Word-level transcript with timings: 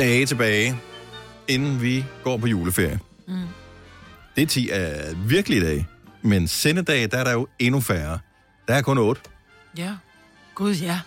dage 0.00 0.26
tilbage, 0.26 0.80
inden 1.48 1.82
vi 1.82 2.04
går 2.24 2.36
på 2.36 2.46
juleferie. 2.46 3.00
Mm. 3.28 3.34
Det 4.36 4.42
er 4.42 4.46
10 4.46 4.68
af 4.70 5.12
virkelige 5.26 5.66
dage. 5.66 5.88
Men 6.22 6.48
sendedage, 6.48 7.06
der 7.06 7.18
er 7.18 7.24
der 7.24 7.32
jo 7.32 7.46
endnu 7.58 7.80
færre. 7.80 8.18
Der 8.68 8.74
er 8.74 8.82
kun 8.82 8.98
8. 8.98 9.20
Ja. 9.78 9.92
Gud, 10.54 10.74
ja. 10.74 11.00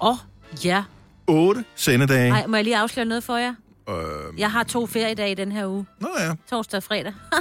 Åh, 0.00 0.10
oh, 0.10 0.16
ja. 0.64 0.82
8 1.26 1.64
sendedage. 1.74 2.30
Ej, 2.32 2.46
må 2.46 2.56
jeg 2.56 2.64
lige 2.64 2.76
afsløre 2.78 3.06
noget 3.06 3.24
for 3.24 3.36
jer? 3.36 3.54
Øh, 3.90 4.40
Jeg 4.40 4.50
har 4.52 4.62
to 4.64 4.86
feriedage 4.86 5.30
i 5.30 5.34
den 5.34 5.52
her 5.52 5.66
uge. 5.66 5.86
nå 6.00 6.08
ja. 6.18 6.32
Torsdag 6.50 6.76
og 6.76 6.82
fredag. 6.82 7.12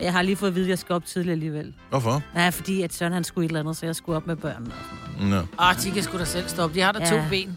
jeg 0.00 0.12
har 0.12 0.22
lige 0.22 0.36
fået 0.36 0.48
at 0.50 0.54
vide, 0.54 0.64
at 0.64 0.70
jeg 0.70 0.78
skal 0.78 0.94
op 0.94 1.04
tidligt 1.06 1.32
alligevel. 1.32 1.72
Hvorfor? 1.90 2.22
Ja, 2.36 2.48
fordi 2.48 2.82
at 2.82 2.94
Søren 2.94 3.12
han 3.12 3.24
skulle 3.24 3.44
et 3.44 3.48
eller 3.48 3.60
andet, 3.60 3.76
så 3.76 3.86
jeg 3.86 3.96
skulle 3.96 4.16
op 4.16 4.26
med 4.26 4.36
børnene. 4.36 4.70
og 4.70 5.12
sådan 5.16 5.28
noget. 5.28 5.46
Nå. 5.58 5.64
Ah, 5.64 5.76
de 5.82 5.90
kan 5.90 6.02
sgu 6.02 6.18
da 6.18 6.24
selv 6.24 6.48
stoppe. 6.48 6.74
De 6.74 6.80
har 6.80 6.92
da 6.92 6.98
ja. 6.98 7.10
to 7.10 7.20
ben. 7.30 7.56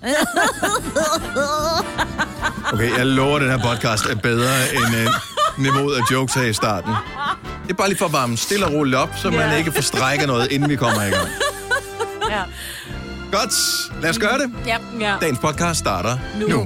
Okay, 2.73 2.97
jeg 2.97 3.05
lover, 3.05 3.35
at 3.35 3.41
den 3.41 3.49
her 3.51 3.57
podcast 3.75 4.05
er 4.05 4.15
bedre 4.15 4.53
end 4.75 5.07
uh, 5.07 5.63
niveauet 5.63 5.95
af 5.95 6.01
jokes 6.11 6.33
her 6.33 6.43
i 6.43 6.53
starten. 6.53 6.93
Det 7.63 7.69
er 7.71 7.73
bare 7.73 7.87
lige 7.87 7.97
for 7.97 8.05
at 8.05 8.13
varme 8.13 8.37
stille 8.37 8.65
og 8.65 8.73
roligt 8.73 8.95
op, 8.95 9.09
så 9.17 9.29
man 9.29 9.39
Ja. 9.39 9.55
ikke 9.55 9.71
forstrækker 9.71 10.27
noget, 10.27 10.51
inden 10.51 10.69
vi 10.69 10.75
kommer 10.75 11.01
i 11.03 11.09
gang. 11.09 11.27
Ja. 12.29 12.41
Godt, 13.31 13.53
lad 14.01 14.09
os 14.09 14.19
gøre 14.19 14.37
det. 14.37 14.51
Ja. 14.65 14.77
ja. 14.99 15.15
Dagens 15.21 15.39
podcast 15.39 15.79
starter 15.79 16.17
nu. 16.39 16.47
Nu. 16.47 16.55
nu. 16.57 16.65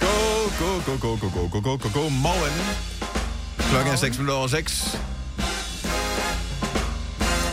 Go, 0.00 0.80
go, 0.86 0.96
go, 1.00 1.16
go, 1.16 1.28
go, 1.30 1.48
go, 1.48 1.48
go, 1.52 1.60
go, 1.60 1.76
go, 1.76 1.88
go, 2.02 2.08
morgen. 2.08 2.52
Klokken 3.74 3.92
er 3.92 3.96
6 3.96 4.18
minutter 4.18 4.34
over 4.34 4.46
6. 4.48 4.98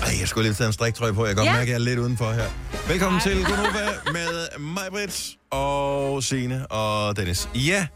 Ej, 0.04 0.20
jeg 0.20 0.28
skulle 0.28 0.48
lige 0.48 0.56
tage 0.56 0.68
en 0.68 0.74
striktrøje 0.74 1.14
på. 1.14 1.26
Jeg 1.26 1.36
kan 1.36 1.36
godt 1.36 1.46
Ja. 1.46 1.52
mærke, 1.54 1.62
at 1.62 1.68
jeg 1.68 1.74
er 1.76 1.80
lidt 1.80 2.00
udenfor 2.00 2.32
her. 2.32 2.46
Velkommen 2.88 3.22
til 3.22 3.44
Gunova 3.46 3.88
med 4.14 4.60
mig, 4.60 4.84
Britt, 4.92 5.30
og 5.52 6.24
Signe 6.24 6.68
og 6.68 7.18
Dennis. 7.18 7.50
Ja, 7.56 7.88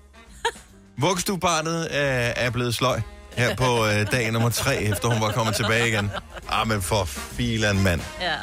vuggestuebarnet 0.97 1.87
er, 1.91 2.33
er 2.35 2.49
blevet 2.49 2.75
sløj 2.75 3.01
her 3.37 3.55
på 3.55 3.85
øh, 3.85 4.11
dag 4.11 4.31
nummer 4.31 4.49
3, 4.49 4.75
efter 4.81 5.07
hun 5.07 5.21
var 5.21 5.31
kommet 5.31 5.55
tilbage 5.55 5.87
igen. 5.87 6.11
Ah, 6.49 6.67
men 6.67 6.81
for 6.81 7.05
filan 7.05 7.79
mand. 7.83 8.01
ja. 8.21 8.35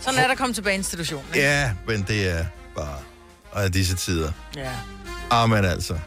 Sådan 0.00 0.20
er 0.20 0.26
der 0.28 0.34
kommet 0.34 0.54
tilbage 0.54 0.74
i 0.74 0.78
institutionen. 0.78 1.26
ikke? 1.34 1.46
Ja, 1.46 1.70
men 1.88 2.02
det 2.08 2.28
er 2.38 2.44
bare 2.76 2.96
af 3.54 3.72
disse 3.72 3.96
tider. 3.96 4.32
Ja. 4.56 4.70
Ah, 5.30 5.50
men 5.50 5.64
altså. 5.64 5.98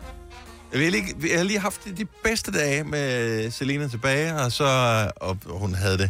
Jeg, 0.71 0.79
vil 0.79 0.91
lige, 0.91 1.15
jeg 1.29 1.37
har 1.37 1.43
lige 1.43 1.59
haft 1.59 1.81
de 1.97 2.05
bedste 2.05 2.51
dage 2.51 2.83
med 2.83 3.51
Selina 3.51 3.87
tilbage, 3.87 4.35
og 4.35 4.51
så 4.51 4.65
og 5.15 5.37
hun 5.47 5.73
havde 5.75 5.97
det. 5.97 6.09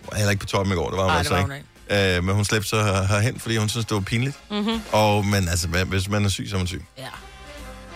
Hun 0.00 0.08
var 0.10 0.16
heller 0.16 0.30
ikke 0.30 0.40
på 0.40 0.46
toppen 0.46 0.72
i 0.72 0.76
går, 0.76 0.88
det 0.90 0.96
var 0.96 1.02
hun 1.04 1.10
det 1.12 1.18
altså 1.18 1.34
var 1.34 1.40
hun 1.42 1.52
ikke. 1.52 2.16
Øh, 2.16 2.24
men 2.24 2.34
hun 2.34 2.44
slæbte 2.44 2.68
så 2.68 2.82
her- 2.82 3.02
herhen, 3.06 3.40
fordi 3.40 3.56
hun 3.56 3.68
synes, 3.68 3.86
det 3.86 3.94
var 3.94 4.00
pinligt. 4.00 4.38
Mm-hmm. 4.50 4.80
Og, 4.92 5.24
men 5.26 5.48
altså, 5.48 5.68
hvis 5.68 6.08
man 6.08 6.24
er 6.24 6.28
syg, 6.28 6.46
så 6.48 6.56
er 6.56 6.58
man 6.58 6.66
syg. 6.66 6.84
ja. 6.98 7.08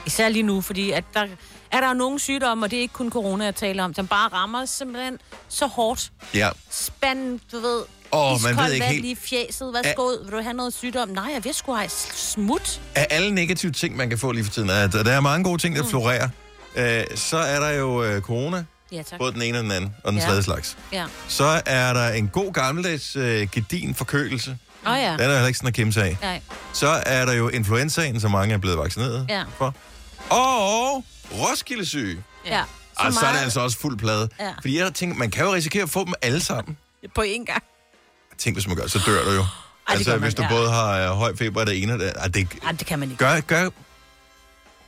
Især 0.07 0.29
lige 0.29 0.43
nu, 0.43 0.61
fordi 0.61 0.91
at 0.91 1.05
der 1.15 1.27
er 1.73 1.81
der 1.81 1.93
nogle 1.93 2.19
sygdomme, 2.19 2.67
og 2.67 2.71
det 2.71 2.77
er 2.77 2.81
ikke 2.81 2.95
kun 2.95 3.11
corona, 3.11 3.45
jeg 3.45 3.55
taler 3.55 3.85
om, 3.85 3.95
som 3.95 4.07
bare 4.07 4.29
rammer 4.29 4.65
simpelthen 4.65 5.19
så 5.49 5.67
hårdt. 5.67 6.13
Ja. 6.35 6.49
Spand, 6.71 7.41
du 7.53 7.59
ved, 7.61 7.83
Åh, 8.13 8.31
man 8.31 8.37
iskoldt 8.37 8.59
ved 8.59 8.73
ikke 8.73 8.87
helt- 8.87 9.01
lige 9.03 9.13
i 9.13 9.17
fjeset. 9.17 9.71
Hvad 9.71 9.81
Er- 9.85 9.91
skal 9.91 10.01
ud? 10.01 10.25
Vil 10.25 10.33
du 10.33 10.43
have 10.43 10.55
noget 10.55 10.75
sygdom? 10.75 11.09
Nej, 11.09 11.31
jeg 11.35 11.45
vil 11.45 11.55
sgu 11.55 11.73
have 11.75 11.89
smut. 12.15 12.81
Af 12.95 13.07
alle 13.11 13.35
negative 13.35 13.73
ting, 13.73 13.97
man 13.97 14.09
kan 14.09 14.19
få 14.19 14.33
lige 14.33 14.45
for 14.45 14.53
tiden, 14.53 14.71
at 14.71 14.93
der 14.93 15.13
er 15.13 15.21
mange 15.21 15.45
gode 15.45 15.59
ting, 15.63 15.77
der 15.77 15.85
florerer. 15.85 16.29
Øh, 16.77 17.05
så 17.15 17.37
er 17.39 17.61
der 17.61 17.71
jo 17.71 18.03
øh, 18.05 18.21
corona, 18.23 18.65
Ja, 18.93 19.03
tak. 19.03 19.19
både 19.19 19.33
den 19.33 19.43
ene 19.43 19.59
og 19.59 19.65
den 19.65 19.73
anden, 19.73 19.95
og 20.05 20.13
den 20.13 20.21
Ja. 20.21 20.27
tredje 20.27 20.43
slags. 20.43 20.77
Ja. 20.93 21.05
Så 21.29 21.63
er 21.67 21.93
der 21.93 22.09
en 22.09 22.29
god 22.29 22.53
gammeldags 22.53 23.17
øh, 23.17 23.49
gedin 23.53 23.95
forkølelse. 23.95 24.59
Åh 24.87 24.93
oh, 24.93 24.99
ja. 24.99 25.13
Den 25.13 25.21
er 25.21 25.25
heller 25.25 25.47
ikke 25.47 25.57
sådan 25.59 25.69
at 25.69 25.75
kæmpe 25.75 25.93
sig 25.93 26.05
af. 26.05 26.17
Nej. 26.23 26.41
Så 26.73 27.03
er 27.07 27.25
der 27.25 27.33
jo 27.33 27.49
influenzaen, 27.49 28.21
som 28.21 28.31
mange 28.31 28.55
er 28.55 28.59
blevet 28.59 28.79
vaccineret 28.79 29.27
Ja. 29.29 29.43
for. 29.59 29.75
Og 30.31 31.05
Roskilde 31.33 31.87
syge. 31.87 32.23
Ja. 32.47 32.63
Og 32.97 33.13
så 33.13 33.21
er 33.27 33.33
det 33.33 33.39
altså 33.41 33.61
også 33.61 33.79
fuld 33.79 33.99
plade. 33.99 34.29
Ja. 34.41 34.51
Fordi 34.61 34.79
jeg 34.79 34.95
tænker, 34.95 35.17
man 35.17 35.31
kan 35.31 35.45
jo 35.45 35.55
risikere 35.55 35.83
at 35.83 35.91
få 35.91 36.05
dem 36.05 36.15
alle 36.23 36.41
sammen. 36.41 36.77
På 37.15 37.23
én 37.23 37.45
gang. 37.45 37.63
Tænk, 38.39 38.57
hvis 38.57 38.67
man 38.67 38.77
gør, 38.77 38.87
så 38.87 39.01
dør 39.07 39.25
du 39.25 39.31
jo. 39.31 39.37
det 39.37 39.47
altså, 39.87 40.11
man, 40.11 40.21
hvis 40.21 40.35
du 40.35 40.43
ja. 40.43 40.49
både 40.49 40.71
har 40.71 41.11
øh, 41.11 41.17
høj 41.17 41.37
feber 41.37 41.61
og 41.61 41.67
det 41.67 41.83
ene 41.83 41.93
og 41.93 41.99
det, 41.99 42.13
ej, 42.17 42.29
det 42.29 42.49
det 42.79 42.87
kan 42.87 42.99
man 42.99 43.11
ikke. 43.11 43.25
gør, 43.25 43.41
gør, 43.41 43.71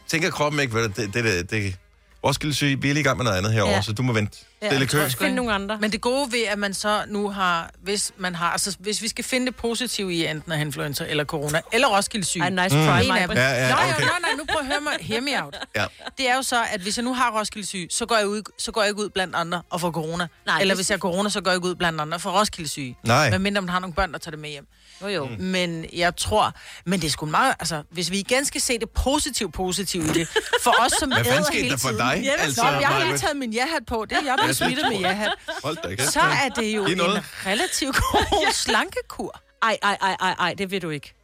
tænker 0.08 0.30
kroppen 0.30 0.60
ikke, 0.60 0.72
hvad 0.72 0.88
det, 0.88 1.14
det, 1.14 1.24
det, 1.24 1.50
det 1.50 1.76
Roskilde 2.24 2.54
syge, 2.54 2.80
vi 2.82 2.88
er 2.90 2.94
lige 2.94 3.00
i 3.00 3.04
gang 3.04 3.16
med 3.16 3.24
noget 3.24 3.38
andet 3.38 3.52
herovre, 3.52 3.74
Ja. 3.74 3.82
så 3.82 3.92
du 3.92 4.02
må 4.02 4.12
vente. 4.12 4.36
Stille 4.36 4.80
jeg 4.80 4.88
tror, 4.88 4.96
kø. 4.98 5.02
jeg 5.02 5.10
skal 5.10 5.24
finde 5.24 5.36
nogle 5.36 5.52
andre. 5.52 5.78
Men 5.80 5.92
det 5.92 6.00
gode 6.00 6.32
ved, 6.32 6.42
at 6.44 6.58
man 6.58 6.74
så 6.74 7.02
nu 7.08 7.30
har, 7.30 7.70
hvis 7.82 8.12
man 8.18 8.34
har, 8.34 8.50
altså 8.50 8.76
hvis 8.78 9.02
vi 9.02 9.08
skal 9.08 9.24
finde 9.24 9.46
det 9.46 9.56
positive 9.56 10.14
i 10.14 10.26
enten 10.26 10.52
af 10.52 10.60
influenza 10.60 11.04
eller 11.08 11.24
corona, 11.24 11.60
eller 11.72 11.88
Roskilde 11.96 12.26
syge. 12.26 12.42
Ej, 12.42 12.50
nice 12.50 12.68
try, 12.76 13.08
Maja. 13.08 13.26
dem. 13.26 13.36
Ja, 13.36 13.50
ja, 13.50 13.74
okay. 13.74 14.00
nej, 14.00 14.08
nej, 14.20 14.30
nu 14.38 14.44
prøv 14.52 14.60
at 14.60 14.66
høre 14.66 14.80
mig, 14.80 14.92
hear 15.00 15.20
me 15.20 15.44
out. 15.44 15.56
Ja. 15.76 15.84
Det 16.18 16.28
er 16.28 16.36
jo 16.36 16.42
så, 16.42 16.62
at 16.72 16.80
hvis 16.80 16.96
jeg 16.96 17.04
nu 17.04 17.14
har 17.14 17.38
Roskilde 17.38 17.66
syge, 17.68 17.86
så 17.90 18.06
går 18.06 18.16
jeg, 18.16 18.26
ud, 18.28 18.42
så 18.58 18.72
går 18.72 18.80
jeg 18.82 18.88
ikke 18.88 19.02
ud 19.02 19.08
blandt 19.08 19.34
andre 19.34 19.62
og 19.70 19.80
får 19.80 19.90
corona. 19.90 20.26
Nej, 20.46 20.60
Eller 20.60 20.74
det- 20.74 20.78
hvis 20.78 20.90
jeg 20.90 20.94
har 20.94 20.98
corona, 21.00 21.28
så 21.28 21.40
går 21.40 21.50
jeg 21.50 21.56
ikke 21.56 21.68
ud 21.68 21.74
blandt 21.74 22.00
andre 22.00 22.16
og 22.16 22.20
får 22.20 22.30
Roskilde 22.40 22.68
syge. 22.70 22.96
Nej. 23.04 23.30
Men 23.30 23.42
mindre 23.42 23.62
man 23.62 23.68
har 23.68 23.78
nogle 23.78 23.94
børn, 23.94 24.12
der 24.12 24.18
tager 24.18 24.30
det 24.30 24.38
med 24.40 24.50
hjem. 24.50 24.66
Jo, 25.02 25.08
jo. 25.08 25.26
Mm. 25.26 25.44
Men 25.44 25.86
jeg 25.92 26.16
tror, 26.16 26.54
men 26.86 27.00
det 27.00 27.06
er 27.06 27.10
sgu 27.10 27.26
meget, 27.26 27.54
altså, 27.60 27.82
hvis 27.90 28.10
vi 28.10 28.18
igen 28.18 28.44
skal 28.44 28.60
se 28.60 28.78
det 28.78 28.90
positive 28.90 29.50
positive 29.52 30.04
i 30.04 30.08
det, 30.08 30.28
for 30.62 30.74
os 30.84 30.92
som 31.00 31.08
Hvad 31.12 31.26
æder 31.26 31.52
hele 31.52 31.70
der 31.70 31.76
for 31.76 31.88
tiden. 31.88 31.96
dig? 31.98 32.12
Jamen, 32.14 32.28
Altså, 32.30 32.44
altså, 32.44 32.78
jeg 32.80 32.88
har 32.88 33.04
lige 33.04 33.18
taget 33.18 33.36
min 33.36 33.52
ja-hat 33.52 33.86
på, 33.86 34.04
det 34.10 34.18
er 34.18 34.22
jeg 34.24 34.36
blevet 34.38 34.56
smittet 34.56 34.84
med 34.88 34.98
ja-hat. 34.98 35.32
Så 35.98 36.20
er 36.20 36.48
det 36.48 36.76
jo 36.76 36.82
noget. 36.96 37.16
en 37.16 37.22
relativt 37.46 37.96
god 37.96 38.52
slankekur. 38.64 39.40
Ej, 39.62 39.78
ej, 39.82 39.96
ej, 40.00 40.16
ej, 40.20 40.34
ej, 40.38 40.54
det 40.54 40.70
vil 40.70 40.82
du 40.82 40.90
ikke. 40.90 41.14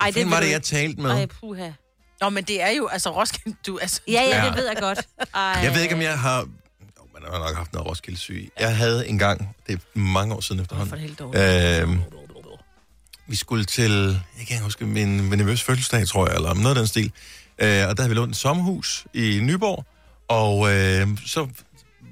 Ej, 0.00 0.10
vil 0.10 0.26
var 0.30 0.40
det, 0.40 0.50
jeg 0.50 0.62
talte 0.62 1.00
med? 1.00 1.10
Ej, 1.10 1.26
puha. 1.26 1.70
Nå, 2.20 2.28
men 2.30 2.44
det 2.44 2.62
er 2.62 2.70
jo, 2.70 2.86
altså 2.86 3.10
Roskilde, 3.10 3.56
du, 3.66 3.78
altså... 3.78 4.00
Ja, 4.08 4.22
ja, 4.22 4.44
det 4.46 4.56
ved 4.56 4.66
jeg 4.66 4.76
godt. 4.80 5.00
Ej. 5.34 5.40
Jeg 5.40 5.74
ved 5.74 5.82
ikke, 5.82 5.94
om 5.94 6.02
jeg 6.02 6.18
har... 6.18 6.48
Man 7.14 7.32
har 7.32 7.38
nok 7.38 7.56
haft 7.56 7.72
noget 7.72 7.88
Roskilde 7.88 8.18
syge. 8.18 8.50
Jeg 8.60 8.76
havde 8.76 9.08
engang, 9.08 9.56
det 9.66 9.72
er 9.74 9.98
mange 9.98 10.34
år 10.34 10.40
siden 10.40 10.60
efterhånden, 10.60 11.16
det. 11.32 11.82
Øhm, 11.82 12.00
vi 13.32 13.36
skulle 13.36 13.64
til, 13.64 14.20
jeg 14.38 14.46
kan 14.46 14.54
ikke 14.54 14.64
huske, 14.64 14.86
min, 14.86 15.28
min 15.28 15.38
nervøs 15.38 15.62
fødselsdag, 15.62 16.08
tror 16.08 16.26
jeg, 16.26 16.36
eller 16.36 16.54
noget 16.54 16.68
af 16.68 16.74
den 16.74 16.86
stil. 16.86 17.12
Øh, 17.58 17.88
og 17.88 17.96
der 17.96 18.02
havde 18.02 18.08
vi 18.08 18.14
lånt 18.14 18.30
et 18.30 18.36
sommerhus 18.36 19.06
i 19.14 19.40
Nyborg, 19.42 19.84
og 20.28 20.72
øh, 20.72 21.08
så 21.26 21.48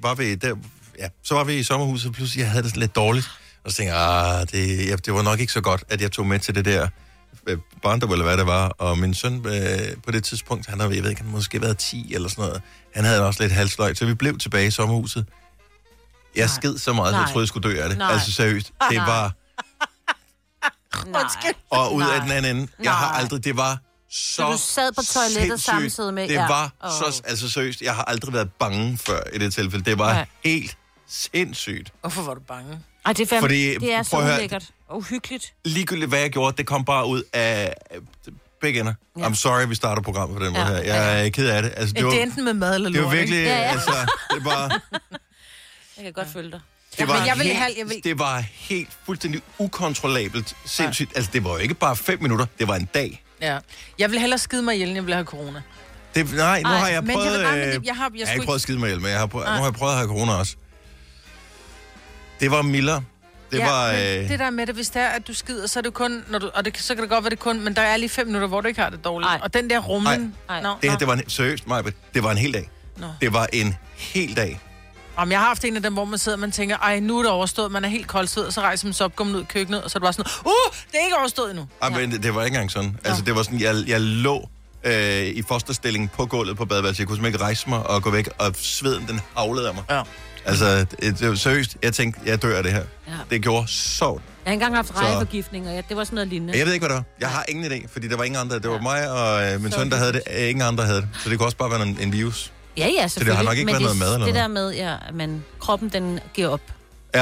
var 0.01 0.15
vi 0.15 0.35
der, 0.35 0.55
ja, 0.99 1.07
så 1.23 1.33
var 1.33 1.43
vi 1.43 1.53
i 1.53 1.63
sommerhuset, 1.63 2.07
og 2.07 2.13
pludselig 2.13 2.41
jeg 2.41 2.51
havde 2.51 2.63
det 2.63 2.77
lidt 2.77 2.95
dårligt. 2.95 3.29
Og 3.63 3.71
så 3.71 3.77
tænkte 3.77 3.95
jeg, 3.95 4.39
ah, 4.39 4.47
det, 4.51 4.87
ja, 4.89 4.95
det 4.95 5.13
var 5.13 5.21
nok 5.21 5.39
ikke 5.39 5.53
så 5.53 5.61
godt, 5.61 5.83
at 5.89 6.01
jeg 6.01 6.11
tog 6.11 6.27
med 6.27 6.39
til 6.39 6.55
det 6.55 6.65
der 6.65 6.87
øh, 7.47 7.57
barndom, 7.83 8.11
eller 8.11 8.25
hvad 8.25 8.37
det 8.37 8.45
var. 8.45 8.67
Og 8.67 8.97
min 8.97 9.13
søn 9.13 9.45
øh, 9.47 9.79
på 10.05 10.11
det 10.11 10.23
tidspunkt, 10.23 10.67
han 10.67 10.79
har, 10.79 10.89
jeg 10.89 11.03
ved 11.03 11.09
ikke, 11.09 11.21
han 11.21 11.31
måske 11.31 11.61
været 11.61 11.77
10 11.77 12.13
eller 12.13 12.29
sådan 12.29 12.41
noget. 12.45 12.61
Han 12.95 13.05
havde 13.05 13.25
også 13.27 13.43
lidt 13.43 13.53
halsløg, 13.53 13.97
så 13.97 14.05
vi 14.05 14.13
blev 14.13 14.37
tilbage 14.37 14.67
i 14.67 14.71
sommerhuset. 14.71 15.25
Jeg 16.35 16.45
Nej. 16.45 16.55
sked 16.55 16.77
så 16.77 16.93
meget, 16.93 17.13
at 17.13 17.19
jeg 17.19 17.27
troede, 17.29 17.43
jeg 17.43 17.47
skulle 17.47 17.69
dø 17.69 17.81
af 17.83 17.89
det. 17.89 17.97
Nej. 17.97 18.11
Altså 18.13 18.31
seriøst. 18.31 18.67
Det 18.89 18.97
Nej. 18.97 19.05
var... 19.05 19.33
Nej. 21.05 21.21
Og 21.69 21.93
ud 21.95 22.03
af 22.03 22.21
den 22.21 22.31
anden 22.31 22.55
ende, 22.57 22.71
jeg 22.83 22.93
har 22.93 23.07
aldrig, 23.11 23.43
det 23.43 23.57
var 23.57 23.77
så 24.09 24.35
Så 24.35 24.51
du 24.51 24.57
sad 24.57 24.91
på 24.91 25.01
toilettet 25.03 25.41
sindssygt. 25.61 25.63
samtidig 25.65 26.13
med- 26.13 26.27
Det 26.27 26.33
ja. 26.33 26.47
var 26.47 26.71
Åh. 26.85 26.89
så, 26.91 27.21
altså 27.25 27.49
seriøst, 27.49 27.81
jeg 27.81 27.95
har 27.95 28.03
aldrig 28.03 28.33
været 28.33 28.49
bange 28.59 28.97
før 28.97 29.19
i 29.33 29.37
det 29.37 29.53
tilfælde. 29.53 29.85
Det 29.85 29.99
var 29.99 30.13
Nej. 30.13 30.25
helt 30.43 30.77
sindssygt. 31.09 31.93
Hvorfor 32.01 32.21
var 32.21 32.33
du 32.33 32.39
bange? 32.47 32.79
Ej, 33.05 33.13
det 33.13 33.21
er, 33.23 33.27
fandme, 33.27 33.41
Fordi, 33.43 33.75
det 33.77 33.93
er 33.93 34.03
så 34.03 34.17
ulækkert 34.17 34.63
og 34.89 34.97
uhyggeligt. 34.97 35.53
Ligegyldigt 35.65 36.09
hvad 36.09 36.19
jeg 36.19 36.29
gjorde, 36.31 36.57
det 36.57 36.67
kom 36.67 36.85
bare 36.85 37.07
ud 37.07 37.23
af 37.33 37.73
begge 38.61 38.79
ender. 38.79 38.93
Ja. 39.17 39.27
I'm 39.27 39.35
sorry, 39.35 39.67
vi 39.67 39.75
starter 39.75 40.01
programmet 40.01 40.37
på 40.37 40.45
den 40.45 40.53
måde 40.53 40.65
Ja. 40.65 40.69
her. 40.73 40.83
Jeg 40.83 41.25
er 41.25 41.29
ked 41.29 41.49
af 41.49 41.61
det. 41.61 41.73
Altså, 41.75 41.87
det, 41.93 41.95
Det, 41.95 42.05
var, 42.05 42.11
det 42.11 42.19
er 42.19 42.23
enten 42.23 42.43
med 42.45 42.53
mad 42.53 42.75
eller 42.75 42.89
det 42.89 42.95
lort, 42.99 43.05
var 43.05 43.11
virkelig? 43.15 43.37
Ja, 43.43 43.57
ja. 43.57 43.61
altså, 43.71 43.91
det 44.35 44.45
var... 44.45 44.79
Jeg 45.97 46.03
kan 46.03 46.13
godt 46.13 46.27
følge 46.33 46.51
dig. 46.51 46.59
Det 46.99 47.07
var, 47.07 47.17
men 47.17 47.27
jeg 47.27 47.37
vil 47.37 47.45
helt, 47.45 47.57
have- 47.57 47.73
jeg 47.77 47.89
vil- 47.89 48.03
det 48.03 48.19
var 48.19 48.43
helt 48.51 48.89
fuldstændig 49.05 49.41
ukontrollabelt 49.57 50.55
sindssygt. 50.65 51.11
Altså, 51.15 51.31
det 51.33 51.43
var 51.43 51.49
jo 51.51 51.57
ikke 51.57 51.73
bare 51.73 51.95
fem 51.95 52.21
minutter, 52.21 52.45
det 52.59 52.67
var 52.67 52.75
en 52.75 52.89
dag. 52.93 53.23
Ja. 53.41 53.57
Jeg 53.99 54.11
vil 54.11 54.19
hellere 54.19 54.39
skide 54.39 54.61
mig 54.63 54.73
ihjel, 54.75 54.87
end 54.89 54.95
jeg 54.97 55.05
vil 55.05 55.13
have 55.13 55.25
corona. 55.25 55.61
Det, 56.15 56.33
nej, 56.33 56.61
nu 56.61 56.69
Ej, 56.69 56.77
har 56.77 56.87
jeg 56.87 57.01
men 57.01 57.09
jeg 57.09 57.15
prøvet... 57.17 57.31
vil- 57.31 57.41
nej, 57.41 57.51
men 57.57 57.59
øh, 57.79 57.85
jeg- 57.85 57.95
har- 57.95 58.09
jeg 58.13 58.19
jeg 58.19 58.27
har 58.27 58.33
ikke 58.33 58.45
prøvet 58.45 58.57
at 58.57 58.61
skide 58.61 58.79
mig 58.79 58.87
ihjel, 58.87 59.01
men 59.01 59.11
jeg 59.11 59.19
har 59.19 59.25
prøvet, 59.25 59.47
nu 59.47 59.53
har 59.53 59.63
jeg 59.63 59.73
prøvet 59.73 59.91
at 59.91 59.97
have 59.97 60.07
corona 60.07 60.31
også. 60.33 60.55
Det 62.39 62.51
var 62.51 62.61
mildere. 62.61 63.03
Det 63.51 63.57
ja, 63.59 63.69
var... 63.69 63.91
men 63.91 64.23
Øh, 64.23 64.29
det 64.29 64.39
der 64.39 64.49
med 64.49 64.67
det, 64.67 64.75
hvis 64.75 64.89
det 64.89 65.01
er, 65.01 65.07
at 65.07 65.27
du 65.27 65.33
skider, 65.33 65.67
så 65.67 65.79
er 65.79 65.83
det 65.83 65.93
kun, 65.93 66.23
når 66.27 66.39
du, 66.39 66.49
og 66.53 66.65
det, 66.65 66.77
så 66.77 66.95
kan 66.95 67.01
det 67.01 67.09
godt 67.09 67.23
være 67.23 67.29
det 67.29 67.39
kun, 67.39 67.61
men 67.61 67.75
der 67.75 67.81
er 67.81 67.97
lige 67.97 68.09
fem 68.09 68.27
minutter, 68.27 68.47
hvor 68.47 68.61
du 68.61 68.67
ikke 68.67 68.81
har 68.81 68.89
det 68.89 69.03
dårligt. 69.05 69.29
Ej. 69.29 69.39
Og 69.43 69.53
den 69.53 69.69
der 69.69 69.79
rumlen... 69.79 70.35
Ej. 70.49 70.61
Nå, 70.61 70.69
det 70.81 70.89
her, 70.89 70.91
nå. 70.91 70.99
det 70.99 71.07
var 71.07 71.13
en, 71.13 71.29
seriøst, 71.29 71.67
Majbet, 71.67 71.93
det 72.13 72.23
var 72.23 72.31
en 72.31 72.37
hel 72.37 72.53
dag. 72.53 72.69
Nå. 72.97 73.07
Det 73.21 73.33
var 73.33 73.47
en 73.53 73.75
hel 73.97 74.35
dag. 74.35 74.59
Om 75.21 75.31
jeg 75.31 75.39
har 75.39 75.47
haft 75.47 75.65
en 75.65 75.75
af 75.75 75.81
dem, 75.83 75.93
hvor 75.93 76.05
man 76.05 76.19
sidder 76.19 76.35
og 76.35 76.39
man 76.39 76.51
tænker, 76.51 76.77
ej, 76.77 76.99
nu 76.99 77.17
er 77.17 77.23
det 77.23 77.31
overstået, 77.31 77.71
man 77.71 77.85
er 77.85 77.89
helt 77.89 78.07
koldsved, 78.07 78.43
og 78.43 78.53
så 78.53 78.61
rejser 78.61 78.87
man 78.87 78.93
sig 78.93 79.05
op, 79.05 79.15
går 79.15 79.23
man 79.23 79.35
ud 79.35 79.41
i 79.41 79.45
køkkenet, 79.45 79.83
og 79.83 79.91
så 79.91 79.97
er 79.97 79.99
det 79.99 80.03
bare 80.05 80.13
sådan, 80.13 80.31
uh, 80.45 80.51
det 80.91 80.99
er 80.99 81.03
ikke 81.05 81.17
overstået 81.17 81.49
endnu. 81.49 81.67
Ja. 81.83 81.89
Men 81.89 82.11
det, 82.11 82.23
det 82.23 82.35
var 82.35 82.43
ikke 82.43 82.55
engang 82.55 82.71
sådan. 82.71 82.97
Altså, 83.03 83.23
det 83.23 83.35
var 83.35 83.43
sådan, 83.43 83.59
jeg, 83.61 83.75
jeg 83.87 84.01
lå 84.01 84.49
øh, 84.83 85.23
i 85.23 85.41
fosterstilling 85.47 86.11
på 86.11 86.25
gulvet 86.25 86.57
på 86.57 86.65
badeværelset. 86.65 86.99
Jeg 86.99 87.07
kunne 87.07 87.15
simpelthen 87.15 87.35
ikke 87.35 87.45
rejse 87.45 87.69
mig 87.69 87.87
og 87.87 88.03
gå 88.03 88.09
væk, 88.09 88.29
og 88.39 88.53
sveden 88.57 89.07
den 89.07 89.21
havlede 89.37 89.67
af 89.67 89.73
mig. 89.73 89.83
Ja. 89.89 90.01
Altså, 90.45 90.79
det, 90.79 91.19
det 91.19 91.29
var 91.29 91.35
seriøst. 91.35 91.77
Jeg 91.83 91.93
tænkte, 91.93 92.21
jeg 92.25 92.41
dør 92.41 92.57
af 92.57 92.63
det 92.63 92.71
her. 92.71 92.83
Ja. 93.07 93.13
Det 93.29 93.41
gjorde 93.41 93.67
så. 93.67 94.05
Jeg 94.45 94.49
har 94.49 94.53
engang 94.53 94.75
haft 94.75 94.95
rejeforgiftning, 94.95 95.67
og 95.67 95.73
ja, 95.75 95.81
det 95.89 95.97
var 95.97 96.03
sådan 96.03 96.15
noget 96.15 96.29
lignende. 96.29 96.57
Jeg 96.57 96.65
ved 96.65 96.73
ikke, 96.73 96.87
hvad 96.87 96.95
det 96.95 97.03
var. 97.05 97.15
Jeg 97.19 97.29
har 97.29 97.45
ingen 97.49 97.71
idé, 97.71 97.87
fordi 97.93 98.07
der 98.07 98.17
var 98.17 98.23
ingen 98.23 98.41
andre. 98.41 98.59
Det 98.59 98.69
var 98.69 98.81
mig 98.81 99.11
og 99.11 99.53
øh, 99.53 99.61
min 99.61 99.71
søn, 99.71 99.89
der 99.89 99.97
havde 99.97 100.13
det. 100.13 100.21
Øh, 100.37 100.49
Ingen 100.49 100.61
andre 100.67 100.85
havde 100.85 101.01
det. 101.01 101.09
Så 101.23 101.29
det 101.29 101.37
kunne 101.37 101.47
også 101.47 101.57
bare 101.57 101.71
være 101.71 101.81
en, 101.81 101.97
en 102.01 102.13
virus. 102.13 102.51
Ja, 102.77 102.87
ja, 102.87 103.07
selvfølgelig. 103.07 103.37
har 103.37 103.43
nok 103.43 103.57
ikke 103.57 103.65
Men 103.65 103.73
været 103.73 103.89
det, 103.89 103.97
noget 103.99 103.99
mad 103.99 104.13
eller 104.13 104.25
Det 104.25 104.33
noget. 104.35 104.43
der 104.43 104.47
med, 104.47 104.73
ja, 104.73 104.95
at 105.07 105.15
man, 105.15 105.43
kroppen 105.59 105.89
den 105.89 106.19
giver 106.33 106.49
op. 106.49 106.61
Ja. 107.15 107.21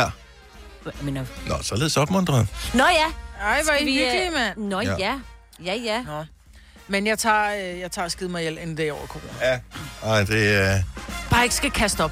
Jeg 0.86 0.94
mener, 1.01 1.25
Nå, 1.48 1.56
således 1.62 1.98
opmuntret. 1.98 2.48
Nå 2.74 2.84
ja. 2.84 3.46
Ej, 3.46 3.62
hvor 3.63 3.74
er 3.74 3.78
I 3.81 3.86
vi, 3.86 4.00
øh, 4.00 4.06
hyggelige, 4.06 4.31
mand. 4.31 4.57
Nå 4.57 4.81
Ja. 4.81 4.96
ja. 5.00 5.19
Ja, 5.66 5.74
ja. 5.75 6.01
Nå. 6.01 6.25
Men 6.88 7.07
jeg 7.07 7.19
tager, 7.19 7.74
øh, 7.74 7.80
jeg 7.80 7.92
tager 7.92 8.07
skide 8.07 8.30
mig 8.30 8.42
ihjel, 8.48 8.78
det 8.78 8.88
er 8.88 8.92
over 8.94 9.07
corona. 9.07 9.31
Ja. 9.42 9.60
Ej, 10.10 10.24
det 10.24 10.56
er... 10.56 10.75
Øh, 10.75 10.81
Bare 11.30 11.44
ikke 11.44 11.56
skal 11.56 11.72
kaste 11.72 12.04
op. 12.04 12.12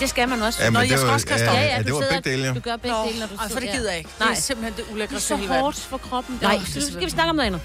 Det 0.00 0.08
skal 0.08 0.28
man 0.28 0.42
også. 0.42 0.62
ja, 0.62 0.70
Nå, 0.70 0.72
men 0.72 0.80
jeg 0.82 0.88
det 0.90 0.98
skal 0.98 1.06
var, 1.06 1.14
også 1.14 1.26
kaste 1.26 1.44
ja, 1.44 1.50
op. 1.50 1.56
ja, 1.56 1.62
ja, 1.62 1.72
ja, 1.72 1.78
det 1.78 1.86
du 1.86 1.94
var 2.00 2.06
begge 2.10 2.30
dele, 2.30 2.46
jo. 2.48 2.54
Du 2.54 2.60
gør 2.60 2.76
begge 2.76 2.96
dele, 3.06 3.18
når 3.20 3.26
du 3.26 3.34
Ej, 3.34 3.48
for 3.48 3.60
det 3.60 3.70
gider 3.72 3.90
jeg 3.90 3.98
ikke. 3.98 4.10
Nej. 4.20 4.28
Det 4.28 4.36
er 4.36 4.40
simpelthen 4.40 4.84
det 5.00 5.08
Det 5.10 5.16
er 5.16 5.20
så 5.20 5.36
hårdt 5.36 5.76
for 5.76 5.98
kroppen. 5.98 6.38
Ja, 6.42 6.46
Nej, 6.46 6.56
det 6.56 6.82
så 6.82 6.92
skal 6.92 7.04
vi 7.04 7.10
snakke 7.10 7.30
om 7.30 7.36
noget 7.36 7.46
andet. 7.46 7.60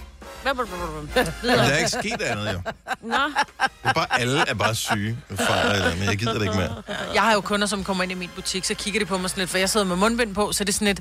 Men 1.44 1.52
der 1.58 1.64
er 1.64 1.78
ikke 1.78 1.90
sket 1.90 2.22
andet, 2.22 2.54
jo. 2.54 2.62
Nå, 3.02 3.16
Det 3.16 3.72
er 3.84 3.94
bare, 3.94 4.20
alle 4.20 4.44
er 4.48 4.54
bare 4.54 4.76
syge. 4.76 5.18
Far, 5.36 5.72
eller, 5.72 5.96
men 5.96 6.04
jeg 6.04 6.18
gider 6.18 6.34
det 6.34 6.42
ikke 6.42 6.56
mere. 6.56 6.84
Jeg 7.14 7.22
har 7.22 7.34
jo 7.34 7.42
kunder, 7.42 7.68
som 7.68 7.84
kommer 7.84 8.04
ind 8.04 8.12
i 8.12 8.16
min 8.16 8.30
butik, 8.36 8.66
så 8.66 8.74
kigger 8.74 9.00
de 9.00 9.06
på 9.06 9.18
mig 9.18 9.30
sådan 9.30 9.42
lidt, 9.42 9.50
for 9.50 9.58
jeg 9.58 9.70
sidder 9.70 9.86
med 9.86 9.96
mundbind 9.96 10.36
på, 10.36 10.52
så 10.52 10.64
det 10.64 10.70
er 10.70 10.74
sådan 10.74 10.86
lidt, 10.88 11.00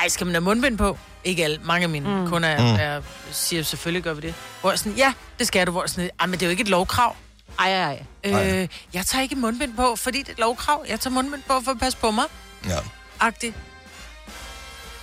ej, 0.00 0.08
skal 0.08 0.26
man 0.26 0.34
have 0.34 0.40
mundbind 0.44 0.78
på? 0.78 0.98
Ikke 1.24 1.44
alle. 1.44 1.58
Mange 1.64 1.82
af 1.84 1.88
mine 1.88 2.20
mm. 2.20 2.28
kunder 2.28 2.48
er, 2.48 2.76
er, 2.78 3.02
siger, 3.32 3.62
selvfølgelig 3.62 4.02
gør 4.02 4.14
vi 4.14 4.20
det. 4.20 4.34
Hvor 4.60 4.70
jeg 4.70 4.78
sådan, 4.78 4.92
ja, 4.92 5.12
det 5.38 5.46
skal 5.46 5.66
du. 5.66 5.70
Hvor 5.72 5.82
jeg 5.82 5.90
sådan, 5.90 6.10
ej, 6.20 6.26
men 6.26 6.32
det 6.32 6.42
er 6.42 6.46
jo 6.46 6.50
ikke 6.50 6.60
et 6.62 6.68
lovkrav. 6.68 7.16
ej, 7.58 7.72
ej, 7.72 8.02
ej. 8.24 8.62
Øh, 8.62 8.68
jeg 8.94 9.06
tager 9.06 9.22
ikke 9.22 9.36
mundbind 9.36 9.76
på, 9.76 9.96
fordi 9.96 10.18
det 10.18 10.28
er 10.28 10.32
et 10.32 10.38
lovkrav. 10.38 10.84
Jeg 10.88 11.00
tager 11.00 11.14
mundbind 11.14 11.42
på 11.42 11.60
for 11.64 11.70
at 11.70 11.78
passe 11.78 11.98
på 11.98 12.10
mig. 12.10 12.24
Ja. 12.68 12.76
Agtigt. 13.20 13.54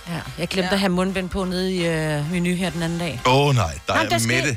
Ja, 0.08 0.20
jeg 0.38 0.48
glemte 0.48 0.68
Ja. 0.68 0.72
at 0.74 0.80
have 0.80 0.88
mundbind 0.92 1.28
på 1.28 1.44
nede 1.44 1.74
i 1.74 1.86
øh, 1.86 2.30
menu 2.32 2.54
her 2.54 2.70
den 2.70 2.82
anden 2.82 2.98
dag. 2.98 3.20
Åh 3.26 3.34
oh, 3.46 3.54
nej, 3.54 3.78
der 3.86 3.94
Jamen, 3.96 4.08
der 4.10 4.14
er 4.16 4.20
skal- 4.20 4.34
Mette. 4.44 4.56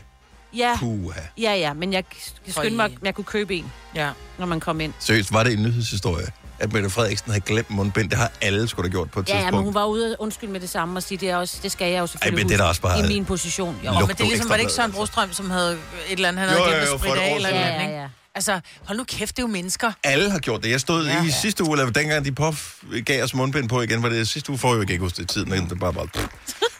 Ja, 0.57 0.75
Puha. 0.79 1.19
ja, 1.37 1.53
ja, 1.55 1.73
men 1.73 1.93
jeg 1.93 2.03
jeg 2.45 2.53
skyndte 2.53 2.75
mig, 2.75 2.85
at 2.85 2.91
jeg 3.03 3.15
kunne 3.15 3.25
købe 3.25 3.55
en, 3.55 3.71
Ja. 3.95 4.09
når 4.37 4.45
man 4.45 4.59
kom 4.59 4.79
ind. 4.81 4.93
Seriøst, 4.99 5.33
var 5.33 5.43
det 5.43 5.53
en 5.53 5.63
nyhedshistorie, 5.63 6.25
at 6.59 6.73
Mette 6.73 6.89
Frederiksen 6.89 7.31
havde 7.31 7.41
glemt 7.45 7.69
mundbind? 7.69 8.09
Det 8.09 8.17
har 8.17 8.31
alle 8.41 8.67
skulle 8.67 8.89
da 8.89 8.91
gjort 8.91 9.11
på 9.11 9.19
et 9.19 9.29
Ja, 9.29 9.33
ja, 9.33 9.39
men 9.39 9.45
tidspunkt. 9.45 9.65
hun 9.65 9.73
var 9.73 9.85
ude 9.85 10.11
og 10.11 10.15
undskylde 10.23 10.51
med 10.51 10.59
det 10.59 10.69
samme 10.69 10.97
og 10.99 11.03
sige, 11.03 11.17
det, 11.17 11.29
er 11.29 11.35
også, 11.35 11.57
det 11.63 11.71
skal 11.71 11.91
jeg 11.91 11.99
jo 11.99 12.07
selvfølgelig 12.07 12.45
men 12.45 12.51
det 12.53 12.59
er 12.59 12.63
også 12.63 12.81
bare- 12.81 12.99
i 12.99 13.07
min 13.07 13.25
position. 13.25 13.79
Jo. 13.85 13.91
Men 13.99 14.07
det 14.09 14.19
er 14.21 14.23
ligesom, 14.23 14.49
var 14.49 14.55
det 14.55 14.61
ikke 14.61 14.73
Søren 14.73 14.87
altså. 14.89 14.97
Brostrøm, 14.99 15.33
som 15.33 15.49
havde 15.51 15.71
et 15.73 15.79
eller 16.11 16.27
andet, 16.29 16.45
han 16.49 16.57
Jo, 16.57 16.63
havde 16.63 16.75
jo, 16.75 16.81
glemt 16.85 16.89
jo, 16.89 16.93
at 16.95 16.99
spritte 16.99 17.21
af 17.21 17.35
eller 17.35 17.49
noget, 17.49 17.63
Ja, 17.65 17.83
ja, 17.83 18.01
ja. 18.01 18.07
Altså, 18.35 18.59
hold 18.85 18.97
nu 18.97 19.03
kæft, 19.03 19.37
det 19.37 19.43
er 19.43 19.47
jo 19.47 19.51
mennesker. 19.51 19.91
Alle 20.03 20.31
har 20.31 20.39
gjort 20.39 20.63
det. 20.63 20.69
Jeg 20.71 20.79
stod 20.81 21.05
Ja. 21.05 21.23
i 21.23 21.31
sidste 21.41 21.63
uge, 21.63 21.79
eller 21.79 21.91
dengang 21.91 22.25
de 22.25 22.31
påf 22.31 22.83
gav 23.05 23.23
os 23.23 23.33
mundbind 23.33 23.69
på 23.69 23.81
igen, 23.81 24.03
var 24.03 24.09
det 24.09 24.27
sidste 24.27 24.49
uge, 24.49 24.59
får 24.59 24.75
jeg 24.75 24.89
ikke 24.89 25.03
huske 25.03 25.17
det 25.17 25.29
tiden, 25.29 25.49
men 25.49 25.69
det 25.69 25.79
bare 25.79 25.93
bare... 25.93 26.07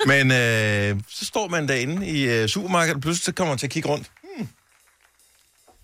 Men 0.07 0.31
øh, 0.31 1.02
så 1.10 1.25
står 1.25 1.48
man 1.48 1.68
derinde 1.68 2.07
i 2.07 2.22
øh, 2.24 2.48
supermarkedet, 2.48 2.96
og 2.96 3.02
pludselig 3.02 3.25
så 3.25 3.31
kommer 3.31 3.52
man 3.52 3.57
til 3.57 3.68
at 3.68 3.72
kigge 3.72 3.90
rundt. 3.90 4.12
Hmm. 4.38 4.48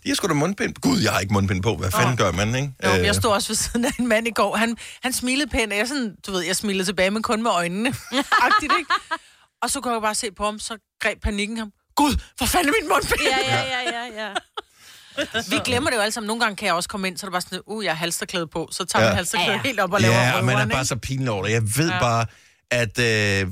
De 0.03 0.09
har 0.09 0.15
sgu 0.15 0.27
da 0.27 0.33
mundbind. 0.33 0.75
Gud, 0.81 1.00
jeg 1.01 1.12
har 1.12 1.19
ikke 1.19 1.33
mundbind 1.33 1.63
på. 1.63 1.75
Hvad 1.75 1.91
fanden 1.91 2.18
gør 2.18 2.31
man, 2.31 2.56
ikke? 2.56 2.73
Jo, 2.85 2.89
Øh, 2.91 3.06
jeg 3.06 3.15
stod 3.15 3.31
også 3.31 3.47
ved 3.47 3.56
siden 3.56 3.85
af 3.85 3.91
en 4.00 4.07
mand 4.07 4.27
i 4.27 4.31
går. 4.31 4.56
Han, 4.56 4.77
han 5.03 5.13
smilede 5.13 5.50
pænt, 5.50 5.71
og 5.71 5.77
jeg, 5.77 5.88
sådan, 5.88 6.15
du 6.27 6.31
ved, 6.31 6.41
jeg 6.41 6.56
smilede 6.56 6.85
tilbage, 6.85 7.12
men 7.12 7.23
kun 7.23 7.44
med 7.44 7.51
øjnene. 7.51 7.89
Agtigt, 8.47 8.73
ikke? 8.79 8.94
Og 9.62 9.69
så 9.69 9.81
kunne 9.81 9.94
jeg 9.94 10.01
bare 10.01 10.15
se 10.15 10.31
på 10.38 10.45
ham, 10.45 10.59
så 10.59 10.77
greb 11.01 11.21
panikken 11.23 11.57
ham. 11.57 11.71
Gud, 11.95 12.15
hvor 12.38 12.47
fanden 12.47 12.69
er 12.69 12.73
min 12.81 12.89
mundbind? 12.89 13.21
Ja, 13.21 13.38
ja, 13.56 13.62
ja, 13.63 13.81
ja, 13.91 14.23
ja. 14.27 14.33
Vi 15.51 15.55
glemmer 15.65 15.89
det 15.89 15.97
jo 15.97 16.01
alle 16.01 16.11
sammen. 16.11 16.27
Nogle 16.27 16.41
gange 16.41 16.55
kan 16.55 16.65
jeg 16.65 16.75
også 16.75 16.89
komme 16.89 17.07
ind, 17.07 17.17
så 17.17 17.25
er 17.25 17.27
det 17.29 17.31
bare 17.31 17.41
sådan, 17.41 17.59
uh, 17.67 17.83
jeg 17.83 17.91
har 17.91 17.97
halsterklæde 17.97 18.47
på. 18.47 18.69
Så 18.71 18.85
tager 18.85 19.03
Ja. 19.03 19.09
man 19.09 19.15
halsterklæde 19.15 19.51
Ja, 19.51 19.55
ja. 19.55 19.61
helt 19.63 19.79
op 19.79 19.93
og 19.93 20.01
laver 20.01 20.15
Ja, 20.15 20.31
og 20.37 20.45
man 20.45 20.57
er 20.57 20.65
bare 20.65 20.85
så 20.85 20.95
pinlig 20.95 21.29
over 21.29 21.43
det. 21.45 21.51
Jeg 21.51 21.63
ved 21.77 21.89
ja. 21.89 21.99
bare, 21.99 22.25
at 22.71 22.99
øh, 22.99 23.47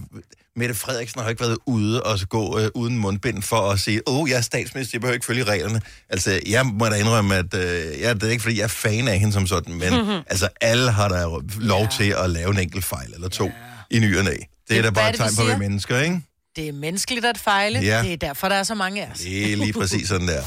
Mette 0.56 0.76
Frederiksen 0.76 1.22
har 1.22 1.30
ikke 1.30 1.42
været 1.42 1.58
ude 1.66 2.04
og 2.04 2.20
så 2.20 2.28
gå 2.28 2.60
øh, 2.60 2.70
uden 2.76 2.98
mundbind 2.98 3.44
for 3.44 3.72
at 3.72 3.80
sige, 3.80 4.02
åh, 4.08 4.20
oh, 4.20 4.30
jeg 4.30 4.38
er 4.38 4.42
statsminister, 4.42 4.96
jeg 4.96 5.02
behøver 5.02 5.14
ikke 5.14 5.26
følge 5.26 5.44
reglerne. 5.44 5.82
Altså, 6.10 6.40
jeg 6.48 6.66
må 6.66 6.86
da 6.86 6.96
indrømme, 6.96 7.36
at 7.36 7.54
øh, 7.54 8.02
jeg, 8.02 8.16
det 8.16 8.24
er 8.24 8.32
ikke, 8.32 8.42
fordi 8.44 8.58
jeg 8.58 8.64
er 8.64 8.68
fan 8.68 9.08
af 9.08 9.20
hende 9.20 9.34
som 9.34 9.48
sådan, 9.48 9.74
men 9.74 9.94
mm-hmm. 9.94 10.22
altså, 10.28 10.50
alle 10.62 10.92
har 10.92 11.08
da 11.08 11.26
lov 11.60 11.82
ja. 11.82 11.88
til 11.98 12.16
at 12.18 12.30
lave 12.30 12.50
en 12.52 12.60
enkelt 12.60 12.86
fejl 12.86 13.14
eller 13.14 13.30
to 13.30 13.46
ja. 13.92 13.98
i 13.98 14.00
ny 14.00 14.18
og 14.18 14.24
næ. 14.24 14.34
Det 14.70 14.78
er 14.78 14.82
da 14.82 14.90
bare 14.90 15.10
et 15.10 15.16
tegn 15.16 15.36
på, 15.36 15.42
at 15.42 15.48
vi 15.48 15.52
er 15.52 15.58
mennesker, 15.58 16.00
ikke? 16.00 16.22
Det 16.60 16.68
er 16.68 16.74
menneskeligt 16.74 17.26
at 17.26 17.38
fejle. 17.38 17.80
Ja. 17.80 18.02
Det 18.04 18.14
er 18.14 18.18
derfor, 18.18 18.50
der 18.50 18.56
er 18.56 18.64
så 18.64 18.76
mange 18.76 19.06
af 19.06 19.12
os. 19.12 19.20
Det 19.20 19.54
er 19.54 19.58
lige 19.58 19.74
præcis 19.74 20.08
sådan 20.08 20.28
der. 20.28 20.42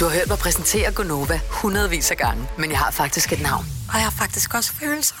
Du 0.00 0.04
har 0.04 0.12
hørt 0.12 0.28
mig 0.28 0.38
præsentere 0.38 0.92
Gonova 0.92 1.40
hundredvis 1.48 2.10
af 2.10 2.16
gange, 2.16 2.46
men 2.58 2.70
jeg 2.70 2.78
har 2.78 2.90
faktisk 2.90 3.32
et 3.32 3.40
navn. 3.42 3.66
Og 3.88 3.94
jeg 3.94 4.02
har 4.02 4.14
faktisk 4.18 4.54
også 4.54 4.72
følelser. 4.80 5.14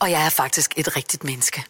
Og 0.00 0.10
jeg 0.10 0.26
er 0.26 0.30
faktisk 0.30 0.74
et 0.76 0.96
rigtigt 0.96 1.24
menneske. 1.24 1.62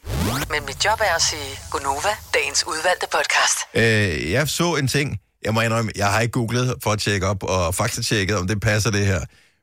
Men 0.51 0.67
mit 0.67 0.85
job 0.85 1.01
er 1.01 1.15
at 1.15 1.23
sige 1.23 1.59
Gonova, 1.71 2.09
dagens 2.35 2.65
udvalgte 2.67 3.07
podcast. 3.13 3.59
Øh, 3.75 4.31
jeg 4.31 4.49
så 4.49 4.75
en 4.75 4.89
ting, 4.89 5.21
jeg 5.43 5.55
må 5.55 5.61
indrømme, 5.61 5.93
jeg 5.97 6.07
har 6.07 6.21
ikke 6.21 6.33
googlet 6.33 6.75
for 6.83 6.91
at 6.91 6.99
tjekke 6.99 7.27
op 7.27 7.43
og 7.43 7.75
faktatjekket, 7.75 8.37
om 8.37 8.47
det 8.47 8.61
passer 8.61 8.91
det 8.91 9.07
her. 9.07 9.21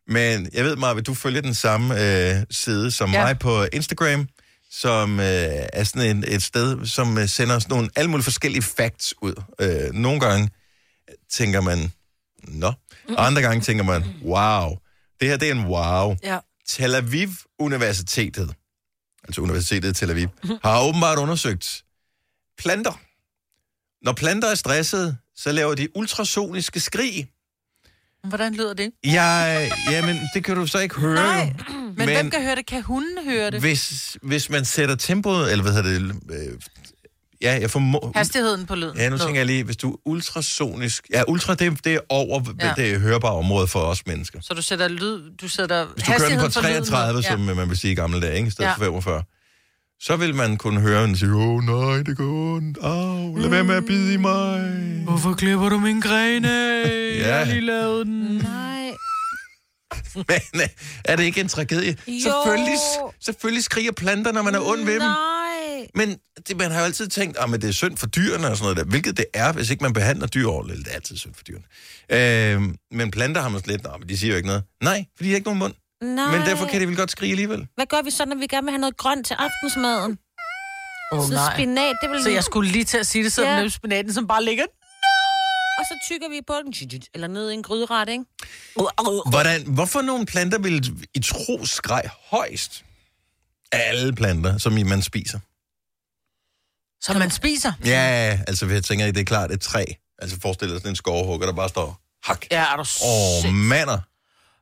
Men 0.07 0.49
jeg 0.53 0.63
ved, 0.65 0.75
Marve, 0.75 1.01
du 1.01 1.13
følger 1.13 1.41
den 1.41 1.55
samme 1.55 2.01
øh, 2.01 2.35
side 2.51 2.91
som 2.91 3.11
ja. 3.11 3.23
Mig 3.23 3.39
på 3.39 3.65
Instagram, 3.73 4.27
som 4.75 5.19
øh, 5.19 5.25
er 5.73 5.83
sådan 5.83 6.17
et, 6.17 6.35
et 6.35 6.43
sted, 6.43 6.85
som 6.85 7.17
øh, 7.17 7.29
sender 7.29 7.59
sådan 7.59 7.75
nogle 7.75 7.89
alle 7.95 8.11
mulige 8.11 8.23
forskellige 8.23 8.61
facts 8.61 9.13
ud. 9.21 9.43
Øh, 9.59 9.93
nogle 9.93 10.19
gange 10.19 10.49
tænker 11.29 11.61
man, 11.61 11.91
nå. 12.47 12.73
Og 13.09 13.25
andre 13.25 13.41
gange 13.41 13.61
tænker 13.61 13.83
man, 13.83 14.03
wow. 14.23 14.77
Det 15.19 15.27
her, 15.27 15.37
det 15.37 15.47
er 15.47 15.51
en 15.51 15.65
wow. 15.65 16.15
Ja. 16.23 16.39
Tel 16.67 16.95
Aviv 16.95 17.29
Universitetet, 17.59 18.53
altså 19.23 19.41
Universitetet 19.41 19.89
i 19.89 19.93
Tel 19.93 20.11
Aviv, 20.11 20.27
har 20.63 20.81
åbenbart 20.81 21.17
undersøgt 21.17 21.83
planter. 22.57 23.01
Når 24.05 24.13
planter 24.13 24.47
er 24.47 24.55
stressede, 24.55 25.17
så 25.35 25.51
laver 25.51 25.75
de 25.75 25.97
ultrasoniske 25.97 26.79
skrig. 26.79 27.27
Hvordan 28.23 28.53
lyder 28.53 28.73
det? 28.73 28.91
Jeg, 29.03 29.71
jamen, 29.91 30.19
det 30.33 30.43
kan 30.43 30.55
du 30.55 30.67
så 30.67 30.79
ikke 30.79 30.95
høre. 30.95 31.15
Nej. 31.15 31.53
Men, 31.97 32.05
men 32.05 32.15
hvem 32.15 32.29
kan 32.29 32.41
høre 32.43 32.55
det? 32.55 32.65
Kan 32.65 32.81
hunden 32.83 33.17
høre 33.29 33.51
det? 33.51 33.59
Hvis, 33.59 34.17
hvis 34.21 34.49
man 34.49 34.65
sætter 34.65 34.95
tempoet, 34.95 35.51
eller 35.51 35.63
hvad 35.63 35.73
hedder 35.73 35.89
det, 35.89 36.15
øh, 36.31 36.59
ja, 37.41 37.57
jeg 37.61 37.69
får... 37.71 38.11
Hastigheden 38.15 38.65
på 38.65 38.75
lyden. 38.75 38.97
Ja, 38.97 39.09
nu 39.09 39.17
tænker 39.17 39.35
jeg 39.39 39.45
lige, 39.45 39.63
hvis 39.63 39.77
du 39.77 39.91
er 39.91 39.97
ultrasonisk... 40.05 41.07
Ja, 41.13 41.23
ultra, 41.27 41.55
det, 41.55 41.85
det 41.85 41.93
er 41.93 41.99
over 42.09 42.41
ja. 42.61 42.67
Ja. 42.67 42.73
det 42.83 42.99
hørbare 43.01 43.33
område 43.33 43.67
for 43.67 43.79
os 43.79 44.07
mennesker. 44.07 44.39
Så 44.41 44.53
du 44.53 44.61
sætter 44.61 44.87
lyd, 44.87 45.21
du 45.41 45.47
sætter 45.47 45.85
Hvis 45.95 46.03
du 46.03 46.11
kører 46.11 46.29
den 46.29 46.37
på 46.39 46.43
hastigheden 46.43 46.53
for 46.53 46.61
lyden 46.61 46.83
33, 46.83 47.37
ned. 47.37 47.49
som 47.49 47.57
man 47.57 47.69
vil 47.69 47.77
sige 47.77 47.91
i 47.91 47.95
gamle 47.95 48.21
dage, 48.21 48.35
ikke? 48.35 48.47
i 48.47 48.51
stedet 48.51 48.69
Ja. 48.69 48.73
for 48.73 48.79
45, 48.79 49.23
så 49.99 50.15
vil 50.15 50.35
man 50.35 50.57
kunne 50.57 50.81
høre 50.81 51.03
en 51.03 51.17
sige, 51.17 51.31
åh 51.33 51.47
oh, 51.47 51.63
nej, 51.63 51.97
det 52.03 52.17
går 52.17 52.55
ondt, 52.55 52.77
au, 52.81 53.35
lad 53.35 53.49
være 53.49 53.63
med 53.63 53.75
at 53.75 53.85
bide 53.85 54.13
i 54.13 54.17
mig. 54.17 54.71
Hvorfor 55.03 55.33
klipper 55.33 55.69
du 55.69 55.79
min 55.79 55.99
grene? 55.99 56.47
Ja. 56.47 57.27
Jeg 57.27 57.37
har 57.37 57.45
lige 57.45 57.61
lavet 57.61 58.05
den. 58.05 58.37
Nej. 58.43 58.72
Men 60.29 60.61
øh, 60.61 60.67
er 61.05 61.15
det 61.15 61.23
ikke 61.23 61.41
en 61.41 61.47
tragedie? 61.47 61.97
Jo. 62.07 62.19
Selvfølgelig, 62.23 62.77
selvfølgelig 63.19 63.63
skriger 63.63 63.91
planter, 63.91 64.31
når 64.31 64.41
man 64.41 64.55
er 64.55 64.59
ond 64.59 64.85
ved 64.85 64.93
dem. 64.93 65.01
Nej. 65.01 65.87
Men 65.95 66.17
det, 66.47 66.57
man 66.57 66.71
har 66.71 66.79
jo 66.79 66.85
altid 66.85 67.07
tænkt, 67.07 67.37
at 67.37 67.61
det 67.61 67.67
er 67.67 67.71
synd 67.71 67.97
for 67.97 68.07
dyrene 68.07 68.47
og 68.47 68.57
sådan 68.57 68.63
noget 68.63 68.77
der, 68.77 68.83
hvilket 68.83 69.17
det 69.17 69.25
er, 69.33 69.51
hvis 69.53 69.69
ikke 69.69 69.83
man 69.83 69.93
behandler 69.93 70.27
dyr 70.27 70.47
ordentligt. 70.47 70.79
Det 70.85 70.91
er 70.91 70.95
altid 70.95 71.17
synd 71.17 71.33
for 71.33 71.43
dyrene. 71.43 71.63
Øh, 72.09 72.75
men 72.91 73.11
planter 73.11 73.41
har 73.41 73.49
man 73.49 73.61
slet 73.61 73.81
lidt, 73.81 73.99
men 73.99 74.09
de 74.09 74.17
siger 74.17 74.31
jo 74.31 74.37
ikke 74.37 74.47
noget. 74.47 74.63
Nej, 74.83 75.05
for 75.17 75.23
de 75.23 75.29
har 75.29 75.35
ikke 75.35 75.47
nogen 75.47 75.59
mund. 75.59 75.73
Nej. 76.01 76.37
Men 76.37 76.47
derfor 76.47 76.65
kan 76.67 76.81
de 76.81 76.87
vel 76.87 76.95
godt 76.97 77.11
skrige 77.11 77.31
alligevel. 77.31 77.67
Hvad 77.75 77.85
gør 77.85 78.01
vi 78.01 78.11
så, 78.11 78.25
når 78.25 78.35
vi 78.35 78.47
gerne 78.47 78.65
vil 78.65 78.71
have 78.71 78.81
noget 78.81 78.97
grønt 78.97 79.25
til 79.27 79.33
aftensmaden? 79.39 80.17
Åh, 81.13 81.27
så 81.27 81.33
nej. 81.33 81.53
spinat, 81.55 81.95
det 82.01 82.09
vil 82.09 82.23
Så 82.23 82.29
jeg 82.29 82.43
skulle 82.43 82.71
lige 82.71 82.83
til 82.83 82.97
at 82.97 83.07
sige 83.07 83.23
det, 83.23 83.33
sådan 83.33 83.57
Ja. 83.57 83.61
ja. 83.61 83.69
spinaten, 83.69 84.13
som 84.13 84.27
bare 84.27 84.43
ligger... 84.43 84.63
Og 85.79 85.85
så 85.85 85.99
tykker 86.09 86.29
vi 86.29 86.41
på 86.47 86.53
den, 86.65 87.01
eller 87.13 87.27
ned 87.27 87.49
i 87.51 87.53
en 87.53 87.63
gryderet, 87.63 88.09
ikke? 88.09 88.25
Hvordan, 89.29 89.67
hvorfor 89.67 90.01
nogle 90.01 90.25
planter 90.25 90.59
vil 90.59 91.07
I 91.15 91.19
tro 91.19 91.65
skreg 91.65 92.09
højst 92.29 92.85
af 93.71 93.81
alle 93.89 94.13
planter, 94.15 94.57
som 94.57 94.77
I- 94.77 94.83
man 94.83 95.01
spiser? 95.01 95.39
Som 97.01 97.15
man 97.15 97.31
spiser. 97.31 97.71
Ja, 97.85 98.39
altså 98.47 98.65
jeg 98.67 98.83
tænker, 98.83 99.05
det 99.05 99.17
er 99.17 99.23
klart 99.25 99.51
et 99.51 99.61
træ. 99.61 99.85
Altså 100.17 100.39
forestil 100.41 100.69
dig 100.69 100.77
sådan 100.77 100.91
en 100.91 100.95
skovhugger, 100.95 101.45
der 101.47 101.53
bare 101.53 101.69
står 101.69 101.99
hak. 102.23 102.45
Ja, 102.51 102.65
er 102.73 102.75
du 102.75 102.81
Åh, 103.05 103.45
oh, 103.45 103.53
mander. 103.53 103.99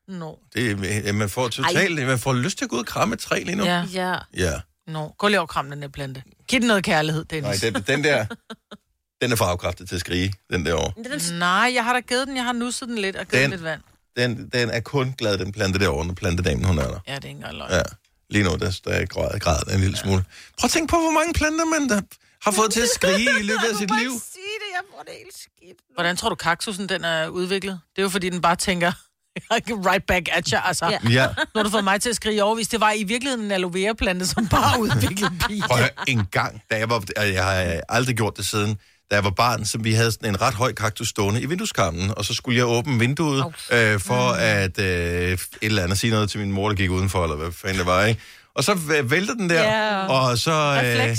Nå. 0.07 0.39
Det, 0.53 0.71
er- 1.07 1.11
man 1.13 1.29
får 1.29 1.47
totalt, 1.47 2.07
man 2.07 2.19
får 2.19 2.33
lyst 2.33 2.57
til 2.57 2.65
at 2.65 2.69
gå 2.69 2.75
ud 2.75 2.81
og 2.81 2.87
kramme 2.87 3.13
et 3.13 3.19
træ 3.19 3.43
lige 3.43 3.55
nu. 3.55 3.63
Ja. 3.63 3.85
Ja. 3.93 4.15
ja. 4.37 4.59
Nå. 4.87 5.15
Gå 5.17 5.27
lige 5.27 5.39
over 5.39 5.45
og 5.45 5.49
kram 5.49 5.69
den 5.69 5.81
der 5.81 5.87
plante. 5.87 6.23
Giv 6.47 6.59
den 6.59 6.67
noget 6.67 6.83
kærlighed, 6.83 7.25
Nej, 7.31 7.41
Dennis. 7.41 7.61
den, 7.61 7.73
den 7.73 8.03
der, 8.03 8.25
den 9.21 9.31
er 9.31 9.35
for 9.35 9.45
afkræftet 9.45 9.87
til 9.89 9.95
at 9.95 10.01
skrige, 10.01 10.33
den 10.49 10.65
derovre. 10.65 11.39
Nej, 11.39 11.71
jeg 11.75 11.83
har 11.83 11.93
da 11.93 11.99
givet 11.99 12.27
den. 12.27 12.35
Jeg 12.35 12.43
har 12.45 12.53
nusset 12.53 12.87
den 12.87 12.97
lidt 12.97 13.15
og 13.15 13.27
givet 13.27 13.33
Den- 13.43 13.51
den 13.51 13.59
lidt 13.59 13.63
vand. 13.63 13.81
Den, 14.17 14.49
den 14.53 14.69
er 14.69 14.79
kun 14.79 15.13
glad, 15.17 15.37
den 15.37 15.51
plante 15.51 15.79
derovre, 15.79 16.05
når 16.05 16.13
plantedamen 16.13 16.65
hun 16.65 16.79
er 16.79 16.87
der. 16.87 16.99
Ja, 17.07 17.15
det 17.15 17.23
er 17.23 17.27
ikke 17.27 17.37
engang 17.37 17.57
løgn. 17.57 17.71
Ja. 17.71 17.81
Lige 18.29 18.43
nu, 18.43 18.49
der, 18.49 18.79
der 18.85 18.91
er 18.91 19.05
grad, 19.05 19.39
grad 19.39 19.61
en 19.73 19.79
lille 19.79 19.97
smule. 19.97 20.23
Prøv 20.59 20.65
at 20.67 20.71
tænke 20.71 20.91
på, 20.91 20.97
hvor 20.99 21.11
mange 21.11 21.33
planter 21.33 21.65
man 21.65 21.89
der 21.89 22.01
har 22.43 22.51
fået 22.51 22.71
til 22.71 22.81
at 22.81 22.89
skrige 22.95 23.29
i 23.39 23.43
løbet 23.43 23.65
af 23.71 23.75
sit 23.81 23.91
liv. 23.99 24.09
sige 24.09 24.55
det, 24.61 24.69
jeg 24.73 24.79
er 24.99 25.03
det 25.03 25.13
helt 25.23 25.35
skidt. 25.35 25.77
Hvordan 25.95 26.17
tror 26.17 26.29
du, 26.29 26.35
kaktusen 26.35 26.89
den 26.89 27.03
er 27.05 27.27
udviklet? 27.27 27.79
Det 27.95 28.01
er 28.01 28.03
jo, 28.03 28.09
fordi 28.09 28.29
den 28.29 28.41
bare 28.41 28.55
tænker, 28.55 28.91
right 29.89 30.05
back 30.05 30.29
at 30.31 30.49
you, 30.49 30.59
altså. 30.65 30.85
Ja. 30.85 30.91
Ja. 31.03 31.09
Ja, 31.09 31.27
Nu 31.27 31.43
har 31.55 31.63
du 31.63 31.69
fået 31.69 31.83
mig 31.83 32.01
til 32.01 32.09
at 32.09 32.15
skrige 32.15 32.43
overvis. 32.43 32.67
Det 32.67 32.79
var 32.79 32.91
i 32.91 33.03
virkeligheden 33.03 33.45
en 33.45 33.51
aloe 33.51 33.73
vera 33.73 33.93
plante, 33.93 34.27
som 34.27 34.47
bare 34.47 34.79
udviklede 34.83 35.31
pige. 35.47 35.63
prøv 35.67 35.83
en 36.07 36.25
gang, 36.31 36.61
da 36.71 36.77
jeg 36.77 36.89
var, 36.89 37.03
og 37.17 37.33
jeg 37.33 37.43
har 37.43 37.81
aldrig 37.89 38.15
gjort 38.17 38.37
det 38.37 38.47
siden, 38.47 38.77
da 39.11 39.15
jeg 39.15 39.23
var 39.23 39.29
barn, 39.29 39.65
så 39.65 39.77
vi 39.77 39.93
havde 39.93 40.11
sådan 40.11 40.29
en 40.29 40.41
ret 40.41 40.53
høj 40.53 40.73
kaktus 40.73 41.07
stående 41.09 41.41
i 41.41 41.45
vindueskarmen, 41.45 42.11
og 42.17 42.25
så 42.25 42.33
skulle 42.33 42.57
jeg 42.57 42.65
åbne 42.65 42.99
vinduet 42.99 43.45
øh, 43.71 43.99
for 43.99 44.29
at 44.31 44.79
øh, 44.79 45.31
et 45.31 45.39
eller 45.61 45.83
andet 45.83 45.97
sige 45.99 46.11
noget 46.11 46.29
til 46.29 46.39
min 46.39 46.51
mor, 46.51 46.69
der 46.69 46.75
gik 46.75 46.89
udenfor, 46.89 47.23
eller 47.23 47.35
hvad 47.35 47.51
fanden 47.51 47.77
det 47.77 47.85
var, 47.85 48.05
ikke? 48.05 48.21
Og 48.55 48.63
så 48.63 48.77
øh, 48.97 49.11
vælter 49.11 49.33
den 49.33 49.49
der, 49.49 49.63
Ja. 49.63 50.05
og 50.07 50.37
så 50.37 50.81
øh, 50.85 51.17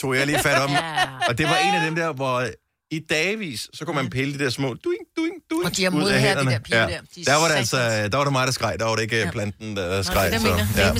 tog 0.00 0.16
jeg 0.16 0.26
lige 0.26 0.38
fat 0.38 0.62
om, 0.62 0.70
Ja. 0.70 0.78
og 1.28 1.38
det 1.38 1.46
var 1.46 1.56
en 1.56 1.74
af 1.74 1.84
dem 1.86 1.94
der, 1.94 2.12
hvor 2.12 2.46
i 2.90 2.98
dagvis, 3.10 3.68
så 3.74 3.84
kunne 3.84 3.96
man 3.96 4.10
pille 4.10 4.38
de 4.38 4.44
der 4.44 4.50
små 4.50 4.66
duing, 4.68 5.00
duing, 5.16 5.34
duing 5.50 5.64
Og 5.66 5.76
de 5.76 5.82
har 5.84 5.90
ud 5.90 5.96
af 5.96 6.00
mod 6.00 6.10
her, 6.12 6.38
de 6.42 6.50
der 6.50 6.58
piger 6.58 6.78
der. 6.88 6.98
De 7.14 7.20
er 7.20 7.24
Der 7.24 7.36
var 7.36 7.48
det 7.48 7.54
altså, 7.54 8.08
der 8.08 8.16
var 8.16 8.24
det 8.24 8.32
mig, 8.32 8.46
der 8.46 8.52
skreg, 8.52 8.76
der 8.78 8.84
var 8.84 8.94
det 8.94 9.02
ikke 9.02 9.16
ja. 9.18 9.30
planten, 9.30 9.76
der 9.76 10.02
skreg. 10.02 10.32
det 10.32 10.40
så, 10.40 10.46
mener 10.46 10.66
ja. 10.76 10.92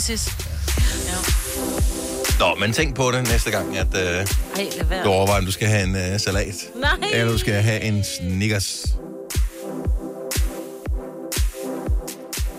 Nå, 2.39 2.55
men 2.55 2.73
tænk 2.73 2.97
på 2.97 3.11
det 3.11 3.29
næste 3.29 3.51
gang, 3.51 3.77
at 3.79 3.87
øh, 3.95 4.27
Ej, 4.57 5.03
du 5.05 5.09
overvejer, 5.09 5.39
om 5.41 5.45
du 5.47 5.53
skal 5.53 5.69
have 5.69 5.83
en 5.83 5.97
øh, 5.97 6.21
salat. 6.21 6.55
Nej. 6.75 6.91
Eller 7.13 7.33
du 7.33 7.39
skal 7.39 7.55
have 7.55 7.81
en 7.81 8.05
Snickers. 8.05 8.87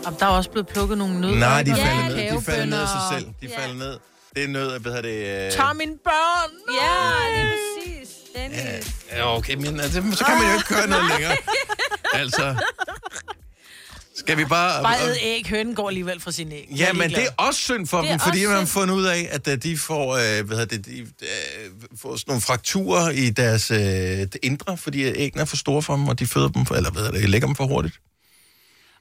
Og 0.05 0.15
der 0.19 0.25
er 0.25 0.29
også 0.29 0.49
blevet 0.49 0.67
plukket 0.67 0.97
nogle 0.97 1.21
nødder. 1.21 1.35
Nej, 1.35 1.63
de 1.63 1.69
falder 1.75 1.85
Ja, 2.17 2.29
ned. 2.31 2.37
De 2.39 2.43
falder 2.45 2.65
ned 2.65 2.81
af 2.81 2.87
sig 2.87 3.01
selv. 3.19 3.25
De 3.41 3.47
Ja. 3.47 3.59
falder 3.61 3.75
ned. 3.75 3.99
Det 4.35 4.43
er 4.43 4.47
nød, 4.47 4.79
hvad 4.79 4.91
hedder 4.91 5.09
det... 5.09 5.45
Øh... 5.45 5.51
Tag 5.51 5.75
mine 5.75 5.97
børn! 6.03 6.51
Ja, 6.81 7.39
det 7.39 7.41
er 7.41 7.49
præcis. 7.53 8.09
Dennis. 8.35 8.91
Ja, 9.11 9.37
okay, 9.37 9.53
men 9.55 9.79
altså, 9.79 10.03
så 10.15 10.25
kan 10.25 10.35
man 10.37 10.47
jo 10.51 10.53
ikke 10.57 10.67
køre 10.67 10.87
noget 10.87 11.05
længere. 11.13 11.37
Altså... 12.13 12.55
Skal 14.15 14.37
vi 14.37 14.45
bare... 14.45 14.83
Bare 14.83 15.09
æd 15.09 15.15
æg. 15.21 15.47
Hønen 15.49 15.75
går 15.75 15.87
alligevel 15.87 16.19
fra 16.19 16.31
sin 16.31 16.51
æg. 16.51 16.67
Ja, 16.77 16.93
men 16.93 17.09
det 17.09 17.23
er 17.23 17.27
også 17.37 17.59
synd 17.59 17.87
for 17.87 18.01
Det 18.01 18.09
dem, 18.09 18.19
fordi 18.19 18.45
man 18.45 18.55
har 18.57 18.65
fundet 18.65 18.95
ud 18.95 19.03
af, 19.03 19.27
at 19.31 19.47
øh, 19.47 19.57
de 19.57 19.77
får, 19.77 20.13
øh, 20.13 20.45
hvad 20.45 20.57
hedder 20.57 20.77
det, 20.77 20.85
de, 20.85 20.99
øh, 20.99 21.07
får 22.01 22.15
sådan 22.15 22.23
nogle 22.31 22.41
frakturer 22.41 23.09
i 23.09 23.29
deres 23.29 23.71
øh, 23.71 23.77
det 23.79 24.37
indre, 24.43 24.77
fordi 24.77 25.03
æggene 25.03 25.41
er 25.41 25.45
for 25.45 25.55
store 25.57 25.81
for 25.81 25.95
dem, 25.95 26.07
og 26.07 26.19
de 26.19 26.27
føder 26.27 26.47
dem, 26.49 26.65
for, 26.65 26.75
eller 26.75 26.91
hvad 26.91 27.01
hedder 27.03 27.19
det, 27.19 27.29
lægger 27.29 27.47
dem 27.47 27.55
for 27.55 27.65
hurtigt. 27.67 27.99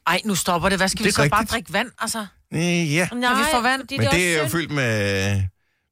Ej, 0.07 0.21
nu 0.25 0.35
stopper 0.35 0.69
det. 0.69 0.79
Hvad 0.79 0.89
skal 0.89 0.99
Det 0.99 1.07
vi 1.07 1.11
så 1.11 1.29
bare 1.29 1.41
rigtigt. 1.41 1.51
drikke 1.53 1.73
vand, 1.73 1.89
altså? 1.99 2.27
Øh, 2.55 2.95
ja, 2.95 3.09
Nej, 3.13 3.39
vi 3.39 3.45
får 3.53 3.61
vand. 3.61 3.83
men 3.91 4.01
det 4.11 4.37
er 4.37 4.43
jo 4.43 4.49
fyldt 4.49 4.71
med 4.71 5.43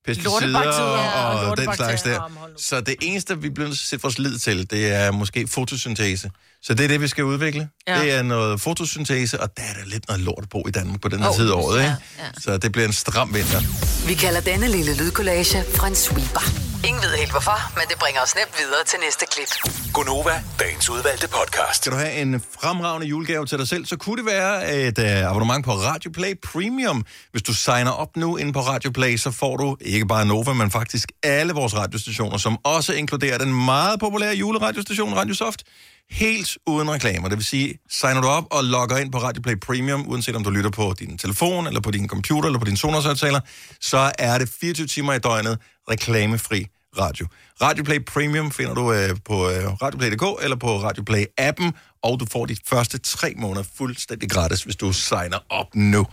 pesticider 0.07 0.59
og, 0.73 1.51
og 1.51 1.57
den 1.57 1.75
slags 1.75 2.03
der. 2.03 2.31
Så 2.59 2.81
det 2.81 2.95
eneste, 3.03 3.41
vi 3.41 3.51
bliver 3.51 3.69
nødt 3.69 3.79
til 3.79 3.85
at 3.85 3.89
sætte 3.89 4.03
vores 4.03 4.19
lid 4.19 4.39
til, 4.39 4.71
det 4.71 4.93
er 4.93 5.11
måske 5.11 5.49
fotosyntese. 5.49 6.31
Så 6.63 6.75
det 6.75 6.85
er 6.85 6.89
det, 6.89 7.01
vi 7.01 7.09
skal 7.09 7.25
udvikle. 7.25 7.69
Ja. 7.89 8.01
Det 8.01 8.13
er 8.13 8.23
noget 8.23 8.61
fotosyntese, 8.61 9.41
og 9.41 9.57
der 9.57 9.63
er 9.63 9.75
der 9.75 9.85
lidt 9.87 10.09
noget 10.09 10.23
lort 10.23 10.45
på 10.51 10.65
i 10.69 10.71
Danmark 10.71 11.01
på 11.01 11.09
den 11.09 11.21
her 11.21 11.29
Åh, 11.29 11.37
tid 11.37 11.51
af 11.51 11.55
året. 11.55 11.79
ja, 11.79 11.83
Ikke? 11.85 11.97
ja. 12.19 12.25
Så 12.41 12.59
det 12.59 12.73
bliver 12.73 12.87
en 12.87 12.93
stram 12.93 13.35
vinter. 13.35 13.61
Vi 14.07 14.15
kalder 14.15 14.41
denne 14.41 14.69
lille 14.69 14.97
lydkollage 14.97 15.65
en 15.87 15.95
sweeper. 15.95 16.71
Ingen 16.85 17.03
ved 17.03 17.17
helt 17.17 17.31
hvorfor, 17.31 17.73
men 17.75 17.85
det 17.89 17.99
bringer 17.99 18.21
os 18.23 18.35
nemt 18.35 18.55
videre 18.59 18.85
til 18.87 18.99
næste 19.05 19.25
klip. 19.33 19.73
Gunova, 19.95 20.43
dagens 20.61 20.91
udvalgte 20.91 21.29
podcast. 21.29 21.77
Skal 21.77 21.93
du 21.93 21.97
have 21.97 22.13
en 22.13 22.43
fremragende 22.61 23.07
julegave 23.07 23.47
til 23.47 23.59
dig 23.59 23.69
selv, 23.69 23.87
så 23.87 23.97
kunne 23.97 24.17
det 24.17 24.27
være 24.27 24.75
et 24.87 24.99
uh, 24.99 25.31
abonnement 25.31 25.65
på 25.65 25.73
Radio 25.73 26.11
Play 26.15 26.35
Premium. 26.53 27.05
Hvis 27.31 27.43
du 27.43 27.55
signer 27.55 27.91
op 27.91 28.17
nu 28.17 28.37
inde 28.37 28.53
på 28.53 28.61
Radio 28.61 28.91
Play, 28.91 29.17
så 29.17 29.31
får 29.31 29.57
du 29.57 29.77
ikke 29.81 30.07
bare 30.07 30.27
Nova, 30.27 30.53
men 30.53 30.71
faktisk 30.71 31.13
alle 31.23 31.53
vores 31.53 31.77
radiostationer, 31.77 32.39
som 32.39 32.59
også 32.65 32.93
inkluderer 32.93 33.39
den 33.39 33.65
meget 33.65 34.01
populære 34.01 34.35
juleradiostation 34.35 35.15
Radio 35.15 35.35
Soft, 35.35 35.63
helt 36.11 36.59
uden 36.67 36.91
reklamer. 36.91 37.29
Det 37.29 37.37
vil 37.39 37.45
sige, 37.45 37.79
signer 37.91 38.21
du 38.21 38.29
op 38.29 38.45
og 38.51 38.65
logger 38.65 38.97
ind 38.97 39.13
på 39.13 39.19
Radio 39.19 39.43
Play 39.43 39.55
Premium, 39.57 40.05
uanset 40.09 40.37
om 40.37 40.45
du 40.45 40.51
lytter 40.51 40.71
på 40.71 40.95
din 40.99 41.19
telefon, 41.19 41.67
eller 41.67 41.81
på 41.81 41.91
din 41.91 42.09
computer, 42.09 42.47
eller 42.47 42.59
på 42.59 42.65
din 42.65 42.77
Sonos-højtaler, 42.77 43.41
så 43.81 44.13
er 44.19 44.39
det 44.39 44.49
24 44.61 44.87
timer 44.87 45.13
i 45.13 45.19
døgnet 45.19 45.59
reklamefri 45.91 46.67
radio. 46.99 47.27
Radio 47.63 47.85
Play 47.85 48.05
Premium 48.05 48.51
finder 48.51 48.75
du 48.75 48.93
øh, 48.93 49.11
på 49.25 49.51
øh, 49.51 49.83
radioplay.dk 49.83 50.45
eller 50.45 50.57
på 50.57 50.83
Radio 50.83 51.05
Play-appen, 51.11 51.71
og 52.03 52.21
du 52.21 52.27
får 52.31 52.47
de 52.47 52.57
første 52.67 52.99
tre 52.99 53.35
måneder 53.37 53.65
fuldstændig 53.77 54.31
gratis, 54.31 54.63
hvis 54.63 54.77
du 54.77 54.93
signer 54.93 55.39
op 55.49 55.75
nu. 55.75 56.07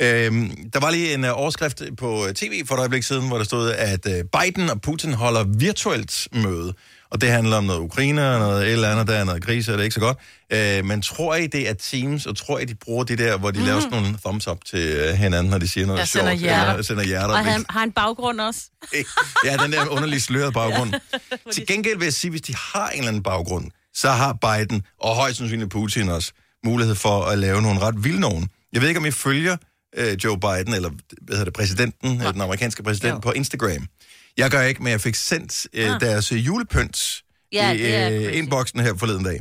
Øhm, 0.00 0.70
der 0.72 0.80
var 0.80 0.90
lige 0.90 1.14
en 1.14 1.24
øh, 1.24 1.38
overskrift 1.38 1.82
på 1.98 2.26
øh, 2.26 2.34
tv 2.34 2.66
for 2.66 2.74
et 2.74 2.78
øjeblik 2.78 3.02
siden, 3.02 3.28
hvor 3.28 3.36
der 3.36 3.44
stod, 3.44 3.70
at 3.70 4.06
øh, 4.06 4.24
Biden 4.40 4.70
og 4.70 4.80
Putin 4.80 5.12
holder 5.12 5.44
virtuelt 5.44 6.28
møde. 6.32 6.74
Og 7.12 7.20
det 7.20 7.30
handler 7.30 7.56
om 7.56 7.64
noget 7.64 7.80
Ukraine 7.80 8.32
og 8.32 8.38
noget 8.38 8.66
et 8.66 8.72
eller 8.72 8.90
andet, 8.90 9.06
der 9.06 9.14
er 9.14 9.24
noget 9.24 9.44
krise, 9.44 9.72
og 9.72 9.78
det 9.78 9.80
er 9.80 9.84
ikke 9.84 9.94
så 9.94 10.00
godt. 10.00 10.18
Øh, 10.52 10.84
men 10.84 11.02
tror 11.02 11.34
I, 11.34 11.46
det 11.46 11.68
er 11.68 11.74
Teams, 11.74 12.26
og 12.26 12.36
tror 12.36 12.58
I, 12.58 12.64
de 12.64 12.74
bruger 12.74 13.04
det 13.04 13.18
der, 13.18 13.38
hvor 13.38 13.50
de 13.50 13.58
mm-hmm. 13.58 13.66
laver 13.66 13.80
sådan 13.80 14.02
nogle 14.02 14.18
thumbs 14.24 14.48
up 14.48 14.64
til 14.64 14.78
øh, 14.78 15.14
hinanden, 15.14 15.50
når 15.50 15.58
de 15.58 15.68
siger 15.68 15.86
noget 15.86 16.00
Ja, 16.00 16.04
sjovt? 16.04 16.22
sender 16.22 16.32
hjerter. 16.32 16.70
Eller 16.70 16.82
sender 16.82 17.04
hjerter. 17.04 17.34
Og 17.34 17.44
han 17.44 17.64
har 17.70 17.82
en 17.82 17.92
baggrund 17.92 18.40
også. 18.40 18.60
ja, 19.46 19.56
den 19.56 19.72
der 19.72 19.88
underlige 19.88 20.20
slørede 20.20 20.52
baggrund. 20.52 20.92
Til 21.54 21.66
gengæld 21.66 21.98
vil 21.98 22.04
jeg 22.04 22.14
sige, 22.14 22.30
hvis 22.30 22.42
de 22.42 22.54
har 22.56 22.88
en 22.88 22.98
eller 22.98 23.08
anden 23.08 23.22
baggrund, 23.22 23.70
så 23.94 24.10
har 24.10 24.32
Biden, 24.32 24.82
og 25.00 25.16
højst 25.16 25.38
sandsynligt 25.38 25.70
Putin 25.70 26.08
også, 26.08 26.32
mulighed 26.64 26.94
for 26.94 27.24
at 27.24 27.38
lave 27.38 27.62
nogle 27.62 27.80
ret 27.80 28.04
vilde 28.04 28.20
nogen. 28.20 28.48
Jeg 28.72 28.80
ved 28.80 28.88
ikke, 28.88 29.00
om 29.00 29.06
I 29.06 29.10
følger 29.10 29.56
øh, 29.96 30.16
Joe 30.24 30.40
Biden, 30.40 30.74
eller 30.74 30.90
hvad 31.22 31.36
hedder 31.36 31.44
det, 31.44 31.52
præsidenten, 31.54 32.22
ja. 32.22 32.32
den 32.32 32.40
amerikanske 32.40 32.82
præsident, 32.82 33.14
Jo. 33.14 33.18
på 33.18 33.32
Instagram. 33.32 33.86
Jeg 34.36 34.50
gør 34.50 34.60
ikke, 34.62 34.82
men 34.82 34.90
jeg 34.90 35.00
fik 35.00 35.14
sendt 35.14 35.66
øh, 35.72 35.94
Ah. 35.94 36.00
deres 36.00 36.32
øh, 36.32 36.46
julepynt 36.46 37.22
Ja, 37.52 37.72
i 37.72 38.26
øh, 38.26 38.36
inboxen 38.36 38.80
her 38.80 38.96
forleden 38.96 39.24
dag. 39.24 39.40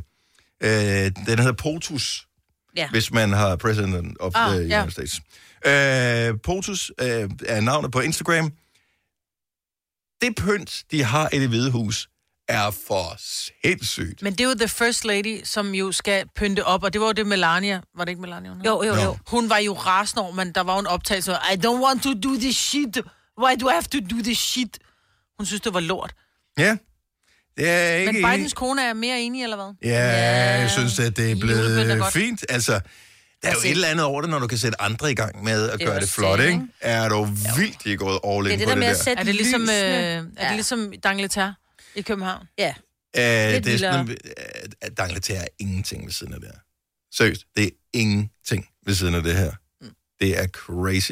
Øh, 0.63 1.11
den 1.27 1.39
hedder 1.39 1.53
POTUS, 1.53 2.27
Ja. 2.75 2.89
hvis 2.89 3.11
man 3.11 3.31
har 3.33 3.55
President 3.55 4.17
of 4.19 4.31
Ah, 4.35 4.55
the 4.55 4.67
ja. 4.67 4.81
United 4.83 4.91
States. 4.91 5.21
Øh, 5.65 6.39
POTUS 6.43 6.91
øh, 7.01 7.29
er 7.45 7.61
navnet 7.61 7.91
på 7.91 7.99
Instagram. 7.99 8.51
Det 10.21 10.35
pynt, 10.35 10.83
de 10.91 11.03
har 11.03 11.29
i 11.33 11.39
det 11.39 11.49
hvide 11.49 11.71
hus, 11.71 12.09
er 12.47 12.71
for 12.87 13.15
sindssygt. 13.17 14.21
Men 14.21 14.33
det 14.33 14.41
er 14.41 14.47
jo 14.49 14.53
The 14.55 14.67
First 14.67 15.05
Lady, 15.05 15.41
som 15.43 15.73
jo 15.75 15.91
skal 15.91 16.25
pynte 16.35 16.65
op, 16.65 16.83
og 16.83 16.93
det 16.93 17.01
var 17.01 17.07
jo 17.07 17.13
det 17.13 17.27
Melania. 17.27 17.81
Var 17.97 18.05
det 18.05 18.09
ikke 18.11 18.21
Melania? 18.21 18.51
Hun? 18.51 18.61
Jo, 18.65 18.83
jo, 18.83 18.95
jo. 18.95 19.17
Hun 19.27 19.49
var 19.49 19.57
jo 19.57 19.73
rasende 19.73 20.23
over, 20.23 20.33
men 20.33 20.51
der 20.51 20.61
var 20.61 20.73
jo 20.73 20.79
en 20.79 20.87
optagelse, 20.87 21.31
I 21.31 21.55
don't 21.65 21.83
want 21.85 22.03
to 22.03 22.13
do 22.13 22.35
this 22.35 22.55
shit. 22.55 22.97
Why 23.43 23.55
do 23.61 23.69
I 23.69 23.73
have 23.73 23.83
to 23.83 23.99
do 24.15 24.21
this 24.23 24.37
shit? 24.37 24.79
Hun 25.39 25.45
synes, 25.45 25.61
det 25.61 25.73
var 25.73 25.79
lort. 25.79 26.13
Ja, 26.57 26.77
det 27.57 27.69
er 27.69 27.93
ikke... 27.95 28.11
Men 28.11 28.31
Bidens 28.31 28.53
kone 28.53 28.83
er 28.83 28.93
mere 28.93 29.21
enig, 29.21 29.43
eller 29.43 29.55
hvad? 29.55 29.91
Ja, 29.91 30.59
jeg 30.59 30.69
synes, 30.71 30.99
at 30.99 31.17
det 31.17 31.31
er 31.31 31.35
blevet 31.35 32.05
fint. 32.13 32.45
Altså, 32.49 32.71
der 32.71 32.79
er 32.79 32.81
jo 33.43 33.49
Altså- 33.49 33.67
et 33.67 33.71
eller 33.71 33.87
andet 33.87 34.05
over 34.05 34.21
det, 34.21 34.29
når 34.29 34.39
du 34.39 34.47
kan 34.47 34.57
sætte 34.57 34.81
andre 34.81 35.11
i 35.11 35.15
gang 35.15 35.43
med 35.43 35.69
at 35.69 35.79
Det 35.79 35.87
gøre 35.87 35.99
det 35.99 36.09
flot, 36.09 36.39
det, 36.39 36.45
ikke? 36.47 36.61
Er 36.81 37.09
du 37.09 37.23
vildt, 37.57 37.85
er 37.87 37.95
gået 37.95 38.19
all 38.25 38.43
Det 38.45 38.49
er 38.49 38.53
in 38.53 38.59
det 38.59 38.67
på 38.67 38.69
der 38.69 38.75
det 38.75 38.79
med 38.79 38.87
der? 38.87 38.91
at 38.93 38.97
sætte 39.03 39.19
Er 39.19 39.23
det 39.23 39.35
ligesom, 39.35 39.61
øh, 39.61 39.67
er 39.69 40.23
det 40.47 40.51
ligesom 40.51 40.93
Dangleterre 41.03 41.55
i 41.95 42.01
København? 42.01 42.47
Ja. 42.57 42.73
Øh, 43.17 43.23
det 43.63 43.67
er 43.73 43.77
sådan, 43.77 44.09
øh, 44.09 44.15
at 44.81 44.97
Dangleterre 44.97 45.41
er 45.43 45.47
ingenting 45.59 46.05
ved 46.05 46.11
siden 46.11 46.33
af 46.33 46.39
det 46.39 46.49
her. 46.53 46.59
Seriøst, 47.13 47.43
det 47.57 47.65
er 47.65 47.69
ingenting 47.93 48.67
ved 48.85 48.95
siden 48.95 49.15
af 49.15 49.23
det 49.23 49.35
her. 49.37 49.51
Det 50.21 50.39
er 50.39 50.47
crazy. 50.47 51.11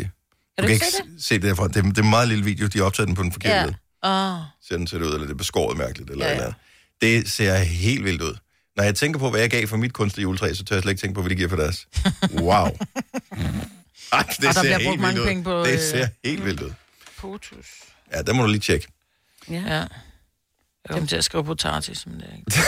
Kan 0.61 0.67
du 0.67 0.73
ikke 0.73 0.85
se 0.85 1.03
det? 1.15 1.23
se 1.25 1.35
det 1.35 1.43
derfra. 1.43 1.67
Det 1.67 1.75
er, 1.75 1.81
det 1.81 1.97
er 1.97 2.01
en 2.03 2.09
meget 2.09 2.27
lille 2.27 2.43
video, 2.45 2.67
de 2.67 2.77
har 2.77 2.85
optaget 2.85 3.07
den 3.07 3.15
på 3.15 3.23
den 3.23 3.31
forkerte 3.31 3.55
Ja. 3.59 3.65
led. 3.65 3.73
Oh. 4.01 4.39
Ser 4.67 4.77
den 4.77 4.87
ser 4.87 4.97
det 4.97 5.05
ud, 5.05 5.11
eller 5.13 5.25
det 5.25 5.33
er 5.33 5.37
beskåret 5.37 5.77
mærkeligt, 5.77 6.09
eller 6.09 6.25
Ja, 6.27 6.35
ja, 6.37 6.43
ja. 6.45 6.51
Det 7.01 7.29
ser 7.31 7.57
helt 7.57 8.03
vildt 8.03 8.21
ud. 8.21 8.37
Når 8.75 8.83
jeg 8.83 8.95
tænker 8.95 9.19
på, 9.19 9.29
hvad 9.29 9.39
jeg 9.39 9.49
gav 9.49 9.67
for 9.67 9.77
mit 9.77 9.93
kunstige 9.93 10.21
juletræ, 10.23 10.53
så 10.53 10.63
tør 10.63 10.75
jeg 10.75 10.83
slet 10.83 10.91
ikke 10.91 11.01
tænke 11.01 11.15
på, 11.15 11.21
hvad 11.21 11.29
de 11.29 11.35
giver 11.35 11.49
for 11.49 11.55
deres. 11.55 11.87
Wow. 12.33 12.67
Ej, 14.13 14.23
det 14.23 14.37
Og 14.37 14.43
der 14.43 14.51
ser 14.51 14.61
bliver 14.61 14.77
helt 14.77 14.87
brugt 14.87 14.99
mange 15.01 15.13
vildt 15.13 15.19
ud. 15.19 15.27
penge 15.27 15.43
på, 15.43 15.59
Det 15.63 15.73
øh, 15.73 15.79
ser 15.79 16.07
helt 16.25 16.45
vildt 16.45 16.61
ud. 16.61 16.71
Potus. 17.17 17.65
Ja, 18.13 18.21
der 18.21 18.33
må 18.33 18.41
du 18.43 18.47
lige 18.49 18.59
tjekke. 18.59 18.87
Ja. 19.49 19.53
Ja. 19.67 19.73
Jeg 19.79 19.87
kom 20.89 21.07
til 21.07 21.15
at 21.15 21.23
skrive 21.23 21.43
potatis, 21.43 22.05
men 22.05 22.15
det 22.15 22.25
er 22.31 22.35
ikke. 22.37 22.51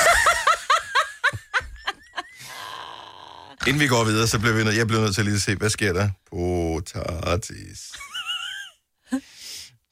Inden 3.68 3.80
vi 3.82 3.88
går 3.88 4.04
videre, 4.04 4.28
så 4.28 4.40
bliver 4.40 4.54
vi 4.56 4.64
nødt, 4.64 4.78
jeg 4.78 4.88
bliver 4.88 5.02
nødt 5.02 5.16
til 5.16 5.26
lige 5.26 5.36
at 5.36 5.42
se, 5.42 5.56
hvad 5.56 5.70
sker 5.70 5.94
der? 5.94 6.10
Potatis. 6.30 7.80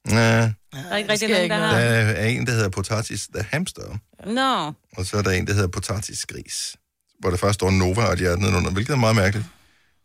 Ja, 0.09 0.41
Der 0.41 0.53
er 0.91 0.97
ikke 0.97 1.11
rigtig 1.11 1.29
nogen, 1.29 1.49
der 1.49 1.57
der 1.57 1.65
har... 1.67 1.77
er 1.79 2.25
en, 2.25 2.45
der 2.47 2.51
hedder 2.53 2.69
Potatis 2.69 3.27
the 3.35 3.43
Hamster, 3.51 3.97
Nå. 4.25 4.73
og 4.97 5.05
så 5.05 5.17
er 5.17 5.21
der 5.21 5.31
en, 5.31 5.47
der 5.47 5.53
hedder 5.53 5.67
Potatis 5.67 6.25
Gris, 6.25 6.75
hvor 7.19 7.29
der 7.29 7.37
først 7.37 7.53
står 7.53 7.71
Nova 7.71 8.03
og 8.05 8.13
et 8.13 8.19
hjerte 8.19 8.41
nedenunder, 8.41 8.71
hvilket 8.71 8.93
er 8.93 8.97
meget 8.97 9.15
mærkeligt. 9.15 9.45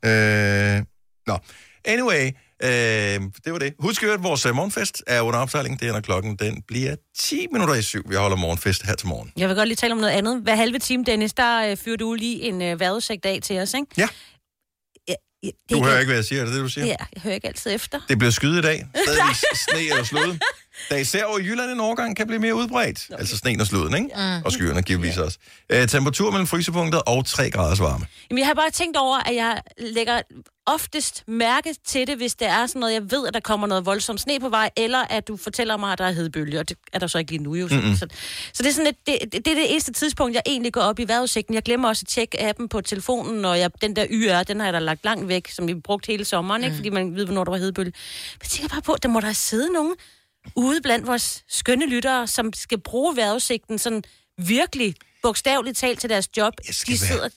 Øh, 0.04 0.84
nå, 1.26 1.38
anyway, 1.84 2.30
øh, 2.64 3.20
det 3.44 3.52
var 3.52 3.58
det. 3.58 3.74
Husk 3.78 4.02
at 4.02 4.22
vores 4.22 4.46
øh, 4.46 4.54
morgenfest 4.54 5.02
er 5.06 5.20
under 5.20 5.40
opsejling. 5.40 5.80
Det 5.80 5.88
er, 5.88 5.92
når 5.92 6.00
klokken 6.00 6.36
den 6.36 6.62
bliver 6.68 6.96
10 7.18 7.46
minutter 7.52 7.74
i 7.74 7.82
syv. 7.82 8.02
Vi 8.10 8.14
holder 8.14 8.36
morgenfest 8.36 8.82
her 8.82 8.94
til 8.94 9.08
morgen. 9.08 9.32
Jeg 9.36 9.48
vil 9.48 9.56
godt 9.56 9.68
lige 9.68 9.76
tale 9.76 9.92
om 9.92 9.98
noget 9.98 10.12
andet. 10.12 10.40
Hver 10.42 10.54
halve 10.54 10.78
time, 10.78 11.04
Dennis, 11.04 11.32
der 11.32 11.70
øh, 11.70 11.76
fyrer 11.76 11.96
du 11.96 12.14
lige 12.14 12.42
en 12.42 12.62
øh, 12.62 12.80
vejrudsigt 12.80 13.26
af 13.26 13.38
til 13.42 13.58
os, 13.58 13.74
ikke? 13.74 13.86
Ja. 13.96 14.08
det 15.42 15.52
Du 15.70 15.84
hører 15.84 15.98
ikke, 15.98 16.08
hvad 16.08 16.16
jeg 16.16 16.24
siger. 16.24 16.40
Er 16.40 16.44
det 16.44 16.54
det, 16.54 16.62
du 16.62 16.68
siger? 16.68 16.86
Ja, 16.86 16.96
jeg 17.14 17.22
hører 17.22 17.34
ikke 17.34 17.46
altid 17.48 17.74
efter. 17.74 18.00
Det 18.08 18.18
bliver 18.18 18.30
skyet 18.30 18.58
i 18.58 18.62
dag. 18.62 18.86
Stadigvis 19.06 19.44
sne 19.54 19.80
eller 19.80 20.04
slud. 20.04 20.38
Der 20.90 20.96
især 20.96 21.24
over 21.24 21.38
i 21.38 21.42
Jylland 21.42 21.70
en 21.70 21.80
overgang 21.80 22.16
kan 22.16 22.26
blive 22.26 22.40
mere 22.40 22.54
udbredt. 22.54 23.06
Altså 23.18 23.36
sneen 23.36 23.60
og 23.60 23.66
sluden, 23.66 23.94
ikke? 23.94 24.10
Og 24.44 24.52
skyerne 24.52 24.82
givetvis 24.82 25.16
også. 25.18 25.38
Øh, 25.70 25.88
temperatur 25.88 26.30
mellem 26.30 26.46
frysepunktet 26.46 27.02
og 27.06 27.26
3 27.26 27.50
graders 27.50 27.80
varme. 27.80 28.06
Jamen, 28.30 28.38
jeg 28.38 28.46
har 28.46 28.54
bare 28.54 28.70
tænkt 28.70 28.96
over, 28.96 29.18
at 29.18 29.34
jeg 29.34 29.62
lægger 29.78 30.22
oftest 30.66 31.24
mærke 31.26 31.74
til 31.86 32.06
det, 32.06 32.16
hvis 32.16 32.34
det 32.34 32.48
er 32.48 32.66
sådan 32.66 32.80
noget, 32.80 32.94
jeg 32.94 33.10
ved, 33.10 33.26
at 33.26 33.34
der 33.34 33.40
kommer 33.40 33.66
noget 33.66 33.86
voldsomt 33.86 34.20
sne 34.20 34.40
på 34.40 34.48
vej, 34.48 34.70
eller 34.76 34.98
at 34.98 35.28
du 35.28 35.36
fortæller 35.36 35.76
mig, 35.76 35.92
at 35.92 35.98
der 35.98 36.04
er 36.04 36.10
hedebølge, 36.12 36.60
og 36.60 36.68
det 36.68 36.76
er 36.92 36.98
der 36.98 37.06
så 37.06 37.18
ikke 37.18 37.30
lige 37.30 37.42
nu 37.42 37.54
jo. 37.54 37.68
Mm-hmm. 37.70 37.94
Så, 37.94 38.06
så 38.52 38.62
det 38.62 38.68
er 38.68 38.72
sådan, 38.72 38.86
at 38.86 38.96
det, 39.06 39.18
det, 39.32 39.46
er 39.46 39.54
det 39.54 39.70
eneste 39.70 39.92
tidspunkt, 39.92 40.34
jeg 40.34 40.42
egentlig 40.46 40.72
går 40.72 40.80
op 40.80 40.98
i 40.98 41.04
vejrudsigten. 41.08 41.54
Jeg 41.54 41.62
glemmer 41.62 41.88
også 41.88 42.02
at 42.04 42.08
tjekke 42.08 42.42
appen 42.42 42.68
på 42.68 42.80
telefonen, 42.80 43.44
og 43.44 43.58
jeg, 43.58 43.70
den 43.82 43.96
der 43.96 44.06
YR, 44.10 44.42
den 44.42 44.60
har 44.60 44.66
jeg 44.66 44.74
da 44.74 44.78
lagt 44.78 45.04
langt 45.04 45.28
væk, 45.28 45.48
som 45.50 45.68
vi 45.68 45.74
brugte 45.74 46.06
hele 46.06 46.24
sommeren, 46.24 46.60
mm. 46.60 46.64
ikke? 46.64 46.76
fordi 46.76 46.90
man 46.90 47.14
ved, 47.14 47.24
hvornår 47.24 47.44
der 47.44 47.50
var 47.50 47.58
hedebølge. 47.58 47.92
Men 48.32 48.38
jeg 48.42 48.48
tænker 48.48 48.68
bare 48.68 48.82
på, 48.82 48.92
at 48.92 49.02
der 49.02 49.08
må 49.08 49.20
der 49.20 49.32
sidde 49.32 49.72
nogen 49.72 49.94
ude 50.56 50.80
blandt 50.82 51.06
vores 51.06 51.44
skønne 51.48 51.86
lyttere, 51.88 52.26
som 52.26 52.52
skal 52.52 52.80
bruge 52.80 53.16
vejrudsigten 53.16 53.78
sådan 53.78 54.02
virkelig 54.38 54.94
bogstaveligt 55.22 55.76
talt 55.76 56.00
til 56.00 56.10
deres 56.10 56.28
job. 56.36 56.54
Jeg 56.66 56.74
skal 56.74 56.94
De 56.94 57.00
være- 57.00 57.08
sidder... 57.08 57.28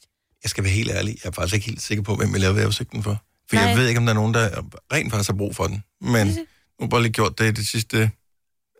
Jeg 0.43 0.49
skal 0.49 0.63
være 0.63 0.73
helt 0.73 0.91
ærlig. 0.91 1.17
Jeg 1.23 1.29
er 1.29 1.33
faktisk 1.33 1.53
ikke 1.55 1.65
helt 1.65 1.81
sikker 1.81 2.03
på, 2.03 2.15
hvem 2.15 2.31
jeg 2.31 2.39
laver 2.39 2.53
vejrudsigten 2.53 3.03
for. 3.03 3.23
For 3.49 3.55
Nej. 3.55 3.65
jeg 3.65 3.77
ved 3.77 3.87
ikke, 3.87 3.97
om 3.97 4.05
der 4.05 4.13
er 4.13 4.15
nogen, 4.15 4.33
der 4.33 4.49
rent 4.93 5.11
faktisk 5.11 5.29
har 5.29 5.37
brug 5.37 5.55
for 5.55 5.67
den. 5.67 5.83
Men 6.01 6.27
nu 6.27 6.35
har 6.79 6.87
bare 6.87 7.01
lige 7.01 7.13
gjort 7.13 7.39
det 7.39 7.55
det 7.57 7.67
sidste 7.67 8.11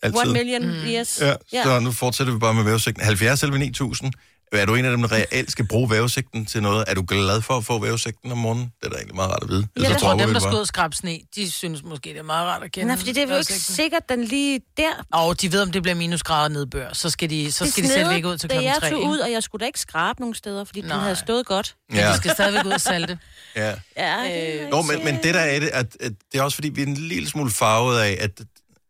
altid. 0.04 0.20
One 0.20 0.34
million 0.34 0.62
mm. 0.68 0.70
years. 0.88 1.22
Ja, 1.22 1.36
ja, 1.54 1.64
så 1.64 1.80
nu 1.80 1.92
fortsætter 1.92 2.34
vi 2.34 2.40
bare 2.40 2.54
med 2.54 2.64
vejrudsigten. 2.64 3.04
70 3.04 3.44
eller 3.44 3.58
9000. 3.58 4.14
Er 4.52 4.66
du 4.66 4.76
en 4.76 4.86
af 4.86 4.92
dem, 4.92 5.02
der 5.02 5.12
reelt 5.12 5.52
skal 5.52 5.68
bruge 5.68 5.90
vejrudsigten 5.90 6.46
til 6.46 6.62
noget? 6.62 6.84
Er 6.88 6.94
du 6.94 7.06
glad 7.08 7.42
for 7.42 7.58
at 7.58 7.66
få 7.66 7.80
vejrudsigten 7.80 8.32
om 8.32 8.38
morgenen? 8.38 8.72
Det 8.80 8.86
er 8.86 8.90
da 8.90 8.96
egentlig 8.96 9.16
meget 9.16 9.32
rart 9.32 9.44
at 9.44 9.50
vide. 9.50 9.68
Jeg 9.80 9.86
så 9.92 10.00
tror, 10.00 10.14
dem, 10.18 10.34
der 10.34 10.40
skal 10.40 10.54
ud 10.54 10.60
og 10.60 10.68
skrabe 10.68 10.96
sne, 10.96 11.20
de 11.36 11.52
synes 11.52 11.84
måske, 11.84 12.10
det 12.10 12.18
er 12.18 12.24
meget 12.24 12.48
rart 12.48 12.64
at 12.64 12.72
kende. 12.72 12.88
Nej, 12.88 12.98
fordi 12.98 13.12
det 13.12 13.24
er 13.24 13.28
jo 13.34 13.38
ikke 13.38 13.54
sikkert, 13.54 14.10
den 14.10 14.24
lige 14.24 14.60
der 14.78 14.90
Og 15.14 15.42
de 15.42 15.52
ved, 15.52 15.62
om 15.62 15.72
det 15.72 15.82
bliver 15.82 15.96
minusgrader 15.96 16.50
nedbør. 16.50 16.94
Så 16.94 17.10
skal 17.10 17.30
de, 17.30 17.52
så 17.52 17.72
skal 17.72 17.84
de 17.84 17.90
selv 17.90 18.10
ligge 18.14 18.28
ud 18.30 18.38
til 18.38 18.50
da 18.50 18.54
klokken 18.54 18.72
jeg 18.74 18.78
3. 18.82 18.90
tog 18.90 19.00
ikke? 19.00 19.10
ud, 19.12 19.18
og 19.18 19.32
jeg 19.32 19.44
skulle 19.44 19.60
da 19.60 19.66
ikke 19.66 19.80
skrabe 19.80 20.20
nogen 20.20 20.36
steder, 20.36 20.64
fordi 20.64 20.82
Nej. 20.82 20.94
den 20.94 21.00
havde 21.04 21.16
stået 21.16 21.46
godt. 21.46 21.76
Ja, 21.94 22.12
De 22.12 22.18
skal 22.18 22.32
stadigvæk 22.32 22.66
ud 22.66 22.72
og 22.72 22.82
salte. 22.82 23.20
ja. 23.56 23.74
Ja, 23.98 24.18
det 24.24 24.62
er 24.62 24.70
Nå, 24.70 24.82
men, 24.82 25.04
men 25.06 25.16
det 25.24 25.34
der 25.34 25.40
er 25.40 25.60
det, 25.60 25.68
at, 25.74 25.98
at 26.00 26.12
det 26.32 26.40
er 26.40 26.44
også 26.44 26.56
fordi, 26.56 26.70
vi 26.70 26.82
er 26.82 26.86
en 26.86 26.94
lille 26.94 27.30
smule 27.30 27.52
farvet 27.52 28.00
af, 28.00 28.18
at 28.20 28.32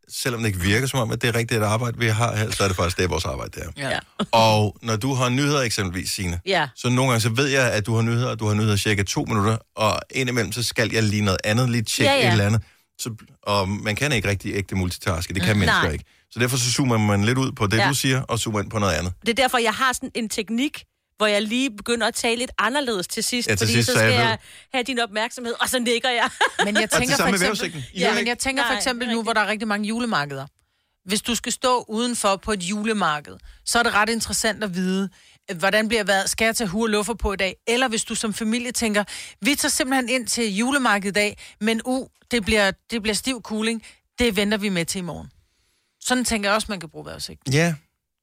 selvom 0.10 0.42
det 0.42 0.48
ikke 0.48 0.60
virker 0.60 0.88
som 0.88 1.00
om, 1.00 1.12
at 1.12 1.22
det 1.22 1.28
er 1.28 1.36
rigtigt 1.36 1.62
et 1.62 1.66
arbejde, 1.66 1.98
vi 2.00 2.08
har 2.08 2.36
her, 2.36 2.52
så 2.52 2.64
er 2.64 2.68
det 2.68 2.78
faktisk 2.78 2.98
det 2.98 3.04
er 3.04 3.08
vores 3.08 3.26
arbejde, 3.26 3.52
det 3.60 3.64
er. 3.78 3.90
Ja. 3.90 4.00
Og 4.32 4.78
når 4.82 4.96
du 4.96 5.14
har 5.14 5.30
nyheder 5.30 5.62
eksempelvis, 5.62 6.12
Signe, 6.12 6.40
Ja. 6.46 6.68
så 6.76 6.90
nogle 6.90 7.12
gange 7.12 7.22
så 7.22 7.30
ved 7.30 7.48
jeg, 7.48 7.72
at 7.74 7.86
du 7.86 7.96
har 7.96 8.02
nyheder, 8.02 8.30
og 8.30 8.40
du 8.40 8.48
har 8.48 8.54
nyheder 8.54 8.76
cirka 8.76 9.04
to 9.04 9.26
minutter, 9.26 9.58
og 9.76 10.00
indimellem 10.12 10.52
så 10.52 10.64
skal 10.64 10.92
jeg 10.94 11.04
lige 11.04 11.22
noget 11.22 11.40
andet, 11.44 11.70
lige 11.70 11.82
tjekke 11.84 12.12
Ja, 12.14 12.20
ja. 12.20 12.28
et 12.28 12.32
eller 12.32 12.46
andet. 12.46 12.62
Så, 13.00 13.16
og 13.44 13.70
man 13.70 13.96
kan 13.96 14.12
ikke 14.12 14.30
rigtig 14.30 14.54
ægte 14.56 14.76
multitaske, 14.76 15.34
det 15.34 15.42
kan 15.44 15.58
mennesker 15.58 15.82
Nej. 15.84 15.92
ikke. 15.92 16.06
Så 16.32 16.40
derfor 16.40 16.58
så 16.58 16.72
zoomer 16.72 16.98
man 16.98 17.24
lidt 17.24 17.38
ud 17.38 17.52
på 17.52 17.68
det, 17.68 17.78
Ja. 17.78 17.88
du 17.90 17.94
siger, 17.94 18.22
og 18.22 18.40
zoomer 18.40 18.60
ind 18.62 18.70
på 18.70 18.80
noget 18.80 18.94
andet. 18.94 19.14
Det 19.22 19.30
er 19.30 19.34
derfor, 19.34 19.58
jeg 19.58 19.74
har 19.74 19.94
sådan 19.94 20.12
en 20.16 20.30
teknik, 20.30 20.84
hvor 21.18 21.28
jeg 21.28 21.42
lige 21.42 21.72
begynder 21.72 22.08
at 22.08 22.14
tale 22.16 22.36
lidt 22.36 22.52
anderledes 22.58 23.08
til 23.08 23.24
sidst, 23.24 23.48
Ja, 23.50 23.56
til 23.56 23.60
fordi 23.60 23.72
sidst, 23.74 23.86
så 23.86 23.92
så 23.94 24.00
skal 24.00 24.10
jeg 24.12 24.20
ved- 24.20 24.26
jeg 24.28 24.38
have 24.74 24.84
din 24.84 25.00
opmærksomhed, 25.00 25.54
og 25.62 25.70
så 25.70 25.80
nikker 25.80 26.10
jeg. 26.10 26.30
Men 26.66 26.76
jeg 26.76 26.90
tænker 26.90 27.16
for 27.18 27.26
eksempel, 27.28 27.86
ja, 27.96 28.14
men 28.16 28.28
jeg 28.28 28.38
tænker 28.40 28.64
for 28.68 28.74
eksempel 28.74 29.08
nu, 29.10 29.24
hvor 29.24 29.34
der 29.34 29.42
er 29.42 29.48
rigtig 29.48 29.68
mange 29.68 29.88
julemarkeder. 29.88 30.48
Hvis 31.06 31.22
du 31.22 31.36
skal 31.36 31.52
stå 31.52 31.86
udenfor 31.88 32.36
på 32.36 32.52
et 32.52 32.64
julemarked, 32.64 33.36
så 33.66 33.80
er 33.80 33.84
det 33.84 33.94
ret 33.94 34.10
interessant 34.10 34.64
at 34.64 34.76
vide, 34.76 35.10
hvordan 35.56 35.88
bliver 35.88 36.04
vejret, 36.04 36.30
skal 36.30 36.46
jeg 36.46 36.56
tage 36.56 36.68
hu 36.68 36.82
og 36.84 36.90
luffer 36.90 37.14
på 37.14 37.34
i 37.34 37.36
dag? 37.36 37.56
Eller 37.68 37.88
hvis 37.88 38.04
du 38.04 38.16
som 38.16 38.34
familie 38.34 38.72
tænker, 38.72 39.04
vi 39.42 39.56
tager 39.56 39.70
simpelthen 39.70 40.10
ind 40.10 40.28
til 40.28 40.56
julemarkedet 40.58 41.12
i 41.12 41.14
dag, 41.14 41.38
men 41.62 41.82
u, 41.86 42.08
det 42.32 42.46
bliver, 42.46 42.72
det 42.92 43.02
bliver 43.02 43.16
stiv 43.16 43.42
cooling, 43.42 43.84
det 44.20 44.36
venter 44.36 44.58
vi 44.58 44.70
med 44.70 44.86
til 44.86 45.00
i 45.00 45.02
morgen. 45.02 45.32
Sådan 46.04 46.26
tænker 46.26 46.50
jeg 46.50 46.56
også, 46.56 46.66
man 46.70 46.80
kan 46.80 46.90
bruge 46.90 47.06
vejrudsigten. 47.06 47.54
Ja, 47.54 47.74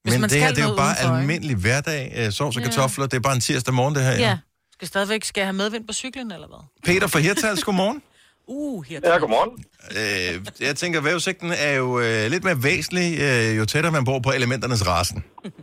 Hvis 0.05 0.13
men 0.13 0.21
man 0.21 0.29
det 0.29 0.39
her, 0.43 0.49
det 0.57 0.63
er 0.65 0.69
jo 0.69 0.75
bare 0.85 0.95
udenfor, 1.01 1.17
almindelig 1.21 1.55
hverdag. 1.65 2.03
Øh, 2.19 2.31
Sovs 2.37 2.55
og 2.57 2.63
kartofler, 2.67 3.05
det 3.11 3.17
er 3.21 3.25
bare 3.29 3.37
en 3.39 3.43
tirsdag 3.47 3.73
morgen, 3.81 3.93
det 3.95 4.03
her. 4.03 4.15
ja. 4.29 4.35
Skal 4.75 4.87
stadigvæk 4.87 5.23
skal 5.23 5.41
jeg 5.41 5.47
have 5.51 5.59
medvind 5.63 5.83
på 5.87 5.93
cyklen, 6.01 6.27
eller 6.31 6.47
hvad? 6.51 6.63
Peter 6.87 7.07
fra 7.13 7.19
Hirtals, 7.19 7.63
godmorgen. 7.63 7.99
Uh, 8.47 8.85
her. 8.87 8.99
Ja, 9.03 9.17
godmorgen. 9.23 9.51
Øh, 9.99 10.33
jeg 10.67 10.75
tænker, 10.81 10.97
vejrudsigten 11.01 11.51
er 11.67 11.73
jo 11.81 11.87
øh, 11.99 12.21
lidt 12.33 12.43
mere 12.47 12.57
væsentlig, 12.69 13.07
øh, 13.27 13.57
jo 13.59 13.63
tættere 13.65 13.91
man 13.97 14.05
bor 14.09 14.19
på 14.27 14.31
elementernes 14.39 14.87
rasen. 14.91 15.19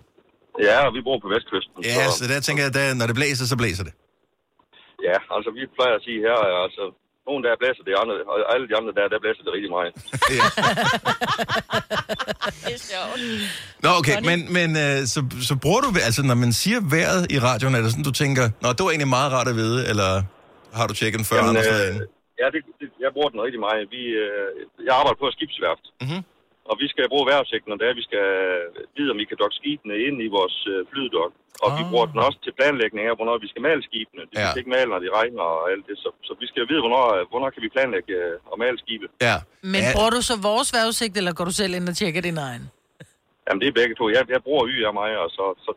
Ja, 0.69 0.77
og 0.87 0.93
vi 0.97 1.01
bor 1.09 1.19
på 1.25 1.29
Vestkysten. 1.35 1.77
Ja, 1.85 2.05
så 2.19 2.25
der 2.33 2.41
tænker 2.47 2.63
jeg, 2.67 2.73
at 2.91 2.97
når 3.01 3.07
det 3.11 3.17
blæser, 3.21 3.45
så 3.53 3.57
blæser 3.63 3.85
det. 3.89 3.95
ja, 5.09 5.17
altså 5.37 5.51
vi 5.59 5.63
plejer 5.77 5.95
at 5.99 6.03
sige 6.07 6.19
her, 6.27 6.37
altså 6.67 6.85
nogen 7.29 7.43
der 7.47 7.53
blæser 7.63 7.83
det 7.89 7.95
andre, 8.03 8.15
og 8.33 8.37
alle 8.55 8.65
de 8.71 8.75
andre 8.79 8.93
der, 8.99 9.05
der 9.13 9.19
blæser 9.25 9.43
det 9.47 9.53
rigtig 9.57 9.71
meget. 9.77 9.91
Ja. 10.39 10.47
Det 12.65 12.75
er 12.79 12.83
sjovt. 12.93 13.19
Nå, 13.85 13.91
okay, 14.01 14.17
men, 14.31 14.39
men 14.59 14.69
øh, 14.85 14.97
så, 15.13 15.21
så 15.49 15.55
bruger 15.65 15.81
du, 15.85 15.89
altså 16.09 16.23
når 16.31 16.39
man 16.45 16.53
siger 16.63 16.79
vejret 16.97 17.23
i 17.35 17.37
radioen, 17.49 17.75
er 17.75 17.81
det 17.85 17.91
sådan, 17.93 18.09
du 18.11 18.17
tænker, 18.23 18.45
nå, 18.63 18.69
det 18.77 18.83
var 18.87 18.91
egentlig 18.95 19.13
meget 19.19 19.31
rart 19.37 19.49
at 19.53 19.57
vide, 19.63 19.79
eller 19.91 20.11
har 20.79 20.87
du 20.91 20.95
tjekket 21.01 21.19
den 21.21 21.27
før? 21.31 21.37
Jamen, 21.41 21.57
øh, 21.57 21.93
ja, 22.43 22.47
det, 22.55 22.61
det, 22.81 22.89
jeg 23.05 23.11
bruger 23.17 23.31
den 23.35 23.41
rigtig 23.47 23.61
meget. 23.67 23.81
Vi, 23.97 24.03
øh, 24.25 24.49
jeg 24.87 24.93
arbejder 25.01 25.19
på 25.23 25.27
et 25.31 25.35
skibsværft, 25.39 25.85
Mhm. 26.07 26.21
Og 26.71 26.75
vi 26.83 26.87
skal 26.93 27.05
bruge 27.13 27.27
vejrudsigten, 27.31 27.71
og 27.75 27.79
det 27.81 27.87
er, 27.91 27.95
vi 28.01 28.05
skal 28.09 28.25
vide, 28.97 29.11
om 29.13 29.19
vi 29.23 29.27
kan 29.31 29.39
dokke 29.43 29.57
skibene 29.61 29.95
ind 30.07 30.17
i 30.27 30.29
vores 30.37 30.57
øh, 30.73 30.81
flydok. 30.91 31.33
Og 31.65 31.69
vi 31.79 31.83
Ah. 31.85 31.89
bruger 31.91 32.07
den 32.13 32.19
også 32.27 32.39
til 32.45 32.53
planlægning 32.59 33.03
af, 33.11 33.15
hvornår 33.19 33.37
vi 33.45 33.49
skal 33.53 33.63
male 33.69 33.83
skibene. 33.89 34.23
Vi 34.33 34.37
Ja. 34.39 34.47
skal 34.51 34.61
ikke 34.63 34.75
male, 34.77 34.89
når 34.95 35.01
de 35.05 35.09
regner 35.19 35.45
og 35.57 35.63
alt 35.73 35.85
det. 35.89 35.97
Så, 36.05 36.09
så 36.27 36.33
vi 36.43 36.47
skal 36.51 36.61
vide, 36.71 36.81
hvornår, 36.85 37.05
hvornår 37.33 37.49
kan 37.55 37.63
vi 37.67 37.71
planlægge 37.77 38.13
øh, 38.23 38.53
at 38.53 38.57
male 38.65 38.77
skibet. 38.85 39.09
ja. 39.29 39.37
Men 39.75 39.81
ja, 39.87 39.91
bruger 39.97 40.13
du 40.17 40.21
så 40.31 40.35
vores 40.51 40.69
vejrudsigt, 40.77 41.15
eller 41.21 41.33
går 41.39 41.45
du 41.51 41.55
selv 41.63 41.73
ind 41.79 41.87
og 41.93 41.97
tjekker 42.01 42.23
din 42.29 42.39
egen? 42.49 42.65
Jamen, 43.47 43.61
det 43.63 43.69
er 43.73 43.77
begge 43.81 43.95
to. 44.01 44.05
Jeg, 44.17 44.23
jeg 44.35 44.41
bruger 44.47 44.65
Y 44.75 44.77
af 44.89 44.93
mig, 45.01 45.11
og 45.23 45.29
så, 45.37 45.45
så 45.65 45.71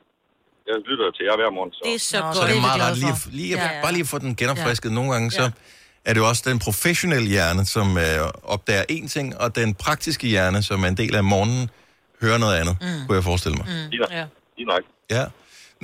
jeg 0.70 0.76
lytter 0.90 1.06
til 1.18 1.24
jer 1.30 1.36
hver 1.40 1.50
morgen. 1.58 1.72
Så. 1.78 1.82
Det 1.88 1.94
er 2.00 2.04
så 2.12 2.18
Nå, 2.20 2.26
godt. 2.26 2.36
så 2.36 2.42
er 2.42 2.46
det 2.46 2.52
det 2.52 2.58
er 2.58 2.62
vi 2.62 2.68
meget 2.70 2.82
rart 2.86 2.98
lige, 3.04 3.16
lige, 3.40 3.52
Ja, 3.56 3.68
ja. 3.76 3.82
bare 3.86 3.94
lige 3.98 4.06
at 4.08 4.12
få 4.16 4.20
den 4.26 4.34
genopfrisket. 4.42 4.90
Nogle 5.00 5.10
gange 5.16 5.28
så 5.40 5.46
er 6.06 6.14
det 6.14 6.20
jo 6.20 6.28
også 6.28 6.44
den 6.50 6.60
professionelle 6.60 7.28
hjerne, 7.36 7.66
som 7.66 7.88
øh, 7.98 8.20
opdager 8.44 8.84
én 8.92 9.08
ting, 9.16 9.38
og 9.42 9.56
den 9.56 9.70
praktiske 9.86 10.28
hjerne, 10.28 10.64
som 10.64 10.84
er 10.84 10.88
en 10.88 10.98
del 10.98 11.16
af 11.16 11.24
morgenen, 11.24 11.70
hører 12.24 12.38
noget 12.38 12.56
andet, 12.62 12.76
mm. 12.82 12.88
kunne 13.08 13.16
jeg 13.20 13.24
forestille 13.32 13.58
mig. 13.58 13.66
Mm. 13.74 13.92
Ja. 14.18 14.26
Lige 14.58 14.68
nok. 14.74 14.84
Ja. 15.16 15.24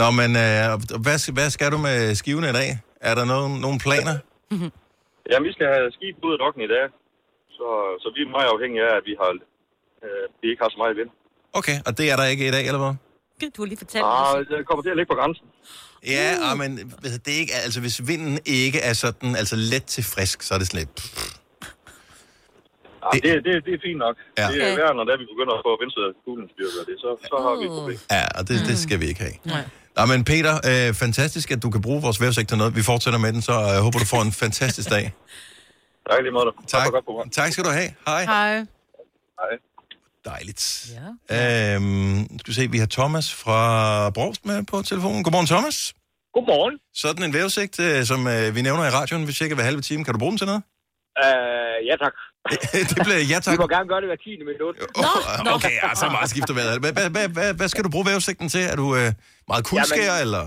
Nå, 0.02 0.08
men 0.20 0.30
øh, 0.46 0.64
hvad, 1.06 1.18
skal- 1.22 1.34
hvad 1.40 1.50
skal 1.56 1.72
du 1.72 1.78
med 1.78 2.16
skivene 2.22 2.50
i 2.50 2.56
dag? 2.62 2.70
Er 3.10 3.14
der 3.16 3.26
nogen, 3.34 3.54
nogen 3.66 3.80
planer? 3.86 4.16
Jamen, 5.32 5.46
vi 5.50 5.54
skal 5.58 5.68
have 5.76 5.88
skib 5.98 6.16
ud 6.28 6.34
af 6.36 6.40
dokken 6.46 6.62
i 6.68 6.70
dag. 6.76 6.86
Så, 7.58 7.68
så 8.04 8.08
vi 8.16 8.20
er 8.26 8.30
meget 8.38 8.50
afhængige 8.56 8.84
af, 8.90 8.94
at 9.00 9.04
vi, 9.10 9.14
har, 9.22 9.30
øh, 10.06 10.24
vi 10.42 10.46
ikke 10.52 10.62
har 10.64 10.70
så 10.76 10.80
meget 10.84 10.96
vind. 11.02 11.10
Okay, 11.60 11.78
og 11.88 11.92
det 11.98 12.06
er 12.12 12.16
der 12.20 12.26
ikke 12.34 12.44
i 12.48 12.54
dag, 12.58 12.64
eller 12.70 12.82
hvad? 12.86 12.94
Du 13.56 13.60
har 13.62 13.68
lige 13.72 13.82
fortalt 13.86 14.06
Ah, 14.08 14.38
mig. 14.38 14.46
det 14.52 14.68
kommer 14.68 14.84
til 14.86 14.92
at 14.94 14.98
ligge 15.00 15.12
på 15.14 15.18
grænsen. 15.22 15.46
Ja, 16.08 16.52
uh. 16.54 16.58
men 16.58 16.78
ved 17.02 17.12
du, 17.12 17.18
det 17.26 17.34
er 17.36 17.40
ikke, 17.40 17.54
altså 17.54 17.80
hvis 17.80 18.08
vinden 18.08 18.40
ikke 18.46 18.80
er 18.80 18.94
sådan, 18.94 19.36
altså 19.36 19.56
let 19.56 19.86
til 19.86 20.04
frisk, 20.04 20.42
så 20.42 20.54
er 20.54 20.58
det 20.58 20.68
sådan 20.68 20.80
lidt... 20.80 20.96
Ah, 23.04 23.12
Det- 23.14 23.24
det, 23.24 23.32
det, 23.46 23.54
det 23.66 23.74
er 23.78 23.82
fint 23.88 23.98
nok. 24.06 24.16
Ja. 24.38 24.48
Det 24.54 24.64
er 24.72 24.76
værd, 24.82 24.96
når 24.96 25.04
der 25.10 25.18
vi 25.22 25.26
begynder 25.34 25.54
at 25.60 25.62
få 25.68 25.72
venstre 25.84 26.02
kulen 26.26 26.46
styrke 26.54 26.78
af 26.82 26.86
det, 26.90 26.96
så, 27.04 27.10
så 27.32 27.36
har 27.46 27.54
vi 27.60 27.66
et 27.70 27.74
problem. 27.80 28.00
Ja, 28.12 28.24
og 28.38 28.48
det, 28.48 28.56
det 28.70 28.78
skal 28.86 29.00
vi 29.02 29.06
ikke 29.12 29.22
have. 29.28 29.36
Nej. 29.46 29.64
Nå, 29.98 30.06
men 30.06 30.24
Peter, 30.32 30.54
øh, 30.72 30.94
fantastisk, 30.94 31.52
at 31.52 31.64
du 31.64 31.70
kan 31.76 31.82
bruge 31.82 32.02
vores 32.02 32.20
vejrudsigt 32.22 32.48
til 32.50 32.58
noget. 32.58 32.76
Vi 32.76 32.84
fortsætter 32.92 33.20
med 33.20 33.34
den, 33.34 33.42
så 33.42 33.54
jeg 33.60 33.78
øh, 33.78 33.84
håber, 33.86 34.00
du 34.00 34.06
får 34.06 34.22
en 34.22 34.32
fantastisk 34.32 34.90
dag. 34.90 35.06
Tak 36.10 36.20
lige 36.26 36.32
måde. 36.38 36.50
Tak. 36.68 36.84
for 36.86 36.92
godt 36.92 37.06
program. 37.06 37.30
Tak 37.30 37.52
skal 37.54 37.64
du 37.64 37.70
have. 37.70 37.90
Hej. 38.08 38.24
Hej. 38.26 38.54
Hej. 39.42 39.56
Dejligt. 40.26 40.64
Ja. 40.98 41.76
Øhm, 41.76 42.40
skal 42.40 42.50
vi 42.52 42.54
se, 42.60 42.72
vi 42.72 42.78
har 42.84 42.90
Thomas 42.98 43.28
fra 43.44 43.60
Brogst 44.10 44.46
med 44.46 44.58
på 44.72 44.82
telefonen. 44.82 45.24
Godmorgen, 45.24 45.48
Thomas. 45.54 45.78
Godmorgen. 46.36 46.76
Sådan 47.04 47.24
en 47.28 47.34
vejrudsigt, 47.38 47.76
øh, 47.86 48.04
som 48.12 48.20
øh, 48.34 48.56
vi 48.56 48.62
nævner 48.68 48.84
i 48.90 48.94
radioen, 49.00 49.28
vi 49.28 49.34
tjekker 49.34 49.56
hver 49.58 49.68
halve 49.70 49.82
time. 49.90 50.02
Kan 50.06 50.14
du 50.14 50.20
bruge 50.24 50.32
den 50.34 50.38
til 50.42 50.48
noget? 50.52 50.64
Uh, 51.26 51.78
ja, 51.90 51.96
tak. 52.04 52.16
det 52.92 52.98
bliver 53.06 53.22
ja 53.34 53.38
Vi 53.42 53.46
tak. 53.48 53.58
må 53.64 53.68
gerne 53.76 53.88
gøre 53.92 54.02
det 54.04 54.10
hver 54.12 54.22
10. 54.26 54.30
minut. 54.52 54.76
Oh, 55.04 55.56
okay, 55.56 55.76
ja, 55.84 55.90
så 56.02 56.06
meget 56.16 56.30
skifter 56.34 56.54
vejret. 56.60 56.78
Hvad, 56.84 56.94
hvad, 56.98 57.08
hvad, 57.16 57.28
hvad, 57.38 57.50
hvad 57.60 57.68
skal 57.74 57.84
du 57.86 57.90
bruge 57.96 58.06
vejrudsigten 58.10 58.48
til? 58.56 58.64
Er 58.72 58.76
du 58.84 58.88
øh, 59.00 59.10
meget 59.52 59.64
kuldskær, 59.70 60.14
Jamen- 60.14 60.24
eller? 60.26 60.44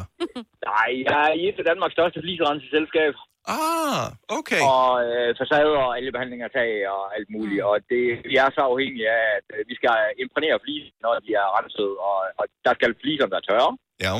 Nej, 0.70 0.90
jeg 1.08 1.20
er 1.28 1.32
i 1.40 1.42
et 1.50 1.56
af 1.62 1.64
Danmarks 1.70 1.94
største 1.98 2.18
fliserenseselskab. 2.24 3.14
Ah, 3.46 4.04
okay. 4.38 4.62
Og 4.74 4.90
øh, 5.09 5.28
facader 5.40 5.78
og 5.88 5.92
elbehandling 6.00 6.40
af 6.42 6.50
tag 6.59 6.70
og 6.94 7.02
alt 7.16 7.28
muligt. 7.37 7.62
Og 7.70 7.76
det, 7.90 8.04
vi 8.30 8.35
er 8.44 8.48
så 8.57 8.62
afhængige 8.70 9.09
af, 9.18 9.24
at 9.38 9.46
øh, 9.54 9.61
vi 9.70 9.74
skal 9.80 9.94
imprægnere 10.22 10.59
fliser, 10.64 10.92
når 11.04 11.12
de 11.24 11.30
er 11.42 11.48
renset. 11.57 11.90
Og, 12.09 12.18
og 12.40 12.44
der 12.66 12.72
skal 12.78 12.90
fliserne 13.02 13.35
være 13.35 13.46
tørre. 13.50 13.72
Ja, 14.04 14.12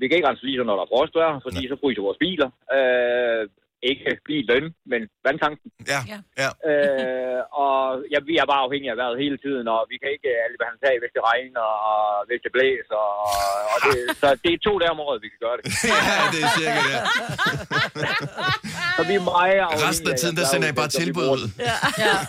Vi 0.00 0.04
kan 0.04 0.16
ikke 0.16 0.28
rense 0.28 0.44
fliser, 0.44 0.64
når 0.64 0.76
der 0.76 0.84
er 0.86 0.92
frostvejr, 0.92 1.32
fordi 1.46 1.60
så 1.68 1.76
fryser 1.82 2.06
vores 2.08 2.22
biler. 2.24 2.48
Øh, 2.76 3.42
ikke 3.90 4.08
blive 4.26 4.42
løn, 4.50 4.66
men 4.92 5.00
vandtanken. 5.26 5.68
Ja, 5.92 6.00
Ja. 6.12 6.18
ja. 6.42 6.48
Øh, 6.70 7.40
og 7.64 7.78
ja, 8.12 8.18
vi 8.28 8.34
er 8.42 8.46
bare 8.52 8.62
afhængige 8.66 8.92
af 8.94 8.98
vejret 9.02 9.16
hele 9.24 9.36
tiden, 9.44 9.64
og 9.74 9.80
vi 9.90 9.96
kan 10.02 10.08
ikke 10.16 10.30
alle 10.44 10.56
behandle 10.60 10.80
tag, 10.86 10.94
hvis 11.02 11.12
det 11.16 11.22
regner, 11.32 11.66
og 11.92 12.00
hvis 12.28 12.40
det 12.44 12.50
blæser. 12.56 13.02
Og, 13.26 13.36
og 13.72 13.78
det, 13.86 13.94
så 14.20 14.26
det 14.44 14.50
er 14.56 14.60
to 14.68 14.72
dage 14.82 14.92
om 14.96 15.00
året, 15.06 15.18
vi 15.24 15.28
kan 15.32 15.40
gøre 15.46 15.56
det. 15.58 15.64
ja, 16.10 16.16
det 16.34 16.40
er 16.46 16.50
cirka 16.58 16.80
det. 16.88 16.98
Så 18.96 19.02
vi 19.10 19.14
er 19.20 19.24
meget 19.34 19.52
afhængige 19.66 19.88
Resten 19.88 20.08
af 20.12 20.16
tiden, 20.22 20.36
der 20.36 20.44
sender 20.52 20.66
jeg 20.70 20.74
bare 20.82 20.88
tilbud 21.00 21.26
ud. 21.34 21.40
den. 21.42 21.50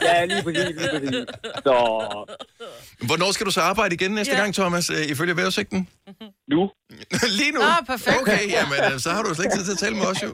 Ja, 0.09 0.25
lige 0.31 0.43
præcis, 0.43 0.65
lige 0.81 0.89
præcis. 0.93 1.25
Så 1.65 1.75
Hvornår 3.09 3.31
skal 3.31 3.45
du 3.45 3.51
så 3.51 3.61
arbejde 3.61 3.95
igen 3.95 4.11
næste 4.11 4.33
Ja. 4.35 4.39
gang, 4.41 4.53
Thomas, 4.59 4.89
øh, 4.89 5.03
ifølge 5.13 5.35
vejrudsigten? 5.39 5.79
nu, 6.53 6.61
Lige 7.39 7.51
nu? 7.55 7.61
Ah, 7.61 7.85
perfekt. 7.93 8.17
Okay, 8.21 8.43
jamen, 8.57 8.77
øh, 8.93 8.99
så 9.05 9.09
har 9.15 9.21
du 9.23 9.33
slet 9.35 9.45
ikke 9.45 9.57
tid 9.57 9.65
til 9.65 9.71
at 9.77 9.81
tale 9.85 9.95
med 9.95 10.05
os, 10.11 10.23
jo. 10.23 10.29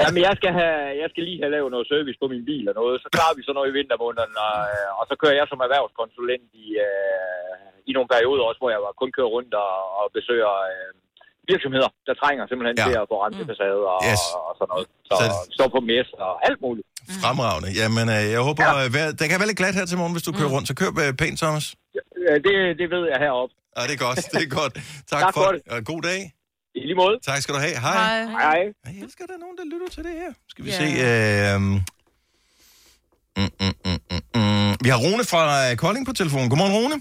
Jamen, 0.00 0.20
jeg 0.26 0.32
skal, 0.38 0.50
have, 0.60 0.80
jeg 1.02 1.08
skal 1.12 1.22
lige 1.28 1.40
have 1.42 1.54
lavet 1.56 1.70
noget 1.74 1.86
service 1.92 2.18
på 2.22 2.26
min 2.34 2.44
bil 2.50 2.64
og 2.70 2.74
noget. 2.80 2.96
Så 3.04 3.08
klarer 3.16 3.34
vi 3.38 3.42
så 3.48 3.52
noget 3.56 3.68
i 3.70 3.76
vintermåneden, 3.78 4.34
og, 4.48 4.56
øh, 4.74 4.90
og 4.98 5.04
så 5.10 5.14
kører 5.20 5.36
jeg 5.40 5.46
som 5.48 5.60
erhvervskonsulent 5.66 6.48
i, 6.64 6.66
øh, 6.86 7.88
i 7.88 7.90
nogle 7.96 8.10
perioder 8.14 8.44
også, 8.48 8.60
hvor 8.62 8.70
jeg 8.74 8.80
kun 9.02 9.10
kører 9.16 9.30
rundt 9.36 9.52
og, 9.66 9.72
og 10.00 10.04
besøger 10.18 10.52
øh, 10.72 10.90
virksomheder, 11.52 11.88
der 12.08 12.14
trænger 12.22 12.42
simpelthen 12.50 12.76
Ja. 12.78 12.82
ja. 12.84 12.88
til 12.88 12.96
at 13.02 13.06
få 13.12 13.16
renset 13.24 13.44
facade 13.50 13.82
og, 13.94 13.98
Yes. 14.10 14.22
og, 14.36 14.52
sådan 14.58 14.70
noget. 14.74 14.86
Så, 15.08 15.14
Så- 15.20 15.42
står 15.56 15.68
på 15.76 15.80
mess 15.90 16.08
og 16.26 16.32
alt 16.48 16.60
muligt. 16.66 16.86
Fremragende. 17.24 17.68
Jamen, 17.80 18.06
øh, 18.16 18.24
jeg 18.36 18.40
håber, 18.48 18.62
ja. 18.66 18.72
vejr, 18.96 19.10
det 19.20 19.26
kan 19.30 19.36
være 19.40 19.50
lidt 19.50 19.60
glat 19.62 19.74
her 19.80 19.86
til 19.90 19.96
morgen, 20.00 20.14
hvis 20.16 20.26
du 20.28 20.32
kører 20.38 20.50
rundt. 20.54 20.66
Så 20.70 20.74
kør 20.80 20.90
øh, 21.04 21.12
pænt, 21.22 21.36
Thomas. 21.42 21.66
Øh, 22.28 22.36
Det, 22.46 22.54
det 22.80 22.86
ved 22.94 23.02
jeg 23.12 23.18
heroppe. 23.26 23.52
Ja, 23.76 23.82
det 23.88 23.94
er 23.98 24.02
godt. 24.08 24.18
Det 24.34 24.42
er 24.48 24.52
godt. 24.60 24.74
Tak, 25.12 25.22
Tak 25.24 25.32
for 25.36 25.40
for 25.44 25.50
det. 25.54 25.60
Og 25.74 25.78
god 25.92 26.02
dag. 26.10 26.20
I 26.74 26.80
lige 26.80 26.94
måde. 26.94 27.18
Tak 27.26 27.42
skal 27.42 27.54
du 27.54 27.60
have. 27.60 27.76
Hej. 27.80 27.92
Hej. 27.94 28.24
Hej. 28.24 28.72
Jeg 28.86 29.02
elsker, 29.02 29.24
at 29.24 29.28
der 29.28 29.34
er 29.34 29.38
nogen, 29.38 29.56
der 29.58 29.64
lytter 29.72 29.88
til 29.96 30.04
det 30.04 30.12
her. 30.12 30.32
Skal 30.48 30.64
vi 30.64 30.70
Ja. 30.70 30.76
se. 30.76 30.86
Øh, 31.54 31.60
mm, 31.60 31.72
mm, 33.36 33.74
mm, 33.84 34.00
mm, 34.10 34.40
mm. 34.40 34.76
Vi 34.84 34.88
har 34.88 34.98
Rune 35.04 35.24
fra 35.24 35.70
øh, 35.70 35.76
Kolding 35.76 36.06
på 36.06 36.12
telefonen. 36.12 36.48
Godmorgen, 36.50 36.74
Rune. 36.76 36.96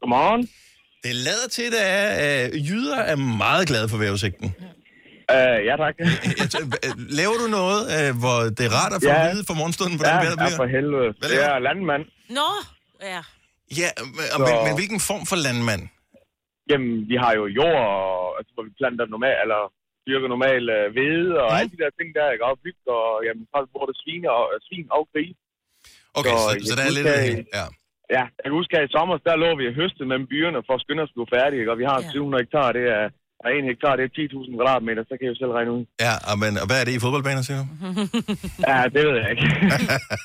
Godmorgen. 0.00 0.48
Det 1.04 1.14
lader 1.14 1.48
til, 1.50 1.74
at 1.78 2.52
øh, 2.54 2.68
jyder 2.68 2.96
er 2.96 3.16
meget 3.16 3.68
glade 3.68 3.88
for 3.88 3.96
vejrudsigten. 3.96 4.54
Uh, 5.32 5.36
ja, 5.68 5.74
tak. 5.76 5.94
Øh, 6.00 6.90
Laver 6.96 7.34
du 7.42 7.46
noget, 7.46 7.80
øh, 8.08 8.18
hvor 8.18 8.38
det 8.56 8.60
er 8.66 8.72
rart 8.80 8.92
at 8.92 9.02
få 9.02 9.08
Ja. 9.08 9.28
at 9.28 9.34
vide 9.34 9.44
for 9.46 9.54
morgenstunden, 9.54 9.96
hvordan 9.98 10.14
vejret 10.14 10.38
bliver? 10.38 10.66
helvede. 10.66 11.14
Hvad 11.18 11.28
laver 11.28 11.42
Jeg 11.44 11.54
er 11.54 11.58
landmand. 11.58 12.02
Nå, 12.30 12.48
ja. 13.02 13.20
Ja, 13.80 13.88
men, 14.04 14.44
men, 14.46 14.54
men 14.66 14.74
hvilken 14.74 15.00
form 15.00 15.26
for 15.26 15.36
landmand? 15.36 15.82
Jamen, 16.70 16.92
vi 17.10 17.16
har 17.22 17.32
jo 17.40 17.44
jord, 17.58 17.80
og, 17.96 18.26
altså, 18.38 18.50
hvor 18.54 18.64
vi 18.68 18.72
planter 18.80 19.04
normal, 19.14 19.36
eller 19.44 19.60
dyrker 20.06 20.28
normal 20.34 20.62
øh, 20.76 20.86
hvede, 20.94 21.30
og 21.42 21.48
Mhm. 21.50 21.58
alle 21.58 21.70
de 21.74 21.80
der 21.82 21.90
ting 21.98 22.08
der, 22.18 22.26
ikke? 22.34 22.44
Og 22.48 22.54
byg, 22.64 22.78
og 22.98 23.06
jamen, 23.26 23.44
så 23.52 23.58
hvor 23.72 23.84
det 23.90 23.96
svin 24.02 24.22
og, 24.36 24.42
øh, 24.52 24.56
svin 24.66 24.86
og 24.96 25.02
grise. 25.12 25.38
Okay, 26.18 26.34
så, 26.44 26.50
Så 26.52 26.66
så, 26.68 26.74
der 26.78 26.84
er 26.88 26.92
lidt... 26.98 27.08
af. 27.16 27.24
Ja. 27.58 27.66
Ja, 28.16 28.24
jeg 28.36 28.42
kan 28.46 28.52
huske, 28.60 28.72
at 28.78 28.84
i 28.88 28.92
sommer, 28.96 29.14
der 29.28 29.36
lå 29.44 29.48
vi 29.60 29.64
og 29.70 29.74
høste 29.80 30.02
mellem 30.10 30.26
byerne 30.32 30.60
for 30.66 30.74
at 30.76 30.82
skynde 30.84 31.02
os 31.04 31.12
at 31.12 31.16
blive 31.18 31.32
færdige, 31.36 31.62
og 31.72 31.76
vi 31.80 31.84
har 31.90 31.98
Ja. 32.02 32.10
700 32.10 32.42
hektar, 32.44 32.68
det 32.78 32.84
er, 32.98 33.04
og 33.42 33.48
en 33.56 33.64
hektar, 33.70 33.92
det 33.98 34.04
er 34.08 34.12
10.000 34.18 34.56
kvadratmeter, 34.58 35.02
så 35.08 35.12
kan 35.16 35.24
jeg 35.26 35.32
jo 35.34 35.38
selv 35.42 35.52
regne 35.58 35.72
ud. 35.76 35.82
Ja, 36.06 36.14
og, 36.30 36.34
men, 36.42 36.52
og 36.62 36.66
hvad 36.68 36.78
er 36.80 36.84
det 36.88 36.94
i 36.98 37.00
fodboldbaner, 37.04 37.42
siger 37.48 37.58
du? 37.62 37.66
Ja, 38.70 38.78
det 38.94 39.00
ved 39.08 39.14
jeg 39.22 39.28
ikke. 39.34 39.46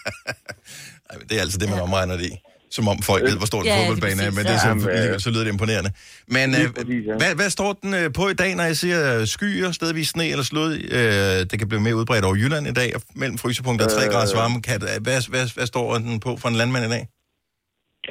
Ej, 1.10 1.16
det 1.30 1.34
er 1.38 1.44
altså 1.46 1.58
det, 1.62 1.68
man 1.74 1.82
omregner 1.88 2.16
det 2.22 2.28
i. 2.34 2.36
Som 2.76 2.88
om 2.94 2.98
folk 3.10 3.22
ved, 3.30 3.36
hvor 3.42 3.50
stor 3.52 3.60
en 3.62 3.66
Ja, 3.66 3.74
ja, 3.74 3.80
fodboldbane 3.80 4.22
er, 4.28 4.32
men 4.38 4.44
det 4.48 4.54
er 4.58 4.62
så, 4.66 4.72
Jamen, 4.72 4.84
øh, 4.90 4.96
alligevel, 4.98 5.22
så 5.26 5.30
lyder 5.34 5.44
det 5.48 5.52
imponerende. 5.58 5.92
Men 6.36 6.48
øh, 6.60 6.66
præcis, 6.78 7.04
ja. 7.10 7.16
hvad, 7.22 7.32
hvad 7.40 7.50
står 7.58 7.72
den 7.84 7.92
øh, 8.00 8.08
på 8.20 8.24
i 8.36 8.38
dag, 8.44 8.52
når 8.60 8.66
jeg 8.72 8.78
siger 8.84 9.00
øh, 9.14 9.22
skyer, 9.36 9.70
stedvis 9.80 10.08
sne 10.14 10.26
eller 10.34 10.46
slud? 10.52 10.72
Øh, 10.98 11.38
det 11.50 11.56
kan 11.60 11.68
blive 11.72 11.84
mere 11.88 11.96
udbredt 12.00 12.26
over 12.30 12.38
Jylland 12.42 12.66
i 12.74 12.76
dag, 12.82 12.90
mellem 13.22 13.38
frysepunkter 13.44 13.86
og 13.88 13.92
3 13.92 14.06
Øh. 14.06 14.12
graders 14.14 14.34
varme. 14.40 14.58
Kan, 14.68 14.76
hvad, 14.84 14.98
hvad, 15.06 15.20
hvad, 15.34 15.46
hvad 15.58 15.68
står 15.74 15.88
den 16.06 16.20
på 16.26 16.32
for 16.42 16.48
en 16.54 16.58
landmand 16.62 16.86
i 16.90 16.92
dag? 16.96 17.04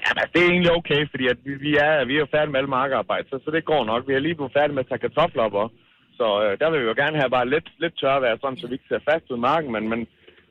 Jamen, 0.06 0.24
det 0.32 0.40
er 0.44 0.48
egentlig 0.54 0.72
okay, 0.80 1.00
fordi 1.12 1.24
at 1.32 1.38
vi, 1.46 1.52
vi, 1.66 1.70
er, 1.86 1.92
vi 2.08 2.12
er 2.16 2.22
jo 2.24 2.32
færdige 2.34 2.52
med 2.52 2.60
alle 2.60 2.72
markarbejde, 2.78 3.26
så, 3.30 3.36
så 3.44 3.48
det 3.56 3.70
går 3.72 3.82
nok. 3.90 4.02
Vi 4.08 4.12
er 4.14 4.22
lige 4.26 4.38
blevet 4.38 4.56
færdige 4.58 4.76
med 4.76 4.84
at 4.84 4.88
tage 4.90 5.04
kartofler 5.04 5.42
op 5.48 5.56
også. 5.64 5.76
Så 6.18 6.26
øh, 6.44 6.52
der 6.60 6.68
vil 6.70 6.80
vi 6.82 6.88
jo 6.90 6.96
gerne 7.02 7.16
have 7.22 7.32
bare 7.36 7.50
lidt, 7.54 7.68
lidt 7.82 7.94
tørvejr, 8.00 8.36
sådan, 8.42 8.58
så 8.60 8.66
vi 8.66 8.74
ikke 8.76 8.90
ser 8.90 9.06
fast 9.10 9.24
ud 9.32 9.38
i 9.40 9.46
marken. 9.50 9.70
Men, 9.76 9.84
men 9.92 10.00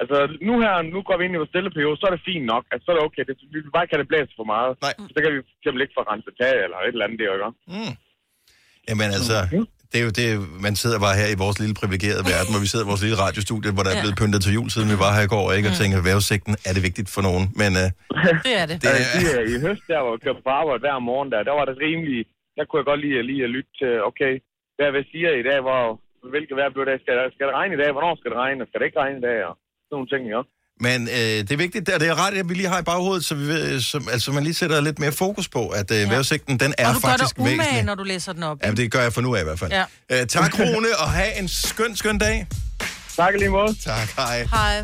altså, 0.02 0.18
nu 0.48 0.54
her, 0.64 0.74
nu 0.94 1.00
går 1.08 1.16
vi 1.18 1.24
ind 1.26 1.36
i 1.36 1.40
vores 1.42 1.52
stille 1.54 1.72
periode, 1.78 1.98
så 2.00 2.06
er 2.10 2.14
det 2.16 2.28
fint 2.32 2.46
nok. 2.54 2.64
Altså, 2.72 2.84
så 2.86 2.90
er 2.92 2.96
det 2.98 3.06
okay. 3.10 3.24
Det, 3.30 3.36
vi 3.54 3.60
vil 3.64 3.74
bare 3.78 3.88
have 3.92 4.02
det 4.04 4.10
blæse 4.12 4.32
for 4.40 4.48
meget. 4.54 4.72
Nej. 4.86 4.94
Så 5.14 5.18
kan 5.22 5.30
vi 5.34 5.40
fx 5.52 5.64
ikke 5.84 5.96
få 5.98 6.04
renset 6.12 6.34
tag 6.42 6.54
eller 6.66 6.78
et 6.88 6.94
eller 6.96 7.06
andet, 7.06 7.18
det 7.20 7.26
er 7.26 7.32
jo 7.34 7.38
ikke? 7.50 7.60
Mm. 7.76 7.94
Jamen 8.88 9.10
altså, 9.18 9.38
det 9.92 9.98
er 10.02 10.06
jo 10.10 10.14
det, 10.22 10.30
man 10.68 10.74
sidder 10.82 11.00
bare 11.06 11.16
her 11.22 11.28
i 11.36 11.38
vores 11.44 11.58
lille 11.64 11.76
privilegerede 11.82 12.24
verden, 12.34 12.50
hvor 12.54 12.62
vi 12.66 12.70
sidder 12.72 12.86
i 12.88 12.90
vores 12.92 13.04
lille 13.06 13.18
radiostudie, 13.24 13.72
hvor 13.76 13.84
der 13.86 13.92
er 13.96 14.00
blevet 14.04 14.18
pyntet 14.22 14.40
til 14.46 14.52
jul, 14.58 14.70
siden 14.76 14.88
vi 14.94 14.98
var 15.06 15.12
her 15.18 15.24
i 15.30 15.32
går, 15.36 15.46
ikke? 15.58 15.68
og 15.72 15.76
tænker, 15.82 15.98
vejrudsigten, 16.08 16.54
er 16.68 16.72
det 16.76 16.82
vigtigt 16.90 17.10
for 17.16 17.22
nogen? 17.30 17.46
Men 17.62 17.72
øh, 17.82 17.88
Det 18.48 18.54
er 18.62 18.66
det. 18.70 18.76
det 18.84 18.90
Jeg 19.02 19.08
sige, 19.16 19.30
er... 19.36 19.40
at 19.42 19.46
i 19.54 19.56
høst, 19.66 19.84
der 19.92 20.00
hvor 20.04 20.14
jeg 20.16 20.22
kørte 20.26 20.42
på 20.48 20.52
arbejde 20.62 20.82
hver 20.86 20.98
morgen, 21.10 21.30
der, 21.34 21.40
der 21.50 21.56
var 21.60 21.66
det 21.70 21.76
rimelig... 21.88 22.20
Der 22.58 22.64
kunne 22.66 22.80
jeg 22.82 22.90
godt 22.92 23.02
lide, 23.06 23.24
lige 23.32 23.44
at 23.48 23.52
lytte 23.56 23.72
til, 23.82 23.92
okay, 24.10 24.34
hvad 24.78 24.90
vil 24.96 25.04
siger 25.14 25.32
i 25.42 25.44
dag, 25.50 25.60
hvor, 25.68 25.82
hvilket 26.34 26.56
vejr 26.60 26.72
bliver 26.74 26.88
det? 26.92 26.98
Skal, 27.04 27.14
der- 27.20 27.34
skal 27.36 27.46
det 27.50 27.56
regne 27.60 27.74
i 27.78 27.82
dag? 27.84 27.90
Hvornår 27.96 28.14
skal 28.20 28.32
det 28.34 28.40
regne? 28.46 28.62
Skal 28.70 28.78
det 28.80 28.88
ikke 28.90 29.02
regne 29.04 29.18
i 29.22 29.26
dag? 29.30 29.40
Og 29.50 29.54
sådan 29.96 30.06
nogle 30.12 30.12
ting, 30.14 30.24
ja. 30.36 30.42
Men 30.88 31.00
øh, 31.08 31.40
det 31.48 31.52
er 31.52 31.58
vigtigt, 31.58 31.90
og 31.90 32.00
det 32.00 32.08
er 32.08 32.28
ret, 32.28 32.34
at 32.38 32.50
vi 32.50 32.54
lige 32.54 32.68
har 32.68 32.80
i 32.80 32.84
baghovedet, 32.84 33.26
så, 33.26 33.36
vi 33.36 33.48
ved, 33.48 33.82
så 33.82 34.02
altså, 34.12 34.32
man 34.32 34.44
lige 34.44 34.54
sætter 34.54 34.82
lidt 34.82 35.00
mere 35.00 35.12
fokus 35.12 35.48
på, 35.50 35.68
at 35.68 35.92
øh, 35.92 36.10
vejrudsigten, 36.10 36.60
den 36.60 36.74
er 36.78 36.88
Og 36.88 36.96
du 36.96 37.00
gør 37.00 37.08
faktisk 37.10 37.36
dig 37.36 37.42
umage, 37.42 37.60
væsentlig. 37.60 37.84
når 37.84 37.96
du 37.96 38.04
læser 38.04 38.34
den 38.34 38.44
op. 38.44 38.58
Ja, 38.64 38.72
det 38.72 38.92
gør 38.92 39.02
jeg 39.02 39.14
for 39.14 39.22
nu 39.22 39.36
af 39.36 39.42
i 39.42 39.44
hvert 39.44 39.60
fald. 39.60 39.72
Ja. 39.72 39.84
Øh, 40.12 40.28
tak, 40.28 40.60
Rune, 40.60 40.88
og 41.00 41.12
have 41.12 41.40
en 41.40 41.48
skøn, 41.48 41.96
skøn 41.96 42.18
dag. 42.18 42.48
Tak 43.16 43.34
lige 43.40 43.50
måde. 43.50 43.76
Tak, 43.84 44.08
hej. 44.18 44.48
Hej. 44.52 44.84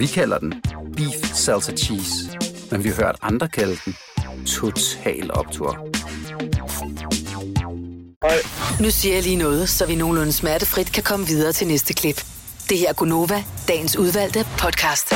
Vi 0.00 0.06
kalder 0.06 0.38
den 0.38 0.54
Beef 0.96 1.34
Salsa 1.34 1.72
Cheese, 1.72 2.38
men 2.70 2.84
vi 2.84 2.88
har 2.88 2.96
hørt 2.96 3.16
andre 3.22 3.48
kalde 3.48 3.76
den 3.84 3.96
Total 4.46 5.30
Optor. 5.34 5.78
Nu 8.82 8.90
siger 8.90 9.14
jeg 9.14 9.22
lige 9.22 9.36
noget, 9.36 9.68
så 9.68 9.86
vi 9.86 9.94
nogenlunde 9.94 10.32
smertefrit 10.32 10.92
kan 10.92 11.02
komme 11.02 11.26
videre 11.26 11.52
til 11.52 11.66
næste 11.66 11.94
klip. 11.94 12.24
Det 12.68 12.78
her 12.78 12.88
er 12.88 12.92
Gunova, 12.92 13.44
dagens 13.68 13.96
udvalgte 13.96 14.46
podcast. 14.58 15.10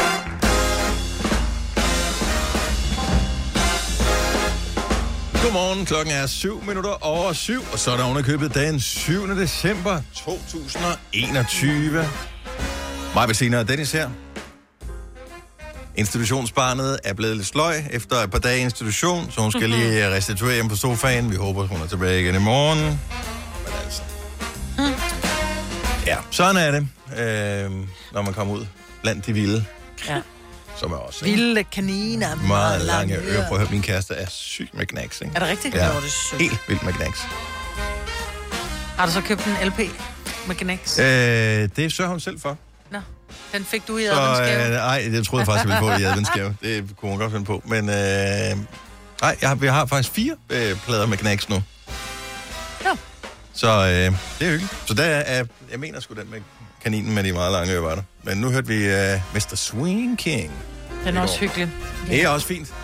Godmorgen, 5.43 5.87
klokken 5.87 6.15
er 6.15 6.27
7 6.27 6.63
minutter 6.67 7.05
over 7.05 7.33
7, 7.33 7.61
og 7.73 7.79
så 7.79 7.91
er 7.91 7.97
der 7.97 8.11
underkøbet 8.11 8.55
den 8.55 8.81
7. 8.81 9.29
december 9.29 10.01
2021. 10.15 12.07
Mig, 13.15 13.29
Bettina 13.29 13.59
og 13.59 13.69
Dennis 13.69 13.93
her. 13.93 14.11
Institutionsbarnet 15.97 16.99
er 17.05 17.13
blevet 17.15 17.37
lidt 17.37 17.47
sløj 17.49 17.83
efter 17.91 18.17
et 18.17 18.31
par 18.31 18.39
dage 18.39 18.59
i 18.59 18.63
institution, 18.63 19.31
så 19.33 19.41
hun 19.41 19.51
skal 19.53 19.71
lige 19.71 20.11
restituere 20.11 20.55
hjem 20.55 20.69
på 20.69 20.77
sofaen. 20.77 21.31
Vi 21.31 21.37
håber, 21.37 21.67
hun 21.67 21.81
er 21.81 21.87
tilbage 21.87 22.21
igen 22.23 22.35
i 22.35 22.39
morgen. 22.39 22.79
Men 22.79 23.73
altså. 23.85 24.03
Ja, 26.07 26.17
sådan 26.31 26.57
er 26.57 26.71
det, 26.71 26.89
øh, 27.19 27.71
når 28.13 28.23
man 28.23 28.35
kommer 28.35 28.55
ud 28.55 28.67
blandt 29.03 29.27
de 29.27 29.33
vilde, 29.33 29.65
Ja. 30.09 30.21
som 30.81 30.93
er 30.93 30.97
også 30.97 31.25
ikke? 31.27 31.37
Vilde 31.39 31.65
kaniner. 31.65 32.35
meget 32.35 32.81
lange 32.83 33.17
ører. 33.17 33.49
Prøv 33.49 33.57
at 33.59 33.61
høre, 33.63 33.71
min 33.73 33.83
kæreste 33.83 34.15
er 34.15 34.27
syg 34.29 34.69
med 34.73 34.87
knacks, 34.87 35.21
ikke? 35.21 35.33
Er 35.35 35.39
det 35.39 35.49
rigtigt? 35.49 35.75
Ja, 35.75 35.89
Nå, 35.93 36.01
det 36.01 36.07
er 36.07 36.11
sødt. 36.31 36.43
helt 36.43 36.59
vildt 36.69 36.83
med 36.83 36.93
knacks. 36.93 37.21
Har 38.97 39.07
du 39.07 39.13
så 39.13 39.21
købt 39.21 39.45
en 39.47 39.57
LP 39.69 39.79
med 40.47 40.57
Gnex? 40.57 40.99
Øh, 40.99 41.05
det 41.77 41.93
sørger 41.93 42.11
hun 42.11 42.21
selv 42.21 42.41
for. 42.41 42.57
Den 43.55 43.65
fik 43.65 43.89
du 43.89 43.97
i 43.97 44.05
Så, 44.05 44.13
adventsgave. 44.13 44.67
øh, 44.67 44.73
nej, 44.73 45.01
det 45.11 45.27
troede 45.27 45.41
jeg 45.41 45.47
faktisk, 45.47 45.69
jeg 45.69 45.83
ville 45.83 45.97
få 45.97 46.03
i 46.03 46.05
adventsgave. 46.11 46.57
Det 46.63 46.97
kunne 46.97 47.11
man 47.11 47.19
godt 47.19 47.33
finde 47.33 47.45
på. 47.45 47.63
Men 47.65 47.89
øh, 47.89 47.95
nej, 49.21 49.37
jeg 49.41 49.49
har, 49.49 49.55
vi 49.55 49.67
har 49.67 49.87
faktisk 49.87 50.15
fire 50.15 50.37
øh, 50.51 50.77
plader 50.87 51.07
med 51.07 51.17
knacks 51.17 51.49
nu. 51.49 51.63
Ja. 52.85 52.91
Så 53.53 53.69
øh, 53.69 53.87
det 54.39 54.47
er 54.47 54.51
hyggeligt. 54.51 54.75
Så 54.87 54.95
der 54.95 55.05
er, 55.05 55.45
jeg 55.71 55.81
mener 55.81 56.01
sgu 56.01 56.15
den 56.15 56.31
med 56.31 56.41
kaninen 56.83 57.15
med 57.15 57.25
de 57.25 57.33
meget 57.33 57.53
lange 57.53 57.73
ører. 57.75 58.03
Men 58.23 58.39
nu 58.39 58.51
hørte 58.51 58.67
vi 58.67 58.87
øh, 58.87 59.21
Mr. 59.35 59.55
Swing 59.55 60.19
King. 60.19 60.53
Den 61.05 61.17
er 61.17 61.21
også 61.21 61.39
hyggelig. 61.41 61.71
Det 62.09 62.23
er 62.23 62.29
også 62.29 62.47
fint. 62.47 62.75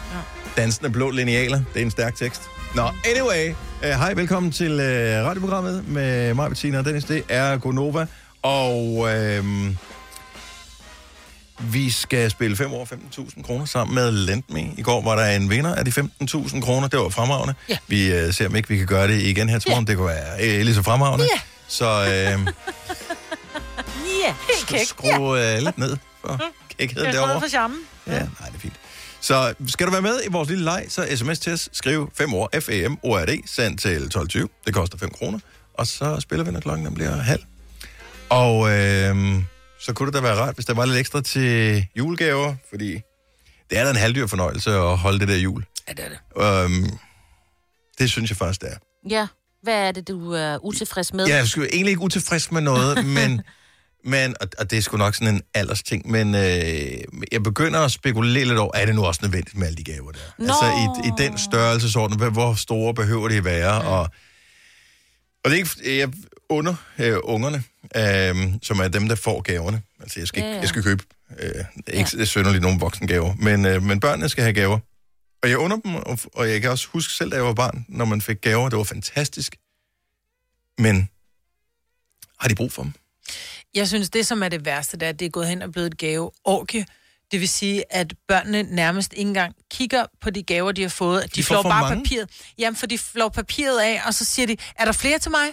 Dansende 0.57 0.91
blå 0.91 1.11
linealer. 1.11 1.61
Det 1.75 1.81
er 1.81 1.85
en 1.85 1.91
stærk 1.91 2.15
tekst. 2.15 2.43
Nå, 2.75 2.83
anyway. 2.83 3.51
Uh, 3.83 3.89
hej, 3.89 4.15
velkommen 4.15 4.53
til 4.53 4.73
uh, 4.73 5.27
radioprogrammet 5.27 5.89
med 5.89 6.35
mig, 6.35 6.49
Bettina 6.49 6.79
og 6.79 6.85
Dennis. 6.85 7.05
Det 7.05 7.23
er 7.29 7.57
Gonova. 7.57 8.07
Og 8.43 8.93
uh, 8.93 9.45
vi 11.73 11.91
skal 11.91 12.31
spille 12.31 12.57
5 12.57 12.73
år 12.73 12.89
15.000 13.17 13.43
kroner 13.43 13.65
sammen 13.65 13.95
med 13.95 14.13
Lendme. 14.13 14.73
I 14.77 14.83
går 14.83 15.03
var 15.03 15.17
der 15.17 15.25
en 15.37 15.51
vinder 15.51 15.75
af 15.75 15.85
de 15.85 15.91
15.000 15.91 16.61
kroner. 16.61 16.89
Det 16.89 16.99
var 16.99 17.09
fremragende. 17.09 17.55
Ja. 17.69 17.77
Vi 17.87 18.27
uh, 18.27 18.35
ser, 18.35 18.47
om 18.47 18.57
ikke 18.57 18.69
vi 18.69 18.77
kan 18.77 18.87
gøre 18.87 19.09
det 19.09 19.23
igen 19.23 19.49
her 19.49 19.59
til 19.59 19.71
morgen. 19.71 19.87
Det 19.87 19.97
kunne 19.97 20.09
være 20.09 20.35
uh, 20.35 20.65
lige 20.65 20.75
så 20.75 20.83
fremragende. 20.83 21.25
Ja. 21.35 21.41
Så 21.69 22.01
uh, 22.03 22.07
Ja, 24.27 24.35
helt 24.69 24.89
skru 24.89 25.33
uh, 25.33 25.59
lidt 25.65 25.79
ned 25.79 25.97
for 26.21 26.41
kækheden 26.79 27.07
Jeg 27.07 27.15
derovre. 27.15 27.33
tror 27.33 27.41
for 27.41 27.49
charmen. 27.49 27.79
Ja, 28.07 28.13
nej, 28.13 28.21
det 28.47 28.55
er 28.55 28.59
fint. 28.59 28.75
Så 29.21 29.55
skal 29.69 29.87
du 29.87 29.93
være 29.93 30.03
med 30.03 30.21
i 30.27 30.29
vores 30.31 30.49
lille 30.49 30.65
leg, 30.65 30.87
så 30.89 31.07
sms 31.17 31.39
til 31.39 31.53
os, 31.53 31.69
skriv 31.73 32.11
5 32.15 32.35
år, 32.35 32.51
F-A-M-O-R-D, 32.61 33.39
send 33.47 33.79
til 33.79 34.11
12.20. 34.17 34.63
Det 34.67 34.75
koster 34.75 34.99
5 34.99 35.11
kroner. 35.11 35.39
Og 35.75 35.87
så 35.87 36.21
spiller 36.21 36.45
vi, 36.45 36.51
når 36.51 36.61
klokken 36.61 36.87
den 36.87 36.95
bliver 36.95 37.17
halv. 37.17 37.41
Og 38.31 38.71
øh, 38.71 39.17
så 39.81 39.93
kunne 39.93 40.07
det 40.07 40.15
da 40.15 40.21
være 40.21 40.37
rart, 40.37 40.55
hvis 40.55 40.67
der 40.67 40.75
var 40.75 40.85
lidt 40.85 40.99
ekstra 40.99 41.21
til 41.21 41.87
julegaver, 41.97 42.55
fordi 42.71 42.93
det 43.71 43.79
er 43.79 43.85
da 43.85 43.91
en 43.91 43.97
halvdyr 43.97 44.27
fornøjelse 44.27 44.71
at 44.71 44.99
holde 44.99 45.21
det 45.21 45.29
der 45.29 45.37
jul. 45.37 45.65
Ja, 45.89 45.93
det 45.93 46.05
er 46.05 46.09
det. 46.09 46.65
Øhm, 46.65 46.99
det 47.99 48.11
synes 48.11 48.31
jeg 48.31 48.37
faktisk, 48.37 48.61
det 48.61 48.69
er. 48.73 48.77
Ja, 49.11 49.27
hvad 49.63 49.75
er 49.89 49.93
det, 49.93 50.09
du 50.09 50.33
er 50.33 50.65
utilfreds 50.65 51.13
med? 51.13 51.27
Jeg 51.27 51.39
er 51.39 51.69
egentlig 51.73 51.91
ikke 51.91 52.03
utilfreds 52.03 52.53
med 52.53 52.61
noget, 52.61 53.07
men, 53.17 53.43
men 54.05 54.35
og, 54.41 54.49
og 54.59 54.71
det 54.71 54.79
er 54.79 54.83
sgu 54.83 54.97
nok 54.97 55.15
sådan 55.15 55.35
en 55.35 55.43
aldersting, 55.55 56.11
men 56.11 56.35
øh, 56.35 56.43
jeg 57.33 57.43
begynder 57.45 57.81
at 57.81 57.93
spekulere 57.93 58.45
lidt 58.45 58.59
over, 58.59 58.73
er 58.75 58.87
det 58.87 58.95
nu 58.95 59.05
også 59.05 59.21
nødvendigt 59.23 59.57
med 59.57 59.67
alle 59.67 59.77
de 59.77 59.85
gaver 59.85 60.11
der? 60.11 60.19
Nå. 60.39 60.45
Altså 60.45 60.65
i, 60.65 61.09
i 61.09 61.29
den 61.29 61.39
størrelsesorden, 61.39 62.33
hvor 62.33 62.55
store 62.55 62.95
behøver 62.95 63.29
de 63.29 63.45
være? 63.45 63.83
Og, 63.83 64.09
og 65.45 65.51
det 65.51 65.53
er 65.53 65.57
ikke, 65.59 65.99
jeg 65.99 66.13
under 66.49 66.75
øh, 66.99 67.17
ungerne, 67.23 67.63
øh, 67.97 68.55
som 68.63 68.79
er 68.79 68.89
dem, 68.89 69.09
der 69.09 69.15
får 69.15 69.41
gaverne. 69.41 69.83
Altså 70.01 70.21
jeg 70.21 70.29
skal, 70.29 70.43
Ja, 70.43 70.49
ja, 70.49 70.59
jeg 70.61 70.69
skal 70.69 70.83
købe, 70.83 71.05
øh, 71.39 71.65
ikke 71.87 72.11
ja. 72.19 72.25
synderligt 72.25 72.63
nogen 72.63 72.81
voksengaver, 72.81 73.35
men, 73.35 73.65
øh, 73.65 73.83
men 73.83 74.01
børnene 74.01 74.29
skal 74.29 74.43
have 74.45 74.55
gaver. 74.55 74.79
Og 75.43 75.51
jeg 75.51 75.59
under 75.59 75.77
dem, 75.77 75.95
og, 75.95 76.19
og 76.35 76.51
jeg 76.51 76.61
kan 76.61 76.71
også 76.71 76.89
huske 76.89 77.13
selv, 77.13 77.31
da 77.31 77.37
jeg 77.37 77.45
var 77.45 77.55
barn, 77.55 77.85
når 77.89 78.05
man 78.05 78.21
fik 78.21 78.41
gaver, 78.41 78.69
det 78.69 78.79
var 78.79 78.85
fantastisk. 78.85 79.57
Men 80.79 81.09
har 82.39 82.49
de 82.49 82.55
brug 82.55 82.73
for 82.73 82.83
dem? 82.83 82.93
Jeg 83.75 83.89
synes, 83.89 84.11
det 84.11 84.27
som 84.27 84.43
er 84.43 84.49
det 84.49 84.65
værste, 84.65 84.97
det 84.97 85.07
er, 85.07 85.09
at 85.09 85.21
det 85.21 85.27
er 85.27 85.31
gået 85.31 85.49
hen 85.49 85.63
og 85.63 85.73
blevet 85.73 85.87
et 85.87 85.99
gaveorgie. 85.99 86.87
Det 87.33 87.41
vil 87.41 87.49
sige, 87.49 87.85
at 87.95 88.15
børnene 88.29 88.63
nærmest 88.63 89.13
ikke 89.13 89.29
engang 89.29 89.55
kigger 89.71 90.05
på 90.21 90.31
de 90.31 90.43
gaver, 90.43 90.73
de 90.73 90.83
har 90.83 90.89
fået. 90.89 91.23
De, 91.25 91.29
De 91.29 91.43
flår 91.45 91.63
bare 91.63 91.83
mange. 91.83 92.03
papiret. 92.05 92.31
Jamen, 92.59 92.77
for 92.77 92.87
de 92.87 92.99
flår 92.99 93.29
papiret 93.29 93.81
af, 93.81 94.01
og 94.07 94.15
så 94.15 94.25
siger 94.25 94.47
de, 94.47 94.57
er 94.77 94.85
der 94.85 94.93
flere 94.93 95.19
til 95.19 95.31
mig? 95.31 95.47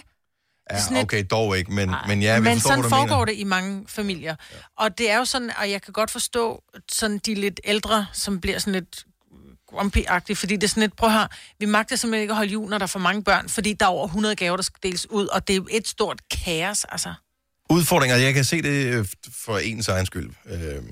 sådan 0.78 0.92
Ja, 0.96 0.98
et- 0.98 1.04
okay, 1.04 1.24
dog 1.30 1.58
ikke, 1.58 1.72
men, 1.72 1.94
men 2.08 2.22
ja, 2.22 2.38
vi 2.38 2.44
Men 2.44 2.52
forstår, 2.52 2.68
sådan 2.70 2.80
hvad 2.80 2.90
foregår 2.90 3.14
mener. 3.14 3.24
det 3.24 3.36
i 3.36 3.44
mange 3.44 3.84
familier. 3.88 4.34
Ja. 4.52 4.56
Og 4.78 4.98
det 4.98 5.10
er 5.10 5.16
jo 5.18 5.24
sådan, 5.24 5.50
og 5.58 5.70
jeg 5.70 5.82
kan 5.82 5.92
godt 5.92 6.10
forstå 6.10 6.62
sådan 6.92 7.18
de 7.18 7.34
lidt 7.34 7.60
ældre, 7.64 8.06
som 8.12 8.40
bliver 8.40 8.58
sådan 8.58 8.72
lidt 8.72 9.04
grumpy-agtige, 9.72 10.34
fordi 10.34 10.54
det 10.56 10.64
er 10.64 10.68
sådan 10.68 10.80
lidt, 10.80 10.96
prøv 10.96 11.10
her, 11.10 11.26
vi 11.58 11.66
magter 11.66 11.96
simpelthen 11.96 12.22
ikke 12.22 12.32
at 12.32 12.36
holde 12.36 12.50
jul, 12.52 12.70
når 12.70 12.78
der 12.78 12.82
er 12.84 12.88
for 12.88 12.98
mange 12.98 13.22
børn, 13.24 13.48
fordi 13.48 13.72
der 13.72 13.86
er 13.86 13.90
over 13.90 14.06
100 14.06 14.36
gaver, 14.36 14.56
der 14.56 14.62
skal 14.62 14.78
deles 14.82 15.10
ud, 15.10 15.26
og 15.26 15.48
det 15.48 15.56
er 15.56 15.60
et 15.70 15.88
stort 15.88 16.20
kaos, 16.44 16.84
altså. 16.84 17.14
Udfordringer, 17.70 18.16
jeg 18.16 18.34
kan 18.34 18.44
se 18.44 18.62
det 18.62 18.84
øh, 18.94 19.06
for 19.44 19.58
ens 19.58 19.88
egen 19.88 20.06
skyld, 20.06 20.30
øh, 20.46 20.82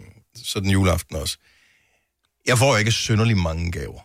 sådan 0.45 0.71
juleaften 0.71 1.17
også. 1.17 1.37
Jeg 2.47 2.59
får 2.59 2.77
ikke 2.77 2.93
synderlig 2.93 3.37
mange 3.37 3.73
gaver. 3.73 4.01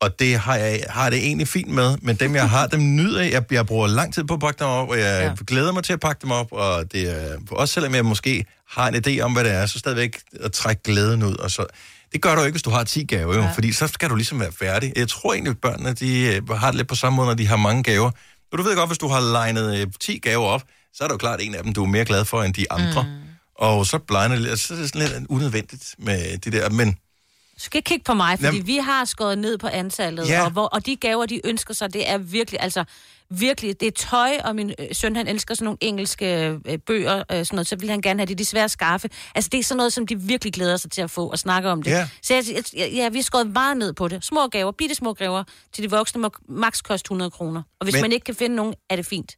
Og 0.00 0.18
det 0.18 0.38
har 0.38 0.56
jeg 0.56 0.84
har 0.88 1.10
det 1.10 1.18
egentlig 1.18 1.48
fint 1.48 1.68
med, 1.68 1.96
men 2.02 2.16
dem, 2.16 2.34
jeg 2.34 2.50
har, 2.50 2.66
dem 2.66 2.80
nyder 2.80 3.22
jeg. 3.22 3.32
Jeg, 3.32 3.44
jeg 3.50 3.66
bruger 3.66 3.86
lang 3.86 4.14
tid 4.14 4.24
på 4.24 4.34
at 4.34 4.40
pakke 4.40 4.58
dem 4.58 4.66
op, 4.66 4.88
og 4.88 4.98
jeg 4.98 5.34
ja. 5.38 5.44
glæder 5.46 5.72
mig 5.72 5.84
til 5.84 5.92
at 5.92 6.00
pakke 6.00 6.22
dem 6.22 6.30
op, 6.30 6.52
og 6.52 6.92
det 6.92 7.10
er, 7.10 7.36
også 7.50 7.74
selvom 7.74 7.94
jeg 7.94 8.04
måske 8.04 8.44
har 8.68 8.88
en 8.88 8.94
idé 8.94 9.20
om, 9.20 9.32
hvad 9.32 9.44
det 9.44 9.52
er, 9.52 9.66
så 9.66 9.78
stadigvæk 9.78 10.20
at 10.40 10.52
trække 10.52 10.82
glæden 10.82 11.22
ud. 11.22 11.36
Og 11.36 11.50
så, 11.50 11.66
det 12.12 12.22
gør 12.22 12.34
du 12.34 12.40
ikke, 12.40 12.52
hvis 12.52 12.62
du 12.62 12.70
har 12.70 12.84
10 12.84 13.04
gaver, 13.04 13.34
jo, 13.34 13.42
ja. 13.42 13.52
fordi 13.54 13.72
så 13.72 13.86
skal 13.86 14.10
du 14.10 14.14
ligesom 14.14 14.40
være 14.40 14.52
færdig. 14.52 14.92
Jeg 14.96 15.08
tror 15.08 15.32
egentlig, 15.32 15.50
at 15.50 15.58
børnene 15.58 15.92
de, 15.92 16.22
øh, 16.22 16.48
har 16.48 16.66
det 16.66 16.76
lidt 16.76 16.88
på 16.88 16.94
samme 16.94 17.16
måde, 17.16 17.26
når 17.26 17.34
de 17.34 17.46
har 17.46 17.56
mange 17.56 17.82
gaver. 17.82 18.10
Og 18.52 18.58
du 18.58 18.62
ved 18.62 18.76
godt, 18.76 18.88
hvis 18.88 18.98
du 18.98 19.08
har 19.08 19.32
legnet 19.32 19.80
øh, 19.80 19.86
10 20.00 20.18
gaver 20.18 20.46
op, 20.46 20.62
så 20.92 21.04
er 21.04 21.08
det 21.08 21.12
jo 21.12 21.18
klart 21.18 21.40
en 21.40 21.54
af 21.54 21.62
dem, 21.62 21.72
du 21.72 21.82
er 21.82 21.88
mere 21.88 22.04
glad 22.04 22.24
for 22.24 22.42
end 22.42 22.54
de 22.54 22.72
andre. 22.72 23.02
Mm. 23.02 23.25
Og 23.58 23.86
så 23.86 23.98
blegner 23.98 24.36
det 24.36 24.60
så 24.60 24.74
er 24.74 24.78
det 24.78 24.88
sådan 24.88 25.08
lidt 25.08 25.26
unødvendigt 25.30 25.94
med 25.98 26.38
det 26.38 26.52
der. 26.52 26.70
Men 26.70 26.92
Du 26.92 27.60
skal 27.60 27.78
ikke 27.78 27.88
kigge 27.88 28.04
på 28.04 28.14
mig, 28.14 28.38
fordi 28.38 28.56
Jamen- 28.56 28.66
vi 28.66 28.76
har 28.76 29.04
skåret 29.04 29.38
ned 29.38 29.58
på 29.58 29.66
antallet, 29.66 30.28
Ja. 30.28 30.44
og, 30.44 30.50
hvor, 30.50 30.64
og 30.66 30.86
de 30.86 30.96
gaver, 30.96 31.26
de 31.26 31.40
ønsker 31.46 31.74
sig, 31.74 31.92
det 31.92 32.08
er 32.10 32.18
virkelig, 32.18 32.60
altså 32.60 32.84
virkelig, 33.30 33.80
det 33.80 33.86
er 33.86 33.90
tøj, 33.92 34.30
og 34.44 34.54
min 34.56 34.72
øh, 34.78 34.86
søn, 34.92 35.16
han 35.16 35.28
elsker 35.28 35.54
sådan 35.54 35.64
nogle 35.64 35.78
engelske 35.80 36.46
øh, 36.66 36.78
bøger, 36.78 37.18
øh, 37.18 37.24
sådan 37.28 37.46
noget, 37.52 37.66
så 37.66 37.76
vil 37.76 37.90
han 37.90 38.00
gerne 38.02 38.20
have 38.20 38.26
det, 38.26 38.38
de 38.38 38.42
er 38.42 38.46
svære 38.46 38.64
at 38.64 38.70
skaffe. 38.70 39.08
Altså, 39.34 39.48
det 39.52 39.60
er 39.60 39.64
sådan 39.64 39.76
noget, 39.76 39.92
som 39.92 40.06
de 40.06 40.20
virkelig 40.20 40.52
glæder 40.52 40.76
sig 40.76 40.90
til 40.90 41.02
at 41.02 41.10
få 41.10 41.26
og 41.30 41.38
snakke 41.38 41.68
om 41.70 41.82
det. 41.82 41.90
Ja. 41.90 42.08
Så 42.22 42.34
jeg, 42.34 42.44
jeg, 42.76 42.90
ja, 42.92 43.08
vi 43.08 43.18
har 43.18 43.22
skåret 43.22 43.46
meget 43.52 43.76
ned 43.76 43.92
på 43.92 44.08
det. 44.08 44.24
Små 44.24 44.48
gaver, 44.48 44.72
bitte 44.72 44.94
små 44.94 45.12
gaver 45.12 45.44
til 45.72 45.84
de 45.84 45.90
voksne 45.90 46.20
må 46.20 46.30
maks 46.48 46.82
koste 46.82 47.06
100 47.06 47.30
kroner. 47.30 47.62
Og 47.80 47.84
hvis 47.84 47.94
Men... 47.94 48.02
man 48.02 48.12
ikke 48.12 48.24
kan 48.24 48.34
finde 48.34 48.56
nogen, 48.56 48.74
er 48.90 48.96
det 48.96 49.06
fint. 49.06 49.30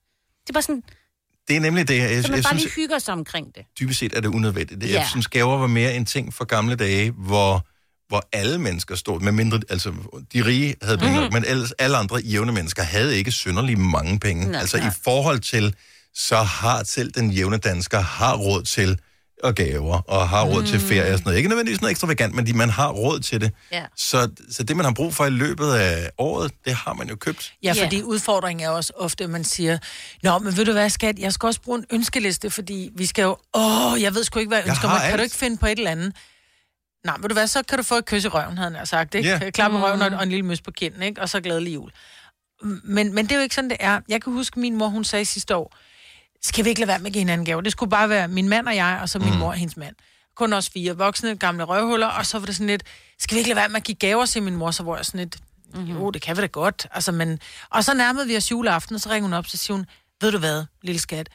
Det 0.43 0.49
er 0.49 0.53
bare 0.53 0.63
sådan, 0.63 0.83
det 1.49 1.57
er 1.57 1.61
nemlig 1.61 1.89
det, 1.89 1.99
jeg, 1.99 2.11
jeg, 2.11 2.23
så 2.25 2.29
man 2.31 2.37
jeg 2.37 2.45
bare 2.45 2.51
synes, 2.59 2.63
lige 2.63 2.75
hygger 2.83 2.99
sig 2.99 3.15
omkring 3.15 3.47
det. 3.55 3.63
dybest 3.81 3.99
set 3.99 4.13
er 4.17 4.21
det 4.21 4.29
unødvendigt. 4.29 4.83
Jeg 4.83 4.91
Ja. 4.91 5.07
synes, 5.11 5.29
gaver 5.29 5.59
var 5.59 5.67
mere 5.67 5.95
en 5.95 6.05
ting 6.07 6.35
for 6.35 6.45
gamle 6.45 6.75
dage, 6.77 7.11
hvor, 7.11 7.67
hvor 8.09 8.29
alle 8.33 8.59
mennesker 8.59 8.95
stod, 8.95 9.21
med 9.21 9.33
mindre, 9.33 9.61
altså 9.71 9.93
de 10.33 10.45
rige 10.45 10.75
havde 10.83 10.99
penge, 10.99 11.13
Mhm. 11.13 11.21
mm-hmm. 11.23 11.35
men 11.35 11.45
ellers 11.45 11.73
alle 11.73 11.97
andre 11.97 12.17
jævne 12.17 12.53
mennesker 12.53 12.83
havde 12.83 13.17
ikke 13.19 13.31
synderlig 13.33 13.79
mange 13.79 14.21
penge. 14.21 14.47
Nej, 14.51 14.61
altså 14.61 14.77
nej. 14.77 14.89
i 14.89 14.91
forhold 15.05 15.39
til, 15.41 15.75
så 16.15 16.37
har 16.37 16.85
selv 16.85 17.11
den 17.11 17.31
jævne 17.31 17.57
dansker 17.57 18.01
har 18.01 18.37
råd 18.37 18.63
til 18.63 18.99
og 19.45 19.55
gaver, 19.55 20.01
og 20.11 20.29
har 20.29 20.45
råd 20.45 20.61
Mm. 20.61 20.67
til 20.67 20.81
ferie 20.81 21.01
og 21.13 21.19
sådan 21.19 21.23
noget. 21.25 21.37
Ikke 21.37 21.49
nødvendigvis 21.49 21.81
noget 21.81 21.91
ekstravagant, 21.91 22.35
men 22.35 22.47
de, 22.47 22.53
man 22.53 22.71
har 22.71 22.89
råd 22.93 23.21
til 23.21 23.41
det. 23.41 23.53
Ja. 23.73 23.85
Så, 23.97 24.31
så 24.51 24.63
det, 24.63 24.77
man 24.77 24.85
har 24.85 24.93
brug 24.93 25.15
for 25.15 25.27
i 25.27 25.31
løbet 25.31 25.73
af 25.73 26.11
året, 26.19 26.53
det 26.65 26.75
har 26.75 26.93
man 26.95 27.09
jo 27.09 27.17
købt. 27.17 27.53
Ja, 27.63 27.73
fordi 27.83 28.03
udfordringen 28.03 28.67
er 28.67 28.71
også 28.71 28.93
ofte, 28.97 29.25
at 29.25 29.31
man 29.31 29.45
siger, 29.45 29.79
Nå, 30.23 30.39
men 30.39 30.57
ved 30.57 30.65
du 30.65 30.73
hvad, 30.73 30.91
skat, 30.91 31.19
jeg 31.19 31.33
skal 31.33 31.47
også 31.47 31.61
bruge 31.61 31.79
en 31.79 31.85
ønskeliste, 31.93 32.51
fordi 32.51 32.91
vi 32.97 33.07
skal 33.07 33.23
jo, 33.23 33.37
åh, 33.55 34.03
jeg 34.03 34.15
ved 34.15 34.25
sgu 34.25 34.39
ikke, 34.39 34.49
hvad 34.49 34.59
jeg 34.59 34.67
Jeg 34.67 34.73
ønsker 34.73 34.89
mig. 34.89 35.01
Kan 35.01 35.11
alt. 35.11 35.19
du 35.19 35.23
ikke 35.23 35.37
finde 35.37 35.57
på 35.57 35.67
et 35.67 35.79
eller 35.79 35.91
andet? 35.91 36.13
Nej, 37.05 37.17
ved 37.21 37.29
du 37.29 37.33
hvad, 37.33 37.47
så 37.47 37.63
kan 37.63 37.79
du 37.79 37.85
få 37.85 37.95
et 37.95 38.05
kys 38.07 38.25
i 38.25 38.29
røven, 38.29 38.59
havde 38.59 38.77
han 38.77 38.87
sagt, 38.87 39.15
ikke? 39.15 39.29
Ja. 39.29 39.39
Yeah. 39.43 39.53
Klap 39.53 39.73
i 39.73 39.75
røven 39.75 40.03
og, 40.03 40.09
Mm. 40.11 40.17
og 40.17 40.23
en 40.23 40.29
lille 40.29 40.45
møs 40.45 40.61
på 40.61 40.71
kinden, 40.71 41.03
ikke? 41.03 41.21
Og 41.21 41.29
så 41.29 41.41
glædelig 41.41 41.75
jul. 41.75 41.91
Men, 42.85 43.15
men 43.15 43.25
det 43.25 43.33
er 43.33 43.37
jo 43.37 43.43
ikke 43.43 43.55
sådan, 43.55 43.71
det 43.71 43.77
er. 43.81 44.01
Jeg 44.09 44.23
kan 44.23 44.33
huske, 44.33 44.61
min 44.61 44.77
mor, 44.77 44.89
hun 44.89 45.05
sagde 45.05 45.25
sidste 45.25 45.57
år, 45.57 45.77
skal 46.43 46.65
vi 46.65 46.69
ikke 46.69 46.81
lade 46.81 46.89
være 46.89 46.99
med 46.99 47.07
at 47.07 47.13
give 47.13 47.21
hinanden 47.21 47.45
gaver? 47.45 47.61
Det 47.61 47.73
skulle 47.73 47.91
bare 47.91 48.09
være 48.09 48.29
min 48.29 48.49
mand 48.49 48.69
og 48.69 48.77
jeg, 48.77 48.99
og 49.03 49.09
så 49.09 49.19
min 49.19 49.33
mm. 49.33 49.39
mor 49.39 49.47
og 49.47 49.55
hendes 49.55 49.77
mand. 49.77 49.95
Kun 50.37 50.53
os 50.53 50.71
fire 50.71 50.97
voksne, 50.97 51.37
gamle 51.37 51.65
røvhuller, 51.65 52.07
og 52.07 52.27
så 52.27 52.39
var 52.39 52.47
det 52.47 52.55
sådan 52.57 52.67
lidt, 52.67 52.83
skal 53.19 53.35
vi 53.35 53.39
ikke 53.39 53.49
lade 53.49 53.57
være 53.57 53.69
med 53.69 53.77
at 53.77 53.85
give 53.85 53.95
gaver 53.97 54.27
til 54.27 54.43
min 54.43 54.57
mor? 54.57 54.71
Så 54.71 54.83
var 54.83 54.97
jeg 54.97 55.05
sådan 55.05 55.21
lidt, 55.21 55.37
mm-hmm. 55.75 55.93
jo, 55.97 56.11
det 56.11 56.23
kan 56.23 56.37
vi 56.37 56.41
da 56.43 56.47
godt. 56.47 56.87
Altså, 56.93 57.13
men... 57.13 57.39
Og 57.71 57.85
så 57.85 57.95
nærmede 57.95 58.27
vi 58.27 58.37
os 58.37 58.51
juleaften, 58.51 58.95
og 58.95 59.01
så 59.01 59.11
ringer 59.11 59.29
hun 59.29 59.33
op, 59.33 59.47
så 59.47 59.57
siger 59.57 59.77
hun, 59.77 59.87
ved 60.21 60.33
du 60.33 60.39
hvad, 60.39 60.65
lille 60.83 60.99
skat, 61.01 61.29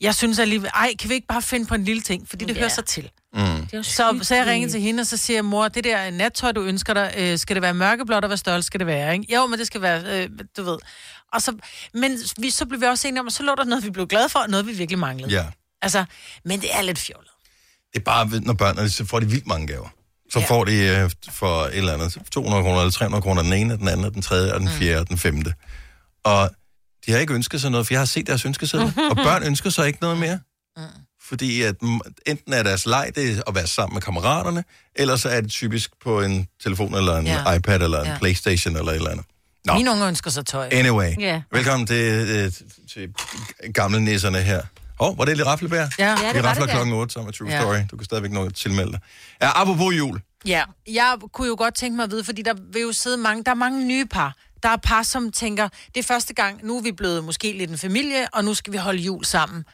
jeg 0.00 0.14
synes 0.14 0.38
alligevel, 0.38 0.70
ej, 0.74 0.94
kan 0.98 1.08
vi 1.10 1.14
ikke 1.14 1.26
bare 1.26 1.42
finde 1.42 1.66
på 1.66 1.74
en 1.74 1.84
lille 1.84 2.02
ting, 2.02 2.28
fordi 2.28 2.44
det 2.44 2.54
Ja. 2.54 2.58
hører 2.58 2.68
sig 2.68 2.84
til. 2.84 3.10
Mm. 3.34 3.82
Så, 3.82 4.18
så 4.22 4.34
jeg 4.34 4.46
ringer 4.46 4.68
til 4.68 4.80
hende, 4.80 5.00
og 5.00 5.06
så 5.06 5.16
siger 5.16 5.36
jeg, 5.36 5.44
mor, 5.44 5.68
det 5.68 5.84
der 5.84 6.10
nattøj, 6.10 6.52
du 6.52 6.62
ønsker 6.62 6.94
dig, 6.94 7.14
øh, 7.18 7.38
skal 7.38 7.56
det 7.56 7.62
være 7.62 7.74
mørkeblåt, 7.74 8.24
og 8.24 8.28
hvad 8.28 8.36
størrelse 8.36 8.66
skal 8.66 8.80
det 8.80 8.86
være, 8.86 9.12
ikke? 9.14 9.34
Jo, 9.34 9.46
men 9.46 9.58
det 9.58 9.66
skal 9.66 9.82
være, 9.82 10.22
øh, 10.24 10.30
du 10.56 10.62
ved. 10.62 10.78
Og 11.34 11.42
så, 11.42 11.56
men 11.94 12.18
vi, 12.38 12.50
så 12.50 12.66
blev 12.66 12.80
vi 12.80 12.86
også 12.86 13.08
enige 13.08 13.20
om, 13.20 13.26
at 13.26 13.32
så 13.32 13.42
lå 13.42 13.54
der 13.54 13.64
noget, 13.64 13.84
vi 13.84 13.90
blev 13.90 14.06
glade 14.06 14.28
for, 14.28 14.38
og 14.38 14.48
noget, 14.50 14.66
vi 14.66 14.72
virkelig 14.72 14.98
manglede. 14.98 15.30
Ja. 15.32 15.46
Altså, 15.82 16.04
men 16.44 16.60
det 16.60 16.74
er 16.76 16.82
lidt 16.82 16.98
fjollet. 16.98 17.30
Det 17.92 18.00
er 18.00 18.04
bare, 18.04 18.40
når 18.40 18.52
børnene, 18.52 18.90
så 18.90 19.04
får 19.04 19.20
de 19.20 19.26
vildt 19.26 19.46
mange 19.46 19.66
gaver. 19.66 19.88
Så 20.32 20.38
Ja. 20.40 20.46
får 20.46 20.64
de 20.64 20.74
øh, 20.76 21.10
for 21.30 21.62
et 21.64 21.76
eller 21.76 21.94
andet 21.94 22.18
200 22.30 22.62
kroner 22.62 22.78
eller 22.80 22.90
300 22.90 23.22
kroner 23.22 23.42
den 23.42 23.52
ene, 23.52 23.76
den 23.76 23.88
anden, 23.88 24.14
den 24.14 24.22
tredje, 24.22 24.54
og 24.54 24.60
den 24.60 24.68
fjerde, 24.68 25.00
og 25.00 25.08
den 25.08 25.18
femte. 25.18 25.54
Og 26.24 26.50
de 27.06 27.12
har 27.12 27.18
ikke 27.18 27.34
ønsket 27.34 27.60
sig 27.60 27.70
noget, 27.70 27.86
for 27.86 27.94
jeg 27.94 28.00
har 28.00 28.04
set 28.06 28.26
deres 28.26 28.44
ønskesedler. 28.44 28.86
og 29.10 29.16
børn 29.16 29.42
ønsker 29.42 29.70
sig 29.70 29.86
ikke 29.86 29.98
noget 30.02 30.18
mere. 30.18 30.38
Mm. 30.76 30.82
Fordi 31.28 31.62
at 31.62 31.82
mm, 31.82 32.00
enten 32.26 32.52
er 32.52 32.62
deres 32.62 32.86
leg, 32.86 33.12
det 33.14 33.30
er 33.38 33.42
at 33.46 33.54
være 33.54 33.66
sammen 33.66 33.94
med 33.94 34.02
kammeraterne, 34.02 34.64
eller 34.96 35.16
så 35.16 35.28
er 35.28 35.40
det 35.40 35.50
typisk 35.50 35.90
på 36.04 36.20
en 36.22 36.48
telefon, 36.62 36.94
eller 36.94 37.16
en 37.16 37.26
Ja. 37.26 37.52
iPad, 37.52 37.82
eller 37.82 38.00
en 38.00 38.06
ja. 38.06 38.18
Playstation, 38.18 38.76
eller 38.76 38.92
et 38.92 38.96
eller 38.96 39.10
andet. 39.10 39.26
Nå. 39.66 39.74
Mine 39.74 39.90
unger 39.90 40.08
ønsker 40.08 40.30
sig 40.30 40.46
tøj. 40.46 40.68
Anyway, 40.72 41.10
Ja. 41.20 41.42
velkommen 41.52 41.86
til, 41.86 41.96
øh, 42.28 42.52
til 42.92 43.14
gamle 43.74 44.00
nisserne 44.00 44.38
her. 44.38 44.62
Åh, 45.00 45.08
oh, 45.10 45.18
var 45.18 45.24
det 45.24 45.36
lidt 45.36 45.46
raflebær? 45.46 45.86
Ja. 45.98 46.06
Ja, 46.06 46.14
Vi 46.14 46.32
det 46.34 46.42
var 46.42 46.48
rafler 46.48 46.64
det, 46.66 46.74
klokken 46.74 46.94
8, 46.94 47.12
som 47.12 47.26
er 47.26 47.30
True 47.30 47.50
Ja. 47.50 47.60
Story. 47.60 47.76
Du 47.90 47.96
kan 47.96 48.04
stadigvæk 48.04 48.32
nå 48.32 48.44
at 48.46 48.54
tilmelde 48.54 48.92
dig. 48.92 49.00
Ja, 49.42 49.60
apropos 49.62 49.94
jul. 49.96 50.20
Ja, 50.46 50.62
jeg 50.92 51.16
kunne 51.32 51.48
jo 51.48 51.54
godt 51.58 51.74
tænke 51.74 51.96
mig 51.96 52.04
at 52.04 52.10
vide, 52.10 52.24
fordi 52.24 52.42
der 52.42 52.54
vil 52.72 52.82
jo 52.82 52.92
sidde 52.92 53.16
mange, 53.16 53.44
der 53.44 53.50
er 53.50 53.54
mange 53.54 53.86
nye 53.86 54.06
par. 54.06 54.34
Der 54.62 54.68
er 54.68 54.76
par, 54.76 55.02
som 55.02 55.32
tænker, 55.32 55.68
det 55.94 56.00
er 56.00 56.02
første 56.04 56.34
gang, 56.34 56.60
nu 56.66 56.78
er 56.78 56.82
vi 56.82 56.92
blevet 56.92 57.24
måske 57.24 57.52
lidt 57.58 57.70
en 57.70 57.78
familie, 57.78 58.26
og 58.32 58.44
nu 58.44 58.54
skal 58.54 58.72
vi 58.72 58.78
holde 58.78 58.98
jul 59.02 59.24
sammen. 59.24 59.64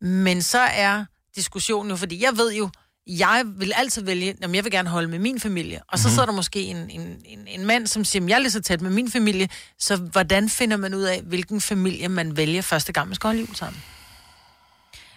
Men 0.00 0.42
så 0.42 0.58
er 0.60 1.04
diskussionen 1.36 1.90
jo, 1.90 1.96
fordi 1.96 2.24
jeg 2.24 2.36
ved 2.36 2.52
jo, 2.52 2.70
jeg 3.06 3.42
vil 3.56 3.72
altid 3.76 4.02
vælge, 4.02 4.34
om 4.44 4.54
jeg 4.54 4.64
vil 4.64 4.72
gerne 4.72 4.88
holde 4.88 5.08
med 5.08 5.18
min 5.18 5.40
familie. 5.40 5.80
Og 5.88 5.98
så 5.98 6.08
Mhm. 6.08 6.12
sidder 6.14 6.26
der 6.26 6.32
måske 6.32 6.62
en, 6.62 6.76
en, 6.90 7.16
en, 7.24 7.38
en 7.48 7.66
mand, 7.66 7.86
som 7.86 8.04
siger, 8.04 8.20
"Men 8.20 8.28
jeg 8.28 8.34
er 8.34 8.38
lige 8.40 8.50
så 8.50 8.60
tæt 8.62 8.80
med 8.80 8.90
min 8.90 9.10
familie. 9.10 9.48
Så 9.78 9.96
hvordan 9.96 10.48
finder 10.48 10.76
man 10.76 10.94
ud 10.94 11.02
af, 11.02 11.20
hvilken 11.22 11.60
familie 11.60 12.08
man 12.08 12.36
vælger 12.36 12.62
første 12.62 12.92
gang, 12.92 13.08
man 13.08 13.14
skal 13.14 13.28
holde 13.28 13.40
jul 13.40 13.54
sammen? 13.54 13.82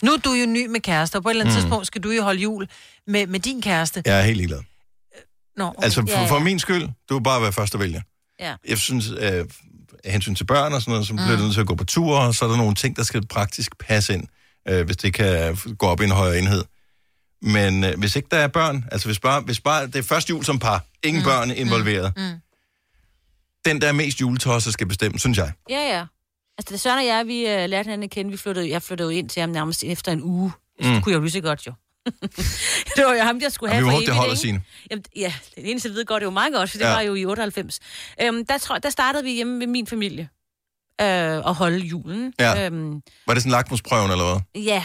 Nu 0.04 0.12
er 0.12 0.18
du 0.18 0.32
jo 0.34 0.46
ny 0.46 0.66
med 0.68 0.80
kærester, 0.80 1.20
og 1.20 1.24
på 1.24 1.30
et 1.30 1.32
eller 1.34 1.44
andet 1.44 1.54
Mm. 1.54 1.58
mm. 1.58 1.62
tidspunkt 1.64 1.88
skal 1.88 2.02
du 2.04 2.10
jo 2.12 2.24
holde 2.24 2.40
jul 2.42 2.68
med, 3.08 3.28
med 3.28 3.40
din 3.40 3.62
kæreste. 3.62 4.02
Jeg 4.06 4.20
er 4.20 4.24
helt 4.24 4.38
ligeglad. 4.38 4.60
Nå, 5.58 5.66
okay. 5.66 5.84
Altså, 5.84 6.02
for, 6.16 6.28
for 6.28 6.40
min 6.40 6.60
skyld, 6.60 6.90
du 7.10 7.14
vil 7.18 7.24
bare 7.24 7.42
være 7.42 7.54
første 7.54 7.80
vælger. 7.80 8.02
Ja. 8.40 8.56
Jeg 8.68 8.78
synes, 8.78 9.10
øh, 9.10 9.46
af 10.04 10.12
hensyn 10.12 10.36
til 10.36 10.44
børn 10.46 10.74
og 10.74 10.82
sådan 10.82 10.92
noget, 10.92 11.08
så 11.08 11.14
Mm. 11.14 11.18
bliver 11.18 11.38
du 11.38 11.44
nødt 11.44 11.54
til 11.54 11.62
at 11.62 11.68
gå 11.68 11.76
på 11.76 11.84
tur, 11.86 12.18
og 12.18 12.36
så 12.36 12.46
er 12.46 12.50
der 12.50 12.58
nogle 12.58 12.76
ting, 12.76 12.96
der 12.96 13.04
skal 13.04 13.28
praktisk 13.28 13.78
passe 13.80 14.14
ind, 14.14 14.28
øh, 14.70 14.86
hvis 14.86 14.98
det 14.98 15.14
kan 15.14 15.56
gå 15.78 15.86
op 15.86 16.02
i 16.02 16.04
en 16.04 16.12
højere 16.12 16.40
enhed. 16.40 16.64
Men 17.46 17.84
øh, 17.84 18.00
hvis 18.00 18.16
ikke 18.16 18.28
der 18.32 18.38
er 18.38 18.48
børn, 18.48 18.86
altså 18.92 19.08
hvis 19.08 19.20
bare, 19.20 19.42
hvis 19.42 19.60
bare 19.60 19.88
det 19.88 19.96
er 19.96 20.04
første 20.04 20.30
jul 20.30 20.44
som 20.46 20.60
par, 20.60 20.86
ingen 21.04 21.22
mm. 21.24 21.26
børn 21.26 21.52
involveret, 21.52 22.14
mm. 22.18 22.24
Mm. 22.24 22.40
den 23.66 23.82
der 23.82 23.88
er 23.88 23.92
mest 23.92 24.22
juletosset 24.22 24.74
skal 24.74 24.88
bestemme, 24.88 25.20
synes 25.20 25.38
jeg. 25.38 25.52
Ja, 25.70 25.98
ja. 25.98 26.06
Altså, 26.58 26.74
det 26.74 26.80
Søren 26.80 26.98
og 27.00 27.06
jeg, 27.06 27.28
vi 27.28 27.44
uh, 27.44 27.50
lærte 27.70 27.84
hinanden 27.88 28.04
at 28.04 28.10
kende. 28.10 28.32
Vi 28.32 28.38
flyttede, 28.38 28.70
jeg 28.70 28.82
flyttede 28.82 29.14
jo 29.14 29.18
ind 29.18 29.30
til 29.30 29.40
ham 29.40 29.50
nærmest 29.50 29.84
efter 29.84 30.12
en 30.12 30.22
uge. 30.24 30.52
Mm. 30.80 30.88
Mm. 30.88 30.94
Det 30.94 31.04
kunne 31.04 31.12
jeg 31.12 31.18
jo 31.18 31.22
lige 31.22 31.32
så 31.32 31.42
godt, 31.42 31.68
jo. 31.68 31.74
det 32.96 33.06
var 33.06 33.14
jo 33.14 33.22
ham, 33.24 33.42
jeg 33.42 33.52
skulle 33.52 33.72
Og 33.72 33.76
have 33.76 33.84
vi 33.84 33.90
for 33.90 33.92
håber, 33.92 34.06
det 34.06 34.16
holder? 34.16 34.36
Signe. 34.36 34.62
Jamen, 34.92 35.04
ja, 35.16 35.34
det 35.56 35.72
eneste, 35.72 35.90
jeg 35.90 35.96
ved 35.96 36.06
godt, 36.06 36.22
det 36.22 36.26
var 36.26 36.34
meget 36.34 36.54
godt, 36.54 36.70
for 36.72 36.78
det 36.78 36.86
Ja. 36.86 36.94
var 36.94 37.02
jo 37.02 37.16
i 37.16 37.26
98. 37.26 37.80
Øhm, 38.22 38.46
der, 38.46 38.58
tror, 38.58 38.78
der 38.78 38.90
startede 38.90 39.24
vi 39.24 39.32
hjemme 39.32 39.60
ved 39.60 39.68
min 39.68 39.88
familie 39.88 40.30
øh, 41.02 41.38
og 41.46 41.56
holde 41.56 41.78
julen. 41.78 42.34
Ja. 42.40 42.66
Øhm, 42.66 42.94
Var 43.28 43.34
det 43.34 43.44
sådan 43.44 43.52
lakmusprøven, 43.52 44.12
eller 44.12 44.26
hvad? 44.34 44.64
ja. 44.64 44.84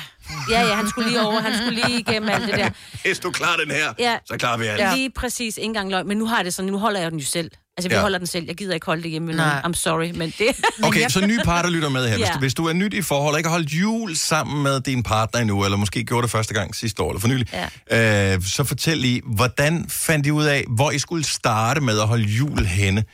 ja, 0.51 0.67
ja, 0.69 0.75
han 0.75 0.89
skulle 0.89 1.09
lige 1.09 1.23
over, 1.23 1.41
han 1.41 1.57
skulle 1.59 1.75
lige 1.87 1.99
igennem 2.01 2.29
alt 2.31 2.47
det 2.47 2.55
der. 2.59 2.71
Hvis 3.05 3.19
du 3.19 3.31
klarer 3.31 3.57
den 3.57 3.71
her, 3.71 3.93
Ja. 3.99 4.17
så 4.27 4.37
klarer 4.39 4.57
vi 4.59 4.67
alt. 4.67 4.81
Ja. 4.81 4.95
Lige 4.95 5.11
præcis, 5.17 5.57
ikke 5.57 5.65
engang 5.67 5.91
løgn. 5.91 6.09
Men 6.09 6.17
nu 6.19 6.27
har 6.27 6.37
jeg 6.37 6.45
det 6.45 6.55
sådan, 6.55 6.71
nu 6.71 6.79
holder 6.79 7.01
jeg 7.01 7.11
den 7.11 7.19
jo 7.21 7.27
selv. 7.27 7.51
Altså, 7.77 7.89
vi 7.89 7.95
Ja. 7.95 8.01
holder 8.01 8.19
den 8.19 8.27
selv. 8.27 8.45
Jeg 8.47 8.55
gider 8.57 8.75
ikke 8.75 8.87
holde 8.87 9.03
det 9.03 9.11
hjemme 9.11 9.27
med 9.27 9.35
Nej. 9.37 9.63
I'm 9.67 9.73
sorry, 9.73 10.11
men 10.15 10.35
det... 10.39 10.47
Okay, 10.89 11.09
så 11.09 11.27
nye 11.27 11.39
par, 11.45 11.63
der 11.63 11.71
lytter 11.71 11.89
med 11.89 12.09
her. 12.09 12.17
Hvis, 12.17 12.27
Ja. 12.29 12.33
du, 12.35 12.39
hvis 12.39 12.55
du 12.55 12.67
er 12.67 12.73
nyt 12.73 12.95
i 12.95 13.03
forhold 13.03 13.35
og 13.35 13.39
ikke 13.39 13.49
har 13.49 13.55
holdt 13.57 13.71
jul 13.71 14.17
sammen 14.17 14.63
med 14.63 14.81
din 14.81 15.03
partner 15.03 15.41
endnu, 15.41 15.65
eller 15.65 15.77
måske 15.79 16.05
gjorde 16.05 16.23
det 16.23 16.31
første 16.31 16.55
gang 16.55 16.75
sidste 16.75 17.03
år 17.03 17.11
eller 17.11 17.21
for 17.21 17.29
nylig, 17.29 17.49
ja. 17.91 18.35
øh, 18.35 18.43
så 18.43 18.65
fortæl 18.65 18.99
lige, 18.99 19.23
hvordan 19.25 19.87
fandt 19.89 20.27
I 20.27 20.31
ud 20.31 20.45
af, 20.45 20.65
hvor 20.69 20.91
I 20.91 20.99
skulle 20.99 21.25
starte 21.25 21.81
med 21.81 22.01
at 22.01 22.07
holde 22.09 22.25
jul 22.25 22.65
henne? 22.65 23.05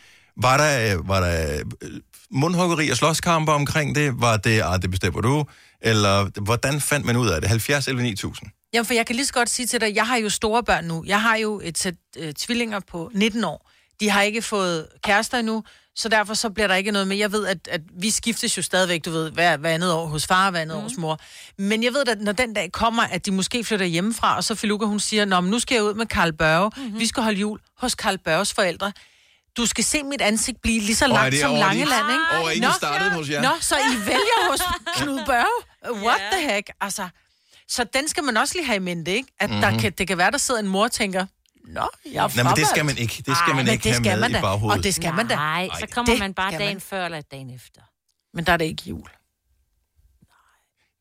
Var 0.43 0.57
der, 0.57 0.95
øh, 0.97 1.09
var 1.09 1.21
der 1.21 1.59
øh, 1.83 1.91
mundhuggeri 2.31 2.91
og 2.91 2.97
slåskamper 2.97 3.53
omkring 3.53 3.95
det? 3.95 4.21
Var 4.21 4.37
det, 4.37 4.63
ah, 4.65 4.83
det 4.83 4.91
bestemmer 4.91 5.21
du? 5.21 5.45
Eller 5.81 6.41
hvordan 6.41 6.81
fandt 6.81 7.07
man 7.07 7.17
ud 7.17 7.29
af 7.29 7.41
det? 7.41 7.49
70 7.51 7.89
eller 7.89 8.03
9000? 8.03 8.51
Jamen, 8.73 8.87
for 8.87 8.95
jeg 8.95 9.07
kan 9.07 9.17
lige 9.17 9.27
så 9.27 9.33
godt 9.33 9.51
sige 9.51 9.67
til 9.67 9.81
dig, 9.81 9.95
jeg 9.95 10.07
har 10.07 10.17
jo 10.17 10.31
store 10.31 10.63
børn 10.63 10.85
nu. 10.85 11.05
Jeg 11.07 11.23
har 11.23 11.37
jo 11.37 11.61
et 11.65 11.79
sæt 11.79 11.95
øh, 12.17 12.33
tvillinger 12.33 12.81
på 12.81 13.11
19 13.15 13.45
år. 13.45 13.71
De 14.01 14.11
har 14.11 14.23
ikke 14.23 14.43
fået 14.43 14.87
kærester 15.05 15.39
endnu, 15.39 15.65
så 15.97 16.09
derfor 16.09 16.35
så 16.35 16.51
bliver 16.51 16.67
der 16.67 16.75
ikke 16.75 16.91
noget 16.91 17.09
med. 17.09 17.17
Jeg 17.17 17.33
ved, 17.33 17.47
at, 17.47 17.69
at 17.71 17.81
vi 18.01 18.11
skiftes 18.11 18.57
jo 18.57 18.63
stadigvæk, 18.63 19.05
du 19.05 19.11
ved, 19.11 19.31
hver, 19.31 19.57
hver 19.57 19.71
andet 19.71 19.93
år 19.93 20.07
hos 20.07 20.27
far 20.27 20.45
og 20.45 20.51
hver 20.51 20.61
andet 20.61 20.77
mm. 20.77 20.79
år 20.79 20.83
hos 20.83 20.97
mor. 20.97 21.19
Men 21.59 21.83
jeg 21.83 21.93
ved, 21.93 22.09
at 22.09 22.21
når 22.21 22.33
den 22.33 22.55
dag 22.55 22.73
kommer, 22.73 23.03
at 23.03 23.27
de 23.27 23.31
måske 23.31 23.65
flytter 23.65 23.87
hjemmefra, 23.87 24.37
og 24.37 24.45
så 24.45 24.55
Filuka, 24.55 24.85
hun 24.85 25.01
siger, 25.01 25.25
Nå, 25.25 25.41
men 25.41 25.51
nu 25.51 25.59
skal 25.59 25.75
jeg 25.75 25.85
ud 25.85 25.95
med 25.95 26.07
Karl 26.07 26.33
Børge. 26.33 26.71
Mm-hmm. 26.77 26.99
Vi 26.99 27.07
skal 27.07 27.23
holde 27.23 27.39
jul 27.39 27.59
hos 27.79 27.95
Karl 27.95 28.19
Børges 28.19 28.53
forældre. 28.53 28.93
Du 29.57 29.67
skal 29.67 29.85
se 29.85 30.03
mit 30.03 30.21
ansigt 30.21 30.63
blive 30.63 30.81
lige 30.81 30.97
så 30.97 31.05
Og 31.05 31.11
er 31.11 31.15
langt 31.15 31.37
som 31.41 31.55
Langeland, 31.55 32.11
ikke? 32.11 32.41
over 32.41 32.51
i, 32.51 32.59
I 32.59 32.65
startede 32.77 33.11
hos 33.11 33.31
jer? 33.31 33.43
Nå, 33.43 33.49
så 33.61 33.75
I 33.77 34.07
vælger 34.07 34.51
hos 34.51 34.61
Knud 34.97 35.21
Børge? 35.27 36.03
What 36.07 36.21
the 36.33 36.51
heck? 36.55 36.71
Altså, 36.81 37.09
så 37.69 37.85
den 37.95 38.09
skal 38.09 38.25
man 38.25 38.37
også 38.37 38.55
lige 38.55 38.67
have 38.67 38.77
i 38.77 38.79
mente, 38.79 39.11
ikke? 39.15 39.29
At 39.41 39.49
mm-hmm. 39.51 39.63
der 39.63 39.71
Mhm. 39.71 39.79
kan, 39.81 39.93
det 39.99 40.09
kan 40.09 40.19
være, 40.19 40.31
der 40.31 40.39
sidder 40.39 40.61
en 40.61 40.69
mor 40.69 40.85
og 40.85 40.93
tænker, 40.93 41.27
Nå, 41.69 41.89
jeg 42.05 42.11
er 42.11 42.15
Nej, 42.15 42.23
men 42.23 42.29
det 42.29 42.37
fravalgt." 42.45 42.69
skal 42.69 42.85
man 42.85 42.99
ikke. 42.99 43.15
Det 43.27 43.37
skal 43.37 43.51
Ej, 43.51 43.55
man 43.57 43.65
men 43.65 43.73
ikke 43.73 43.83
det 43.83 43.93
have 43.93 44.05
skal 44.05 44.13
med 44.13 44.21
man 44.21 44.31
i 44.31 44.35
da. 44.35 44.41
baghovedet. 44.41 44.79
Og 44.79 44.85
det 44.85 44.95
skal 44.95 45.15
man 45.15 45.29
da. 45.29 45.35
Nej, 45.35 45.69
så 45.81 45.87
kommer 45.93 46.13
Det 46.13 46.19
man 46.21 46.35
bare 46.35 46.51
dagen 46.53 46.75
man. 46.75 46.81
før 46.81 47.05
eller 47.05 47.21
dagen 47.21 47.51
efter. 47.55 47.81
Men 48.35 48.47
der 48.47 48.53
er 48.53 48.57
det 48.57 48.65
ikke 48.65 48.83
jul. 48.87 49.09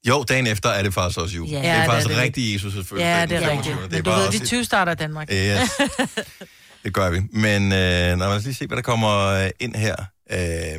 Jo, 0.07 0.23
dagen 0.23 0.47
efter 0.47 0.69
er 0.69 0.83
det 0.83 0.93
faktisk 0.93 1.19
også 1.19 1.35
jul. 1.35 1.47
Ja, 1.49 1.57
det 1.59 1.65
er 1.67 1.73
det 1.73 1.81
er 1.81 1.85
faktisk 1.85 2.09
det. 2.09 2.17
rigtig 2.17 2.55
Jesus' 2.55 2.63
fødselsdag. 2.63 2.97
Ja, 2.99 3.25
det 3.25 3.31
er 3.37 3.39
25.. 3.39 3.51
rigtigt. 3.57 3.75
Det 3.75 3.83
er 3.83 3.89
Men 3.91 4.03
du 4.03 4.09
ved, 4.31 4.39
de 4.39 4.45
20 4.45 4.63
starter 4.65 4.91
i 4.91 4.95
Danmark. 4.95 5.29
Yes. 5.31 5.69
Det 6.85 6.93
gør 6.99 7.09
vi. 7.15 7.19
Men 7.45 7.61
øh, 7.81 8.09
nå, 8.17 8.23
lad 8.29 8.37
os 8.39 8.47
lige 8.49 8.59
se, 8.59 8.67
hvad 8.67 8.77
der 8.81 8.87
kommer 8.91 9.13
øh, 9.39 9.49
ind 9.65 9.75
her. 9.85 9.97
Øh, 10.35 10.77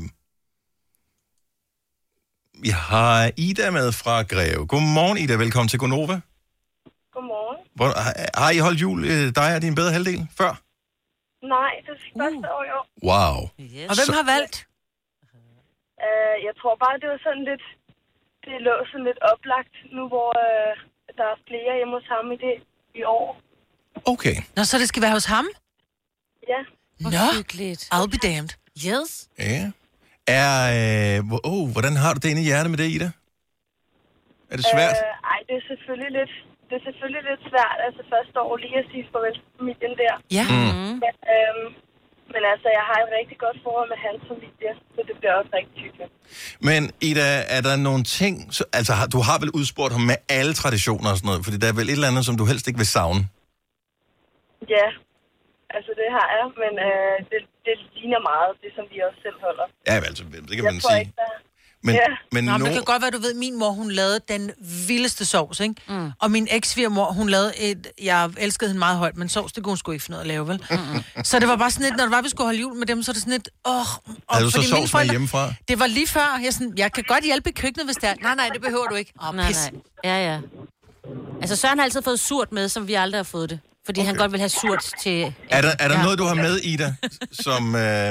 vi 2.64 2.70
har 2.88 3.30
Ida 3.46 3.66
med 3.78 3.88
fra 4.00 4.14
Greve. 4.32 4.62
Godmorgen, 4.72 5.18
Ida. 5.22 5.34
Velkommen 5.44 5.68
til 5.72 5.78
Gonova. 5.82 6.16
Godmorgen. 7.14 7.58
Hvor, 7.78 7.88
har, 8.04 8.14
har 8.42 8.50
I 8.56 8.58
holdt 8.66 8.80
jul, 8.84 8.98
øh, 9.12 9.26
dig 9.40 9.50
og 9.56 9.62
din 9.66 9.74
bedre 9.80 9.92
halvdel, 9.96 10.20
før? 10.40 10.52
Nej, 11.54 11.72
det 11.84 11.92
er 11.94 12.00
første 12.22 12.48
år 12.56 12.62
i 12.68 12.70
år. 12.78 12.84
Wow. 13.10 13.36
Og 13.90 13.94
hvem 13.98 14.10
har 14.18 14.26
valgt? 14.34 14.56
Uh, 16.06 16.36
jeg 16.46 16.54
tror 16.60 16.74
bare, 16.84 16.94
det 17.02 17.08
var 17.12 17.20
sådan 17.26 17.44
lidt... 17.50 17.64
Det 18.44 18.54
lå 18.66 18.74
sådan 18.90 19.06
lidt 19.10 19.20
oplagt 19.32 19.74
nu, 19.96 20.02
hvor 20.12 20.30
uh, 20.46 20.72
der 21.18 21.26
er 21.34 21.38
flere 21.48 21.72
hjemme 21.78 21.94
hos 21.98 22.06
ham 22.14 22.26
i 22.34 22.38
det 22.46 22.56
i 23.00 23.02
år. 23.18 23.28
Okay. 24.12 24.36
Nå, 24.56 24.60
så 24.70 24.74
det 24.78 24.88
skal 24.88 25.02
være 25.06 25.16
hos 25.20 25.28
ham? 25.36 25.46
Ja. 26.52 26.60
Nå, 27.00 27.10
hyggeligt. 27.36 27.82
I'll 27.94 28.10
be 28.14 28.20
damned. 28.28 28.52
Yes. 28.88 29.10
Ja. 29.38 29.62
Er, 30.40 30.54
øh, 30.76 31.16
hvor- 31.28 31.44
oh, 31.52 31.64
hvordan 31.74 31.94
har 32.02 32.10
du 32.14 32.18
det 32.22 32.28
inde 32.32 32.42
i 32.42 32.48
hjertet 32.50 32.70
med 32.70 32.78
det, 32.82 32.88
Ida? 32.96 33.10
Er 34.50 34.56
det 34.58 34.66
svært? 34.74 34.96
Uh, 34.96 35.30
ej, 35.32 35.38
det 35.48 35.54
er 35.60 35.64
selvfølgelig 35.72 36.10
lidt... 36.18 36.32
Det 36.68 36.74
er 36.80 36.84
selvfølgelig 36.88 37.24
lidt 37.30 37.42
svært, 37.50 37.78
altså 37.86 38.02
første 38.14 38.36
år 38.46 38.54
lige 38.64 38.76
at 38.82 38.86
sige 38.92 39.04
farvel 39.12 39.34
til 39.38 39.44
familien 39.58 39.94
der. 40.02 40.14
Ja. 40.38 40.44
Mm. 40.54 40.94
Men, 41.04 41.14
øhm, 41.34 41.66
men 42.34 42.42
altså, 42.52 42.68
jeg 42.78 42.84
har 42.90 42.98
et 43.04 43.10
rigtig 43.18 43.38
godt 43.44 43.58
forhold 43.66 43.88
med 43.94 43.98
hans 44.06 44.20
familie, 44.32 44.70
så 44.94 45.00
det 45.08 45.14
bliver 45.20 45.34
også 45.40 45.50
rigtig 45.58 45.78
hyggeligt. 45.84 46.12
Men 46.68 46.82
Ida, 47.08 47.28
er 47.56 47.60
der 47.68 47.74
nogle 47.88 48.02
ting... 48.20 48.34
Så, 48.56 48.62
altså, 48.78 48.92
du 49.14 49.20
har 49.28 49.36
vel 49.42 49.50
udspurgt 49.58 49.92
ham 49.96 50.04
med 50.12 50.18
alle 50.38 50.54
traditioner 50.62 51.08
og 51.12 51.16
sådan 51.18 51.28
noget, 51.30 51.44
fordi 51.46 51.56
der 51.62 51.68
er 51.68 51.76
vel 51.80 51.88
et 51.88 51.92
eller 51.98 52.10
andet, 52.12 52.24
som 52.28 52.36
du 52.40 52.44
helst 52.50 52.64
ikke 52.68 52.80
vil 52.82 52.90
savne? 52.98 53.20
Ja, 54.76 54.86
altså 55.76 55.90
det 56.00 56.08
har 56.16 56.26
jeg, 56.36 56.46
men 56.62 56.72
øh, 56.88 57.14
det, 57.30 57.40
det 57.66 57.74
ligner 57.96 58.20
meget 58.32 58.50
det, 58.62 58.70
som 58.76 58.84
vi 58.92 58.96
også 59.06 59.18
selv 59.26 59.38
holder. 59.46 59.66
Ja, 59.88 59.94
vel, 60.02 60.08
altså, 60.12 60.24
det 60.48 60.54
kan 60.56 60.64
jeg 60.64 60.72
man 60.72 60.80
tror 60.80 60.90
sige. 60.90 61.00
ikke, 61.00 61.12
der... 61.22 61.30
Men, 61.82 61.94
Ja. 61.94 62.00
men 62.32 62.44
Nå, 62.44 62.52
men 62.52 62.60
no... 62.60 62.66
det 62.66 62.74
kan 62.74 62.84
godt 62.84 63.02
være, 63.02 63.10
du 63.10 63.18
ved, 63.18 63.34
min 63.34 63.58
mor, 63.58 63.70
hun 63.70 63.90
lavede 63.90 64.20
den 64.28 64.52
vildeste 64.88 65.24
sovs, 65.26 65.60
ikke? 65.60 65.74
Mm. 65.88 66.10
Og 66.22 66.30
min 66.30 66.48
eks-svigermor, 66.50 67.12
hun 67.12 67.28
lavede 67.28 67.52
et... 67.58 67.86
Jeg 68.02 68.30
elskede 68.38 68.70
hende 68.70 68.78
meget 68.78 68.98
højt, 68.98 69.16
men 69.16 69.28
sovs, 69.28 69.52
det 69.52 69.64
kunne 69.64 69.70
hun 69.70 69.76
sgu 69.76 69.92
ikke 69.92 70.04
finde 70.04 70.16
ud 70.16 70.20
at 70.20 70.26
lave, 70.26 70.48
vel? 70.48 70.64
Mm. 70.70 71.24
Så 71.24 71.38
det 71.40 71.48
var 71.48 71.56
bare 71.56 71.70
sådan 71.70 71.84
lidt, 71.86 71.96
når 71.96 72.04
det 72.04 72.10
var, 72.12 72.22
vi 72.22 72.28
skulle 72.28 72.46
holde 72.46 72.60
jul 72.60 72.74
med 72.74 72.86
dem, 72.86 73.02
så 73.02 73.10
er 73.10 73.12
det 73.12 73.22
sådan 73.22 73.32
lidt... 73.32 73.48
Åh, 73.66 73.72
og 73.74 73.86
Havde 74.30 74.44
du 74.46 74.50
så 74.50 74.62
sovs 74.62 74.94
med 74.94 75.10
hjemmefra? 75.10 75.52
Det 75.68 75.78
var 75.80 75.86
lige 75.86 76.06
før, 76.06 76.40
jeg, 76.44 76.52
sådan, 76.54 76.72
jeg 76.76 76.92
kan 76.92 77.04
godt 77.08 77.24
hjælpe 77.24 77.48
i 77.50 77.52
køkkenet, 77.52 77.86
hvis 77.86 77.96
det 77.96 78.08
er. 78.10 78.14
Nej, 78.22 78.34
nej, 78.34 78.48
det 78.52 78.60
behøver 78.60 78.86
du 78.86 78.94
ikke. 78.94 79.12
Åh, 79.28 79.34
Nej, 79.36 79.46
pis. 79.46 79.70
nej. 79.72 79.80
Ja, 80.04 80.32
ja. 80.32 80.40
Altså, 81.40 81.56
Søren 81.56 81.78
har 81.78 81.84
altid 81.84 82.02
fået 82.02 82.20
surt 82.20 82.52
med, 82.52 82.68
som 82.68 82.88
vi 82.88 82.94
aldrig 82.94 83.18
har 83.18 83.24
fået 83.24 83.50
det. 83.50 83.60
Fordi 83.86 84.00
okay. 84.00 84.06
han 84.08 84.16
godt 84.22 84.32
vil 84.32 84.40
have 84.46 84.54
surt 84.60 84.84
til... 85.04 85.18
Er 85.56 85.60
der, 85.66 85.72
er 85.82 85.88
der 85.88 85.96
Ja. 85.98 86.02
noget, 86.04 86.18
du 86.22 86.24
har 86.30 86.34
med, 86.46 86.54
Ida, 86.72 86.88
som... 87.46 87.62
Øh... 87.84 88.10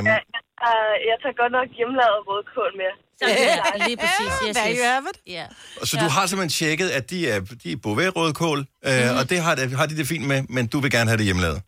Uh, 0.67 0.95
jeg 1.09 1.15
tager 1.23 1.37
godt 1.43 1.53
nok 1.59 1.67
hjemmelavet 1.79 2.19
rødkål 2.29 2.71
med. 2.81 2.91
Ja, 3.21 3.87
lige 3.87 3.97
præcis. 4.03 4.31
Yes, 4.47 4.57
yes. 4.67 4.77
you 4.77 4.83
have 4.93 5.05
it. 5.11 5.17
Ja. 5.37 5.45
Så 5.89 5.93
du 6.03 6.07
har 6.15 6.23
simpelthen 6.29 6.53
tjekket, 6.59 6.89
at 6.99 7.09
de 7.09 7.19
er, 7.33 7.39
de 7.63 7.71
er 7.71 7.77
Beauvais-rødkål, 7.83 8.59
øh, 8.59 8.65
Mhm. 8.93 9.11
mm. 9.11 9.17
og 9.19 9.23
det 9.29 9.37
har, 9.45 9.55
det 9.55 9.77
har 9.79 9.85
de 9.85 9.97
det 9.97 10.07
fint 10.07 10.25
med, 10.27 10.39
men 10.49 10.67
du 10.67 10.77
vil 10.79 10.91
gerne 10.91 11.07
have 11.11 11.17
det 11.17 11.25
hjemmelavet. 11.25 11.59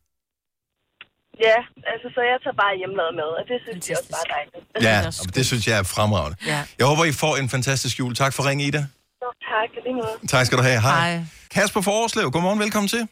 Ja, 1.47 1.57
altså 1.93 2.07
så 2.15 2.21
jeg 2.31 2.37
tager 2.43 2.57
bare 2.63 2.73
hjemmelavet 2.81 3.13
med, 3.21 3.29
og 3.39 3.43
det 3.51 3.57
synes 3.65 3.89
jeg 3.89 3.97
også 4.01 4.11
bare 4.17 4.27
dejligt. 4.35 4.63
Ja, 4.87 4.97
og 5.27 5.35
det 5.35 5.45
synes 5.45 5.67
jeg 5.67 5.75
er 5.79 5.83
fremragende. 5.95 6.37
Ja. 6.51 6.59
Jeg 6.79 6.85
håber, 6.91 7.03
I 7.05 7.11
får 7.23 7.33
en 7.37 7.49
fantastisk 7.49 7.99
jul. 7.99 8.15
Tak 8.15 8.33
for 8.33 8.41
ring, 8.49 8.61
Ida. 8.67 8.85
Så, 9.21 9.27
tak, 9.51 9.69
lige 9.85 9.95
måde. 9.95 10.15
Tak 10.33 10.45
skal 10.45 10.57
du 10.57 10.63
have. 10.63 10.81
Hej. 10.81 11.11
Hej. 11.11 11.23
Kasper 11.51 11.81
fra 11.81 11.91
Årslev, 11.91 12.31
godmorgen, 12.31 12.59
velkommen 12.59 12.87
til. 12.87 13.07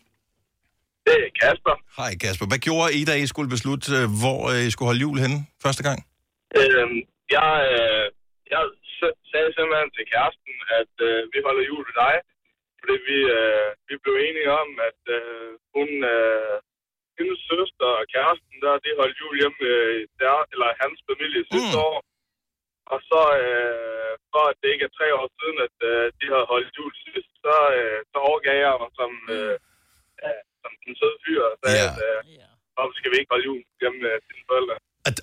Det 1.06 1.16
er 1.26 1.32
Kasper. 1.42 1.76
Hej 2.00 2.12
Kasper. 2.24 2.46
Hvad 2.52 2.62
gjorde 2.68 2.88
I, 3.00 3.02
da 3.10 3.14
I 3.24 3.26
skulle 3.32 3.50
beslutte, 3.56 3.88
øh, 3.98 4.06
hvor 4.22 4.40
øh, 4.52 4.62
I 4.68 4.72
skulle 4.72 4.90
holde 4.92 5.04
jul 5.06 5.18
henne 5.26 5.40
første 5.66 5.84
gang? 5.88 6.00
Øhm, 6.60 6.98
jeg, 7.38 7.52
øh, 7.74 8.06
jeg 8.54 8.62
sagde 9.32 9.50
simpelthen 9.58 9.92
til 9.98 10.06
kæresten, 10.14 10.56
at 10.80 10.94
øh, 11.08 11.20
vi 11.34 11.40
holder 11.48 11.64
jul 11.70 11.84
ved 11.90 11.96
dig. 12.06 12.16
fordi 12.80 12.96
vi, 13.10 13.20
øh, 13.40 13.70
vi 13.90 13.96
blev 14.04 14.16
enige 14.28 14.52
om, 14.62 14.70
at 14.90 15.02
øh, 15.18 15.50
hun, 15.76 15.90
øh, 16.16 16.56
hendes 17.18 17.40
søster 17.52 17.90
og 18.00 18.06
kæresten 18.16 18.56
der, 18.64 18.84
de 18.86 19.00
holdt 19.02 19.20
jul 19.22 19.36
hjemme 19.42 19.58
med 19.66 19.80
der, 20.24 20.38
eller 20.54 20.80
hans 20.84 21.00
familie 21.10 21.44
sidste 21.52 21.78
år. 21.90 21.98
Og 22.94 23.00
så, 23.10 23.22
øh, 23.44 24.14
for 24.32 24.44
at 24.52 24.58
det 24.62 24.70
ikke 24.74 24.88
er 24.90 24.98
tre 25.00 25.08
år 25.20 25.28
siden, 25.38 25.58
at 25.68 25.78
øh, 25.92 26.06
de 26.20 26.26
havde 26.34 26.52
holdt 26.54 26.78
jul 26.78 26.94
sidst, 27.04 27.32
så, 27.44 27.56
øh, 27.80 28.00
så 28.12 28.18
overgav 28.30 28.58
jeg 28.66 28.76
mig 28.84 28.92
som, 29.00 29.12
øh, 29.38 29.56
som 30.66 30.72
den 30.84 30.94
søde 31.00 31.18
fyr 31.26 31.42
og 31.52 31.56
sagde, 31.62 31.78
Ja. 31.84 31.90
at 31.92 31.98
øh, 32.08 32.20
hvorfor 32.76 32.96
skal 33.00 33.10
vi 33.12 33.18
ikke 33.22 33.32
holde 33.34 33.46
jul 33.50 33.60
hjemme 33.82 33.98
med 34.06 34.14
sine 34.28 34.44
forældre? 34.52 34.76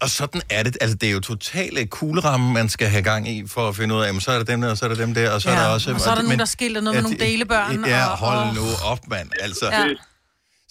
Og, 0.05 0.09
sådan 0.21 0.43
er 0.57 0.63
det. 0.67 0.73
Altså, 0.85 0.97
det 1.01 1.07
er 1.11 1.15
jo 1.19 1.23
totalt 1.33 1.77
kugleramme, 1.99 2.47
man 2.61 2.69
skal 2.75 2.89
have 2.95 3.05
gang 3.13 3.23
i, 3.35 3.37
for 3.55 3.63
at 3.71 3.75
finde 3.79 3.91
ud 3.95 4.01
af, 4.03 4.07
jamen, 4.09 4.23
så 4.27 4.31
er 4.35 4.39
der 4.43 4.49
dem 4.53 4.59
der, 4.63 4.71
og 4.75 4.77
så 4.79 4.85
er 4.87 4.91
der 4.95 5.01
dem 5.05 5.13
der, 5.19 5.27
og 5.35 5.39
så 5.43 5.47
er 5.49 5.55
Ja, 5.55 5.61
der 5.63 5.69
også... 5.77 5.87
og 5.97 6.01
så 6.07 6.11
er 6.15 6.17
der 6.21 6.27
nogen, 6.29 6.43
der 6.47 6.51
skilter 6.57 6.81
noget 6.85 6.95
med 6.99 7.05
nogle 7.07 7.21
delebørn, 7.29 7.73
Ja, 7.97 8.03
og- 8.13 8.17
hold 8.25 8.43
og- 8.49 8.55
nu 8.59 8.65
op, 8.93 9.03
mand. 9.15 9.29
Altså. 9.47 9.67
Ja. 9.77 9.83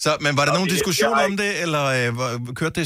Så, 0.04 0.10
men 0.24 0.32
var 0.38 0.44
der 0.48 0.54
nogen 0.58 0.70
diskussion 0.76 1.14
jeg 1.20 1.26
om 1.30 1.34
det, 1.42 1.50
eller 1.64 1.84
øh, 1.98 2.08
kørte 2.60 2.74
det 2.80 2.84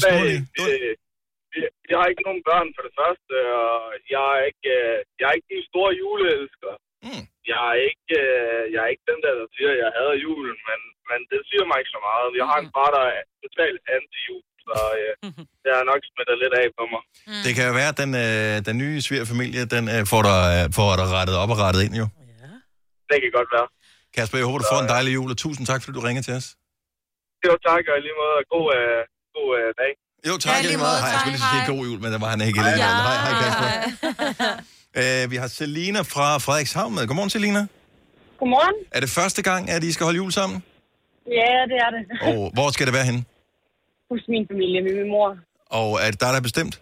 vi, 1.53 1.59
vi 1.87 1.91
har 1.99 2.05
ikke 2.11 2.23
nogen 2.29 2.41
børn 2.49 2.67
for 2.75 2.83
det 2.87 2.93
første, 3.01 3.35
og 3.65 3.75
jeg 4.15 4.25
er 4.37 4.43
ikke, 4.51 4.69
øh, 4.81 4.97
jeg 5.19 5.25
er 5.29 5.35
ikke 5.37 5.49
den 5.55 5.63
store 5.71 5.91
juleelsker. 6.01 6.71
Mm. 7.05 7.23
Jeg 7.51 7.61
er 7.71 7.77
ikke, 7.89 8.13
øh, 8.25 8.63
jeg 8.73 8.79
er 8.85 8.89
ikke 8.93 9.05
den 9.11 9.19
der, 9.25 9.33
der 9.41 9.47
siger, 9.55 9.71
at 9.73 9.79
jeg 9.83 9.89
hader 9.97 10.15
julen, 10.25 10.57
men, 10.69 10.79
men 11.09 11.19
det 11.31 11.39
siger 11.49 11.63
mig 11.69 11.77
ikke 11.81 11.93
så 11.97 12.01
meget. 12.09 12.37
Jeg 12.41 12.45
har 12.51 12.59
en 12.63 12.69
far, 12.75 12.89
der 12.97 13.03
er 13.17 13.23
totalt 13.43 13.79
anti-jul, 13.95 14.43
så 14.67 14.75
øh, 14.99 15.11
det 15.63 15.71
har 15.77 15.83
nok 15.91 16.01
smittet 16.09 16.37
lidt 16.43 16.53
af 16.61 16.67
på 16.77 16.83
mig. 16.93 17.03
Det 17.45 17.51
kan 17.55 17.63
jo 17.69 17.73
være, 17.79 17.91
at 17.93 17.99
den, 18.03 18.11
øh, 18.25 18.53
den 18.69 18.75
nye 18.83 18.97
svigerfamilie, 19.07 19.61
den 19.75 19.83
øh, 19.95 20.01
får, 20.11 20.21
dig, 20.29 20.41
øh, 20.55 20.63
får 20.77 20.89
dig 20.99 21.07
rettet 21.17 21.35
op 21.43 21.49
og 21.53 21.57
rettet 21.63 21.81
ind, 21.87 21.95
jo. 22.01 22.07
Det 23.09 23.17
kan 23.23 23.31
godt 23.39 23.49
være. 23.57 23.67
Kasper, 24.15 24.37
jeg 24.41 24.47
håber, 24.49 24.59
du 24.63 24.67
får 24.73 24.81
en 24.85 24.91
dejlig 24.95 25.11
jul, 25.17 25.29
og 25.33 25.37
tusind 25.45 25.63
tak, 25.71 25.79
fordi 25.81 25.93
du 25.99 26.03
ringer 26.07 26.23
til 26.27 26.33
os. 26.39 26.47
Jo, 27.45 27.51
tak, 27.67 27.83
og 27.91 27.95
i 27.99 28.01
lige 28.05 28.17
måde, 28.21 28.37
god, 28.55 28.67
øh, 28.79 28.99
god 29.37 29.49
øh, 29.59 29.69
dag. 29.81 29.91
Jo, 30.29 30.33
tak 30.45 30.59
ja, 30.63 30.67
lige 30.69 30.81
meget. 30.85 30.97
Hej, 31.03 31.09
jeg 31.13 31.19
skulle 31.21 31.35
lige 31.37 31.49
sige 31.53 31.63
god 31.73 31.81
jul, 31.87 31.99
men 32.03 32.09
der 32.13 32.19
var 32.23 32.29
han 32.33 32.39
ikke 32.47 32.59
alligevel. 32.61 32.93
Hej, 33.07 33.17
hej 33.25 33.33
Kasper. 33.41 33.67
Øh, 35.01 35.31
vi 35.31 35.35
har 35.41 35.47
Selina 35.47 36.01
fra 36.13 36.27
Frederikshavn 36.45 36.91
med. 36.95 37.03
Godmorgen, 37.07 37.29
Selina. 37.29 37.61
Godmorgen. 38.39 38.77
Er 38.95 38.99
det 39.05 39.09
første 39.19 39.41
gang, 39.49 39.61
at 39.75 39.83
I 39.83 39.91
skal 39.91 40.03
holde 40.07 40.19
jul 40.23 40.31
sammen? 40.39 40.57
Ja, 41.39 41.53
det 41.71 41.77
er 41.85 41.89
det. 41.95 42.01
Og 42.29 42.51
hvor 42.55 42.69
skal 42.75 42.85
det 42.87 42.93
være 42.97 43.07
henne? 43.09 43.21
Hos 44.11 44.23
min 44.33 44.45
familie, 44.51 44.79
med 44.85 44.93
min 44.99 45.09
mor. 45.15 45.29
Og 45.79 45.89
er 46.03 46.09
det 46.11 46.19
dig, 46.23 46.29
der 46.33 46.39
er 46.43 46.47
bestemt? 46.49 46.75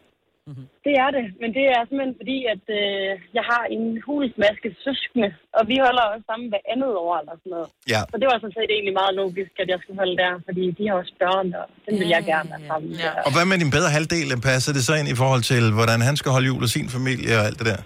Det 0.88 0.94
er 1.06 1.10
det, 1.18 1.26
men 1.42 1.50
det 1.58 1.66
er 1.76 1.82
simpelthen 1.88 2.16
fordi, 2.22 2.38
at 2.54 2.66
øh, 2.80 3.10
jeg 3.38 3.46
har 3.52 3.64
en 3.76 3.86
hulsmaske 4.06 4.70
søskende, 4.84 5.30
og 5.58 5.64
vi 5.72 5.76
holder 5.86 6.04
også 6.12 6.26
sammen 6.30 6.48
hver 6.52 6.64
andet 6.74 6.92
år 7.06 7.14
eller 7.22 7.36
sådan 7.42 7.52
noget. 7.56 7.70
Ja. 7.94 8.02
Så 8.12 8.16
det 8.22 8.28
var 8.32 8.38
sådan 8.42 8.56
set 8.58 8.70
egentlig 8.76 8.96
meget 9.02 9.14
logisk, 9.22 9.52
at 9.64 9.68
jeg 9.74 9.80
skulle 9.82 10.00
holde 10.04 10.18
der, 10.24 10.34
fordi 10.48 10.64
de 10.78 10.84
har 10.88 10.96
også 11.02 11.14
børn, 11.24 11.48
og 11.60 11.66
den 11.86 11.94
vil 12.02 12.10
jeg 12.16 12.22
gerne 12.34 12.48
være 12.54 12.64
sammen 12.72 12.90
med. 12.92 13.00
Og 13.28 13.32
hvad 13.36 13.46
med 13.52 13.58
din 13.64 13.72
bedre 13.78 13.90
halvdel? 13.98 14.30
Passer 14.50 14.72
det 14.78 14.84
så 14.90 14.94
ind 15.00 15.10
i 15.16 15.18
forhold 15.22 15.44
til, 15.52 15.64
hvordan 15.78 16.00
han 16.08 16.16
skal 16.20 16.30
holde 16.36 16.48
jul 16.52 16.62
og 16.68 16.72
sin 16.78 16.88
familie 16.98 17.32
og 17.40 17.44
alt 17.50 17.58
det 17.62 17.68
der? 17.72 17.80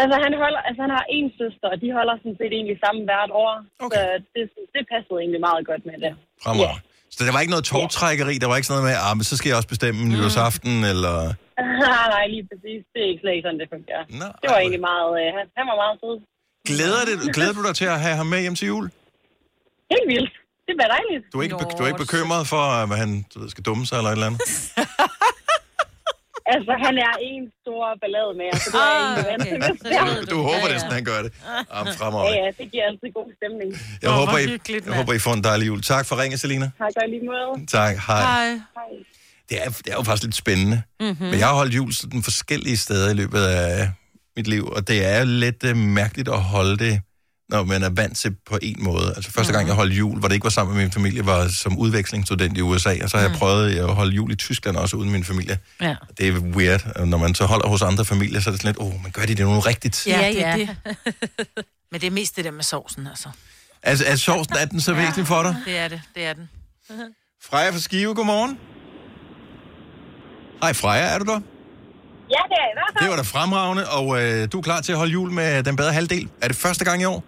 Altså, 0.00 0.16
han, 0.24 0.32
holder, 0.42 0.60
altså, 0.68 0.80
han 0.86 0.92
har 0.98 1.04
en 1.16 1.28
søster, 1.40 1.66
og 1.72 1.76
de 1.82 1.88
holder 1.98 2.14
sådan 2.22 2.38
set 2.40 2.52
egentlig 2.58 2.78
sammen 2.84 3.02
hvert 3.10 3.32
år. 3.44 3.52
Okay. 3.84 3.96
Så 3.96 4.02
det, 4.34 4.44
det 4.74 4.82
passede 4.92 5.18
egentlig 5.22 5.42
meget 5.48 5.62
godt 5.70 5.82
med 5.90 5.96
det. 6.04 6.12
Fremover. 6.44 6.76
Så 7.14 7.20
der 7.26 7.32
var 7.34 7.40
ikke 7.44 7.54
noget 7.56 7.68
togtrækkeri? 7.72 8.34
Der 8.42 8.48
var 8.50 8.56
ikke 8.58 8.68
sådan 8.68 8.76
noget 8.78 8.88
med, 8.90 8.96
ah, 9.06 9.14
men 9.18 9.24
så 9.30 9.34
skal 9.38 9.48
jeg 9.50 9.58
også 9.60 9.72
bestemme 9.74 9.98
mm. 10.00 10.08
nytårsaften, 10.10 10.74
eller... 10.92 11.16
Nej, 11.86 12.06
nej, 12.16 12.24
lige 12.34 12.44
præcis. 12.50 12.80
Det 12.92 12.98
er 13.04 13.08
ikke 13.12 13.22
slet 13.22 13.34
ikke 13.36 13.46
sådan, 13.46 13.60
det 13.62 13.68
fungerer. 13.76 14.04
Nå, 14.20 14.28
det 14.40 14.46
var 14.52 14.58
egentlig 14.64 14.84
meget... 14.90 15.10
Øh, 15.20 15.28
han, 15.36 15.44
han 15.58 15.64
var 15.70 15.76
meget 15.82 15.96
sød. 16.02 16.16
Glæder, 16.70 17.02
det, 17.08 17.14
glæder 17.36 17.54
du 17.58 17.62
dig 17.68 17.74
til 17.80 17.88
at 17.94 17.98
have 18.04 18.16
ham 18.20 18.28
med 18.32 18.40
hjem 18.44 18.56
til 18.60 18.66
jul? 18.72 18.86
Helt 19.94 20.08
vildt. 20.12 20.32
Det 20.66 20.72
bliver 20.78 20.92
dejligt. 20.96 21.22
Du 21.32 21.36
er 21.38 21.44
ikke, 21.46 21.56
du 21.78 21.82
er 21.84 21.90
ikke 21.90 22.04
bekymret 22.06 22.44
for, 22.52 22.62
at 22.80 22.98
han 23.02 23.10
du 23.30 23.36
ved, 23.40 23.48
skal 23.54 23.64
dumme 23.68 23.84
sig 23.88 23.96
eller 23.98 24.10
et 24.10 24.16
eller 24.18 24.28
andet? 24.30 24.42
Altså, 26.54 26.72
han 26.84 26.94
er 27.08 27.12
en 27.30 27.44
stor 27.62 27.82
ballade 28.02 28.32
med, 28.40 28.50
så 28.64 28.68
det 28.72 28.78
er 28.78 28.90
Ah, 29.02 29.24
egentlig 29.24 29.60
vant 29.66 29.80
til. 30.18 30.30
Du, 30.32 30.36
håber 30.50 30.66
det, 30.70 30.80
sådan 30.80 30.92
han 31.00 31.04
gør 31.04 31.20
det. 31.26 31.32
Jamen, 31.74 31.92
fremover. 31.98 32.30
Ja, 32.30 32.44
ja, 32.44 32.50
det 32.58 32.66
giver 32.72 32.84
altid 32.90 33.08
god 33.18 33.28
stemning. 33.38 33.68
Jeg, 34.02 34.10
håber, 34.10 34.36
I, 34.38 34.44
jeg 34.86 34.94
håber, 35.00 35.12
I 35.12 35.18
får 35.18 35.32
en 35.38 35.44
dejlig 35.44 35.66
jul. 35.66 35.82
Tak 35.82 36.04
for 36.06 36.14
ringen, 36.22 36.38
Selina. 36.38 36.70
Tak, 36.78 36.92
og 37.02 37.08
lige 37.08 37.24
måde. 37.32 37.66
Tak. 37.66 37.94
Hej. 38.06 38.22
Hej. 38.48 38.90
Det 39.48 39.56
er, 39.64 39.68
det 39.84 39.88
er 39.92 39.94
jo 39.94 40.02
faktisk 40.02 40.24
lidt 40.24 40.36
spændende. 40.36 40.82
Mm-hmm. 41.00 41.26
Men 41.30 41.38
jeg 41.38 41.46
har 41.48 41.54
holdt 41.54 41.74
jul 41.74 41.92
sådan 41.92 42.22
forskellige 42.22 42.76
steder 42.76 43.10
i 43.10 43.14
løbet 43.14 43.42
af 43.44 43.90
mit 44.36 44.46
liv, 44.46 44.64
og 44.76 44.88
det 44.88 44.98
er 45.14 45.24
lidt 45.24 45.64
uh, 45.64 45.76
mærkeligt 45.76 46.28
at 46.28 46.40
holde 46.54 46.78
det, 46.78 47.00
når 47.52 47.64
man 47.64 47.82
er 47.82 47.90
vant 47.90 48.16
til 48.16 48.36
på 48.46 48.58
en 48.62 48.76
måde. 48.78 49.12
Altså 49.16 49.30
første 49.30 49.52
gang, 49.52 49.66
jeg 49.66 49.74
holdt 49.74 49.92
jul, 49.92 50.18
hvor 50.18 50.28
det 50.28 50.34
ikke 50.34 50.44
var 50.44 50.50
sammen 50.50 50.76
med 50.76 50.84
min 50.84 50.92
familie, 50.92 51.26
var 51.26 51.48
som 51.48 51.78
udvekslingsstudent 51.78 52.58
i 52.58 52.60
USA, 52.60 52.96
og 53.02 53.10
så 53.10 53.16
har 53.16 53.28
jeg 53.28 53.36
prøvet 53.38 53.78
at 53.78 53.94
holde 53.94 54.12
jul 54.12 54.32
i 54.32 54.34
Tyskland 54.34 54.76
også 54.76 54.96
uden 54.96 55.10
min 55.10 55.24
familie. 55.24 55.58
Ja. 55.80 55.94
Det 56.18 56.28
er 56.28 56.32
weird, 56.32 57.06
når 57.06 57.18
man 57.18 57.34
så 57.34 57.44
holder 57.44 57.68
hos 57.68 57.82
andre 57.82 58.04
familier, 58.04 58.40
så 58.40 58.50
er 58.50 58.52
det 58.52 58.62
sådan 58.62 58.68
lidt, 58.68 58.78
åh, 58.78 58.86
oh, 58.86 59.02
men 59.02 59.12
gør 59.12 59.22
de 59.22 59.34
det 59.34 59.46
nu 59.46 59.60
rigtigt? 59.60 60.06
Ja, 60.06 60.20
Ja, 60.20 60.28
det 60.28 60.44
er 60.46 60.56
ja. 60.56 60.66
det. 60.86 61.64
Men 61.92 62.00
det 62.00 62.06
er 62.06 62.10
mest 62.10 62.36
det 62.36 62.44
der 62.44 62.50
med 62.50 62.62
sovsen, 62.62 63.06
altså. 63.06 63.28
Altså, 63.82 64.04
er 64.08 64.16
sovsen, 64.16 64.56
er 64.60 64.64
den 64.64 64.80
så 64.80 64.94
væsentlig 64.94 65.26
for 65.26 65.42
dig? 65.42 65.56
Det 65.64 65.78
er 65.78 65.88
det, 65.88 66.00
det 66.14 66.24
er 66.24 66.32
den. 66.32 66.50
Freja 67.50 67.70
fra 67.70 67.78
Skive, 67.78 68.14
godmorgen. 68.14 68.58
Hej 70.62 70.72
Freja, 70.72 71.02
er 71.14 71.18
du 71.18 71.24
der? 71.24 71.40
Ja, 72.30 72.42
det 72.48 72.58
er 72.64 72.68
i 72.70 72.74
hvert 72.74 72.90
fald. 72.92 73.02
Det 73.04 73.10
var 73.10 73.16
da 73.16 73.22
fremragende, 73.22 73.88
og 73.88 74.22
øh, 74.22 74.48
du 74.52 74.58
er 74.58 74.62
klar 74.62 74.80
til 74.80 74.92
at 74.92 74.98
holde 74.98 75.12
jul 75.12 75.30
med 75.30 75.62
den 75.62 75.76
bedre 75.76 75.92
halvdel. 75.92 76.28
Er 76.42 76.48
det 76.48 76.56
første 76.56 76.84
gang 76.84 77.02
i 77.02 77.04
år? 77.04 77.24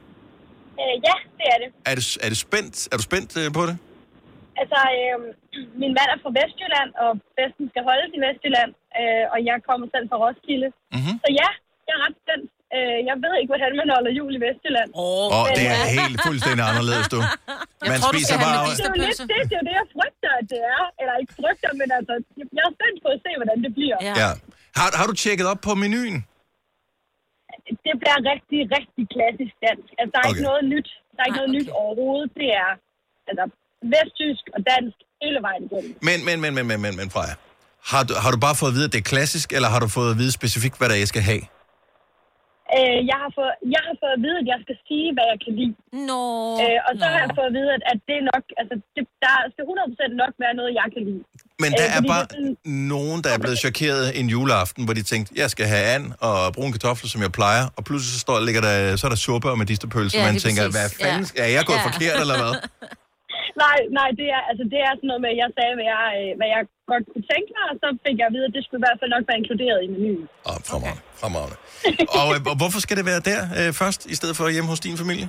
Øh, 0.80 0.94
ja, 1.08 1.16
det 1.38 1.46
er 1.54 1.58
det. 1.62 1.68
Er, 1.90 1.94
det, 1.98 2.04
er, 2.24 2.28
det 2.32 2.38
spændt? 2.46 2.76
er 2.92 2.96
du 3.00 3.04
spændt 3.10 3.30
øh, 3.40 3.48
på 3.58 3.62
det? 3.68 3.76
Altså, 4.60 4.80
øh, 4.98 5.18
min 5.82 5.92
mand 5.98 6.08
er 6.14 6.18
fra 6.24 6.32
Vestjylland, 6.38 6.90
og 7.04 7.10
festen 7.36 7.64
skal 7.72 7.82
holdes 7.90 8.10
i 8.16 8.20
Vestjylland, 8.26 8.70
øh, 8.98 9.24
og 9.34 9.38
jeg 9.48 9.56
kommer 9.68 9.86
selv 9.94 10.06
fra 10.10 10.18
Roskilde. 10.22 10.68
Mm-hmm. 10.94 11.16
Så 11.22 11.28
ja, 11.40 11.48
jeg 11.86 11.94
er 11.98 12.02
ret 12.06 12.16
spændt. 12.22 12.46
Øh, 12.76 12.98
jeg 13.08 13.16
ved 13.24 13.32
ikke, 13.40 13.50
hvordan 13.52 13.72
man 13.80 13.88
holder 13.96 14.12
jul 14.18 14.32
i 14.38 14.40
Vestjylland. 14.46 14.88
Åh, 15.02 15.36
Åh, 15.36 15.46
det 15.58 15.66
er 15.74 15.84
helt 16.00 16.18
fuldstændig 16.26 16.64
anderledes, 16.70 17.06
du. 17.14 17.20
Man 17.92 17.98
tror, 18.02 18.12
spiser 18.14 18.36
bare... 18.44 18.56
Det 18.70 18.84
er 18.86 18.92
jo 18.94 18.98
lidt 19.06 19.18
det, 19.30 19.38
det, 19.50 19.56
er 19.56 19.60
jo 19.60 19.64
det, 19.68 19.74
jeg 19.80 19.88
frygter, 19.96 20.30
at 20.40 20.46
det 20.52 20.60
er. 20.76 20.82
Eller 21.00 21.14
ikke 21.22 21.34
frygter, 21.40 21.70
men 21.80 21.88
altså, 21.98 22.14
jeg 22.56 22.62
er 22.68 22.72
spændt 22.78 22.98
på 23.04 23.08
at 23.16 23.20
se, 23.24 23.30
hvordan 23.40 23.58
det 23.64 23.70
bliver. 23.78 23.98
Ja. 24.08 24.14
Ja. 24.22 24.30
Har, 24.78 24.88
har 25.00 25.06
du 25.10 25.14
tjekket 25.22 25.46
op 25.52 25.60
på 25.68 25.72
menuen? 25.82 26.16
Det 27.86 27.94
bliver 28.00 28.18
rigtig, 28.32 28.60
rigtig 28.76 29.04
klassisk 29.14 29.54
dansk. 29.66 29.88
Altså, 29.98 30.10
der 30.14 30.20
er 30.22 30.26
Okay. 30.28 30.34
ikke 30.34 30.48
noget 30.50 30.64
nyt. 30.74 30.88
Der 31.14 31.20
er 31.22 31.26
ikke 31.30 31.40
noget 31.42 31.54
nyt 31.58 31.68
overhovedet. 31.82 32.28
Det 32.40 32.48
er 32.64 32.70
altså, 33.30 33.44
vesttysk 33.94 34.44
og 34.54 34.60
dansk 34.72 34.96
hele 35.22 35.38
vejen 35.46 35.62
igennem. 35.68 35.92
Men, 36.08 36.18
men, 36.28 36.36
men, 36.42 36.50
men, 36.56 36.64
men, 36.70 36.78
men, 36.84 36.92
men 37.00 37.08
Freja. 37.14 37.34
Har 37.92 38.02
du, 38.08 38.12
har 38.24 38.30
du 38.34 38.38
bare 38.46 38.56
fået 38.60 38.70
at 38.72 38.76
vide, 38.78 38.86
at 38.88 38.92
det 38.94 39.00
er 39.04 39.08
klassisk, 39.14 39.46
eller 39.56 39.68
har 39.74 39.80
du 39.84 39.88
fået 39.98 40.10
at 40.14 40.18
vide 40.22 40.32
specifikt, 40.40 40.76
hvad 40.78 40.88
der 40.88 40.94
er, 40.98 41.02
jeg 41.04 41.12
skal 41.14 41.22
have? 41.32 41.42
Øh, 42.76 42.98
jeg, 43.10 43.18
har 43.24 43.30
fået, 43.38 43.54
jeg 43.74 43.82
har 43.88 43.94
fået 44.02 44.14
at 44.18 44.22
vide, 44.26 44.38
at 44.42 44.46
jeg 44.52 44.58
skal 44.64 44.76
sige, 44.88 45.06
hvad 45.16 45.26
jeg 45.32 45.38
kan 45.44 45.52
lide. 45.60 45.74
Nå. 46.10 46.22
Øh, 46.62 46.78
og 46.88 46.92
så 47.00 47.04
har 47.12 47.18
jeg 47.24 47.30
fået 47.38 47.48
at 47.52 47.54
vide, 47.58 47.70
at, 47.76 47.82
at 47.92 47.98
det 48.08 48.14
er 48.20 48.24
nok, 48.32 48.44
altså, 48.60 48.74
det, 48.94 49.02
der 49.24 49.34
skal 49.52 49.62
100% 49.70 50.22
nok 50.22 50.32
være 50.44 50.54
noget, 50.60 50.70
jeg 50.80 50.86
kan 50.94 51.02
lide. 51.08 51.22
Men 51.62 51.70
der 51.80 51.86
Øh, 51.90 51.96
er 51.98 52.00
bare 52.14 52.24
sådan- 52.30 52.56
nogen, 52.94 53.18
der 53.24 53.30
er 53.36 53.40
blevet 53.44 53.58
chokeret 53.66 54.04
en 54.20 54.26
juleaften, 54.34 54.82
hvor 54.86 54.94
de 54.98 55.02
tænkte, 55.12 55.28
jeg 55.42 55.48
skal 55.54 55.66
have 55.74 55.84
and 55.96 56.06
og 56.28 56.36
brune 56.56 56.72
kartofler, 56.76 57.08
som 57.14 57.20
jeg 57.26 57.32
plejer, 57.40 57.64
og 57.76 57.80
pludselig 57.88 58.12
så, 58.16 58.20
står, 58.26 58.34
ligger 58.48 58.62
der, 58.68 58.74
så 59.00 59.02
er 59.08 59.12
der 59.14 59.20
suppe 59.28 59.46
og 59.52 59.56
medisterpølse, 59.62 60.12
Ja, 60.16 60.22
ja, 60.22 60.26
man 60.28 60.34
tænker, 60.46 60.62
præcis. 60.62 60.76
hvad 60.78 60.88
fanden, 61.02 61.26
Ja. 61.38 61.42
er 61.46 61.50
jeg 61.58 61.62
gået 61.70 61.80
Ja. 61.82 61.86
forkert, 61.88 62.16
eller 62.24 62.36
hvad? 62.42 62.52
Nej, 63.64 63.78
nej, 63.98 64.08
det 64.20 64.26
er, 64.36 64.42
altså, 64.50 64.64
det 64.72 64.80
er 64.86 64.92
sådan 64.94 65.08
noget 65.10 65.22
med, 65.24 65.30
at 65.34 65.38
jeg 65.42 65.48
sagde, 65.56 65.74
hvad 65.78 65.88
jeg, 65.94 66.06
øh, 66.20 66.30
hvad 66.38 66.48
jeg 66.54 66.62
godt 66.92 67.04
kunne 67.12 67.26
tænke 67.32 67.50
mig, 67.56 67.64
og 67.72 67.76
så 67.82 67.88
fik 68.04 68.16
jeg 68.20 68.28
at 68.30 68.34
vide, 68.36 68.46
at 68.48 68.54
det 68.56 68.62
skulle 68.64 68.80
i 68.82 68.86
hvert 68.86 68.98
fald 69.00 69.10
nok 69.16 69.24
være 69.28 69.40
inkluderet 69.42 69.80
i 69.86 69.88
menuen. 69.94 70.24
Åh, 70.50 70.58
fremragende, 70.68 71.02
fremragende. 71.22 71.56
Og, 72.18 72.26
øh, 72.34 72.38
og 72.52 72.56
hvorfor 72.60 72.80
skal 72.84 72.96
det 73.00 73.06
være 73.12 73.22
der 73.30 73.40
øh, 73.58 73.70
først, 73.82 74.00
i 74.12 74.14
stedet 74.18 74.34
for 74.38 74.44
hjemme 74.54 74.70
hos 74.72 74.84
din 74.86 74.98
familie? 75.04 75.26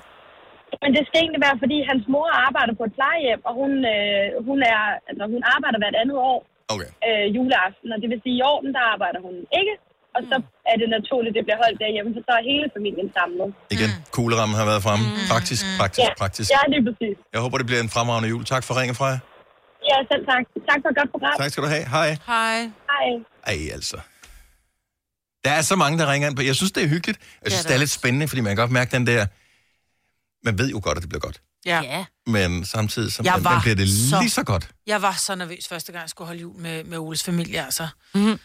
Men 0.83 0.91
det 0.97 1.03
skal 1.07 1.19
egentlig 1.23 1.43
være, 1.47 1.57
fordi 1.63 1.77
hans 1.91 2.03
mor 2.13 2.27
arbejder 2.47 2.73
på 2.79 2.83
et 2.87 2.93
plejehjem, 2.97 3.41
og 3.49 3.53
hun, 3.61 3.71
øh, 3.95 4.25
hun, 4.49 4.59
er, 4.73 4.81
altså, 5.09 5.23
hun 5.33 5.41
arbejder 5.55 5.77
hvert 5.83 5.97
andet 6.03 6.17
år 6.31 6.39
Okay. 6.73 6.89
øh, 7.07 7.25
juleaften, 7.35 7.89
og 7.93 7.97
det 8.01 8.07
vil 8.11 8.21
sige, 8.23 8.37
i 8.41 8.45
år, 8.51 8.57
der 8.77 8.83
arbejder 8.93 9.21
hun 9.27 9.35
ikke. 9.59 9.73
Og 10.15 10.21
så 10.29 10.35
er 10.71 10.75
det 10.81 10.87
naturligt, 10.97 11.31
at 11.33 11.37
det 11.39 11.43
bliver 11.47 11.59
holdt 11.63 11.77
derhjemme, 11.83 12.09
for 12.15 12.21
så 12.27 12.31
er 12.39 12.43
hele 12.51 12.67
familien 12.77 13.07
samlet. 13.17 13.47
Igen, 13.75 13.89
kuglerammen 14.17 14.55
har 14.61 14.65
været 14.71 14.81
fremme. 14.87 15.05
Praktisk, 15.33 15.63
praktisk, 15.79 16.03
Ja, 16.09 16.13
praktisk. 16.23 16.47
ja 16.55 16.61
lige 16.73 16.83
præcis. 16.87 17.15
Jeg 17.33 17.39
håber, 17.43 17.55
det 17.61 17.67
bliver 17.69 17.81
en 17.87 17.91
fremragende 17.95 18.29
jul. 18.33 18.43
Tak 18.53 18.63
for 18.67 18.73
ringen, 18.79 18.95
Freja. 18.99 19.17
Ja, 19.89 19.97
selv 20.11 20.23
tak. 20.31 20.43
Tak 20.69 20.79
for 20.83 20.89
et 20.93 20.97
godt 20.99 21.09
program. 21.15 21.33
Tak 21.41 21.49
skal 21.51 21.61
du 21.65 21.69
have. 21.75 21.85
Hej. 21.95 22.09
Hej. 22.33 22.59
Hej. 22.93 23.07
Ej, 23.51 23.57
altså. 23.77 23.97
Der 25.45 25.51
er 25.51 25.61
så 25.61 25.75
mange, 25.75 25.95
der 25.99 26.11
ringer 26.11 26.27
ind 26.29 26.35
på. 26.39 26.41
Jeg 26.51 26.55
synes, 26.55 26.71
det 26.71 26.83
er 26.83 26.87
hyggeligt. 26.87 27.19
Jeg 27.43 27.51
synes, 27.51 27.63
Ja, 27.63 27.67
det 27.67 27.73
er 27.73 27.77
det 27.77 27.79
lidt 27.79 27.91
spændende, 27.99 28.27
fordi 28.27 28.41
man 28.41 28.49
kan 28.55 28.57
godt 28.63 28.71
mærke 28.71 28.91
den 28.97 29.07
der... 29.07 29.25
Man 30.45 30.57
ved 30.57 30.69
jo 30.69 30.79
godt, 30.83 30.97
at 30.97 31.01
det 31.01 31.09
bliver 31.09 31.19
godt. 31.19 31.41
Ja. 31.65 31.81
Ja. 31.83 32.05
Men 32.27 32.65
samtidig 32.65 33.11
så 33.11 33.23
man 33.23 33.61
bliver 33.63 33.75
det 33.75 33.89
så- 33.89 34.19
lige 34.19 34.29
så 34.29 34.43
godt. 34.43 34.69
Jeg 34.87 35.01
var 35.01 35.11
så 35.11 35.35
nervøs 35.35 35.67
første 35.67 35.91
gang, 35.91 36.01
jeg 36.01 36.09
skulle 36.09 36.25
holde 36.27 36.41
jul 36.41 36.55
med, 36.59 36.83
med 36.83 36.97
Oles 36.97 37.23
familie, 37.23 37.65
altså. 37.65 37.87
Mm-hmm. 38.15 38.39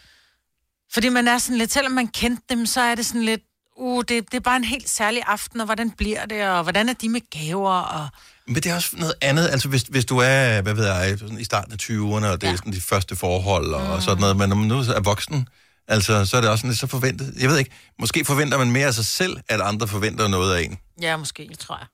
Fordi 0.93 1.09
man 1.09 1.27
er 1.27 1.37
sådan 1.37 1.57
lidt, 1.57 1.71
selvom 1.71 1.91
man 1.91 2.07
kendte 2.07 2.43
dem, 2.49 2.65
så 2.65 2.81
er 2.81 2.95
det 2.95 3.05
sådan 3.05 3.23
lidt, 3.23 3.41
uh, 3.77 4.03
det, 4.07 4.31
det 4.31 4.37
er 4.37 4.39
bare 4.39 4.57
en 4.57 4.63
helt 4.63 4.89
særlig 4.89 5.23
aften, 5.27 5.59
og 5.59 5.65
hvordan 5.65 5.91
bliver 5.91 6.25
det, 6.25 6.49
og 6.49 6.63
hvordan 6.63 6.89
er 6.89 6.93
de 6.93 7.09
med 7.09 7.21
gaver, 7.29 7.71
og... 7.71 8.07
Men 8.47 8.55
det 8.55 8.65
er 8.65 8.75
også 8.75 8.95
noget 8.97 9.13
andet, 9.21 9.49
altså 9.49 9.67
hvis, 9.69 9.81
hvis 9.81 10.05
du 10.05 10.17
er, 10.17 10.61
hvad 10.61 10.73
ved 10.73 10.85
jeg, 10.87 11.19
sådan 11.19 11.39
i 11.39 11.43
starten 11.43 11.73
af 11.73 11.77
20'erne, 11.81 12.25
og 12.25 12.41
det 12.41 12.47
ja. 12.47 12.51
er 12.51 12.55
sådan 12.55 12.73
de 12.73 12.81
første 12.81 13.15
forhold 13.15 13.73
og 13.73 13.95
mm. 13.95 14.01
sådan 14.01 14.21
noget, 14.21 14.37
men 14.37 14.49
når 14.49 14.55
man 14.55 14.67
nu 14.67 14.77
er 14.77 15.01
voksen, 15.03 15.47
altså 15.87 16.25
så 16.25 16.37
er 16.37 16.41
det 16.41 16.49
også 16.49 16.61
sådan 16.61 16.69
lidt 16.69 16.79
så 16.79 16.87
forventet. 16.87 17.33
Jeg 17.39 17.49
ved 17.49 17.57
ikke, 17.57 17.71
måske 17.99 18.25
forventer 18.25 18.57
man 18.57 18.71
mere 18.71 18.87
af 18.87 18.93
sig 18.93 19.05
selv, 19.05 19.37
at 19.47 19.61
andre 19.61 19.87
forventer 19.87 20.27
noget 20.27 20.55
af 20.55 20.61
en. 20.61 20.77
Ja, 21.01 21.17
måske, 21.17 21.47
det 21.49 21.59
tror 21.59 21.77
jeg. 21.77 21.87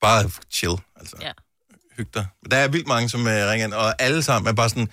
Bare 0.00 0.30
chill, 0.50 0.76
altså. 0.96 1.16
Ja. 1.20 1.32
Hyg 1.96 2.14
dig. 2.14 2.26
Der 2.50 2.56
er 2.56 2.68
vildt 2.68 2.86
mange, 2.86 3.08
som 3.08 3.20
uh, 3.20 3.26
ringer 3.26 3.66
ind, 3.66 3.74
og 3.74 4.02
alle 4.02 4.22
sammen 4.22 4.48
er 4.48 4.52
bare 4.52 4.68
sådan, 4.68 4.88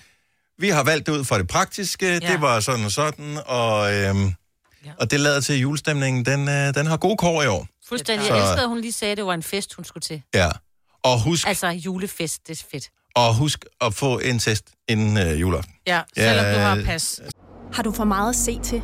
vi 0.58 0.68
har 0.68 0.84
valgt 0.84 1.06
det 1.06 1.12
ud 1.12 1.24
fra 1.24 1.38
det 1.38 1.48
praktiske, 1.48 2.06
ja. 2.06 2.18
det 2.32 2.40
var 2.40 2.60
sådan 2.60 2.84
og 2.84 2.90
sådan, 2.90 3.38
og, 3.46 3.94
øhm, 3.94 4.24
ja. 4.84 4.90
og 5.00 5.10
det 5.10 5.20
lader 5.20 5.40
til 5.40 5.52
at 5.52 5.58
julestemningen, 5.58 6.24
den, 6.24 6.48
øh, 6.48 6.74
den 6.74 6.86
har 6.86 6.96
gode 6.96 7.16
kår 7.16 7.42
i 7.42 7.46
år. 7.46 7.66
Fuldstændig. 7.88 8.26
Så- 8.26 8.34
Jeg 8.34 8.42
elskede, 8.42 8.62
at 8.62 8.68
hun 8.68 8.80
lige 8.80 8.92
sagde, 8.92 9.12
at 9.12 9.16
det 9.16 9.26
var 9.26 9.34
en 9.34 9.42
fest, 9.42 9.74
hun 9.74 9.84
skulle 9.84 10.02
til. 10.02 10.22
Ja. 10.34 10.48
Og 11.04 11.22
husk, 11.22 11.46
Altså, 11.48 11.66
julefest, 11.68 12.48
det 12.48 12.60
er 12.60 12.64
fedt. 12.70 12.88
og 13.16 13.34
husk 13.34 13.64
at 13.80 13.94
få 13.94 14.18
en 14.18 14.38
test 14.38 14.64
inden 14.88 15.16
øh, 15.16 15.40
juleaften. 15.40 15.74
Ja, 15.86 16.00
Ja, 16.16 16.36
selvom 16.36 16.54
du 16.54 16.60
har 16.60 16.82
pas. 16.92 17.20
Har 17.72 17.82
du 17.82 17.92
for 17.92 18.04
meget 18.04 18.28
at 18.30 18.36
se 18.36 18.60
til? 18.64 18.82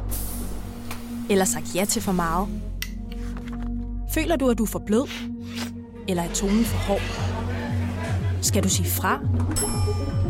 Eller 1.30 1.44
sagt 1.44 1.64
ja 1.74 1.84
til 1.84 2.02
for 2.02 2.12
meget? 2.12 2.48
Føler 4.14 4.36
du, 4.36 4.50
at 4.50 4.58
du 4.58 4.62
er 4.64 4.68
for 4.68 4.82
blød? 4.86 5.08
Eller 6.08 6.22
er 6.22 6.34
tonen 6.34 6.64
for 6.64 6.78
hård? 6.78 7.02
Skal 8.42 8.62
du 8.64 8.68
sige 8.68 8.90
fra? 8.90 9.18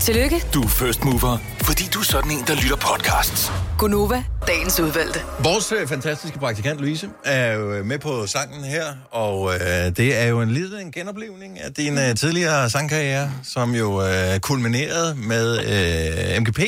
Tillykke, 0.00 0.42
Du 0.54 0.62
er 0.62 0.68
first 0.68 1.04
mover, 1.04 1.38
fordi 1.62 1.84
du 1.94 1.98
er 1.98 2.04
sådan 2.04 2.30
en, 2.30 2.44
der 2.46 2.54
lytter 2.54 2.76
podcasts. 2.76 3.52
Gunova, 3.78 4.24
dagens 4.46 4.80
udvalgte. 4.80 5.20
Vores 5.38 5.72
øh, 5.72 5.88
fantastiske 5.88 6.38
praktikant 6.38 6.80
Louise 6.80 7.08
er 7.24 7.52
jo 7.52 7.72
øh, 7.72 7.84
med 7.84 7.98
på 7.98 8.26
sangen 8.26 8.64
her, 8.64 8.84
og 9.10 9.54
øh, 9.54 9.60
det 9.96 10.16
er 10.20 10.26
jo 10.26 10.40
en 10.40 10.50
lille 10.50 10.80
en 10.80 10.92
genoplevning 10.92 11.60
af 11.60 11.74
din 11.74 11.98
øh, 11.98 12.14
tidligere 12.14 12.70
sangkarriere, 12.70 13.32
som 13.44 13.74
jo 13.74 14.02
øh, 14.06 14.38
kulminerede 14.40 15.14
med 15.14 15.58
øh, 16.36 16.40
MGP 16.42 16.60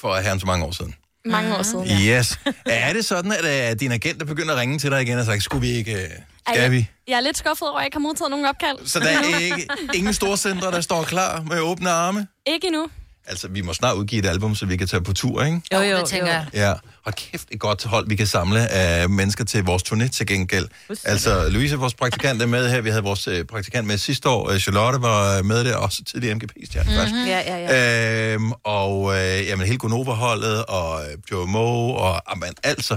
for 0.00 0.16
herren 0.16 0.40
så 0.40 0.46
mange 0.46 0.64
år 0.64 0.70
siden. 0.70 0.94
Mange 1.24 1.56
år 1.56 1.62
siden, 1.62 1.84
ja. 1.86 2.18
Yes. 2.18 2.38
Er 2.66 2.92
det 2.92 3.04
sådan, 3.04 3.32
at 3.32 3.70
øh, 3.70 3.80
din 3.80 3.92
agent 3.92 4.22
er 4.22 4.26
begyndt 4.26 4.50
at 4.50 4.56
ringe 4.56 4.78
til 4.78 4.90
dig 4.90 5.02
igen 5.02 5.18
og 5.18 5.24
sagt, 5.24 5.42
skulle 5.42 5.60
vi 5.68 5.72
ikke, 5.72 5.92
øh, 5.94 6.08
Ej, 6.48 6.54
skal 6.54 6.70
vi? 6.70 6.88
Jeg 7.08 7.16
er 7.16 7.20
lidt 7.20 7.36
skuffet 7.38 7.68
over, 7.68 7.76
at 7.78 7.80
jeg 7.82 7.86
ikke 7.86 7.94
har 7.94 8.00
modtaget 8.00 8.30
nogen 8.30 8.46
opkald. 8.46 8.86
Så 8.86 9.00
der 9.00 9.06
er 9.08 9.38
ikke, 9.44 9.68
ingen 9.94 10.14
store 10.14 10.36
centre, 10.36 10.70
der 10.70 10.80
står 10.80 11.02
klar 11.02 11.40
med 11.42 11.60
åbne 11.60 11.90
arme? 11.90 12.26
Ikke 12.46 12.66
endnu. 12.66 12.86
Altså, 13.30 13.48
vi 13.48 13.60
må 13.60 13.72
snart 13.72 13.96
udgive 13.96 14.18
et 14.22 14.26
album, 14.28 14.54
så 14.54 14.66
vi 14.66 14.76
kan 14.76 14.86
tage 14.88 15.02
på 15.02 15.12
tur, 15.12 15.44
ikke? 15.44 15.60
Jo, 15.72 15.78
jo, 15.80 15.96
det 15.98 16.06
tænker 16.08 16.26
jeg. 16.32 16.46
Ja, 16.54 16.72
og 17.04 17.14
kæft 17.14 17.48
et 17.50 17.60
godt 17.60 17.84
hold, 17.84 18.08
vi 18.08 18.16
kan 18.16 18.26
samle 18.26 18.68
af 18.68 19.08
mennesker 19.08 19.44
til 19.44 19.64
vores 19.64 19.82
turné 19.82 20.08
til 20.08 20.26
gengæld. 20.26 20.68
Altså, 21.04 21.48
Louise, 21.48 21.76
vores 21.76 21.94
praktikant, 21.94 22.42
er 22.42 22.46
med 22.46 22.70
her. 22.70 22.80
Vi 22.80 22.90
havde 22.90 23.02
vores 23.02 23.28
øh, 23.28 23.44
praktikant 23.44 23.86
med 23.86 23.98
sidste 23.98 24.28
år. 24.28 24.50
Øh, 24.50 24.58
Charlotte 24.58 25.02
var 25.02 25.42
med 25.42 25.64
der, 25.64 25.76
også 25.76 26.04
tidligere 26.04 26.34
MGP-stjerne 26.34 26.90
Mhm. 26.90 26.98
faktisk. 26.98 27.14
Ja, 27.28 27.40
ja, 27.56 27.56
ja. 27.58 28.34
Øhm, 28.34 28.52
og 28.52 29.14
øh, 29.16 29.46
jamen, 29.46 29.66
hele 29.66 29.78
Gonova-holdet, 29.78 30.64
og 30.64 31.00
øh, 31.02 31.18
Joe 31.30 31.46
Moe, 31.46 31.94
og 31.98 32.20
jamen, 32.30 32.54
altså, 32.64 32.96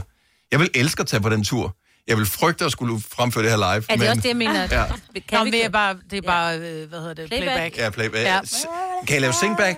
jeg 0.52 0.60
vil 0.60 0.70
elske 0.74 1.02
at 1.02 1.08
tage 1.08 1.22
på 1.22 1.30
den 1.30 1.44
tur. 1.44 1.76
Jeg 2.12 2.18
vil 2.20 2.26
frygte 2.26 2.66
at 2.66 2.72
skulle 2.72 3.02
fremføre 3.16 3.44
det 3.44 3.52
her 3.52 3.58
live. 3.58 3.84
Er 3.90 3.96
det 3.96 4.10
også 4.10 4.22
det, 4.22 4.28
jeg 4.28 4.36
mener? 4.36 4.62
Ja. 4.62 4.68
Kan 4.68 4.86
Nå, 5.32 5.38
vi 5.40 5.44
men 5.44 5.54
det 5.54 5.60
er 5.60 5.64
det? 5.64 5.72
bare, 5.72 5.96
det 6.12 6.18
er 6.18 6.22
bare 6.22 6.56
øh, 6.58 6.90
hvad 6.90 7.00
hedder 7.00 7.14
det, 7.14 7.28
Playback. 7.28 7.74
playback. 7.74 7.78
Ja, 7.78 7.90
playback. 7.90 8.26
Ja. 8.26 8.40
Kan 9.08 9.18
I 9.18 9.20
lave 9.20 9.34
singback? 9.34 9.78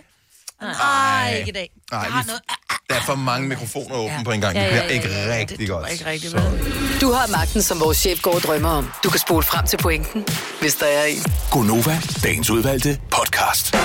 Nej, 0.61 1.35
ikke 1.37 1.49
i 1.49 1.53
dag. 1.53 1.69
Nej, 1.91 2.01
Jeg 2.01 2.11
har 2.11 2.21
vi- 2.23 2.27
noget. 2.27 2.41
Der 2.89 2.95
er 2.95 3.01
for 3.01 3.15
mange 3.15 3.47
mikrofoner 3.47 3.95
åbne 3.95 4.21
på 4.25 4.31
en 4.31 4.41
gang. 4.41 4.55
Ja, 4.55 4.61
Det 4.61 4.65
ja, 4.67 4.71
bliver 4.71 4.83
ja, 4.83 4.89
ikke 4.89 5.09
ja, 5.09 5.35
rigtig 5.39 5.67
godt. 5.69 5.91
Ikke 5.91 6.05
rigtigt, 6.05 6.31
Så- 6.31 6.97
Du 7.01 7.11
har 7.11 7.27
magten, 7.31 7.61
som 7.61 7.79
vores 7.79 7.97
chef 7.97 8.21
går 8.21 8.33
og 8.35 8.41
drømmer 8.41 8.69
om. 8.69 8.91
Du 9.03 9.09
kan 9.09 9.19
spole 9.19 9.43
frem 9.43 9.67
til 9.67 9.77
pointen, 9.77 10.25
hvis 10.61 10.75
der 10.75 10.85
er 10.85 11.03
en. 11.05 11.23
Gonova, 11.51 12.01
dagens 12.23 12.49
udvalgte 12.49 12.99
podcast. 13.11 13.75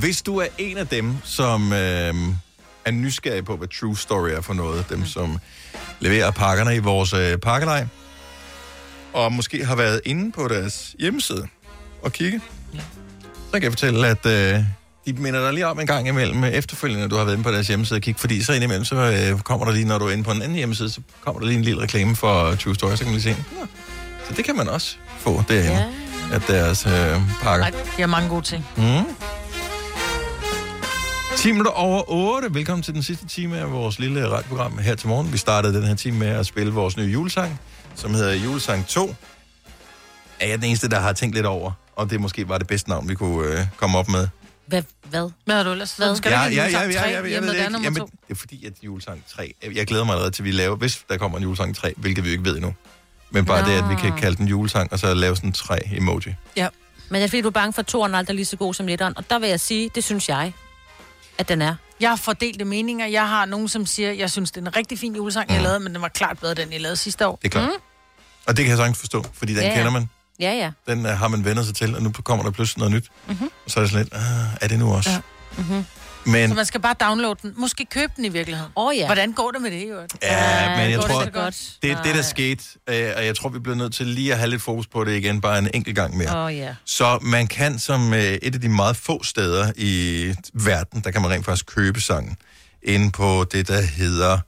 Hvis 0.00 0.22
du 0.22 0.36
er 0.38 0.46
en 0.58 0.76
af 0.78 0.86
dem, 0.88 1.16
som 1.24 1.72
øh, 1.72 2.14
er 2.84 2.90
nysgerrig 2.90 3.44
på, 3.44 3.56
hvad 3.56 3.68
True 3.68 3.96
Story 3.96 4.28
er 4.28 4.40
for 4.40 4.54
noget, 4.54 4.86
dem 4.88 5.06
som 5.06 5.38
leverer 6.00 6.30
pakkerne 6.30 6.76
i 6.76 6.78
vores 6.78 7.12
øh, 7.12 7.38
pakkelej, 7.38 7.86
og 9.12 9.32
måske 9.32 9.64
har 9.64 9.76
været 9.76 10.00
inde 10.04 10.32
på 10.32 10.48
deres 10.48 10.96
hjemmeside 10.98 11.46
og 12.02 12.12
kigge, 12.12 12.40
så 13.46 13.52
kan 13.52 13.62
jeg 13.62 13.72
fortælle, 13.72 14.06
at 14.06 14.26
øh, 14.26 14.64
de 15.06 15.12
minder 15.12 15.40
dig 15.40 15.52
lige 15.52 15.66
om 15.66 15.80
en 15.80 15.86
gang 15.86 16.08
imellem, 16.08 16.44
øh, 16.44 16.50
efterfølgende, 16.50 17.08
du 17.08 17.16
har 17.16 17.24
været 17.24 17.34
inde 17.34 17.44
på 17.44 17.52
deres 17.52 17.68
hjemmeside 17.68 17.96
og 17.98 18.02
kigge, 18.02 18.20
fordi 18.20 18.42
så 18.42 18.52
indimellem, 18.52 18.84
så 18.84 18.96
øh, 18.96 19.40
kommer 19.40 19.66
der 19.66 19.72
lige, 19.72 19.84
når 19.84 19.98
du 19.98 20.06
er 20.06 20.10
inde 20.10 20.24
på 20.24 20.30
en 20.30 20.42
anden 20.42 20.56
hjemmeside, 20.56 20.90
så 20.90 21.00
kommer 21.20 21.40
der 21.40 21.46
lige 21.46 21.58
en 21.58 21.64
lille 21.64 21.82
reklame 21.82 22.16
for 22.16 22.54
True 22.54 22.74
Story, 22.74 22.90
så 22.90 22.96
kan 22.96 23.06
man 23.06 23.20
lige 23.20 23.34
se, 23.34 23.44
så 24.28 24.34
det 24.34 24.44
kan 24.44 24.56
man 24.56 24.68
også 24.68 24.96
få 25.18 25.42
derinde, 25.48 25.92
ja. 26.30 26.34
at 26.36 26.42
deres 26.48 26.86
øh, 26.86 27.20
pakker. 27.42 27.64
Ej, 27.64 27.70
de 27.70 28.00
har 28.00 28.06
mange 28.06 28.28
gode 28.28 28.42
ting. 28.42 28.66
Mm. 28.76 28.82
10 31.44 31.52
minutter 31.52 31.72
over 31.72 32.02
8. 32.08 32.54
Velkommen 32.54 32.82
til 32.82 32.94
den 32.94 33.02
sidste 33.02 33.26
time 33.26 33.58
af 33.58 33.72
vores 33.72 33.98
lille 33.98 34.28
radioprogram 34.28 34.78
her 34.78 34.94
til 34.94 35.08
morgen. 35.08 35.32
Vi 35.32 35.38
startede 35.38 35.74
den 35.74 35.82
her 35.82 35.94
time 35.94 36.18
med 36.18 36.26
at 36.26 36.46
spille 36.46 36.72
vores 36.72 36.96
nye 36.96 37.04
julesang, 37.04 37.60
som 37.94 38.14
hedder 38.14 38.34
Julesang 38.34 38.86
2. 38.86 39.14
Er 40.40 40.48
jeg 40.48 40.58
den 40.58 40.64
eneste, 40.64 40.88
der 40.88 41.00
har 41.00 41.12
tænkt 41.12 41.34
lidt 41.34 41.46
over, 41.46 41.72
og 41.96 42.10
det 42.10 42.20
måske 42.20 42.48
var 42.48 42.58
det 42.58 42.66
bedste 42.66 42.90
navn, 42.90 43.08
vi 43.08 43.14
kunne 43.14 43.48
øh, 43.48 43.66
komme 43.76 43.98
op 43.98 44.08
med? 44.08 44.28
Hvad? 44.66 44.82
Hvad? 45.10 45.30
Hvad 45.44 45.56
har 45.56 45.62
du 45.62 45.70
ellers? 45.70 45.96
Hvad? 45.96 46.16
Skal 46.16 46.30
ja, 46.30 46.44
du 46.44 46.48
ikke 46.48 46.62
ja, 46.62 46.68
ja, 46.68 46.82
ja, 46.82 47.08
ja, 47.08 47.12
jeg 47.12 47.24
ved 47.42 47.50
det 47.50 47.60
er 47.60 47.66
ikke. 47.66 47.82
Jamen, 47.82 48.02
det 48.02 48.30
er 48.30 48.34
fordi, 48.34 48.66
at 48.66 48.72
julesang 48.82 49.24
3... 49.28 49.54
Jeg, 49.62 49.76
jeg 49.76 49.86
glæder 49.86 50.04
mig 50.04 50.12
allerede 50.12 50.30
til, 50.30 50.44
vi 50.44 50.50
laver, 50.50 50.76
hvis 50.76 51.04
der 51.08 51.16
kommer 51.16 51.38
en 51.38 51.44
julesang 51.44 51.76
3, 51.76 51.94
hvilket 51.96 52.24
vi 52.24 52.30
ikke 52.30 52.44
ved 52.44 52.56
endnu. 52.56 52.74
Men 53.30 53.44
bare 53.44 53.62
Nå. 53.62 53.68
det, 53.68 53.78
at 53.78 53.90
vi 53.90 53.94
kan 53.94 54.20
kalde 54.20 54.36
den 54.36 54.48
julesang, 54.48 54.92
og 54.92 54.98
så 54.98 55.14
lave 55.14 55.36
sådan 55.36 55.48
en 55.48 55.54
3-emoji. 55.54 56.34
Ja. 56.56 56.68
Men 57.08 57.20
det 57.20 57.24
er 57.24 57.28
fordi, 57.28 57.42
du 57.42 57.48
er 57.48 57.52
bange 57.52 57.72
for, 57.72 57.80
at 57.80 57.86
toren 57.86 58.14
aldrig 58.14 58.34
er 58.34 58.36
lige 58.36 58.46
så 58.46 58.56
god 58.56 58.74
som 58.74 58.86
letteren. 58.86 59.18
Og 59.18 59.30
der 59.30 59.38
vil 59.38 59.48
jeg 59.48 59.60
sige, 59.60 59.90
det 59.94 60.04
synes 60.04 60.28
jeg, 60.28 60.52
at 61.38 61.48
den 61.48 61.62
er. 61.62 61.74
Jeg 62.00 62.08
har 62.08 62.16
fordelte 62.16 62.64
meninger. 62.64 63.06
Jeg 63.06 63.28
har 63.28 63.44
nogen, 63.44 63.68
som 63.68 63.86
siger, 63.86 64.12
jeg 64.12 64.30
synes, 64.30 64.50
det 64.50 64.62
er 64.62 64.66
en 64.66 64.76
rigtig 64.76 64.98
fin 64.98 65.16
julesang, 65.16 65.50
jeg 65.50 65.62
lavede, 65.62 65.80
men 65.80 65.94
den 65.94 66.02
var 66.02 66.08
klart 66.08 66.38
bedre, 66.38 66.54
den 66.54 66.72
jeg 66.72 66.80
lavede 66.80 66.96
sidste 66.96 67.26
år. 67.28 67.36
Det 67.42 67.48
er 67.48 67.50
klart. 67.50 67.64
Mm. 67.68 67.80
Og 68.46 68.56
det 68.56 68.64
kan 68.64 68.70
jeg 68.70 68.76
sagtens 68.78 68.98
forstå, 68.98 69.24
fordi 69.32 69.54
den 69.54 69.62
Ja, 69.62 69.68
ja. 69.68 69.74
kender 69.74 69.90
man. 69.90 70.08
Ja, 70.40 70.52
ja. 70.52 70.70
Den 70.92 71.06
uh, 71.06 71.12
har 71.12 71.28
man 71.28 71.44
vendt 71.44 71.66
sig 71.66 71.74
til, 71.76 71.96
og 71.96 72.02
nu 72.02 72.12
kommer 72.24 72.44
der 72.44 72.50
pludselig 72.50 72.78
noget 72.78 72.94
nyt. 72.94 73.08
Mhm. 73.28 73.50
Og 73.64 73.70
så 73.70 73.80
er 73.80 73.84
det 73.84 73.90
sådan 73.90 74.04
lidt, 74.04 74.14
ah, 74.14 74.46
er 74.60 74.68
det 74.68 74.78
nu 74.78 74.94
også? 74.94 75.10
Ja. 75.10 75.20
Mm-hmm. 75.58 75.84
Men, 76.26 76.48
Så 76.48 76.54
man 76.54 76.66
skal 76.66 76.80
bare 76.80 76.94
downloade 77.00 77.38
den. 77.42 77.54
Måske 77.56 77.86
købe 77.90 78.12
den 78.16 78.24
i 78.24 78.28
virkeligheden. 78.28 78.72
Åh 78.76 78.86
oh, 78.86 78.96
ja. 78.96 79.06
Hvordan 79.06 79.32
går 79.32 79.50
det 79.50 79.62
med 79.62 79.70
det, 79.70 79.90
jo? 79.90 79.96
ja, 80.22 80.76
men 80.76 80.90
jeg 80.90 81.00
tror, 81.00 81.22
det 81.22 81.32
godt? 81.32 81.76
det, 81.82 81.98
det 82.04 82.14
der 82.14 82.22
skete, 82.22 82.64
øh, 82.88 83.12
og 83.16 83.26
jeg 83.26 83.36
tror, 83.36 83.48
vi 83.48 83.58
bliver 83.58 83.76
nødt 83.76 83.94
til 83.94 84.06
lige 84.06 84.32
at 84.32 84.38
have 84.38 84.50
lidt 84.50 84.62
fokus 84.62 84.86
på 84.86 85.04
det 85.04 85.16
igen, 85.16 85.40
bare 85.40 85.58
en 85.58 85.68
enkelt 85.74 85.96
gang 85.96 86.16
mere. 86.16 86.36
Åh 86.36 86.44
oh, 86.44 86.56
ja. 86.56 86.74
Så 86.84 87.18
man 87.22 87.46
kan 87.46 87.78
som 87.78 88.14
øh, 88.14 88.20
et 88.20 88.54
af 88.54 88.60
de 88.60 88.68
meget 88.68 88.96
få 88.96 89.22
steder 89.22 89.72
i 89.76 90.34
verden, 90.54 91.00
der 91.00 91.10
kan 91.10 91.22
man 91.22 91.30
rent 91.30 91.44
faktisk 91.44 91.66
købe 91.66 92.00
sangen, 92.00 92.36
inde 92.82 93.10
på 93.10 93.44
det, 93.52 93.68
der 93.68 93.80
hedder 93.80 94.38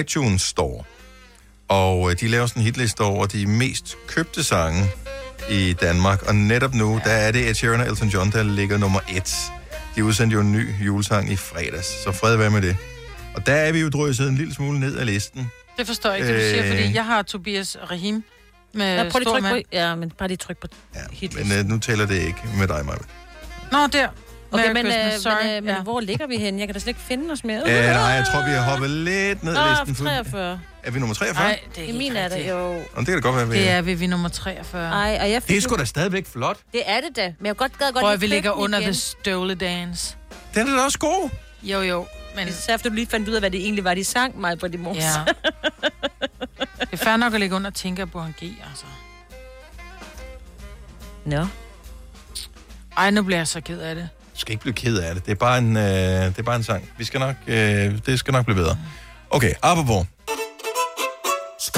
iTunes 0.00 0.42
Store. 0.42 0.84
Og 1.68 2.10
øh, 2.10 2.16
de 2.20 2.28
laver 2.28 2.46
sådan 2.46 2.60
en 2.60 2.64
hitliste 2.64 3.00
over 3.00 3.26
de 3.26 3.46
mest 3.46 3.96
købte 4.06 4.44
sange 4.44 4.90
i 5.50 5.72
Danmark. 5.72 6.22
Og 6.22 6.34
netop 6.34 6.74
nu, 6.74 6.92
ja. 6.92 7.10
der 7.10 7.16
er 7.16 7.32
det 7.32 7.48
Ed 7.48 7.54
Sheeran 7.54 7.80
og 7.80 7.86
Elton 7.86 8.08
John, 8.08 8.32
der 8.32 8.42
ligger 8.42 8.78
nummer 8.78 9.00
et. 9.16 9.52
De 9.96 10.04
udsendte 10.04 10.34
jo 10.34 10.40
en 10.40 10.52
ny 10.52 10.68
julesang 10.86 11.32
i 11.32 11.36
fredags, 11.36 11.86
så 12.04 12.12
fred 12.12 12.36
være 12.36 12.50
med 12.50 12.62
det. 12.62 12.76
Og 13.34 13.46
der 13.46 13.52
er 13.54 13.72
vi 13.72 13.80
jo 13.80 13.88
drøset 13.88 14.28
en 14.28 14.36
lille 14.36 14.54
smule 14.54 14.80
ned 14.80 14.96
af 14.96 15.06
listen. 15.06 15.50
Det 15.78 15.86
forstår 15.86 16.10
jeg 16.10 16.18
ikke, 16.18 16.28
det 16.34 16.36
du 16.36 16.48
siger, 16.50 16.64
Øh. 16.64 16.70
fordi 16.80 16.94
jeg 16.94 17.04
har 17.04 17.22
Tobias 17.22 17.76
Rahim 17.90 18.22
med 18.72 19.04
Nå, 19.04 19.10
prøv 19.10 19.18
lige 19.18 19.28
tryk 19.30 19.42
på, 19.42 19.56
ja, 19.72 19.94
men 19.94 20.10
bare 20.10 20.28
lige 20.28 20.36
tryk 20.38 20.58
på 20.58 20.66
ja, 20.94 21.00
hitlisten. 21.12 21.48
Men 21.56 21.58
øh, 21.66 21.70
nu 21.70 21.78
tæller 21.78 22.06
det 22.06 22.14
ikke 22.14 22.38
med 22.58 22.68
dig, 22.68 22.84
Maja. 22.86 22.98
Nå, 23.72 23.78
der. 23.92 24.08
Okay, 24.52 24.64
Merry 24.64 24.74
men, 24.74 24.86
øh, 24.86 24.92
Christmas, 24.92 25.22
sorry. 25.22 25.44
men, 25.44 25.56
øh, 25.56 25.62
men 25.64 25.74
Ja. 25.74 25.82
hvor 25.82 26.00
ligger 26.00 26.26
vi 26.26 26.36
henne? 26.36 26.58
Jeg 26.60 26.68
kan 26.68 26.72
da 26.74 26.78
slet 26.80 26.88
ikke 26.88 27.00
finde 27.00 27.32
os 27.32 27.44
mere. 27.44 27.60
Øh, 27.60 27.66
nej, 27.66 28.02
jeg 28.02 28.24
tror, 28.32 28.44
vi 28.44 28.50
har 28.50 28.62
hoppet 28.70 28.90
lidt 28.90 29.42
ned 29.44 29.52
i 29.54 29.58
listen. 29.70 29.94
For... 29.94 30.04
43. 30.04 30.60
Er 30.86 30.90
vi 30.90 30.98
nummer 30.98 31.14
43? 31.14 31.44
Nej, 31.44 31.60
det 31.74 31.84
er 31.84 31.88
I 31.88 31.92
min 31.92 32.16
er 32.16 32.28
det 32.28 32.48
jo. 32.48 32.74
Og 32.74 32.96
det 32.96 33.06
kan 33.06 33.14
da 33.14 33.20
godt 33.20 33.36
være, 33.36 33.48
vi 33.48 33.58
Det 33.58 33.70
er 33.70 33.82
vi, 33.82 33.94
vi 33.94 34.04
er 34.04 34.08
nummer 34.08 34.28
43. 34.28 34.88
Ej, 34.88 35.18
og 35.20 35.30
jeg 35.30 35.42
fik 35.42 35.48
Det 35.48 35.56
er 35.56 35.60
sgu 35.60 35.76
da 35.76 35.84
stadigvæk 35.84 36.26
flot. 36.26 36.58
Det 36.72 36.82
er 36.86 37.00
det 37.00 37.16
da, 37.16 37.32
men 37.38 37.46
jeg 37.46 37.56
godt 37.56 37.78
gad 37.78 37.92
godt 37.92 38.02
Prøv 38.02 38.12
at 38.12 38.20
vi 38.20 38.26
ligger 38.26 38.50
under 38.50 38.78
igen. 38.78 38.92
The 38.92 39.00
Stole 39.00 39.54
Dance. 39.54 40.16
Den 40.54 40.68
er 40.68 40.76
da 40.76 40.82
også 40.82 40.98
god. 40.98 41.30
Jo, 41.62 41.80
jo. 41.80 42.06
Men... 42.36 42.48
Især 42.48 42.74
efter 42.74 42.90
du 42.90 42.94
lige 42.94 43.06
fandt 43.06 43.28
ud 43.28 43.34
af, 43.34 43.40
hvad 43.40 43.50
det 43.50 43.60
egentlig 43.60 43.84
var, 43.84 43.94
de 43.94 44.04
sang 44.04 44.40
mig 44.40 44.58
på 44.58 44.68
de 44.68 44.78
mors. 44.78 44.96
Ja. 44.96 45.24
Det 46.80 46.88
er 46.92 46.96
fair 46.96 47.16
nok 47.16 47.34
at 47.34 47.40
ligge 47.40 47.56
under 47.56 47.70
Tinker 47.70 48.04
på 48.04 48.20
en 48.20 48.34
G, 48.42 48.42
altså. 48.42 48.84
Nå. 51.24 51.46
Ej, 52.96 53.10
nu 53.10 53.22
bliver 53.22 53.38
jeg 53.38 53.48
så 53.48 53.60
ked 53.60 53.80
af 53.80 53.94
det. 53.94 54.08
Du 54.34 54.40
skal 54.40 54.52
ikke 54.52 54.62
blive 54.62 54.74
ked 54.74 54.98
af 54.98 55.14
det. 55.14 55.26
Det 55.26 55.32
er 55.32 55.36
bare 55.36 55.58
en, 55.58 55.76
øh, 55.76 55.82
det 55.82 56.38
er 56.38 56.42
bare 56.42 56.56
en 56.56 56.62
sang. 56.62 56.90
Vi 56.98 57.04
skal 57.04 57.20
nok, 57.20 57.34
øh, 57.46 57.56
det 58.06 58.18
skal 58.18 58.32
nok 58.32 58.44
blive 58.44 58.56
bedre. 58.56 58.78
Okay, 59.30 59.52
apropos. 59.62 60.06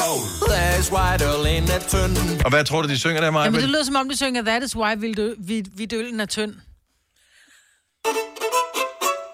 Skål. 0.09 0.48
There's 0.50 0.92
white 0.92 1.24
øl 1.24 1.46
in 1.56 1.70
a 1.70 1.78
tønden. 1.78 2.42
Og 2.44 2.50
hvad 2.50 2.64
tror 2.64 2.82
du, 2.82 2.88
de 2.88 2.98
synger 2.98 3.20
der, 3.20 3.30
Maja? 3.30 3.44
Jamen, 3.44 3.61
det 3.61 3.68
lyder 3.68 3.84
som 3.84 3.96
om, 3.96 4.09
de 4.09 4.16
synger 4.16 4.42
That 4.42 4.62
is 4.62 4.76
why 4.76 4.94
vi, 4.98 5.12
dø, 5.14 5.34
vi, 5.38 5.64
vi 5.76 5.86
døllen 5.86 6.20
er 6.20 6.26
tynd. 6.26 6.54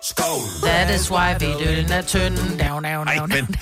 Skål. 0.02 0.40
That 0.62 1.00
is 1.00 1.10
why 1.10 1.34
vi 1.40 1.64
døllen 1.64 1.92
er 1.92 2.02
tynd. 2.02 2.36
Down, 2.38 2.82
down, 2.84 3.08
Ej, 3.08 3.16
down, 3.16 3.28
men 3.28 3.44
down. 3.44 3.56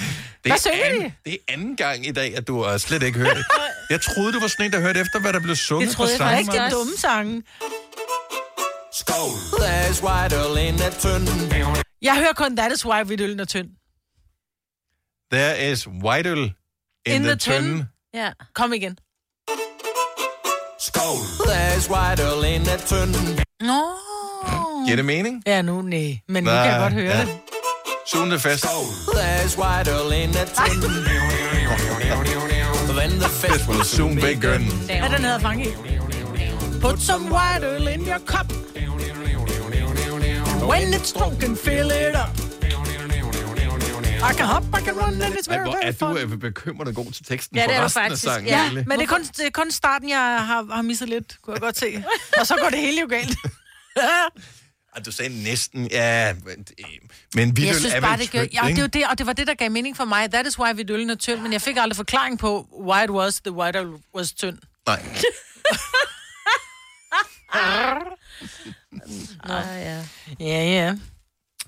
det 0.44 0.52
er, 0.52 0.70
anden, 0.84 1.02
de? 1.02 1.12
det 1.24 1.32
er 1.32 1.52
anden 1.52 1.76
gang 1.76 2.06
i 2.06 2.12
dag, 2.12 2.36
at 2.36 2.46
du 2.48 2.62
har 2.62 2.78
slet 2.78 3.02
ikke 3.02 3.18
hørt 3.18 3.36
det. 3.36 3.44
Jeg 3.90 4.00
troede, 4.00 4.32
du 4.32 4.40
var 4.40 4.46
sådan 4.48 4.66
en, 4.66 4.72
der 4.72 4.80
hørte 4.80 5.00
efter, 5.00 5.20
hvad 5.20 5.32
der 5.32 5.40
blev 5.40 5.56
sunget 5.56 5.88
Det 5.88 5.96
troede 5.96 6.08
på 6.18 6.24
jeg 6.24 6.30
sangen. 6.30 6.46
faktisk, 6.46 6.52
det 6.62 6.66
er 6.66 6.70
dumme 6.70 6.92
sange. 6.98 7.42
Skål. 8.92 9.30
There's 9.62 10.04
white 10.06 10.36
øl 10.36 10.68
in 10.68 10.82
a 10.82 10.90
tønden. 10.90 11.52
Jeg 12.02 12.14
hører 12.16 12.32
kun 12.32 12.56
That 12.56 12.72
is 12.72 12.86
why 12.86 13.02
vi 13.06 13.16
døllen 13.16 13.40
er 13.40 13.44
tynd. 13.44 13.68
There 15.32 15.70
is 15.72 15.88
white 15.88 16.28
øl 16.30 16.52
in, 17.07 17.12
In 17.14 17.22
the, 17.22 17.30
the 17.30 17.36
tønde. 17.36 17.68
tønde. 17.68 17.86
Ja. 18.14 18.30
Kom 18.55 18.72
igen. 18.72 18.98
Skål. 20.78 21.18
There's 21.48 21.88
white 21.90 22.22
øl 22.22 22.44
in 22.55 22.68
a 22.68 22.76
tønden. 22.76 23.40
Nå. 23.61 23.82
Giver 24.86 24.96
det 24.96 25.05
mening? 25.05 25.42
Ja, 25.46 25.62
nu 25.62 25.82
nej. 25.82 26.18
Men 26.28 26.44
nu 26.44 26.50
kan 26.50 26.59
jeg 26.59 26.80
godt 26.80 26.92
høre 26.92 27.16
ja. 27.16 27.20
det. 27.20 27.38
Det 28.30 28.40
fast. 28.40 28.64
There's 28.64 29.59
white 29.59 29.90
in 30.12 30.30
a 30.36 30.44
tønden. 30.44 31.05
Then 32.98 33.11
the 33.20 33.28
fest 33.28 33.68
will 33.68 33.84
soon 33.84 34.14
begin. 34.14 34.64
Hvad 34.86 35.11
den 35.11 35.24
hedder, 35.24 35.38
i? 35.61 35.66
Put 36.80 37.00
some 37.00 37.24
white 37.30 37.66
oil 37.66 37.88
in 37.88 38.00
your 38.07 38.18
cup. 38.18 38.53
When 40.70 40.94
it's 40.94 41.12
drunken, 41.12 41.57
fill 41.57 41.90
it 41.90 42.14
up. 42.14 42.51
I 44.30 44.34
can 44.34 44.46
hop, 44.46 44.62
I 44.78 44.80
can 44.84 44.94
run, 44.96 45.22
and 45.22 45.34
it's 45.34 45.48
very, 45.48 45.62
hvor 45.64 45.72
er 45.82 45.92
very 45.92 46.14
du 46.14 46.18
fun. 46.20 46.32
øh, 46.32 46.38
bekymrende 46.38 46.92
god 46.94 47.12
til 47.12 47.24
teksten 47.24 47.56
Ja, 47.56 47.62
for 47.64 47.68
det 47.68 47.76
er 47.76 47.80
du 47.80 47.84
resten 47.84 48.02
faktisk. 48.02 48.26
af 48.26 48.32
sangen. 48.32 48.48
Ja, 48.48 48.60
egentlig. 48.60 48.88
men 48.88 48.98
det 48.98 49.04
er, 49.04 49.08
kun, 49.08 49.22
det 49.22 49.46
er 49.46 49.50
kun 49.50 49.70
starten, 49.70 50.08
jeg 50.08 50.18
har, 50.18 50.74
har 50.74 50.82
misset 50.82 51.08
lidt, 51.08 51.36
kunne 51.42 51.54
jeg 51.54 51.60
godt 51.60 51.78
se. 51.78 52.04
Og 52.40 52.46
så 52.46 52.56
går 52.62 52.70
det 52.70 52.78
hele 52.78 53.00
jo 53.00 53.06
galt. 53.10 53.36
Ej, 54.96 55.02
du 55.06 55.12
sagde 55.12 55.42
næsten, 55.44 55.88
ja, 55.90 56.34
men, 56.44 56.66
men 57.34 57.56
vi 57.56 57.66
jeg 57.66 57.74
synes 57.74 57.94
er 57.94 58.00
bare, 58.00 58.18
det 58.18 58.30
gør... 58.30 58.38
Ja, 58.40 58.60
det, 58.66 58.78
er 58.78 58.82
jo 58.82 58.86
det, 58.86 59.06
og 59.10 59.18
det 59.18 59.26
var 59.26 59.32
det, 59.32 59.46
der 59.46 59.54
gav 59.54 59.70
mening 59.70 59.96
for 59.96 60.04
mig. 60.04 60.30
That 60.30 60.46
is 60.46 60.58
why 60.58 60.76
vi 60.76 60.82
døllen 60.82 61.10
er 61.10 61.14
tynd, 61.14 61.40
men 61.40 61.52
jeg 61.52 61.62
fik 61.62 61.76
aldrig 61.76 61.96
forklaring 61.96 62.38
på, 62.38 62.66
why 62.86 63.04
it 63.04 63.10
was 63.10 63.40
the 63.40 63.52
white 63.52 63.78
oil 63.78 63.92
was 64.16 64.32
tynd. 64.32 64.58
Nej. 64.86 65.02
Nå, 69.48 69.54
ja. 69.54 70.04
Ja, 70.40 70.64
ja. 70.64 70.94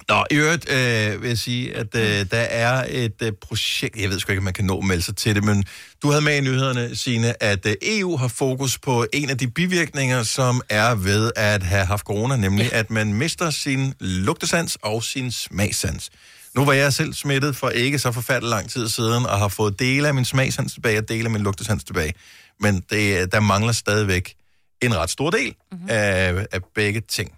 Nå, 0.08 0.24
i 0.30 0.34
øvrigt 0.34 0.70
øh, 0.70 1.22
vil 1.22 1.28
jeg 1.28 1.38
sige, 1.38 1.76
at 1.76 1.94
øh, 1.96 2.30
der 2.30 2.38
er 2.38 2.86
et 2.88 3.22
øh, 3.22 3.32
projekt, 3.32 3.96
jeg 3.96 4.10
ved 4.10 4.18
sgu 4.18 4.32
ikke, 4.32 4.40
om 4.40 4.44
man 4.44 4.52
kan 4.52 4.64
nå 4.64 4.78
at 4.78 4.84
melde 4.84 5.02
sig 5.02 5.16
til 5.16 5.34
det, 5.34 5.44
men 5.44 5.64
du 6.02 6.10
havde 6.10 6.22
med 6.22 6.36
i 6.36 6.40
nyhederne, 6.40 6.96
Signe, 6.96 7.42
at 7.42 7.66
øh, 7.66 7.74
EU 7.82 8.16
har 8.16 8.28
fokus 8.28 8.78
på 8.78 9.06
en 9.12 9.30
af 9.30 9.38
de 9.38 9.48
bivirkninger, 9.48 10.22
som 10.22 10.62
er 10.68 10.94
ved 10.94 11.32
at 11.36 11.62
have 11.62 11.84
haft 11.84 12.06
corona, 12.06 12.36
nemlig 12.36 12.72
at 12.72 12.90
man 12.90 13.14
mister 13.14 13.50
sin 13.50 13.94
lugtesans 14.00 14.78
og 14.82 15.04
sin 15.04 15.32
smagsans. 15.32 16.10
Nu 16.54 16.64
var 16.64 16.72
jeg 16.72 16.92
selv 16.92 17.12
smittet 17.12 17.56
for 17.56 17.68
ikke 17.68 17.98
så 17.98 18.12
forfærdelig 18.12 18.50
lang 18.50 18.70
tid 18.70 18.88
siden, 18.88 19.26
og 19.26 19.38
har 19.38 19.48
fået 19.48 19.78
dele 19.78 20.08
af 20.08 20.14
min 20.14 20.24
smagsans 20.24 20.72
tilbage 20.72 20.98
og 20.98 21.08
dele 21.08 21.24
af 21.24 21.30
min 21.30 21.42
lugtesans 21.42 21.84
tilbage. 21.84 22.14
Men 22.60 22.84
det, 22.90 23.32
der 23.32 23.40
mangler 23.40 23.72
stadigvæk 23.72 24.34
en 24.82 24.96
ret 24.96 25.10
stor 25.10 25.30
del 25.30 25.54
mm-hmm. 25.72 25.86
af, 25.88 26.46
af 26.52 26.60
begge 26.74 27.00
ting. 27.00 27.32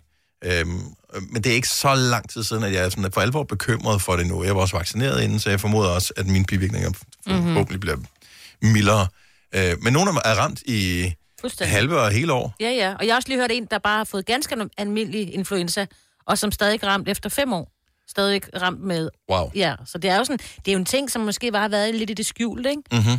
Øhm, 0.44 0.80
men 1.30 1.44
det 1.44 1.50
er 1.50 1.54
ikke 1.54 1.68
så 1.68 1.94
lang 1.94 2.30
tid 2.30 2.42
siden, 2.44 2.62
at 2.64 2.72
jeg 2.72 2.84
er 2.84 2.88
sådan 2.88 3.12
for 3.12 3.20
alvor 3.20 3.42
bekymret 3.42 4.02
for 4.02 4.16
det 4.16 4.26
nu. 4.26 4.44
Jeg 4.44 4.54
var 4.54 4.60
også 4.60 4.76
vaccineret 4.76 5.22
inden, 5.22 5.38
så 5.40 5.50
jeg 5.50 5.60
formoder 5.60 5.90
også, 5.90 6.12
at 6.16 6.26
mine 6.26 6.44
bivirkninger 6.44 6.88
Mhm. 6.90 7.42
forhåbentlig 7.42 7.80
bliver 7.80 7.96
mildere. 8.62 9.06
Øh, 9.54 9.82
men 9.82 9.92
nogle 9.92 10.08
af 10.10 10.12
dem 10.14 10.20
er 10.24 10.34
ramt 10.34 10.62
i 10.66 11.12
halve 11.60 12.00
og 12.00 12.10
hele 12.10 12.32
år. 12.32 12.54
Ja, 12.60 12.70
ja. 12.70 12.94
Og 12.98 13.06
jeg 13.06 13.12
har 13.14 13.16
også 13.16 13.28
lige 13.28 13.38
hørt 13.40 13.50
en, 13.52 13.66
der 13.70 13.78
bare 13.78 13.96
har 13.96 14.04
fået 14.04 14.26
ganske 14.26 14.56
almindelig 14.78 15.34
influenza, 15.34 15.86
og 16.26 16.38
som 16.38 16.52
stadig 16.52 16.82
er 16.82 16.86
ramt 16.88 17.08
efter 17.08 17.28
fem 17.28 17.52
år. 17.52 17.72
Stadig 18.08 18.42
ramt 18.62 18.80
med... 18.80 19.08
Wow. 19.30 19.50
Ja, 19.54 19.74
så 19.86 19.98
det 19.98 20.10
er 20.10 20.16
jo 20.16 20.24
sådan, 20.24 20.38
det 20.38 20.68
er 20.68 20.72
jo 20.72 20.78
en 20.78 20.84
ting, 20.84 21.10
som 21.10 21.22
måske 21.22 21.52
bare 21.52 21.62
har 21.62 21.68
været 21.68 21.94
lidt 21.94 22.10
i 22.10 22.14
det 22.14 22.26
skjulte, 22.26 22.70
ikke? 22.70 22.82
Mm-hmm. 22.92 23.18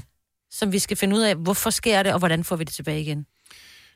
Som 0.52 0.72
vi 0.72 0.80
skal 0.80 0.98
finde 0.98 1.16
ud 1.16 1.22
af, 1.22 1.36
hvorfor 1.36 1.70
sker 1.70 2.04
det, 2.04 2.14
og 2.14 2.20
hvordan 2.20 2.44
får 2.44 2.56
vi 2.56 2.64
det 2.64 2.74
tilbage 2.74 3.02
igen. 3.02 3.26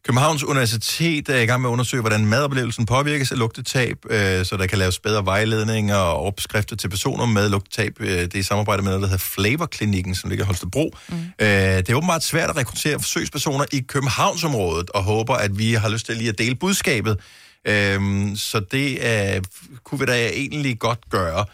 Københavns 0.05 0.43
Universitet 0.43 1.29
er 1.29 1.39
i 1.39 1.45
gang 1.45 1.61
med 1.61 1.69
at 1.69 1.71
undersøge, 1.71 2.01
hvordan 2.01 2.25
madoplevelsen 2.25 2.85
påvirkes 2.85 3.31
af 3.31 3.37
lugtetab, 3.37 3.97
øh, 4.09 4.45
så 4.45 4.57
der 4.57 4.67
kan 4.67 4.77
laves 4.77 4.99
bedre 4.99 5.25
vejledninger 5.25 5.95
og 5.95 6.25
opskrifter 6.25 6.75
til 6.75 6.89
personer 6.89 7.25
med 7.25 7.49
lugtetab. 7.49 7.93
Øh, 7.99 8.07
det 8.07 8.35
er 8.35 8.39
i 8.39 8.43
samarbejde 8.43 8.81
med 8.81 8.91
noget, 8.91 9.01
der 9.01 9.07
hedder 9.07 9.23
Flavorklinikken, 9.23 10.15
som 10.15 10.29
ligger 10.29 10.45
i 10.45 10.47
Holstebro. 10.47 10.95
Mm. 11.09 11.15
Øh, 11.15 11.47
det 11.47 11.89
er 11.89 11.95
åbenbart 11.95 12.23
svært 12.23 12.49
at 12.49 12.57
rekruttere 12.57 12.99
forsøgspersoner 12.99 13.65
i 13.71 13.79
Københavnsområdet, 13.79 14.89
og 14.89 15.03
håber, 15.03 15.35
at 15.35 15.57
vi 15.57 15.73
har 15.73 15.89
lyst 15.89 16.05
til 16.05 16.17
lige 16.17 16.29
at 16.29 16.37
dele 16.37 16.55
budskabet. 16.55 17.19
Øh, 17.67 18.01
så 18.35 18.59
det 18.71 18.97
øh, 19.35 19.41
kunne 19.83 19.99
vi 19.99 20.05
da 20.05 20.27
egentlig 20.29 20.79
godt 20.79 20.99
gøre. 21.09 21.45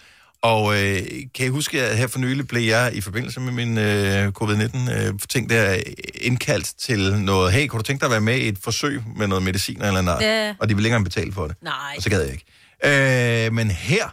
Og 0.42 0.84
øh, 0.84 1.02
kan 1.36 1.46
I 1.46 1.48
huske, 1.50 1.82
at 1.84 1.98
her 1.98 2.08
for 2.08 2.20
nylig 2.20 2.48
blev 2.48 2.62
jeg 2.62 2.92
i 2.94 3.02
forbindelse 3.02 3.40
med 3.40 3.52
min 3.52 3.78
øh, 3.78 4.32
covid-19-ting 4.32 5.50
der 5.50 5.82
indkaldt 6.16 6.74
til 6.78 7.20
noget, 7.20 7.54
hey, 7.54 7.68
kunne 7.68 7.78
du 7.80 7.84
tænke 7.84 8.00
dig 8.02 8.06
at 8.06 8.12
være 8.12 8.22
med 8.22 8.38
i 8.38 8.48
et 8.48 8.58
forsøg 8.64 9.02
med 9.16 9.28
noget 9.28 9.44
medicin 9.44 9.82
eller 9.82 10.02
noget? 10.02 10.22
Ja. 10.22 10.56
Og 10.60 10.70
de 10.70 10.76
ville 10.76 10.88
ikke 10.88 10.94
engang 10.96 11.04
betale 11.06 11.34
for 11.34 11.48
det. 11.48 11.56
Nej. 11.62 11.94
Og 11.98 12.04
så 12.04 12.10
gad 12.10 12.22
jeg 12.22 12.32
ikke. 12.32 13.46
Øh, 13.46 13.54
men 13.54 13.72
her, 13.72 14.10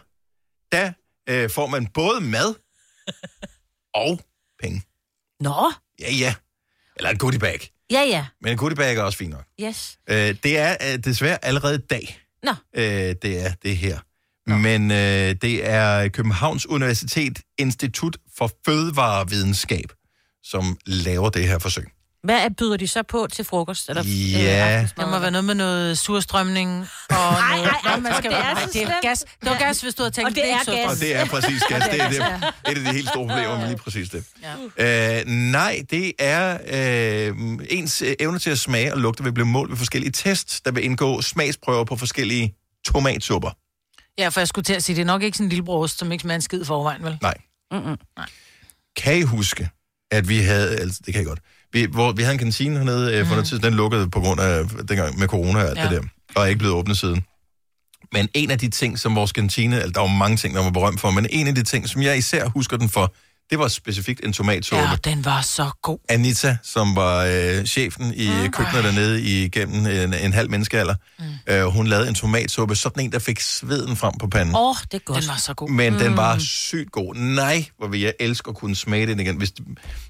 der 0.71 0.91
øh, 1.29 1.49
får 1.49 1.67
man 1.67 1.87
både 1.87 2.21
mad 2.21 2.53
og 4.05 4.19
penge. 4.63 4.83
Nå, 5.39 5.71
Ja, 5.99 6.11
ja. 6.13 6.35
Eller 6.97 7.09
en 7.09 7.17
goodie 7.17 7.39
bag. 7.39 7.69
ja, 7.91 8.01
ja. 8.01 8.25
Men 8.41 8.51
en 8.51 8.57
goodie 8.57 8.75
bag 8.75 8.95
er 8.97 9.01
også 9.01 9.17
fint 9.17 9.29
nok. 9.31 9.43
Yes. 9.61 9.97
Øh, 10.09 10.35
det 10.43 10.57
er 10.57 10.75
øh, 10.91 10.97
desværre 11.03 11.45
allerede 11.45 11.75
i 11.75 11.85
dag, 11.89 12.19
Nå. 12.43 12.51
øh, 12.75 12.83
det 13.21 13.45
er 13.45 13.51
det 13.63 13.77
her. 13.77 13.99
Men 14.47 14.91
øh, 14.91 15.35
det 15.41 15.69
er 15.69 16.07
Københavns 16.07 16.65
Universitet 16.69 17.39
Institut 17.57 18.17
for 18.37 18.51
Fødevarevidenskab, 18.65 19.91
som 20.43 20.77
laver 20.85 21.29
det 21.29 21.47
her 21.47 21.59
forsøg. 21.59 21.87
Hvad 22.23 22.35
er- 22.35 22.49
byder 22.57 22.77
de 22.77 22.87
så 22.87 23.03
på 23.03 23.27
til 23.33 23.45
frokost? 23.45 23.89
Eller, 23.89 24.03
Ja. 24.03 24.81
øh, 24.81 24.89
Der 24.97 25.09
må 25.09 25.19
være 25.19 25.31
noget 25.31 25.45
med 25.45 25.55
noget 25.55 25.97
surstrømning 25.97 26.69
og 26.79 26.85
noget... 27.09 27.37
ej, 27.37 27.57
ej, 27.85 27.95
Nå, 27.95 28.01
man 28.01 28.13
skal, 28.17 28.31
det 28.31 28.37
er 28.39 28.53
nej, 28.53 28.61
så 28.63 28.69
det 28.73 28.81
er 28.83 29.01
gas. 29.01 29.19
Det 29.41 29.49
var 29.49 29.57
gas, 29.57 29.81
hvis 29.81 29.95
du 29.95 30.03
havde 30.03 30.11
tænkt, 30.13 30.29
Og 30.29 30.35
det 30.35 30.43
er 30.51 30.59
ikke 30.59 30.71
gas. 30.71 30.91
Og 30.91 30.99
det 30.99 31.15
er 31.15 31.25
præcis 31.25 31.63
gas. 31.69 31.83
Det 31.83 32.01
er, 32.01 32.09
det 32.09 32.19
er 32.21 32.51
et 32.71 32.77
af 32.77 32.83
de 32.83 32.91
helt 32.91 33.09
store 33.09 33.27
problemer 33.27 33.57
med 33.59 33.67
lige 33.67 33.77
præcis 33.77 34.09
det. 34.09 34.23
Ja. 34.79 35.19
Øh, 35.19 35.25
nej, 35.27 35.83
det 35.89 36.11
er 36.19 36.57
øh, 37.29 37.35
ens 37.69 38.01
øh, 38.01 38.15
evne 38.19 38.39
til 38.39 38.49
at 38.49 38.59
smage 38.59 38.93
og 38.93 38.99
lugte 38.99 39.23
vil 39.23 39.33
blive 39.33 39.47
målt 39.47 39.69
ved 39.71 39.77
forskellige 39.77 40.11
tests, 40.11 40.61
der 40.61 40.71
vil 40.71 40.83
indgå 40.83 41.21
smagsprøver 41.21 41.83
på 41.83 41.95
forskellige 41.95 42.55
tomatsupper. 42.85 43.49
Ja, 44.17 44.29
for 44.29 44.39
jeg 44.39 44.47
skulle 44.47 44.63
til 44.63 44.73
at 44.73 44.83
sige, 44.83 44.95
det 44.95 45.01
er 45.01 45.05
nok 45.05 45.23
ikke 45.23 45.37
sådan 45.37 45.45
en 45.45 45.49
lille 45.49 45.65
brost, 45.65 45.97
som 45.97 46.11
ikke 46.11 46.21
smager 46.21 46.35
en 46.35 46.41
skid 46.41 46.65
forvejen, 46.65 47.03
vel? 47.03 47.17
Nej. 47.21 47.33
Mm-mm. 47.71 47.97
Kan 48.97 49.17
I 49.17 49.21
huske, 49.21 49.69
at 50.11 50.29
vi 50.29 50.37
havde, 50.37 50.79
altså 50.79 50.99
det 51.05 51.13
kan 51.13 51.21
jeg 51.21 51.27
godt, 51.27 51.39
vi, 51.73 51.85
hvor 51.85 52.11
vi 52.11 52.21
havde 52.21 52.33
en 52.33 52.39
kantine 52.39 52.77
hernede 52.77 53.15
øh, 53.15 53.25
for 53.25 53.35
noget 53.35 53.47
tid, 53.47 53.59
den 53.59 53.73
lukkede 53.73 54.09
på 54.09 54.19
grund 54.19 54.39
af 54.39 54.65
dengang 54.87 55.19
med 55.19 55.27
corona 55.27 55.63
og 55.63 55.69
alt 55.69 55.77
ja. 55.77 55.83
det 55.83 55.91
der, 55.91 56.07
og 56.35 56.43
er 56.43 56.45
ikke 56.45 56.59
blevet 56.59 56.75
åbnet 56.75 56.97
siden. 56.97 57.25
Men 58.13 58.29
en 58.33 58.51
af 58.51 58.59
de 58.59 58.69
ting, 58.69 58.99
som 58.99 59.15
vores 59.15 59.31
kantine, 59.31 59.75
altså 59.75 59.91
der 59.91 59.99
var 59.99 60.07
mange 60.07 60.37
ting, 60.37 60.55
der 60.55 60.63
var 60.63 60.69
berømt 60.71 60.99
for, 60.99 61.11
men 61.11 61.27
en 61.29 61.47
af 61.47 61.55
de 61.55 61.63
ting, 61.63 61.89
som 61.89 62.01
jeg 62.01 62.17
især 62.17 62.47
husker 62.47 62.77
den 62.77 62.89
for, 62.89 63.13
Det 63.49 63.59
var 63.59 63.67
specifikt 63.67 64.25
en 64.25 64.33
tomatsuppe. 64.33 64.83
Ja, 64.83 64.95
den 65.03 65.25
var 65.25 65.41
så 65.41 65.69
god. 65.81 65.99
Anita, 66.09 66.57
som 66.63 66.95
var 66.95 67.25
øh, 67.25 67.65
chefen 67.65 68.13
i 68.13 68.27
mm. 68.27 68.51
køkkenet 68.51 68.83
dernede 68.83 69.21
igennem 69.21 69.85
en, 69.85 70.13
en 70.13 70.33
halv 70.33 70.49
menneskealder, 70.49 70.95
mm. 71.19 71.25
øh, 71.47 71.65
hun 71.65 71.87
lavede 71.87 72.07
en 72.07 72.15
tomatsuppe, 72.15 72.75
sådan 72.75 73.03
en, 73.03 73.11
der 73.11 73.19
fik 73.19 73.39
sveden 73.39 73.95
frem 73.95 74.13
på 74.19 74.27
panden. 74.27 74.55
Åh, 74.55 74.69
oh, 74.69 74.75
det 74.91 74.93
er 74.93 74.99
godt. 74.99 75.21
Den 75.21 75.29
var 75.29 75.37
så 75.37 75.53
god. 75.53 75.69
Men 75.69 75.93
mm. 75.93 75.99
den 75.99 76.17
var 76.17 76.37
sygt 76.39 76.91
god. 76.91 77.15
Nej, 77.15 77.65
hvor 77.77 77.87
vil 77.87 78.01
jeg 78.01 78.13
elske 78.19 78.49
at 78.49 78.55
kunne 78.55 78.75
smage 78.75 79.07
den 79.07 79.19
igen. 79.19 79.37
Hvis, 79.37 79.53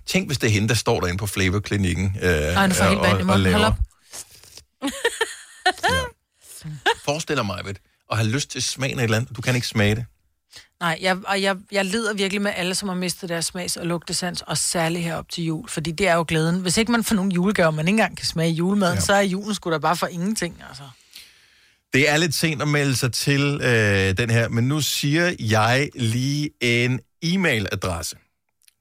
tænk, 0.05 0.27
hvis 0.27 0.37
det 0.37 0.47
er 0.47 0.51
hende, 0.51 0.67
der 0.67 0.73
står 0.73 0.99
derinde 0.99 1.17
på 1.17 1.27
Flavorklinikken 1.27 2.17
øh, 2.21 2.29
Ej, 2.29 2.67
nu 2.67 2.73
får 2.73 2.85
helt 2.85 3.01
vand 3.01 3.19
i 3.19 3.23
munden. 3.23 3.53
Hold 3.53 3.63
op. 3.63 3.75
Forestiller 7.05 7.43
mig, 7.43 7.61
ved, 7.65 7.75
at 8.11 8.17
have 8.17 8.29
lyst 8.29 8.49
til 8.49 8.61
smagen 8.61 8.99
af 8.99 9.03
et 9.03 9.03
eller 9.03 9.17
andet. 9.17 9.37
Du 9.37 9.41
kan 9.41 9.55
ikke 9.55 9.67
smage 9.67 9.95
det. 9.95 10.05
Nej, 10.79 10.97
jeg, 11.01 11.17
og 11.25 11.41
jeg, 11.41 11.55
jeg 11.71 11.85
lider 11.85 12.13
virkelig 12.13 12.41
med 12.41 12.51
alle, 12.55 12.75
som 12.75 12.89
har 12.89 12.95
mistet 12.95 13.29
deres 13.29 13.45
smags- 13.45 13.77
og 13.77 13.85
lugtesans, 13.85 14.41
og 14.41 14.57
særligt 14.57 15.03
herop 15.03 15.29
til 15.29 15.43
jul, 15.43 15.69
fordi 15.69 15.91
det 15.91 16.07
er 16.07 16.15
jo 16.15 16.25
glæden. 16.27 16.61
Hvis 16.61 16.77
ikke 16.77 16.91
man 16.91 17.03
får 17.03 17.15
nogen 17.15 17.31
julegaver, 17.31 17.71
man 17.71 17.87
ikke 17.87 17.89
engang 17.89 18.17
kan 18.17 18.25
smage 18.25 18.51
julemaden, 18.51 18.95
ja. 18.95 19.01
så 19.01 19.13
er 19.13 19.21
julen 19.21 19.55
sgu 19.55 19.71
da 19.71 19.77
bare 19.77 19.95
for 19.95 20.07
ingenting, 20.07 20.63
altså. 20.69 20.83
Det 21.93 22.09
er 22.09 22.17
lidt 22.17 22.33
sent 22.33 22.61
at 22.61 22.67
melde 22.67 22.95
sig 22.95 23.13
til 23.13 23.61
øh, 23.63 24.17
den 24.17 24.29
her, 24.29 24.49
men 24.49 24.67
nu 24.67 24.81
siger 24.81 25.35
jeg 25.39 25.89
lige 25.95 26.49
en 26.61 26.99
e-mailadresse 27.25 28.15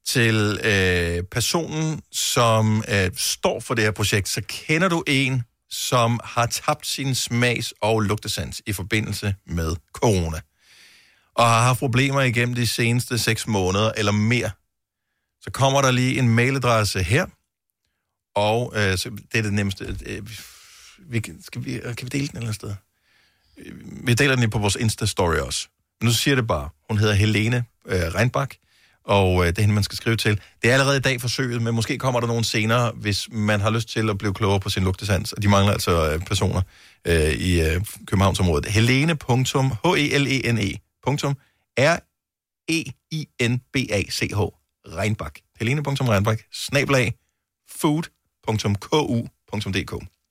til 0.07 0.61
øh, 0.65 1.23
personen, 1.23 2.01
som 2.13 2.85
øh, 2.89 3.11
står 3.17 3.61
for 3.61 3.75
det 3.75 3.85
her 3.85 3.91
projekt. 3.91 4.29
Så 4.29 4.43
kender 4.49 4.89
du 4.89 5.05
en, 5.07 5.43
som 5.71 6.21
har 6.25 6.47
tabt 6.47 6.87
sin 6.87 7.15
smags- 7.15 7.73
og 7.81 8.01
lugtesans 8.01 8.63
i 8.67 8.73
forbindelse 8.73 9.35
med 9.47 9.77
corona, 9.93 10.41
og 11.35 11.47
har 11.47 11.63
haft 11.63 11.79
problemer 11.79 12.21
igennem 12.21 12.55
de 12.55 12.67
seneste 12.67 13.19
6 13.19 13.47
måneder 13.47 13.93
eller 13.97 14.13
mere, 14.13 14.51
så 15.41 15.51
kommer 15.51 15.83
der 15.83 15.91
lige 15.91 16.19
en 16.19 16.29
mailadresse 16.29 17.03
her, 17.03 17.27
og 18.35 18.73
øh, 18.77 18.99
så 18.99 19.11
det 19.11 19.39
er 19.39 19.43
det 19.43 19.53
nemmeste. 19.53 19.97
Øh, 20.07 20.23
vi, 20.99 21.21
kan- 21.21 21.43
skal 21.43 21.65
vi, 21.65 21.75
øh, 21.75 21.97
kan 21.97 22.09
vi 22.13 22.19
dele 22.19 22.21
den 22.21 22.23
et 22.23 22.29
eller 22.29 22.41
andet 22.41 22.55
sted? 22.55 22.75
Øh, 23.59 23.73
vi 24.07 24.15
deler 24.15 24.37
den 24.37 24.51
på 24.51 24.59
vores 24.59 24.77
Insta-story 24.77 25.41
også. 25.47 25.69
Men 26.01 26.07
nu 26.07 26.13
siger 26.13 26.35
det 26.35 26.47
bare. 26.47 26.69
Hun 26.91 26.99
hedder 26.99 27.15
Helene 27.15 27.65
øh, 27.87 28.01
Reinbach, 28.15 28.59
og 29.05 29.41
øh, 29.43 29.47
det 29.47 29.59
er 29.59 29.63
hende, 29.63 29.75
man 29.75 29.85
skal 29.85 29.97
skrive 29.97 30.17
til. 30.17 30.41
Det 30.63 30.69
er 30.71 30.73
allerede 30.73 30.97
i 30.97 31.01
dag 31.01 31.21
forsøget, 31.21 31.63
men 31.63 31.75
måske 31.75 31.99
kommer 31.99 32.21
der 32.21 32.27
nogen 32.27 32.45
senere, 32.45 32.93
hvis 32.95 33.29
man 33.33 33.61
har 33.61 33.71
lyst 33.71 33.89
til 33.89 34.11
at 34.11 34.19
blive 34.19 34.35
klogere 34.35 34.61
på 34.61 34.71
sin 34.71 34.85
lugtesans. 34.85 35.33
Og 35.33 35.43
de 35.43 35.49
mangler 35.49 35.73
altså 35.73 36.13
øh, 36.13 36.21
personer 36.21 36.63
øh, 37.05 37.33
i 37.33 37.61
øh, 37.61 37.81
Københavnsområdet. 38.07 38.67
Helene.h-e-l-e-n-e 38.73 40.94
e 42.69 42.85
i 43.11 43.29
n 43.43 43.59
b 43.73 43.77
a 43.91 44.03
c 44.11 44.29
h 44.35 44.41
Reinbach. 44.87 45.33
Helene.reinbach, 45.59 46.43
snablag, 46.53 47.15
food.ku.dk. 47.71 49.25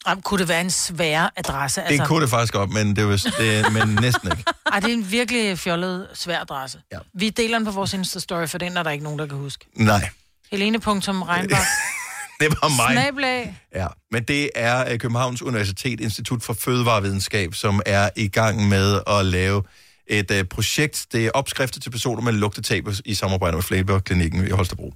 Ej, 0.05 0.21
kunne 0.21 0.39
det 0.39 0.47
være 0.47 0.61
en 0.61 0.71
svær 0.71 1.33
adresse? 1.35 1.81
Altså, 1.83 1.97
Det 1.97 2.07
kunne 2.07 2.21
det 2.21 2.29
faktisk 2.29 2.53
godt, 2.53 2.69
men, 2.69 2.95
det 2.95 3.07
var, 3.07 3.23
det, 3.39 3.73
men 3.73 3.95
næsten 4.01 4.31
ikke. 4.31 4.43
Ej, 4.73 4.79
det 4.79 4.89
er 4.89 4.93
en 4.93 5.11
virkelig 5.11 5.59
fjollet, 5.59 6.07
svær 6.13 6.39
adresse. 6.39 6.81
Ja. 6.91 6.97
Vi 7.13 7.29
deler 7.29 7.57
den 7.57 7.65
på 7.65 7.71
vores 7.71 7.93
Insta-story, 7.93 8.45
for 8.45 8.57
den 8.57 8.77
er 8.77 8.83
der 8.83 8.91
ikke 8.91 9.03
nogen, 9.03 9.19
der 9.19 9.27
kan 9.27 9.37
huske. 9.37 9.65
Nej, 9.75 10.09
Helene.regnbach. 10.51 11.67
det 12.39 12.49
var 12.61 12.75
mig. 12.77 12.91
Snablag. 12.91 13.61
Ja, 13.75 13.87
men 14.11 14.23
det 14.23 14.49
er 14.55 14.91
øh, 14.91 14.99
Københavns 14.99 15.41
Universitet 15.41 15.99
Institut 15.99 16.43
for 16.43 16.53
Fødevarevidenskab, 16.53 17.53
som 17.53 17.81
er 17.85 18.09
i 18.15 18.27
gang 18.27 18.67
med 18.67 18.99
at 19.07 19.25
lave 19.25 19.63
et 20.07 20.31
uh, 20.31 20.47
projekt. 20.49 21.05
Det 21.11 21.25
er 21.25 21.31
opskrifter 21.33 21.79
til 21.79 21.89
personer 21.89 22.21
med 22.21 22.33
lugtetab 22.33 22.87
i 23.05 23.13
samarbejde 23.13 23.55
med 23.57 23.63
Flavorklinikken 23.63 24.47
i 24.47 24.49
Holstebro. 24.49 24.93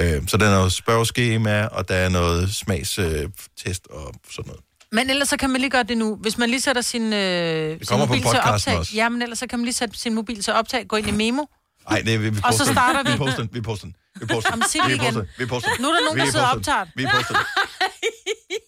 Uh, 0.00 0.04
så 0.26 0.36
der 0.36 0.46
er 0.46 0.50
noget 0.50 0.72
spørgeskema, 0.72 1.64
og 1.66 1.88
der 1.88 1.94
er 1.94 2.08
noget 2.08 2.54
smagstest 2.54 3.86
og 3.90 4.14
sådan 4.30 4.46
noget. 4.48 4.60
Men 4.92 5.10
ellers 5.10 5.28
så 5.28 5.36
kan 5.36 5.50
man 5.50 5.60
lige 5.60 5.70
gøre 5.70 5.82
det 5.82 5.98
nu. 5.98 6.16
Hvis 6.16 6.38
man 6.38 6.50
lige 6.50 6.60
sætter 6.60 6.82
sin, 6.82 7.12
øh, 7.12 7.78
sin 7.82 7.98
mobil 7.98 8.22
til 8.22 8.38
optag. 8.44 8.78
også. 8.78 8.92
Ja, 8.94 9.08
men 9.08 9.22
ellers 9.22 9.38
så 9.38 9.46
kan 9.46 9.58
man 9.58 9.64
lige 9.64 9.74
sætte 9.74 9.98
sin 9.98 10.14
mobil 10.14 10.42
til 10.42 10.52
optag, 10.52 10.86
gå 10.88 10.96
ind 10.96 11.08
i 11.08 11.10
memo. 11.10 11.44
Nej, 11.90 12.02
det 12.06 12.22
vi, 12.22 12.30
vi 12.30 12.36
Og 12.44 12.52
så 12.52 12.58
poster 12.58 12.64
den. 12.64 12.74
starter 12.74 13.02
vi. 13.02 13.12
Vi 13.12 13.18
poster 13.18 13.42
den, 13.42 13.50
vi 13.52 13.60
poster 13.60 13.86
den. 13.86 13.96
Vi 14.20 14.26
poster 14.26 14.50
den. 14.50 14.62
Vi 14.86 14.94
igen. 14.94 14.98
poster 14.98 15.20
den. 15.20 15.28
Vi 15.38 15.46
poster 15.46 15.70
den. 15.70 15.82
Nu 15.82 15.88
er 15.88 15.92
der 15.94 16.00
nogen, 16.04 16.18
der 16.18 16.26
sidder 16.26 16.46
og 16.46 16.56
poster 16.56 16.72
optager. 16.72 16.92
Vi 16.96 17.06
poster 17.14 17.34
den. 17.34 17.44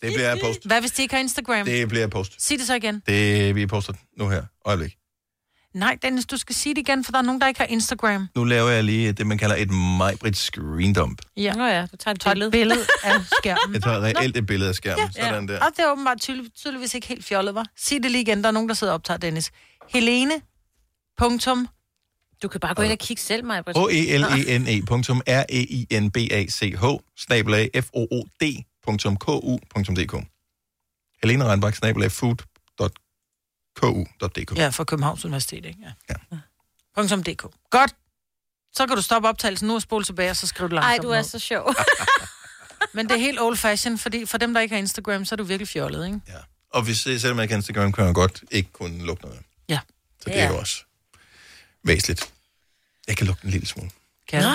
Det 0.02 0.12
bliver 0.14 0.36
post. 0.42 0.66
Hvad 0.66 0.80
hvis 0.80 0.90
de 0.90 1.02
ikke 1.02 1.14
har 1.14 1.20
Instagram? 1.20 1.64
Det 1.64 1.88
bliver 1.88 2.06
post. 2.06 2.32
Sig 2.46 2.58
det 2.58 2.66
så 2.66 2.74
igen. 2.74 3.02
Det 3.06 3.54
vi 3.54 3.66
poster 3.66 3.92
den 3.92 4.00
nu 4.18 4.28
her. 4.28 4.42
Øjeblik. 4.66 4.97
Nej, 5.78 5.98
Dennis, 6.02 6.26
du 6.26 6.36
skal 6.36 6.54
sige 6.54 6.74
det 6.74 6.80
igen, 6.80 7.04
for 7.04 7.12
der 7.12 7.18
er 7.18 7.22
nogen, 7.22 7.40
der 7.40 7.48
ikke 7.48 7.60
har 7.60 7.66
Instagram. 7.66 8.28
Nu 8.36 8.44
laver 8.44 8.68
jeg 8.70 8.84
lige 8.84 9.12
det, 9.12 9.26
man 9.26 9.38
kalder 9.38 9.56
et 9.56 9.70
Majbrit 9.70 10.36
screen 10.36 10.92
dump. 10.94 11.18
Ja. 11.36 11.52
Nå 11.52 11.64
ja, 11.66 11.86
du 11.92 11.96
tager 11.96 12.14
et 12.14 12.22
billede. 12.32 12.50
billede 12.50 12.80
af 13.04 13.14
skærmen. 13.38 13.74
Jeg 13.74 13.82
tager 13.82 14.00
reelt 14.00 14.36
et 14.36 14.46
billede 14.46 14.68
af 14.68 14.74
skærmen. 14.74 15.10
Ja, 15.16 15.22
Sådan 15.22 15.48
der. 15.48 15.60
Og 15.60 15.66
det 15.76 15.84
er 15.84 15.92
åbenbart 15.92 16.20
tydelig, 16.20 16.52
tydeligvis 16.54 16.94
ikke 16.94 17.06
helt 17.06 17.24
fjollet, 17.24 17.54
var. 17.54 17.66
Sig 17.76 18.02
det 18.02 18.10
lige 18.10 18.22
igen, 18.22 18.42
der 18.42 18.48
er 18.48 18.52
nogen, 18.52 18.68
der 18.68 18.74
sidder 18.74 18.92
og 18.92 18.94
optager, 18.94 19.18
Dennis. 19.18 19.50
Helene. 19.88 20.32
Punktum. 21.18 21.68
Du 22.42 22.48
kan 22.48 22.60
bare 22.60 22.74
gå 22.74 22.82
ind 22.82 22.92
og 22.92 22.98
kigge 22.98 23.22
selv, 23.22 23.44
mig. 23.44 23.62
H-E-L-E-N-E 23.66 24.82
punktum 24.86 25.22
R-E-I-N-B-A-C-H 25.26 26.84
snabelag 27.18 27.70
F-O-O-D 27.74 28.64
punktum 28.84 29.16
K-U.dk 29.16 30.14
Helene 31.22 31.44
Reinbach 31.44 31.78
snabelag 31.78 32.10
food.ku.dk 33.78 34.56
Ja, 34.56 34.68
fra 34.68 34.84
Københavns 34.84 35.24
Universitet, 35.24 35.64
ikke? 35.64 35.78
Ja. 36.08 36.14
ja. 36.30 37.16
DK. 37.16 37.42
Godt. 37.70 37.94
Så 38.72 38.86
kan 38.86 38.96
du 38.96 39.02
stoppe 39.02 39.28
optagelsen 39.28 39.68
nu 39.68 39.74
og 39.74 39.82
spole 39.82 40.04
tilbage, 40.04 40.30
og 40.30 40.36
så 40.36 40.46
skrive 40.46 40.68
det 40.68 40.74
langsomt 40.74 40.90
Ej, 40.90 40.98
du 41.02 41.10
er 41.10 41.16
ned. 41.16 41.24
så 41.24 41.38
sjov. 41.38 41.74
Men 42.94 43.08
det 43.08 43.14
er 43.14 43.18
helt 43.20 43.40
old 43.40 43.56
fashion, 43.56 43.98
fordi 43.98 44.26
for 44.26 44.38
dem, 44.38 44.54
der 44.54 44.60
ikke 44.60 44.74
har 44.74 44.78
Instagram, 44.78 45.24
så 45.24 45.34
er 45.34 45.36
du 45.36 45.44
virkelig 45.44 45.68
fjollet, 45.68 46.06
ikke? 46.06 46.20
Ja. 46.28 46.38
Og 46.70 46.82
hvis 46.82 46.98
selvom 46.98 47.38
jeg 47.38 47.48
kan 47.48 47.58
Instagram, 47.58 47.92
kan 47.92 48.04
jeg 48.06 48.14
godt 48.14 48.44
ikke 48.50 48.72
kunne 48.72 49.04
lugte 49.04 49.24
noget. 49.24 49.40
Ja. 49.68 49.80
Så 50.22 50.30
det 50.30 50.40
er 50.40 50.48
jo 50.48 50.58
også 50.58 50.84
væsentligt. 51.84 52.32
Jeg 53.08 53.16
kan 53.16 53.26
lugte 53.26 53.44
en 53.44 53.50
lille 53.50 53.66
smule. 53.66 53.90
Kan 54.28 54.42
Nå, 54.42 54.48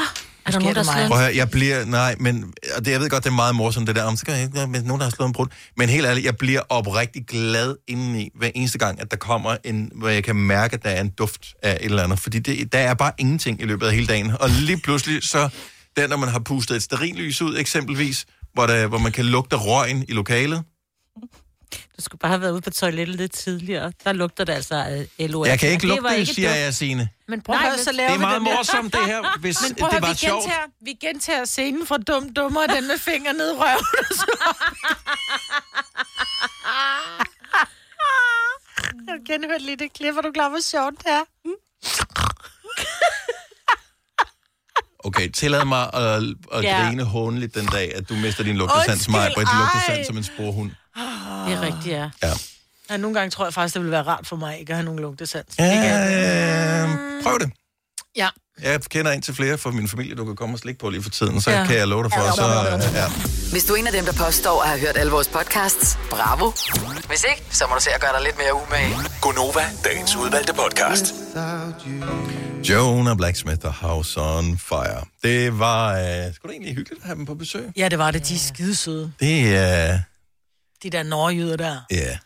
er 0.46 0.52
der 0.52 0.60
nogen, 0.60 0.76
der 0.76 0.92
har 0.92 1.08
Prøv 1.08 1.18
at 1.18 1.24
høre, 1.24 1.36
jeg 1.36 1.50
bliver, 1.50 1.86
nej, 1.86 2.16
men 2.20 2.54
og 2.78 2.86
det, 2.86 2.92
jeg 2.92 3.00
ved 3.00 3.10
godt, 3.10 3.24
det 3.24 3.30
er 3.30 3.34
meget 3.34 3.56
morsomt, 3.56 3.88
det 3.88 3.96
der, 3.96 4.04
om 4.04 4.18
så 4.18 4.26
kan 4.26 4.34
jeg 4.34 4.44
ikke, 4.44 4.68
men 4.68 4.84
nogen, 4.84 5.00
der 5.00 5.04
har 5.04 5.12
slået 5.12 5.28
en 5.28 5.34
brud. 5.34 5.48
Men 5.78 5.90
helt 5.90 6.06
ærligt, 6.06 6.26
jeg 6.26 6.38
bliver 6.38 6.62
oprigtig 6.70 7.26
glad 7.26 7.76
indeni, 7.88 8.30
hver 8.36 8.50
eneste 8.56 8.78
gang, 8.78 9.02
at 9.02 9.12
der 9.12 9.18
kommer 9.18 9.58
en, 9.64 9.92
hvor 9.96 10.10
jeg 10.10 10.24
kan 10.24 10.36
mærke, 10.36 10.74
at 10.74 10.84
der 10.84 10.90
er 10.90 11.02
en 11.02 11.10
duft 11.10 11.54
af 11.64 11.72
et 11.72 11.86
eller 11.86 12.04
andet. 12.04 12.20
Fordi 12.20 12.40
det, 12.40 12.74
der 12.74 12.80
er 12.80 12.94
bare 12.94 13.12
ingenting 13.18 13.62
i 13.62 13.66
løbet 13.66 13.88
af 13.88 13.94
hele 13.94 14.08
dagen. 14.08 14.32
Og 14.40 14.50
lige 14.50 14.78
pludselig, 14.78 15.24
så 15.24 15.50
der, 15.98 16.08
når 16.08 16.18
man 16.18 16.30
har 16.30 16.40
pustet 16.40 16.76
et 16.76 16.84
sterillys 16.84 17.42
ud, 17.42 17.58
eksempelvis, 17.58 18.26
hvor, 18.54 18.66
der, 18.68 18.88
hvor 18.88 18.98
man 18.98 19.12
kan 19.12 19.26
lugte 19.26 19.56
røgen 19.56 20.06
i 20.08 20.12
lokalet. 20.12 20.64
Du 21.98 22.02
skulle 22.02 22.20
bare 22.20 22.30
have 22.30 22.42
været 22.42 22.52
ude 22.52 22.62
på 22.62 22.70
toilettet 22.70 23.16
lidt 23.16 23.32
tidligere. 23.34 23.92
Der 24.04 24.14
lugter 24.14 24.44
det 24.44 24.54
altså 24.54 24.76
af 24.76 25.08
LOR. 25.32 25.46
Jeg 25.46 25.60
kan 25.60 25.70
ikke 25.70 25.82
Det 25.82 25.90
lugte 25.90 26.04
var 26.04 26.10
det, 26.10 26.28
siger 26.28 26.50
duft. 26.50 26.60
jeg, 26.60 26.74
Signe. 26.74 27.10
Men 27.28 27.42
prøv 27.42 27.56
Nej, 27.56 27.72
at 27.74 27.80
så 27.80 27.92
laver 27.92 28.10
det 28.10 28.16
er 28.16 28.20
meget 28.20 28.42
der. 28.42 28.56
morsomt, 28.56 28.94
det 28.94 29.06
her, 29.06 29.40
hvis 29.40 29.58
Men 29.68 29.76
prøv 29.76 29.92
det 29.92 30.02
var 30.02 30.10
vi 30.10 30.16
sjovt. 30.18 30.44
gentager, 30.44 30.66
vi 30.82 30.94
gentager 30.94 31.46
scenen 31.46 31.88
fra 31.88 31.98
Dum 31.98 32.34
Dummer, 32.34 32.68
den 32.68 32.88
med 32.88 32.98
fingre 32.98 33.34
ned 33.34 33.52
i 33.52 33.56
røven. 33.56 33.86
og 34.00 34.06
så- 34.16 34.38
Jeg 39.08 39.14
har 39.14 39.26
genhørt 39.34 39.62
lige 39.62 39.76
det 39.78 39.94
klip, 39.94 40.16
og 40.18 40.24
du 40.24 40.32
klar, 40.32 40.50
hvor 40.50 40.60
sjovt 40.60 40.98
det 41.00 41.08
er. 41.12 41.24
Okay, 45.04 45.30
tillad 45.30 45.66
mig 45.66 45.94
at, 45.94 46.24
at 46.54 46.64
Ja. 46.64 46.86
grine 46.88 47.04
håndeligt 47.04 47.56
den 47.56 47.66
dag, 47.66 47.96
at 47.96 48.10
du 48.10 48.16
mister 48.16 48.44
din 48.44 48.58
lugtesans, 48.58 49.10
mig, 49.10 49.32
Britt. 49.36 49.50
ej. 49.50 49.60
Lugtesans 49.60 50.08
som 50.08 50.18
en 50.18 50.24
sporhund. 50.24 50.72
Det 51.48 51.54
er 51.54 51.62
rigtigt, 51.62 51.88
ja. 51.96 52.10
Ja. 52.24 52.32
Ja, 52.90 52.98
nogle 52.98 53.16
gange 53.18 53.30
tror 53.32 53.46
jeg 53.46 53.54
faktisk, 53.54 53.74
det 53.74 53.82
ville 53.82 53.92
være 53.92 54.04
rart 54.04 54.28
for 54.28 54.36
mig 54.36 54.60
ikke 54.60 54.70
at 54.72 54.78
have 54.78 54.86
nogen 54.86 55.00
lugtesans. 55.00 55.56
Ja, 55.60 56.84
øh, 56.84 57.24
prøv 57.24 57.40
det. 57.40 57.52
Ja. 58.16 58.30
Jeg 58.62 58.82
kender 58.82 59.12
en 59.12 59.22
til 59.22 59.34
flere 59.34 59.58
fra 59.58 59.72
min 59.72 59.88
familie, 59.88 60.16
du 60.16 60.26
kan 60.26 60.36
komme 60.36 60.56
og 60.56 60.60
slikke 60.60 60.80
på 60.80 60.90
lige 60.90 61.04
for 61.04 61.10
tiden, 61.10 61.42
så 61.42 61.52
Ja. 61.52 61.60
ja. 61.60 61.66
kan 61.68 61.76
jeg 61.78 61.88
love 61.88 62.04
dig 62.04 62.12
for, 62.12 62.36
så... 62.36 62.44
øh, 62.44 62.94
Ja. 62.96 63.08
Hvis 63.52 63.66
du 63.66 63.74
er 63.74 63.78
en 63.78 63.88
af 63.88 63.94
dem, 63.94 64.06
der 64.06 64.14
påstår 64.14 64.62
at 64.62 64.68
have 64.70 64.80
hørt 64.80 64.98
alle 64.98 65.12
vores 65.12 65.28
podcasts, 65.28 65.98
bravo. 66.10 66.52
Hvis 67.08 67.26
ikke, 67.30 67.44
så 67.56 67.68
må 67.70 67.76
du 67.76 67.82
se 67.82 67.90
at 67.90 68.02
gøre 68.02 68.14
dig 68.14 68.22
lidt 68.24 68.38
mere 68.38 68.54
umage. 68.54 68.96
Gonova, 69.22 69.66
dagens 69.84 70.16
udvalgte 70.16 70.54
podcast. 70.54 71.06
Jonah 72.70 73.18
Blacksmith 73.18 73.66
og 73.66 73.74
House 73.74 74.20
on 74.22 74.58
Fire. 74.58 75.04
Det 75.24 75.60
var... 75.60 75.94
Øh, 76.00 76.34
skulle 76.34 76.50
det 76.50 76.56
egentlig 76.56 76.76
hyggeligt 76.76 77.02
at 77.02 77.06
have 77.08 77.16
dem 77.16 77.26
på 77.26 77.36
besøg? 77.36 77.72
Ja, 77.78 77.90
det 77.90 78.00
var 78.00 78.12
det. 78.12 78.28
De 78.30 78.36
er 78.36 78.40
skidesøde. 78.40 79.12
Det 79.20 79.56
er... 79.58 79.94
Øh, 79.94 80.00
De 80.84 80.90
der 80.90 81.04
nordjyder 81.04 81.56
der. 81.58 81.78
ja. 81.92 82.18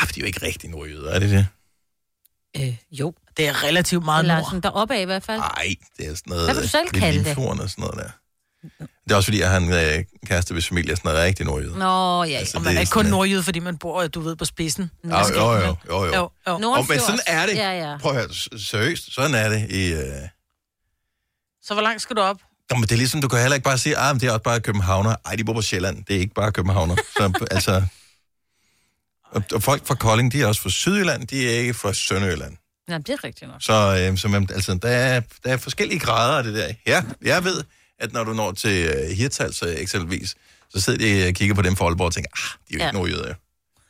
Ah, 0.00 0.08
de 0.08 0.12
er 0.16 0.20
jo 0.20 0.26
ikke 0.26 0.46
rigtig 0.46 0.70
nordjyder, 0.70 1.10
er 1.10 1.18
det 1.18 1.30
det? 1.30 1.46
Øh, 2.56 2.76
jo. 2.90 3.14
Det 3.36 3.48
er 3.48 3.64
relativt 3.64 4.04
meget 4.04 4.22
Eller 4.22 4.34
nord. 4.36 4.44
sådan 4.44 4.60
deroppe 4.60 4.94
af 4.94 5.00
i 5.00 5.04
hvert 5.04 5.24
fald. 5.24 5.38
Nej, 5.38 5.74
det 5.96 6.06
er 6.06 6.14
sådan 6.14 6.22
noget... 6.26 6.44
Hvad 6.44 6.54
vil 6.54 6.62
du 6.62 6.68
selv 6.68 6.88
ved 6.92 7.00
kalde 7.00 7.24
det? 7.24 7.38
Og 7.38 7.70
sådan 7.70 7.82
noget 7.82 7.96
der. 7.96 8.10
Det 9.04 9.12
er 9.12 9.16
også 9.16 9.26
fordi, 9.26 9.40
har 9.40 9.56
en 9.56 9.72
øh, 9.72 10.04
kæreste 10.26 10.54
ved 10.54 10.62
familie, 10.62 10.92
og 10.92 10.96
sådan 10.96 11.12
noget 11.12 11.24
rigtig 11.24 11.46
nordjyder. 11.46 11.76
Nå, 11.76 12.24
ja. 12.24 12.38
Altså, 12.38 12.56
Og 12.56 12.62
man 12.62 12.72
er 12.72 12.76
er 12.76 12.80
ikke 12.80 12.90
kun 12.90 13.00
sådan, 13.00 13.10
nordjyde, 13.10 13.42
fordi 13.42 13.58
man 13.58 13.78
bor, 13.78 14.06
du 14.06 14.20
ved, 14.20 14.36
på 14.36 14.44
spidsen. 14.44 14.90
Jo, 15.04 15.10
jo, 15.10 15.52
jo, 15.52 15.76
jo, 15.88 16.04
jo. 16.04 16.14
jo, 16.14 16.30
jo. 16.46 16.70
Og, 16.70 16.86
men 16.88 17.00
sådan 17.00 17.20
er 17.26 17.46
det. 17.46 17.56
Ja, 17.56 17.90
ja. 17.90 17.98
Prøv 17.98 18.12
at 18.12 18.18
høre, 18.18 18.58
seriøst, 18.58 19.14
sådan 19.14 19.34
er 19.34 19.48
det 19.48 19.70
i, 19.70 19.92
øh, 19.92 20.02
Så 21.62 21.74
hvor 21.74 21.82
langt 21.82 22.02
skal 22.02 22.16
du 22.16 22.20
op? 22.20 22.36
Nå, 22.70 22.76
men 22.76 22.82
det 22.82 22.92
er 22.92 22.96
ligesom, 22.96 23.20
du 23.20 23.28
kan 23.28 23.38
heller 23.40 23.54
ikke 23.54 23.64
bare 23.64 23.78
sige, 23.78 23.98
at 23.98 24.14
det 24.14 24.22
er 24.28 24.32
også 24.32 24.42
bare 24.42 24.60
københavner. 24.60 25.16
Ej, 25.26 25.34
de 25.36 25.44
bor 25.44 25.52
på 25.52 25.62
Sjælland. 25.62 26.04
Det 26.04 26.16
er 26.16 26.20
ikke 26.20 26.34
bare 26.34 26.52
københavner. 26.52 26.96
Så, 27.16 27.46
altså, 27.50 27.82
og, 29.30 29.42
og 29.54 29.62
folk 29.62 29.86
fra 29.86 29.94
Kolding, 29.94 30.32
de 30.32 30.42
er 30.42 30.46
også 30.46 30.62
fra 30.62 30.70
Sydjylland, 30.70 31.26
de 31.26 31.48
er 31.54 31.58
ikke 31.58 31.74
fra 31.74 31.92
Sønderjylland. 31.92 32.56
Ja, 32.88 32.98
det 32.98 33.08
er 33.10 33.24
rigtigt 33.24 33.50
nok. 33.50 33.62
Så, 33.62 34.06
øh, 34.10 34.18
så 34.18 34.28
man, 34.28 34.48
altså, 34.54 34.74
der, 34.82 34.88
er, 34.88 35.20
der 35.44 35.52
er 35.52 35.56
forskellige 35.56 35.98
grader 36.00 36.38
af 36.38 36.44
det 36.44 36.54
der. 36.54 36.72
Ja, 36.86 37.02
jeg 37.22 37.44
ved, 37.44 37.64
at 37.98 38.12
når 38.12 38.24
du 38.24 38.32
når 38.32 38.52
til 38.52 38.86
øh, 38.88 39.10
Hirtals 39.16 39.62
øh, 39.62 39.74
eksempelvis, 39.76 40.34
så 40.70 40.80
sidder 40.80 40.98
de 41.22 41.28
og 41.28 41.34
kigger 41.34 41.54
på 41.54 41.62
dem 41.62 41.76
fra 41.76 41.84
Aalborg 41.84 42.06
og 42.06 42.12
tænker, 42.14 42.30
ah, 42.32 42.58
de 42.68 42.74
er 42.74 42.74
jo 42.74 42.74
ikke 42.74 42.82
Ja. 42.82 42.86
ja. 42.86 42.92
nordjyder. 42.92 43.28
jo." 43.28 43.34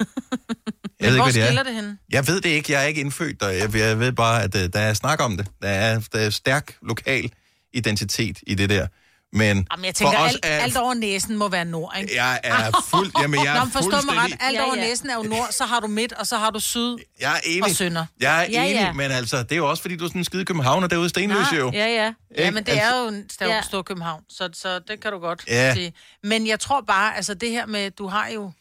Men 0.01 0.07
Jeg 1.01 1.11
ved 1.11 1.16
hvor 1.18 1.26
ikke, 1.28 1.38
hvad 1.38 1.47
skiller 1.49 1.51
det 1.51 1.59
er. 1.59 1.62
det 1.62 1.74
henne? 1.74 1.99
Jeg 2.11 2.26
ved 2.26 2.40
det 2.40 2.49
ikke. 2.49 2.72
Jeg 2.72 2.82
er 2.82 2.86
ikke 2.86 3.01
indfødt 3.01 3.40
der. 3.40 3.49
Jeg, 3.49 3.74
jeg 3.76 3.99
ved 3.99 4.12
bare, 4.12 4.43
at 4.43 4.57
øh, 4.57 4.68
der 4.72 4.80
er 4.80 4.95
snak 4.95 5.20
om 5.20 5.36
det. 5.36 5.47
Der 5.62 5.68
er, 5.68 6.01
der 6.12 6.18
er 6.18 6.30
stærk 6.30 6.76
lokal 6.82 7.30
identitet 7.72 8.38
i 8.47 8.55
det 8.55 8.70
der. 8.70 8.86
Men 9.35 9.66
Jamen, 9.72 9.85
jeg 9.85 9.95
tænker, 9.95 10.18
for 10.18 10.24
os 10.24 10.30
alt, 10.33 10.41
er, 10.43 10.59
alt 10.59 10.76
over 10.76 10.95
næsen 10.95 11.37
må 11.37 11.49
være 11.49 11.64
nord, 11.64 11.95
ikke? 12.01 12.14
jeg 12.16 12.41
er 12.45 12.70
fuld... 12.91 13.11
Jamen, 13.22 13.45
jeg 13.45 13.55
Nå, 13.55 13.61
er 13.61 13.64
men 13.64 13.72
forstå 13.72 13.91
mig 13.91 14.16
ret. 14.16 14.33
Alt 14.41 14.57
Ja, 14.57 14.64
over 14.64 14.74
ja. 14.76 14.80
næsen 14.80 15.11
er 15.11 15.14
jo 15.14 15.22
nord, 15.22 15.49
så 15.51 15.64
har 15.64 15.80
du 15.80 15.87
midt, 15.87 16.12
og 16.12 16.26
så 16.26 16.37
har 16.37 16.51
du 16.51 16.61
syd 16.61 16.97
Jeg 17.20 17.33
er 17.37 17.41
enig. 17.47 17.64
og 17.64 17.70
sønder. 17.70 18.07
Jeg 18.20 18.39
er 18.45 18.49
Ja, 18.51 18.62
enig, 18.64 18.74
ja. 18.74 18.93
men 18.93 19.11
altså, 19.11 19.43
det 19.43 19.53
er 19.53 19.57
jo 19.57 19.70
også, 19.70 19.83
fordi 19.83 19.97
du 19.97 20.05
er 20.05 20.09
sådan 20.09 20.20
en 20.20 20.24
skide 20.24 20.45
københavner 20.45 20.89
derude 20.89 21.07
i 21.07 21.09
Stenløse 21.09 21.55
jo. 21.57 21.70
Ja, 21.74 21.87
ja. 21.87 22.12
Ja, 22.39 22.51
men 22.51 22.64
det 22.64 22.72
Altså- 22.72 22.85
er 22.97 23.01
jo 23.03 23.09
en 23.09 23.30
stor, 23.30 23.47
Ja. 23.47 23.55
ja. 23.55 23.62
stor 23.62 23.83
København, 23.83 24.22
så, 24.28 24.49
så 24.53 24.78
det 24.89 25.01
kan 25.03 25.12
du 25.12 25.18
godt 25.18 25.43
Ja. 25.49 25.74
sige. 25.74 25.93
Men 26.22 26.47
jeg 26.47 26.61
tror 26.61 26.80
bare, 26.80 27.16
altså 27.16 27.35
det 27.35 27.51
her 27.51 27.66
med, 27.66 27.91
du 27.91 28.07
har 28.09 28.28
jo 28.28 28.53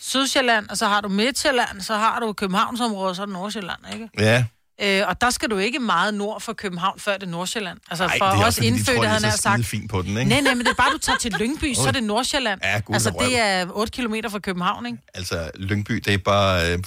Sydsjælland, 0.00 0.68
og 0.68 0.76
så 0.76 0.86
har 0.86 1.00
du 1.00 1.08
Midtjylland, 1.08 1.80
så 1.80 1.94
har 1.94 2.20
du 2.20 2.32
Københavnsområdet, 2.32 3.10
og 3.10 3.16
så 3.16 3.22
er 3.22 3.26
det 3.26 3.32
Nordsjælland, 3.32 3.78
ikke? 3.92 4.08
Ja. 4.18 4.44
Øh, 4.82 5.02
og 5.08 5.20
der 5.20 5.30
skal 5.30 5.50
du 5.50 5.56
ikke 5.58 5.78
meget 5.78 6.14
nord 6.14 6.40
for 6.40 6.52
København, 6.52 7.00
før 7.00 7.12
det 7.14 7.22
er 7.22 7.26
Nordsjælland. 7.26 7.78
Altså 7.90 8.04
Ej, 8.04 8.18
for 8.18 8.24
det 8.26 8.40
er 8.40 8.44
også, 8.44 8.60
de 8.60 8.66
indfødte, 8.66 8.94
tror, 8.94 9.02
de 9.02 9.06
er 9.08 9.12
han 9.12 9.20
så 9.20 9.26
har 9.26 9.36
sagt. 9.36 9.66
fint 9.66 9.90
på 9.90 10.02
den, 10.02 10.08
ikke? 10.18 10.24
Nej, 10.24 10.40
nej, 10.40 10.54
men 10.54 10.64
det 10.66 10.70
er 10.70 10.74
bare, 10.74 10.90
du 10.92 10.98
tager 10.98 11.18
til 11.18 11.32
Lyngby, 11.32 11.74
så 11.74 11.88
er 11.88 11.92
det 11.92 12.04
Nordsjælland. 12.04 12.60
Ja, 12.64 12.78
gud, 12.80 12.94
altså 12.94 13.10
det 13.20 13.38
er 13.40 13.66
8 13.70 14.02
km 14.02 14.14
fra 14.30 14.38
København, 14.38 14.86
ikke? 14.86 14.98
Altså, 15.14 15.50
Lyngby, 15.54 15.94
det 15.94 16.14
er 16.14 16.18
bare... 16.18 16.72
Øh, 16.72 16.78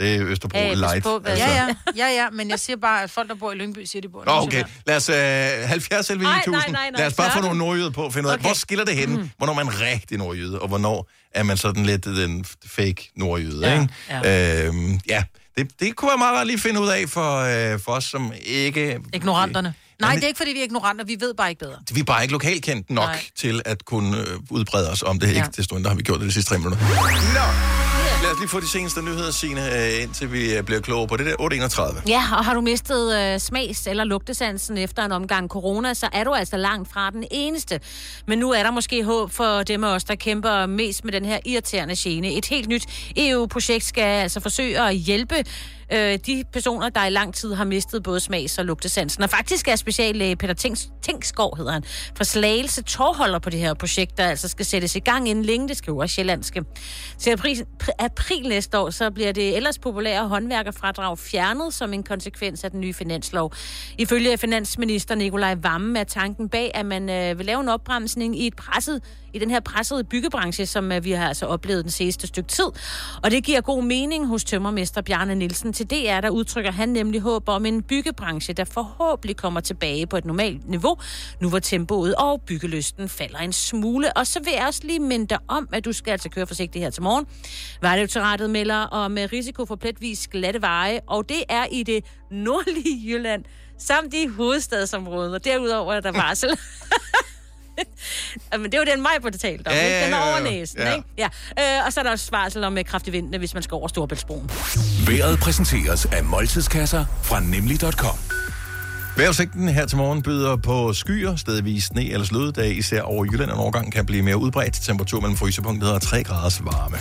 det 0.00 0.14
er 0.16 0.26
Østerbro 0.26 0.58
Ja, 0.58 0.74
light. 0.74 1.02
på, 1.02 1.22
altså. 1.26 1.44
ja, 1.46 1.54
ja, 1.66 1.74
ja, 1.96 2.08
ja, 2.08 2.30
men 2.30 2.50
jeg 2.50 2.60
siger 2.60 2.76
bare, 2.76 3.02
at 3.02 3.10
folk, 3.10 3.28
der 3.28 3.34
bor 3.34 3.52
i 3.52 3.54
Lyngby, 3.54 3.84
siger, 3.84 4.02
de 4.02 4.08
bor 4.08 4.22
i 4.22 4.24
Nå, 4.26 4.32
okay. 4.32 4.64
Lad 4.86 4.96
os 4.96 5.08
øh, 5.08 5.68
70 5.68 6.10
eller 6.10 6.22
Nej, 6.22 6.36
9000. 6.46 6.52
nej, 6.52 6.82
nej, 6.82 6.90
nej. 6.90 6.98
Lad 7.00 7.06
os 7.06 7.14
bare 7.14 7.30
få 7.32 7.40
nogle 7.40 7.58
nordjyder 7.58 7.90
på 7.90 8.02
og 8.02 8.12
finde 8.12 8.26
ud 8.26 8.30
af, 8.30 8.34
Okay. 8.36 8.44
hvor 8.46 8.54
skiller 8.54 8.84
det 8.84 8.96
henne? 8.96 9.16
Mm. 9.16 9.30
Hvornår 9.36 9.52
er 9.52 9.64
man 9.64 9.80
rigtig 9.80 10.18
nordjyde, 10.18 10.58
og 10.60 10.68
hvornår 10.68 11.08
er 11.34 11.42
man 11.42 11.56
sådan 11.56 11.86
lidt 11.86 12.04
den 12.04 12.44
fake 12.66 13.10
nordjyde, 13.16 13.68
Ja, 13.68 13.80
ikke? 13.80 13.94
ja. 14.10 14.66
Øhm, 14.66 15.00
ja. 15.08 15.24
Det, 15.58 15.80
det 15.80 15.96
kunne 15.96 16.08
være 16.08 16.18
meget 16.18 16.36
rart 16.36 16.46
lige 16.46 16.54
at 16.54 16.60
finde 16.60 16.80
ud 16.80 16.88
af 16.88 17.08
for, 17.08 17.36
øh, 17.38 17.80
for 17.80 17.92
os, 17.92 18.04
som 18.04 18.32
ikke... 18.42 19.00
Ignoranterne. 19.12 19.74
Nej, 20.00 20.14
det 20.14 20.24
er 20.24 20.28
ikke, 20.28 20.38
fordi 20.38 20.50
vi 20.50 20.60
er 20.60 20.64
ignoranter. 20.64 21.04
Vi 21.04 21.16
ved 21.20 21.34
bare 21.34 21.48
ikke 21.50 21.58
bedre. 21.58 21.76
Vi 21.92 22.00
er 22.00 22.04
bare 22.04 22.22
ikke 22.22 22.32
lokalkendt 22.32 22.90
nok 22.90 23.08
Nej. 23.08 23.24
Til 23.36 23.62
at 23.64 23.84
kunne 23.84 24.18
øh, 24.20 24.38
udbrede 24.50 24.90
os 24.90 25.02
om 25.02 25.18
det. 25.20 25.26
Ja. 25.28 25.34
Ikke 25.34 25.48
desto 25.56 25.74
mindre 25.74 25.90
har 25.90 25.96
vi 25.96 26.02
gjort 26.02 26.20
det 26.20 26.26
de 26.26 26.32
sidste 26.32 26.48
tre 26.50 26.58
minutter. 26.58 26.78
Nå, 26.78 26.94
lad 27.34 27.77
os 28.38 28.40
lige 28.40 28.48
få 28.48 28.60
de 28.60 28.68
seneste 28.68 29.02
nyheder, 29.02 29.30
Signe, 29.30 29.74
øh, 29.74 30.02
indtil 30.02 30.32
vi 30.32 30.56
øh, 30.56 30.62
bliver 30.62 30.80
klogere 30.80 31.08
på 31.08 31.16
det 31.16 31.26
der 31.26 31.34
831. 31.38 32.02
Ja, 32.08 32.22
og 32.38 32.44
har 32.44 32.54
du 32.54 32.60
mistet 32.60 33.18
øh, 33.18 33.40
smags- 33.40 33.86
eller 33.86 34.04
lugtesansen 34.04 34.78
efter 34.78 35.04
en 35.04 35.12
omgang 35.12 35.48
corona, 35.48 35.94
så 35.94 36.08
er 36.12 36.24
du 36.24 36.32
altså 36.32 36.56
langt 36.56 36.92
fra 36.92 37.10
den 37.10 37.24
eneste. 37.30 37.80
Men 38.26 38.38
nu 38.38 38.50
er 38.50 38.62
der 38.62 38.70
måske 38.70 39.04
håb 39.04 39.30
for 39.32 39.62
dem 39.62 39.84
af 39.84 39.94
os, 39.94 40.04
der 40.04 40.14
kæmper 40.14 40.66
mest 40.66 41.04
med 41.04 41.12
den 41.12 41.24
her 41.24 41.38
irriterende 41.46 41.94
gene. 41.98 42.34
Et 42.34 42.46
helt 42.46 42.68
nyt 42.68 42.84
EU-projekt 43.16 43.84
skal 43.84 44.02
altså 44.02 44.40
forsøge 44.40 44.80
at 44.80 44.94
hjælpe 44.94 45.44
øh, 45.92 46.18
de 46.26 46.44
personer, 46.52 46.88
der 46.88 47.04
i 47.04 47.10
lang 47.10 47.34
tid 47.34 47.54
har 47.54 47.64
mistet 47.64 48.02
både 48.02 48.20
smags- 48.20 48.58
og 48.58 48.64
lugtesansen. 48.64 49.22
Og 49.22 49.30
faktisk 49.30 49.68
er 49.68 49.76
speciallæge 49.76 50.36
Peter 50.36 50.54
Tings, 50.54 50.88
Tingsgaard, 51.02 51.56
hedder 51.56 51.72
han, 51.72 51.84
fra 52.16 52.24
Slagelse 52.24 52.82
tårholder 52.82 53.38
på 53.38 53.50
det 53.50 53.60
her 53.60 53.74
projekt, 53.74 54.18
der 54.18 54.26
altså 54.26 54.48
skal 54.48 54.66
sættes 54.66 54.96
i 54.96 54.98
gang 54.98 55.28
inden 55.28 55.44
længe, 55.44 55.68
det 55.68 55.76
skriver 55.76 56.06
Sjællandske. 56.06 56.64
Til 57.18 57.30
april, 57.30 57.64
pr- 57.82 57.94
april 57.98 58.48
næste 58.48 58.78
år, 58.78 58.90
så 58.90 59.10
bliver 59.10 59.32
det 59.32 59.56
ellers 59.56 59.78
populære 59.78 60.28
håndværkerfradrag 60.28 61.18
fjernet 61.18 61.74
som 61.74 61.92
en 61.92 62.02
konsekvens 62.02 62.64
af 62.64 62.70
den 62.70 62.80
nye 62.80 62.94
finanslov. 62.94 63.52
Ifølge 63.98 64.38
finansminister 64.38 65.14
Nikolaj 65.14 65.54
Vamme 65.62 65.98
er 65.98 66.04
tanken 66.04 66.48
bag, 66.48 66.70
at 66.74 66.86
man 66.86 67.10
øh, 67.10 67.38
vil 67.38 67.46
lave 67.46 67.60
en 67.60 67.68
opbremsning 67.68 68.38
i 68.38 68.46
et 68.46 68.56
presset 68.56 69.02
i 69.34 69.38
den 69.38 69.50
her 69.50 69.60
pressede 69.60 70.04
byggebranche, 70.04 70.66
som 70.66 70.92
øh, 70.92 71.04
vi 71.04 71.10
har 71.10 71.28
altså 71.28 71.46
oplevet 71.46 71.84
den 71.84 71.90
seneste 71.90 72.26
stykke 72.26 72.48
tid. 72.48 72.64
Og 73.22 73.30
det 73.30 73.44
giver 73.44 73.60
god 73.60 73.82
mening 73.82 74.26
hos 74.26 74.44
tømmermester 74.44 75.02
Bjarne 75.02 75.34
Nielsen. 75.34 75.72
Til 75.72 75.90
DR, 75.90 76.20
der 76.20 76.30
udtrykker 76.30 76.72
han 76.72 76.88
nemlig 76.88 77.20
håb 77.20 77.48
om 77.48 77.66
en 77.66 77.82
byggebranche, 77.82 78.54
der 78.54 78.64
forhåbentlig 78.64 79.36
kommer 79.36 79.60
tilbage 79.60 80.06
på 80.06 80.16
et 80.16 80.24
normalt 80.24 80.68
niveau, 80.68 80.96
nu 81.40 81.48
hvor 81.48 81.58
tempoet 81.58 82.14
og 82.14 82.40
byggelysten 82.46 83.08
falder 83.08 83.38
en 83.38 83.52
smule. 83.52 84.16
Og 84.16 84.26
så 84.26 84.40
vil 84.40 84.52
jeg 84.56 84.66
også 84.66 84.80
lige 84.84 84.98
minde 85.00 85.26
dig 85.26 85.38
om, 85.48 85.68
at 85.72 85.84
du 85.84 85.92
skal 85.92 86.12
altså 86.12 86.28
køre 86.28 86.46
forsigtigt 86.46 86.82
her 86.82 86.90
til 86.90 87.02
morgen. 87.02 87.26
Vejdirektoratet 87.80 88.50
melder 88.50 88.76
om 88.76 89.18
øh, 89.18 89.28
risiko 89.32 89.64
for 89.64 89.76
pletvis 89.76 90.28
glatte 90.28 90.62
veje, 90.62 91.00
og 91.06 91.28
det 91.28 91.42
er 91.48 91.66
i 91.70 91.82
det 91.82 92.04
nordlige 92.30 93.12
Jylland, 93.12 93.44
samt 93.78 94.14
i 94.14 94.26
hovedstadsområdet. 94.26 95.34
Og 95.34 95.44
derudover 95.44 95.94
er 95.94 96.00
der 96.00 96.12
varsel. 96.12 96.50
Men 98.52 98.64
det 98.64 98.74
er 98.74 98.78
jo 98.78 98.84
den 98.94 99.02
mig 99.02 99.10
på 99.22 99.30
det 99.30 99.40
talte 99.40 99.68
om, 99.68 99.72
Ja, 99.74 99.84
ikke? 99.86 100.04
Den 100.04 100.14
er 100.14 100.18
ja, 100.18 100.28
over 100.28 100.36
ja. 100.38 100.50
næsen, 100.50 100.78
Ja. 100.78 100.94
ikke? 100.94 101.08
Ja. 101.18 101.28
Øh, 101.58 101.86
og 101.86 101.92
så 101.92 102.00
er 102.00 102.04
der 102.04 102.10
også 102.10 102.28
varsel 102.30 102.64
om 102.64 102.78
øh, 102.78 102.84
kraftig 102.84 103.12
vind, 103.12 103.36
hvis 103.36 103.54
man 103.54 103.62
skal 103.62 103.74
over 103.74 103.88
Storebæltsbroen. 103.88 104.50
Været 105.06 105.38
præsenteres 105.40 106.04
af 106.04 106.24
måltidskasser 106.24 107.04
fra 107.22 107.40
nemlig.com. 107.40 108.18
Vejrudsigten 109.16 109.68
her 109.68 109.86
til 109.86 109.96
morgen 109.96 110.22
byder 110.22 110.56
på 110.56 110.92
skyer, 110.92 111.36
stedvis 111.36 111.84
sne 111.84 112.10
eller 112.10 112.26
slud, 112.26 112.52
der 112.52 112.64
især 112.64 113.02
over 113.02 113.24
Jylland 113.24 113.50
en 113.50 113.56
overgang 113.56 113.92
kan 113.92 114.06
blive 114.06 114.22
mere 114.22 114.36
udbredt. 114.36 114.74
Temperatur 114.74 115.20
mellem 115.20 115.36
frysepunktet 115.36 115.92
og 115.92 116.02
3 116.02 116.24
graders 116.24 116.64
varme. 116.64 116.96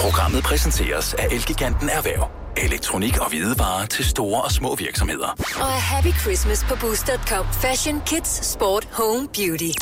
Programmet 0.00 0.42
præsenteres 0.42 1.14
af 1.14 1.26
Elgiganten 1.30 1.88
Erhverv. 1.88 2.41
Elektronik 2.56 3.18
og 3.18 3.28
hvidevarer 3.28 3.86
til 3.86 4.04
store 4.04 4.42
og 4.42 4.52
små 4.52 4.74
virksomheder. 4.74 5.28
Og 5.56 5.68
er 5.76 5.82
Happy 5.92 6.12
Christmas 6.20 6.64
på 6.68 6.76
Boost.com. 6.80 7.46
Fashion, 7.52 8.00
kids, 8.06 8.46
sport, 8.46 8.88
home, 8.92 9.28
beauty. 9.34 9.72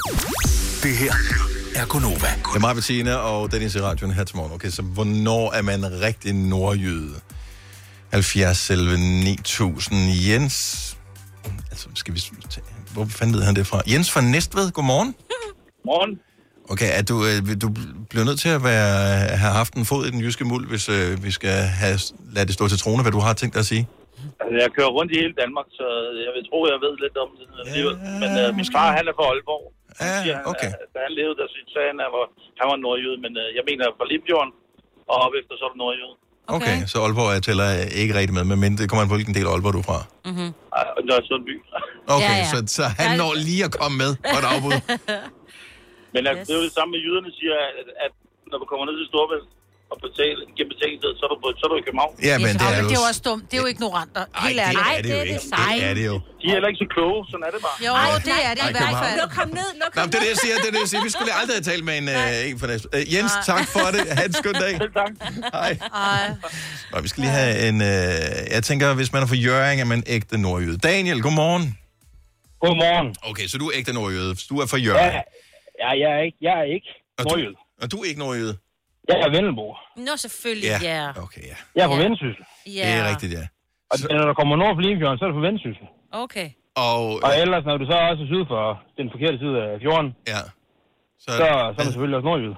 Det 0.83 0.97
her 0.97 1.13
er 1.77 1.87
Gonova. 1.87 2.15
Det 2.15 2.57
er 2.57 2.61
mig, 2.61 2.75
Bettina 2.75 3.15
og 3.15 3.53
Dennis 3.53 3.75
i 3.75 3.81
radioen 3.81 4.13
her 4.13 4.25
til 4.25 4.37
morgen. 4.37 4.53
Okay, 4.53 4.71
så 4.71 4.83
hvornår 4.83 5.53
er 5.53 5.63
man 5.63 6.01
rigtig 6.01 6.33
nordjyde? 6.35 7.15
70 8.13 8.59
selv 8.59 8.99
9000. 8.99 9.97
Jens... 10.29 10.97
Altså, 11.71 11.89
skal 11.95 12.15
vi... 12.15 12.23
Hvor 12.93 13.05
fanden 13.05 13.37
ved 13.37 13.43
han 13.43 13.55
det 13.57 13.67
fra? 13.67 13.83
Jens 13.89 14.11
fra 14.11 14.21
Næstved, 14.21 14.71
godmorgen. 14.71 15.15
Morgen. 15.85 16.19
Okay, 16.73 16.91
er 16.99 17.05
du, 17.11 17.17
øh, 17.29 17.39
du 17.65 17.69
bliver 18.11 18.25
nødt 18.29 18.41
til 18.45 18.53
at 18.59 18.63
være, 18.71 18.91
have 19.43 19.55
haft 19.61 19.73
en 19.81 19.85
fod 19.91 20.03
i 20.09 20.11
den 20.15 20.21
jyske 20.25 20.45
muld, 20.53 20.65
hvis 20.73 20.85
øh, 20.97 21.11
vi 21.27 21.31
skal 21.39 21.57
have, 21.83 21.97
lade 22.35 22.47
det 22.49 22.55
stå 22.59 22.65
til 22.73 22.79
trone, 22.85 23.03
hvad 23.05 23.15
du 23.19 23.23
har 23.27 23.33
tænkt 23.41 23.53
dig 23.57 23.63
at 23.67 23.71
sige? 23.75 23.85
Altså, 24.41 24.57
jeg 24.63 24.71
kører 24.77 24.91
rundt 24.99 25.11
i 25.15 25.17
hele 25.23 25.35
Danmark, 25.43 25.69
så 25.79 25.87
jeg 26.27 26.33
vil 26.37 26.43
tro, 26.51 26.59
jeg 26.73 26.79
ved 26.85 26.95
lidt 27.05 27.17
om 27.25 27.29
det 27.39 27.47
alligevel. 27.65 27.97
Men 28.23 28.31
øh, 28.41 28.47
min 28.59 28.67
far, 28.75 28.87
han 28.99 29.05
er 29.11 29.15
fra 29.19 29.25
Aalborg. 29.31 29.65
Ja, 30.31 30.37
okay. 30.53 30.71
Da 30.95 30.99
han 31.07 31.13
levede, 31.21 31.37
der 31.41 31.49
synes 31.55 31.71
han, 31.81 31.95
han 32.05 32.11
var, 32.17 32.27
han 32.61 32.67
var 32.71 32.77
nordjyde, 32.85 33.19
men 33.25 33.33
øh, 33.43 33.49
jeg 33.59 33.65
mener 33.71 33.85
fra 33.99 34.07
Limfjorden, 34.13 34.53
og 35.11 35.17
op 35.25 35.33
efter 35.41 35.53
så 35.61 35.65
er 35.69 35.73
det 35.75 35.81
nordjyde. 35.85 36.15
Okay, 36.57 36.77
okay 36.77 36.87
så 36.91 36.97
Aalborg 37.05 37.29
jeg 37.37 37.43
tæller 37.49 37.69
ikke 38.03 38.13
rigtig 38.19 38.35
med, 38.39 38.57
men 38.65 38.73
det 38.79 38.85
kommer 38.89 39.03
an 39.05 39.09
på, 39.13 39.17
hvilken 39.19 39.35
del 39.39 39.47
af 39.49 39.53
Aalborg 39.53 39.75
du 39.77 39.83
er 39.85 39.89
fra. 39.91 40.01
Mm-hmm. 40.29 40.51
Ej, 40.79 40.87
og 40.97 41.01
der 41.09 41.15
er 41.21 41.25
Sundby. 41.31 41.55
Okay, 42.17 42.25
Ja, 42.25 42.33
ja, 42.33 42.37
ja. 42.37 42.57
ja. 42.57 42.67
Så, 42.67 42.75
så 42.77 42.85
han 43.01 43.09
når 43.21 43.31
lige 43.49 43.63
at 43.69 43.73
komme 43.81 43.97
med 44.05 44.11
på 44.33 44.37
et 44.43 44.47
afbud. 44.53 44.77
Men 46.15 46.21
yes. 46.27 46.47
det 46.47 46.53
er 46.55 46.59
jo 46.61 46.65
det 46.69 46.75
samme 46.79 46.91
med 46.95 47.01
jyderne 47.07 47.31
siger, 47.39 47.57
at, 47.81 47.87
at 48.05 48.13
når 48.51 48.59
du 48.63 48.67
kommer 48.71 48.85
ned 48.89 48.97
til 49.01 49.07
Storbælt 49.13 49.49
og 49.93 49.97
betaler 50.07 50.43
gennem 50.57 50.71
betalingstid, 50.75 51.11
så 51.19 51.23
er 51.27 51.31
du, 51.33 51.37
på, 51.43 51.47
så 51.61 51.65
er 51.67 51.71
du 51.73 51.77
i 51.83 51.85
København. 51.89 52.13
Ja, 52.29 52.35
men 52.47 52.53
det 52.61 52.67
Ej, 52.67 52.75
er 52.75 52.83
jo... 52.83 52.89
det 52.91 52.97
er 52.99 53.03
jo 53.03 53.07
også 53.13 53.23
dumt. 53.29 53.43
Det 53.49 53.55
er 53.59 53.63
jo 53.65 53.69
ignoranter. 53.75 54.23
Helt 54.47 54.59
det 54.59 54.65
ærligt. 54.67 54.87
er 54.97 55.03
det 55.07 55.11
jo 55.17 55.23
ikke. 55.33 55.43
Det 55.79 55.85
er 55.91 55.95
det 55.99 56.07
jo. 56.11 56.17
De 56.41 56.45
er 56.49 56.53
heller 56.57 56.69
ikke 56.73 56.81
så 56.85 56.89
kloge, 56.95 57.19
sådan 57.31 57.45
er 57.49 57.53
det 57.55 57.61
bare. 57.67 57.77
Jo, 57.89 57.93
det 58.29 58.35
er 58.49 58.55
det 58.59 58.65
Ej, 58.67 58.71
i 58.73 58.75
hvert 58.79 58.97
fald. 59.03 59.15
Luk 59.23 59.33
ham 59.41 59.49
ned, 59.61 59.71
luk 59.83 59.93
Nå, 59.97 60.01
men 60.03 60.09
det 60.11 60.17
er 60.19 60.23
det, 60.25 60.31
jeg 60.35 60.41
siger. 60.45 60.55
Det 60.63 60.69
er 60.71 60.75
det, 60.77 60.83
jeg 60.87 60.91
siger. 60.93 61.03
Vi 61.09 61.13
skulle 61.17 61.33
aldrig 61.41 61.57
have 61.61 61.67
talt 61.73 61.85
med 61.89 61.95
en, 62.01 62.07
øh, 62.17 62.51
en 62.51 62.57
for 62.61 62.67
næste. 62.73 62.87
Øh, 62.97 63.03
Jens, 63.15 63.33
tak 63.51 63.65
for 63.75 63.87
det. 63.95 64.03
Ha' 64.17 64.25
en 64.31 64.35
skøn 64.43 64.57
dag. 64.65 64.75
tak. 65.01 65.13
Hej. 65.59 65.73
Ej. 65.95 66.27
Nå, 66.93 66.97
vi 67.05 67.09
skal 67.13 67.21
lige 67.25 67.35
have 67.41 67.53
en... 67.69 67.77
Øh, 67.93 68.55
jeg 68.57 68.63
tænker, 68.71 68.87
hvis 69.01 69.11
man 69.15 69.21
er 69.25 69.29
fra 69.33 69.41
Jørgen, 69.47 69.79
er 69.85 69.89
man 69.95 70.03
ægte 70.17 70.37
nordjyde. 70.47 70.79
Daniel, 70.91 71.19
godmorgen. 71.27 71.65
Godmorgen. 72.65 73.09
Okay, 73.31 73.47
så 73.51 73.55
du 73.59 73.65
er 73.69 73.73
ægte 73.79 73.93
nordjyde. 73.99 74.33
Du 74.51 74.55
er 74.63 74.67
fra 74.73 74.81
Jørgen. 74.87 75.13
Ja, 75.17 75.21
ja, 75.83 75.89
jeg 76.03 76.11
er 76.19 76.23
ikke, 76.29 76.39
jeg 76.49 76.55
er 76.63 76.67
ikke 76.77 76.91
Og 77.19 77.25
du, 77.25 77.29
nordjyde. 77.29 77.57
og 77.83 77.87
du 77.93 77.97
er 78.03 78.07
ikke 78.11 78.23
nordjyde? 78.27 78.55
Jeg 79.11 79.17
er 79.27 79.31
Vendelbo. 79.37 79.67
Nå, 80.07 80.13
selvfølgelig, 80.25 80.71
Ja. 80.73 80.79
ja. 80.93 81.07
Okay, 81.25 81.43
ja. 81.53 81.57
Jeg 81.77 81.83
er 81.85 81.89
fra 81.93 81.99
Vendsyssel. 82.05 82.45
Ja. 82.79 82.87
Det 82.89 82.95
er 83.01 83.05
rigtigt, 83.13 83.33
ja. 83.39 83.45
Og 83.93 83.97
når 84.19 84.27
du 84.31 84.35
kommer 84.41 84.55
nord 84.63 84.73
for 84.77 84.83
Limfjorden, 84.87 85.19
så 85.19 85.23
er 85.25 85.29
du 85.31 85.35
fra 85.39 85.47
Vendsyssel. 85.49 85.87
Okay. 86.25 86.49
Og, 86.87 87.03
Og 87.27 87.31
ellers, 87.43 87.63
når 87.69 87.77
du 87.83 87.85
så 87.91 87.97
også 88.11 88.23
er 88.27 88.29
syd 88.33 88.45
for 88.53 88.63
den 88.99 89.07
forkerte 89.15 89.39
side 89.43 89.57
af 89.65 89.71
fjorden, 89.85 90.09
ja. 90.33 90.41
så, 91.25 91.31
så, 91.41 91.45
så 91.75 91.79
er 91.79 91.85
du 91.87 91.91
selvfølgelig 91.95 92.17
også 92.21 92.29
nordjyde. 92.31 92.57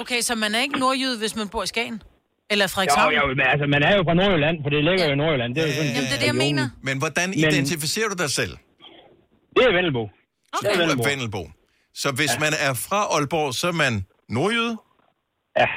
Okay, 0.00 0.20
så 0.28 0.32
man 0.44 0.50
er 0.56 0.60
ikke 0.66 0.78
nordjyde, 0.84 1.16
hvis 1.22 1.34
man 1.40 1.48
bor 1.54 1.62
i 1.62 1.66
Skagen? 1.74 1.98
Eller 2.52 2.64
Jo, 2.64 2.68
Frederikshavn? 2.74 3.14
jo, 3.18 3.22
men 3.40 3.46
altså, 3.52 3.66
man 3.74 3.82
er 3.88 3.92
jo 3.96 4.02
fra 4.08 4.14
Nordjylland, 4.20 4.56
for 4.64 4.70
det 4.74 4.80
ligger 4.88 5.04
jo 5.08 5.12
i 5.12 5.18
Nordjylland. 5.22 5.50
Det 5.54 5.60
er 5.62 5.66
jo 5.66 5.72
sådan, 5.72 5.90
Jamen, 5.96 6.04
det 6.10 6.14
er 6.16 6.20
det, 6.24 6.26
jeg 6.32 6.38
mener. 6.46 6.64
Men 6.88 6.96
hvordan 7.02 7.28
Men- 7.30 7.38
identificerer 7.38 8.08
du 8.12 8.16
dig 8.24 8.30
selv? 8.40 8.52
Det 9.56 9.62
er 9.68 9.72
Vendelbo. 9.78 10.04
Så 10.54 10.60
det 10.62 10.72
er 10.74 10.78
Vendelbo. 10.82 11.02
Vendelbo. 11.10 11.42
Så 12.02 12.08
hvis 12.18 12.32
ja. 12.34 12.40
man 12.44 12.52
er 12.66 12.72
fra 12.86 13.00
Aalborg, 13.14 13.48
så 13.60 13.66
er 13.72 13.76
man 13.84 13.94
nordjyde? 14.36 14.74
Ja. 15.60 15.68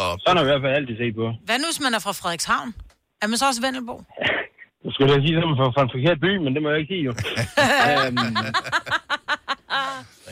Og... 0.00 0.10
Sådan 0.22 0.36
har 0.36 0.44
vi 0.44 0.48
i 0.50 0.52
hvert 0.52 0.64
fald 0.66 0.74
altid 0.80 0.96
set 1.02 1.14
på. 1.20 1.26
Hvad 1.46 1.56
nu, 1.62 1.66
hvis 1.70 1.80
man 1.86 1.92
er 1.98 2.02
fra 2.06 2.12
Frederikshavn? 2.20 2.68
Er 3.22 3.26
man 3.30 3.36
så 3.40 3.46
også 3.50 3.62
Vendelbo? 3.66 3.94
Nu 4.84 4.88
skulle 4.92 5.12
jeg 5.14 5.20
sige, 5.26 5.34
at 5.36 5.42
man 5.48 5.56
er 5.66 5.72
fra 5.76 5.84
en 5.88 5.92
forkert 5.96 6.18
by, 6.26 6.32
men 6.44 6.50
det 6.54 6.60
må 6.62 6.68
jeg 6.72 6.78
ikke 6.80 6.92
sige 6.94 7.04
jo. 7.08 7.12
øhm, 7.90 8.18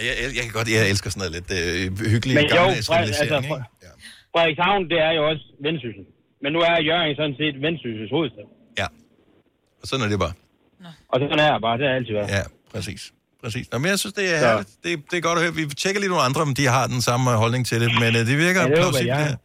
Jeg, 0.07 0.14
jeg, 0.22 0.28
jeg, 0.39 0.43
kan 0.47 0.55
godt, 0.59 0.68
jeg 0.76 0.83
elsker 0.93 1.09
sådan 1.11 1.20
noget 1.22 1.35
lidt 1.39 1.51
øh, 1.61 1.85
hyggeligt 2.12 2.37
men 2.39 2.45
jo, 2.51 2.55
gammeldags 2.57 2.89
Fred, 2.91 2.99
altså, 2.99 3.24
ikke? 3.24 3.49
Fre- 3.51 3.66
Frederikshavn, 4.33 4.83
det 4.93 4.99
er 5.09 5.12
jo 5.18 5.22
også 5.30 5.45
Vendsyssel. 5.66 6.05
Men 6.43 6.51
nu 6.55 6.59
er 6.68 6.74
Jørgen 6.89 7.16
sådan 7.20 7.37
set 7.41 7.55
Vendsyssels 7.64 8.11
hovedstad. 8.16 8.47
Og 9.83 9.87
sådan 9.89 10.05
er 10.07 10.11
det 10.14 10.18
bare. 10.26 10.35
Og 11.12 11.16
sådan 11.20 11.39
er 11.45 11.49
jeg 11.53 11.61
bare, 11.66 11.76
det 11.78 11.85
har 11.87 11.91
jeg 11.93 11.99
altid 12.01 12.14
været. 12.18 12.28
Ja, 12.39 12.43
præcis. 12.74 13.03
Præcis. 13.43 13.70
Nå, 13.72 13.78
men 13.78 13.88
jeg 13.90 13.99
synes, 13.99 14.12
det 14.14 14.34
er, 14.34 14.38
herligt. 14.38 14.68
det, 14.84 15.03
det 15.11 15.16
er 15.16 15.20
godt 15.20 15.38
at 15.38 15.45
høre. 15.45 15.55
Vi 15.55 15.64
tjekker 15.82 16.01
lige 16.01 16.11
nogle 16.11 16.24
andre, 16.28 16.40
om 16.43 16.55
de 16.55 16.66
har 16.66 16.86
den 16.86 17.03
samme 17.03 17.30
holdning 17.30 17.66
til 17.66 17.80
det, 17.80 17.90
men 18.01 18.11
øh, 18.16 18.26
det 18.30 18.38
virker 18.38 18.61
Ja, 18.62 18.74
plausibelt. 18.74 19.16
her. 19.18 19.36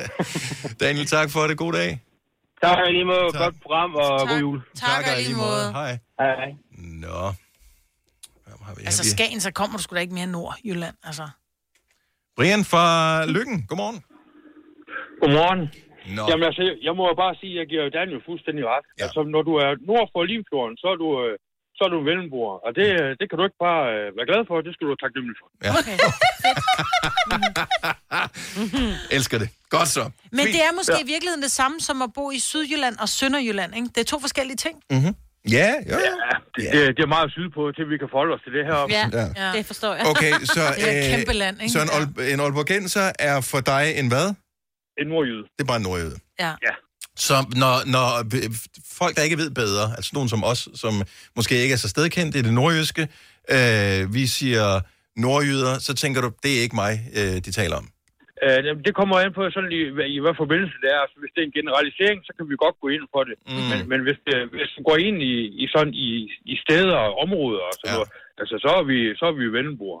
Daniel, 0.84 1.06
tak 1.06 1.30
for 1.30 1.40
det. 1.48 1.56
God 1.58 1.72
dag. 1.72 1.90
Tak 2.62 2.78
og 2.86 2.92
lige 2.92 3.04
måde. 3.04 3.26
Godt 3.44 3.56
program 3.62 3.90
og 3.94 4.28
god 4.28 4.38
jul. 4.44 4.58
Tak, 4.86 5.04
og 5.12 5.20
i 5.20 5.24
lige 5.24 5.36
måde. 5.46 5.64
Hej. 5.72 5.92
Hej. 6.20 6.50
Nå. 7.04 7.20
Har 8.66 8.74
vi? 8.76 8.82
Altså 8.90 9.10
Skagen, 9.10 9.40
så 9.40 9.50
kommer 9.58 9.76
du 9.76 9.82
sgu 9.82 9.94
da 9.96 10.00
ikke 10.00 10.14
mere 10.20 10.26
nord, 10.26 10.54
Jylland. 10.68 10.96
Altså. 11.08 11.26
Brian 12.36 12.64
fra 12.72 12.84
Lykken. 13.34 13.56
Godmorgen. 13.68 13.98
Godmorgen. 15.20 15.62
Nå. 16.16 16.22
Jamen 16.30 16.44
altså, 16.50 16.62
jeg 16.88 16.94
må 17.00 17.04
bare 17.22 17.34
sige, 17.40 17.52
at 17.54 17.58
jeg 17.60 17.66
giver 17.72 17.84
Daniel 17.98 18.20
fuldstændig 18.28 18.64
ret. 18.72 18.86
Ja. 18.98 19.02
Altså, 19.04 19.20
når 19.34 19.42
du 19.48 19.52
er 19.64 19.70
nord 19.90 20.06
for 20.12 20.20
Limfjorden, 20.30 20.76
så 20.82 20.86
er 20.94 20.98
du, 21.04 21.08
øh, 21.24 21.32
så 21.82 21.86
er 21.88 21.92
du 21.96 22.00
en. 22.16 22.26
Og 22.66 22.70
det, 22.78 22.86
det 23.20 23.24
kan 23.28 23.36
du 23.38 23.42
ikke 23.48 23.60
bare 23.68 23.82
øh, 23.94 24.06
være 24.16 24.26
glad 24.30 24.42
for, 24.48 24.54
det 24.66 24.72
skal 24.74 24.82
du 24.86 24.90
være 24.92 25.02
taknemmelig 25.06 25.36
for. 25.40 25.46
Ja. 25.66 25.70
Okay. 25.80 25.96
Elsker 29.16 29.36
det. 29.42 29.48
Godt 29.76 29.88
så. 29.96 30.04
Men 30.38 30.44
Fint. 30.44 30.54
det 30.54 30.62
er 30.68 30.72
måske 30.80 30.96
i 31.06 31.08
virkeligheden 31.14 31.42
det 31.48 31.54
samme 31.60 31.76
som 31.88 31.96
at 32.06 32.10
bo 32.18 32.24
i 32.38 32.38
Sydjylland 32.50 32.96
og 33.04 33.08
Sønderjylland, 33.18 33.70
ikke? 33.78 33.88
Det 33.94 34.00
er 34.04 34.08
to 34.14 34.18
forskellige 34.26 34.58
ting. 34.66 34.76
Mm-hmm. 34.90 35.14
Ja, 35.58 35.70
ja. 35.92 35.98
ja 36.08 36.14
det, 36.56 36.62
det, 36.74 36.80
det, 36.96 37.02
er 37.08 37.12
meget 37.16 37.30
sydpå, 37.36 37.60
til 37.76 37.84
vi 37.92 37.96
kan 38.02 38.08
forholde 38.14 38.32
os 38.36 38.42
til 38.46 38.52
det 38.56 38.64
her. 38.70 38.78
Ja, 38.96 39.04
Ja. 39.18 39.24
ja. 39.42 39.48
det 39.56 39.62
forstår 39.66 39.92
jeg. 39.98 40.04
Okay, 40.12 40.32
så, 40.56 40.60
det 40.76 40.84
er 40.88 40.92
et 40.92 41.04
øh, 41.04 41.10
kæmpe 41.16 41.32
land, 41.42 41.56
ikke? 41.62 41.72
så 41.74 41.78
en, 41.86 41.90
Ol- 41.98 42.22
en 42.32 42.40
Aalborgenser 42.44 43.06
er 43.28 43.36
for 43.50 43.60
dig 43.72 43.84
en 44.00 44.08
hvad? 44.12 44.26
En 45.00 45.06
nordjyde. 45.12 45.42
Det 45.56 45.60
er 45.66 45.68
bare 45.72 45.80
en 45.82 45.86
nordjyde. 45.88 46.16
Ja. 46.44 46.50
ja. 46.68 46.74
Så 47.16 47.34
når, 47.62 47.74
når 47.94 48.06
folk, 48.98 49.16
der 49.16 49.22
ikke 49.22 49.38
ved 49.42 49.50
bedre, 49.50 49.84
altså 49.96 50.10
nogen 50.14 50.28
som 50.28 50.44
os, 50.44 50.68
som 50.74 50.92
måske 51.36 51.54
ikke 51.62 51.72
er 51.72 51.82
så 51.84 51.88
stedkendt 51.88 52.36
i 52.36 52.42
det 52.42 52.54
nordjyske, 52.54 53.02
øh, 53.56 54.14
vi 54.14 54.26
siger 54.26 54.66
nordjyder, 55.16 55.74
så 55.86 55.92
tænker 55.94 56.20
du, 56.20 56.30
det 56.42 56.52
er 56.58 56.62
ikke 56.62 56.80
mig, 56.84 56.94
øh, 57.18 57.36
de 57.46 57.50
taler 57.60 57.76
om. 57.76 57.86
Øh, 58.44 58.60
det 58.86 58.92
kommer 58.98 59.16
an 59.16 59.32
på 59.38 59.42
sådan 59.54 59.72
i, 59.80 59.82
i 60.16 60.18
hvad 60.24 60.34
forbindelse 60.42 60.76
det 60.82 60.90
er. 60.96 61.00
Altså, 61.04 61.16
hvis 61.20 61.32
det 61.34 61.40
er 61.40 61.48
en 61.48 61.58
generalisering, 61.58 62.18
så 62.26 62.32
kan 62.36 62.44
vi 62.50 62.56
godt 62.64 62.76
gå 62.82 62.88
ind 62.96 63.04
for 63.14 63.22
det. 63.28 63.36
Mm. 63.48 63.66
Men, 63.70 63.78
men 63.90 64.00
hvis, 64.06 64.18
det, 64.26 64.36
hvis 64.56 64.70
du 64.76 64.80
går 64.88 64.98
ind 65.08 65.18
i, 65.32 65.34
i, 65.62 65.64
sådan, 65.74 65.94
i, 66.06 66.10
i 66.52 66.54
steder 66.64 66.98
og 67.06 67.12
områder 67.24 67.64
og 67.70 67.74
sådan 67.78 67.92
ja. 67.92 67.96
noget, 67.96 68.10
altså, 68.40 68.54
så 68.64 68.70
er 68.80 68.84
vi, 68.90 68.98
så 69.18 69.24
er 69.30 69.34
vi 69.40 69.46
vendelboer. 69.58 70.00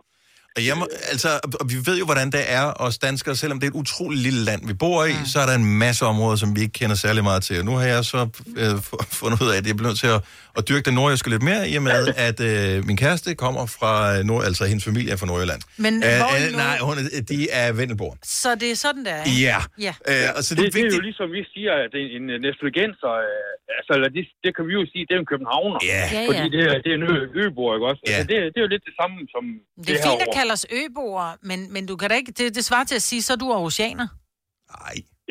Og, 0.56 0.66
jeg 0.66 0.76
må, 0.76 0.86
altså, 1.12 1.28
og 1.60 1.66
vi 1.70 1.74
ved 1.86 1.98
jo, 1.98 2.04
hvordan 2.04 2.30
det 2.30 2.40
er, 2.58 2.72
os 2.76 2.98
danskere, 2.98 3.34
selvom 3.36 3.60
det 3.60 3.66
er 3.66 3.70
et 3.70 3.74
utroligt 3.84 4.22
lille 4.22 4.44
land, 4.44 4.60
vi 4.66 4.74
bor 4.74 5.04
i, 5.04 5.12
mm. 5.12 5.26
så 5.32 5.36
er 5.42 5.46
der 5.46 5.54
en 5.54 5.78
masse 5.78 6.02
områder, 6.12 6.36
som 6.36 6.56
vi 6.56 6.60
ikke 6.60 6.72
kender 6.80 6.96
særlig 6.96 7.22
meget 7.30 7.42
til. 7.42 7.58
Og 7.58 7.64
nu 7.64 7.72
har 7.80 7.86
jeg 7.94 8.04
så 8.04 8.20
øh, 8.62 8.70
fu- 8.86 9.04
fundet 9.20 9.38
ud 9.44 9.48
af, 9.52 9.56
at 9.60 9.66
jeg 9.66 9.76
bliver 9.76 9.88
nødt 9.90 9.98
til 10.04 10.10
at, 10.16 10.20
at 10.58 10.62
dyrke 10.68 10.84
det 10.88 10.94
nordjyske 10.94 11.28
lidt 11.34 11.42
mere, 11.50 11.62
i 11.72 11.74
og 11.76 11.82
med, 11.82 12.02
at 12.28 12.38
øh, 12.50 12.86
min 12.88 12.96
kæreste 12.96 13.28
kommer 13.44 13.66
fra 13.78 13.92
øh, 14.18 14.24
Nord, 14.30 14.44
altså 14.48 14.62
hendes 14.70 14.84
familie 14.90 15.10
er 15.12 15.16
fra 15.22 15.26
Nordjylland. 15.30 15.62
Men 15.84 15.92
Øh, 16.06 16.16
hvor 16.20 16.32
øh, 16.48 16.56
nej, 16.64 16.76
hun, 16.88 16.96
er- 16.98 17.22
de 17.32 17.38
er 17.50 17.72
Vendelborg. 17.80 18.14
Så 18.42 18.50
det 18.62 18.68
er 18.74 18.78
sådan, 18.86 19.04
der 19.08 19.14
er, 19.20 19.24
ikke? 19.24 19.40
Ja. 19.48 19.58
ja. 19.86 19.94
Øh, 20.10 20.36
og 20.36 20.40
så 20.46 20.50
det, 20.54 20.58
det 20.58 20.66
er 20.68 20.70
det, 20.70 20.82
det 20.84 20.92
er 20.92 21.00
jo 21.02 21.04
ligesom 21.10 21.26
vi 21.38 21.42
siger, 21.54 21.72
at 21.84 21.92
en, 22.02 22.08
en 22.34 22.40
næstligenser, 22.46 23.12
øh, 23.28 23.76
altså, 23.78 23.90
eller 23.96 24.08
det, 24.16 24.24
det 24.44 24.50
kan 24.56 24.64
vi 24.68 24.72
jo 24.78 24.82
sige, 24.92 25.02
det 25.08 25.14
er 25.16 25.20
en 25.24 25.30
københavner. 25.34 25.78
Ja. 25.92 26.02
Ja, 26.16 26.22
Fordi 26.30 26.44
ja. 26.46 26.52
det 26.56 26.62
er, 26.70 26.74
det 26.84 26.88
er 26.94 26.96
en 27.00 27.06
ø, 27.14 27.16
øboer, 27.44 27.72
ikke 27.76 27.86
også? 27.90 28.02
Altså, 28.06 28.24
det, 28.30 28.36
det 28.52 28.58
er 28.60 28.64
jo 28.66 28.70
lidt 28.74 28.84
det 28.88 28.94
samme 29.00 29.14
som 29.34 29.42
det, 29.76 29.86
Det 29.86 29.92
er 29.98 30.02
fint 30.10 30.22
at 30.44 30.48
herovre. 30.48 30.48
kalde 30.48 30.52
os 30.52 30.66
øboere, 30.84 31.36
men, 31.42 31.72
men 31.72 31.86
du 31.86 31.96
kan 31.96 32.10
da 32.10 32.16
ikke... 32.16 32.32
Det, 32.32 32.54
det 32.56 32.64
svarer 32.64 32.84
til 32.84 32.94
at 32.94 33.02
sige, 33.02 33.22
så 33.22 33.32
er 33.32 33.36
du. 33.36 33.46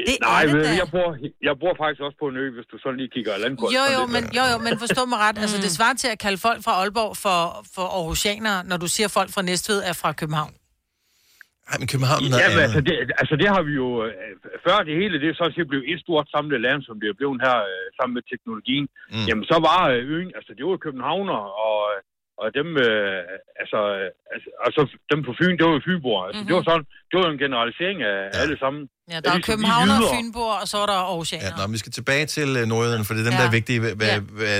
Det 0.07 0.17
Nej, 0.21 0.41
er 0.41 0.45
det 0.47 0.55
ved, 0.55 0.63
da. 0.63 0.69
jeg, 0.81 0.87
bor, 0.91 1.09
jeg 1.47 1.55
bor 1.59 1.73
faktisk 1.83 2.01
også 2.07 2.17
på 2.23 2.27
en 2.31 2.37
ø, 2.43 2.45
hvis 2.55 2.65
du 2.71 2.77
sådan 2.83 2.97
lige 3.01 3.09
kigger 3.15 3.37
landkort. 3.37 3.73
Jo, 3.77 3.83
jo, 3.97 4.01
men, 4.15 4.23
jo, 4.37 4.43
jo, 4.53 4.57
men 4.65 4.73
forstå 4.79 5.01
mig 5.11 5.19
ret. 5.25 5.37
Altså, 5.43 5.57
det 5.65 5.71
svarer 5.77 5.93
til 6.03 6.09
at 6.15 6.19
kalde 6.25 6.37
folk 6.47 6.59
fra 6.65 6.73
Aalborg 6.81 7.13
for, 7.25 7.39
for 7.75 7.85
Aarhusianere, 7.97 8.59
når 8.71 8.77
du 8.83 8.87
siger, 8.95 9.07
at 9.09 9.13
folk 9.19 9.29
fra 9.35 9.41
Næstved 9.49 9.79
er 9.89 9.93
fra 10.01 10.09
København. 10.21 10.53
Nej, 11.69 11.77
men 11.81 11.87
København 11.93 12.21
er 12.23 12.37
Ja, 12.43 12.47
men 12.55 12.61
altså 12.67 12.81
det, 12.87 12.93
altså 13.21 13.35
det 13.41 13.47
har 13.55 13.61
vi 13.69 13.73
jo, 13.83 13.87
øh, 14.05 14.11
før 14.65 14.77
det 14.87 14.93
hele 15.01 15.15
det 15.23 15.31
så 15.39 15.45
set 15.55 15.67
blev 15.71 15.81
et 15.93 15.99
stort 16.05 16.25
samlet 16.35 16.59
land, 16.67 16.79
som 16.87 16.95
det 17.01 17.07
er 17.09 17.17
blevet 17.21 17.37
her 17.47 17.57
øh, 17.71 17.85
sammen 17.97 18.13
med 18.17 18.23
teknologien, 18.31 18.85
Mm. 18.93 19.17
mm. 19.17 19.25
jamen 19.29 19.45
så 19.51 19.57
var 19.69 19.81
øh, 19.95 20.01
øen, 20.15 20.31
altså 20.37 20.51
det 20.57 20.63
var 20.69 20.77
københavner, 20.87 21.39
og, 21.67 21.77
og 22.43 22.47
dem, 22.59 22.67
øh, 22.85 23.61
altså, 23.61 23.79
øh, 23.99 24.07
altså, 24.33 24.49
altså 24.65 24.81
dem 25.11 25.19
på 25.27 25.31
Fyn, 25.39 25.53
det 25.57 25.63
var 25.67 25.73
jo 25.77 25.81
Fynboer. 25.89 26.21
Altså, 26.27 26.35
mm-hmm. 26.37 26.47
Det 26.49 26.53
var 26.59 26.63
sådan, 26.69 26.85
det 27.11 27.15
var 27.21 27.27
en 27.35 27.39
generalisering 27.45 27.97
af 28.11 28.17
ja. 28.33 28.37
alle 28.43 28.55
sammen. 28.63 28.81
Ja, 29.13 29.17
der 29.23 29.29
er 29.29 29.35
ligesom 29.35 29.39
vi 29.39 29.47
Københavner 29.49 29.95
og. 30.09 30.13
Fynboer, 30.15 30.55
og 30.61 30.67
så 30.71 30.77
er 30.83 30.87
der 30.91 30.97
Aarhusianere. 31.11 31.51
Ja, 31.53 31.59
nå, 31.59 31.63
men 31.67 31.73
vi 31.77 31.81
skal 31.83 31.93
tilbage 31.99 32.25
til 32.35 32.49
uh, 32.59 32.63
Nordjylland, 32.71 33.03
for 33.07 33.13
det 33.13 33.21
er 33.23 33.27
dem, 33.29 33.35
ja. 33.37 33.41
Der 33.41 33.47
er 33.51 33.55
vigtige, 33.59 33.79
hvad, 33.83 33.93
hvad, 33.99 34.09
Ja. 34.13 34.19
hvad 34.39 34.57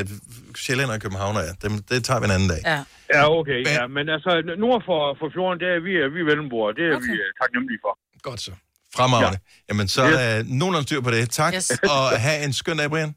Sjælland 0.66 0.90
og 0.96 1.00
Københavner 1.06 1.42
er. 1.50 1.54
Dem, 1.64 1.72
det 1.92 2.00
tager 2.08 2.20
vi 2.22 2.26
en 2.30 2.36
anden 2.38 2.50
dag. 2.54 2.62
Ja. 2.72 2.80
Ja, 3.16 3.24
okay, 3.40 3.60
ja, 3.78 3.84
men 3.98 4.06
altså 4.16 4.32
nord 4.64 4.80
for, 4.90 5.00
for 5.20 5.28
fjorden, 5.36 5.58
det 5.64 5.68
er 5.76 5.80
vi, 5.88 5.92
vi 6.16 6.20
er 6.24 6.28
Vennemboer, 6.32 6.70
det 6.78 6.84
er 6.90 6.96
okay. 6.98 7.08
vi 7.08 7.14
øh, 7.26 7.30
taknemmelige 7.42 7.80
for. 7.86 7.94
Godt 8.30 8.42
så. 8.48 8.52
Fremragende. 8.98 9.40
Ja. 9.44 9.64
Jamen, 9.70 9.88
så 9.96 10.02
er 10.02 10.40
yes. 10.40 10.46
nogenlunde 10.60 10.88
styr 10.88 11.02
på 11.08 11.12
det. 11.16 11.30
Tak, 11.30 11.54
Yes. 11.54 11.72
og 11.96 12.04
have 12.26 12.38
en 12.48 12.54
skøn 12.54 12.78
dag, 12.78 12.90
Brian. 12.94 13.12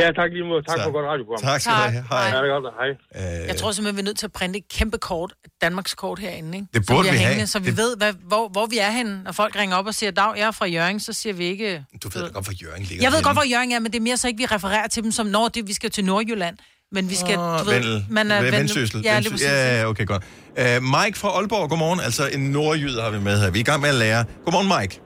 Ja, 0.00 0.06
tak 0.20 0.30
lige 0.32 0.44
måde. 0.44 0.62
Tak 0.68 0.76
Så. 0.78 0.82
for 0.84 0.92
godt 0.92 1.06
radioprogram. 1.06 1.40
Tak 1.42 1.60
skal 1.60 1.72
du 1.72 1.78
have. 1.78 2.04
Hej. 2.10 2.18
Ja, 2.20 2.26
det 2.42 2.50
er 2.50 2.60
godt. 2.60 2.74
Hej. 3.14 3.40
Øh, 3.42 3.48
Jeg 3.48 3.56
tror 3.56 3.72
simpelthen, 3.72 3.96
vi 3.96 4.00
er 4.00 4.04
nødt 4.04 4.18
til 4.18 4.26
at 4.26 4.32
printe 4.32 4.58
et 4.58 4.68
kæmpe 4.78 4.98
kort, 4.98 5.32
Danmarks 5.62 5.94
kort 5.94 6.18
herinde, 6.18 6.58
ikke? 6.58 6.68
Det 6.74 6.86
burde 6.86 7.08
er 7.08 7.12
vi 7.12 7.18
have. 7.18 7.28
hængende, 7.28 7.46
Så 7.46 7.58
vi 7.58 7.66
Det- 7.66 7.76
ved, 7.76 7.96
hvad, 7.96 8.12
hvor, 8.28 8.48
hvor 8.48 8.66
vi 8.66 8.78
er 8.78 8.90
henne. 8.90 9.22
Når 9.24 9.32
folk 9.32 9.56
ringer 9.56 9.76
op 9.76 9.86
og 9.86 9.94
siger, 9.94 10.10
Dag, 10.10 10.32
jeg 10.36 10.46
er 10.46 10.50
fra 10.50 10.66
Jørgen, 10.66 11.00
så 11.00 11.12
siger 11.12 11.32
vi 11.32 11.44
ikke... 11.44 11.84
Du 12.02 12.08
ved 12.14 12.22
da 12.22 12.28
godt, 12.28 12.44
hvor 12.46 12.54
Jørgen 12.62 12.82
ligger 12.82 13.04
Jeg 13.04 13.10
ved 13.12 13.18
henne. 13.18 13.24
godt, 13.28 13.36
hvor 13.36 13.44
Jørgen 13.50 13.72
er, 13.72 13.78
men 13.78 13.92
det 13.92 13.98
er 13.98 14.02
mere 14.02 14.16
så 14.16 14.26
ikke, 14.28 14.38
vi 14.38 14.46
refererer 14.46 14.86
til 14.88 15.02
dem 15.02 15.12
som, 15.12 15.26
når 15.26 15.48
det, 15.48 15.68
vi 15.68 15.72
skal 15.72 15.90
til 15.90 16.04
Nordjylland. 16.04 16.56
Men 16.92 17.10
vi 17.10 17.14
skal, 17.14 17.38
Åh, 17.38 17.58
du 17.58 17.64
ved, 17.64 17.72
Vendel. 17.74 18.06
man 18.10 18.30
er 18.30 18.50
Vendsyssel. 18.50 19.00
Ja, 19.04 19.20
præcis. 19.30 19.42
ja, 19.46 19.78
ja, 19.80 19.86
okay, 19.86 20.06
godt. 20.06 20.22
Uh, 20.58 20.64
Mike 20.82 21.18
fra 21.18 21.28
Aalborg, 21.28 21.68
godmorgen. 21.70 22.00
Altså 22.00 22.28
en 22.32 22.40
nordjyd 22.40 22.98
har 22.98 23.10
vi 23.10 23.18
med 23.18 23.40
her. 23.42 23.50
Vi 23.50 23.58
er 23.58 23.60
i 23.60 23.64
gang 23.64 23.80
med 23.80 23.88
at 23.88 23.94
lære. 23.94 24.24
Godmorgen, 24.44 24.80
Mike. 24.80 25.00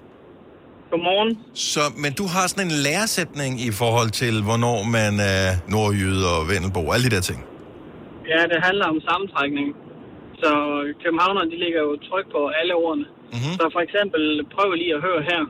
Godmorgen. 0.91 1.31
Så, 1.73 1.83
men 2.03 2.11
du 2.21 2.25
har 2.35 2.45
sådan 2.53 2.67
en 2.71 2.77
læresætning 2.87 3.53
i 3.69 3.71
forhold 3.83 4.11
til, 4.23 4.35
hvornår 4.49 4.79
man 4.99 5.13
er 5.37 5.47
nordjyd 5.75 6.21
og 6.33 6.39
vendelbo, 6.51 6.83
alle 6.93 7.05
de 7.09 7.13
der 7.17 7.25
ting. 7.31 7.41
Ja, 8.33 8.41
det 8.53 8.59
handler 8.69 8.87
om 8.93 8.99
sammentrækning. 9.09 9.69
Så 10.43 10.51
københavnerne, 11.03 11.49
de 11.53 11.59
ligger 11.65 11.81
jo 11.89 11.93
tryk 12.09 12.27
på 12.37 12.41
alle 12.59 12.75
ordene. 12.85 13.07
Mm-hmm. 13.33 13.55
Så 13.59 13.65
for 13.75 13.81
eksempel, 13.87 14.23
prøv 14.55 14.69
lige 14.83 14.95
at 14.99 15.03
høre 15.09 15.23
her. 15.31 15.43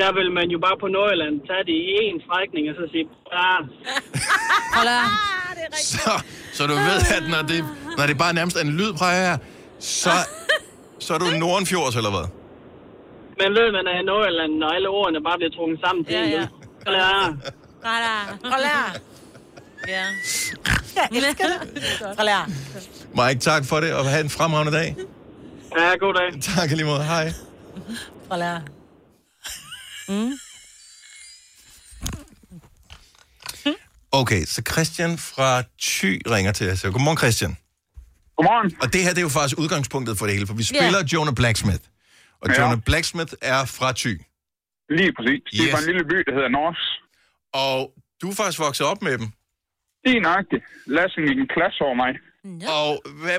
Der 0.00 0.10
vil 0.18 0.28
man 0.38 0.46
jo 0.54 0.58
bare 0.66 0.76
på 0.82 0.88
Nordjylland 0.94 1.34
tage 1.48 1.64
det 1.68 1.76
i 1.82 1.86
én 2.04 2.16
strækning 2.26 2.64
og 2.70 2.74
så 2.80 2.84
sige, 2.92 3.04
ah, 3.46 3.60
Hold 4.76 4.90
af. 4.98 5.06
Så, 5.94 6.10
så 6.52 6.62
du 6.70 6.74
ved, 6.88 6.98
at 7.16 7.24
når 7.34 7.42
det, 7.50 7.60
når 7.98 8.06
det 8.06 8.18
bare 8.18 8.34
nærmest 8.38 8.56
er 8.56 8.64
en 8.70 8.74
lyd 8.80 8.92
her, 9.00 9.36
så, 9.78 10.10
så 11.04 11.14
er 11.14 11.18
du 11.18 11.24
Nordenfjords, 11.24 11.96
eller 11.96 12.10
hvad? 12.10 12.26
Men 13.40 13.48
ved 13.58 13.68
man, 13.76 13.84
i 14.00 14.02
Nordjylland, 14.10 14.52
når 14.62 14.68
alle 14.76 14.88
ordene 14.88 15.20
bare 15.28 15.36
bliver 15.38 15.52
trukket 15.56 15.78
sammen 15.84 16.04
til 16.04 16.14
Ja, 16.14 16.24
en 16.24 16.30
ja. 16.30 16.46
Ah, 17.84 18.26
Hold 18.52 18.64
af. 18.64 19.00
Ja. 19.88 20.04
Jeg 20.96 21.08
elsker 21.12 21.44
det. 21.44 21.58
Af. 22.28 22.46
Mike, 23.28 23.40
tak 23.40 23.64
for 23.64 23.80
det, 23.80 23.94
og 23.94 24.04
have 24.10 24.20
en 24.20 24.30
fremragende 24.30 24.72
dag. 24.72 24.96
Ja, 25.78 25.96
god 25.96 26.14
dag. 26.14 26.42
Tak 26.42 26.70
lige 26.70 26.84
måde. 26.84 27.04
Hej. 27.04 27.32
Af. 28.30 28.60
Mm. 30.08 30.32
Okay, 34.12 34.44
så 34.44 34.62
Christian 34.72 35.18
fra 35.18 35.62
Thy 35.82 36.22
ringer 36.30 36.52
til 36.52 36.70
os. 36.70 36.82
Godmorgen, 36.82 37.18
Christian. 37.18 37.56
Godmorgen. 38.36 38.76
Og 38.82 38.92
det 38.92 39.02
her, 39.02 39.08
det 39.10 39.18
er 39.18 39.22
jo 39.22 39.28
faktisk 39.28 39.58
udgangspunktet 39.58 40.18
for 40.18 40.26
det 40.26 40.34
hele, 40.34 40.46
for 40.46 40.54
vi 40.54 40.62
spiller 40.62 41.04
Jonah 41.12 41.34
Blacksmith. 41.34 41.78
Og 42.42 42.48
Ja. 42.50 42.62
Jonah 42.62 42.78
Blacksmith 42.86 43.32
er 43.42 43.64
fra 43.64 43.88
Thy. 44.00 44.12
Lige 44.98 45.12
præcis. 45.16 45.40
Det 45.52 45.60
er 45.60 45.64
Yes. 45.66 45.72
fra 45.72 45.78
en 45.82 45.86
lille 45.86 46.04
by, 46.12 46.16
der 46.26 46.32
hedder 46.38 46.48
Nors. 46.58 46.82
Og 47.66 47.78
du 48.22 48.30
er 48.30 48.34
faktisk 48.34 48.58
vokset 48.58 48.86
op 48.86 49.02
med 49.02 49.18
dem. 49.18 49.28
Det 50.04 50.12
er 50.16 50.20
nøjagtigt. 50.20 50.64
Lassen 50.86 51.22
i 51.28 51.30
en 51.40 51.48
klasse 51.54 51.80
over 51.88 51.94
mig. 52.04 52.12
Og 52.82 53.02
hvad, 53.22 53.38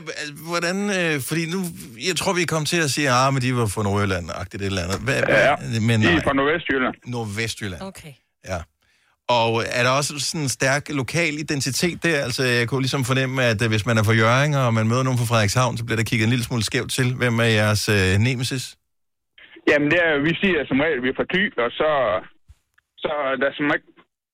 hvordan, 0.50 0.78
øh, 1.00 1.22
fordi 1.22 1.43
nu, 1.54 1.60
jeg 2.08 2.16
tror, 2.16 2.34
vi 2.34 2.45
kom 2.45 2.66
til 2.66 2.78
at 2.78 2.91
sige, 2.91 3.10
ah, 3.12 3.34
men 3.34 3.41
de 3.41 3.56
var 3.56 3.66
fra 3.68 3.84
Nordjylland, 3.84 4.30
agtigt 4.36 4.62
et 4.64 4.66
eller 4.68 4.84
andet. 4.84 5.00
Hvad, 5.00 5.16
Ja, 5.28 5.56
hvad, 5.56 5.80
men 5.82 6.02
de 6.02 6.08
er 6.08 6.12
nej, 6.14 6.24
fra 6.24 6.34
Nordvestjylland. 6.34 6.95
Nordvestjylland. 7.06 7.82
Okay. 7.82 8.14
Ja. 8.47 8.58
Og 9.30 9.64
er 9.68 9.84
der 9.84 9.89
også 9.89 10.20
sådan 10.20 10.41
en 10.41 10.50
stærk 10.50 10.89
lokal 10.89 11.34
identitet 11.39 12.04
der? 12.04 12.24
Altså, 12.24 12.43
jeg 12.43 12.68
kunne 12.68 12.82
ligesom 12.82 13.06
fornemme, 13.06 13.43
at 13.43 13.62
øh, 13.62 13.68
hvis 13.70 13.86
man 13.86 13.97
er 13.97 14.04
fra 14.04 14.14
Jørgen, 14.14 14.54
og 14.54 14.74
man 14.74 14.88
møder 14.88 15.04
nogen 15.04 15.20
fra 15.20 15.26
Frederikshavn, 15.26 15.78
så 15.78 15.84
bliver 15.86 15.95
der 15.97 16.04
kigget 16.04 16.24
en 16.24 16.30
lille 16.30 16.45
smule 16.45 16.64
skævt 16.64 16.91
til. 16.91 17.14
Hvem 17.16 17.39
er 17.39 17.43
jeres 17.43 17.89
øh, 17.89 18.18
nemesis? 18.18 18.76
Jamen, 19.70 19.88
det 19.94 20.00
er, 20.08 20.12
vi 20.28 20.32
siger 20.42 20.60
som 20.70 20.80
regel, 20.84 20.98
at 21.00 21.04
vi 21.06 21.10
er 21.14 21.18
fra 21.20 21.28
Thy, 21.34 21.44
og 21.66 21.70
så, 21.80 21.90
så 23.04 23.10
er 23.30 23.36
der 23.44 23.50
som 23.58 23.66
ikke, 23.76 23.88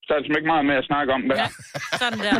så 0.05 0.09
er 0.13 0.17
der 0.19 0.25
som 0.27 0.35
ikke 0.39 0.51
meget 0.53 0.65
mere 0.69 0.79
at 0.83 0.87
snakke 0.91 1.09
om 1.17 1.21
der. 1.29 1.37
Ja. 1.43 1.47
Sådan 2.01 2.19
der. 2.25 2.35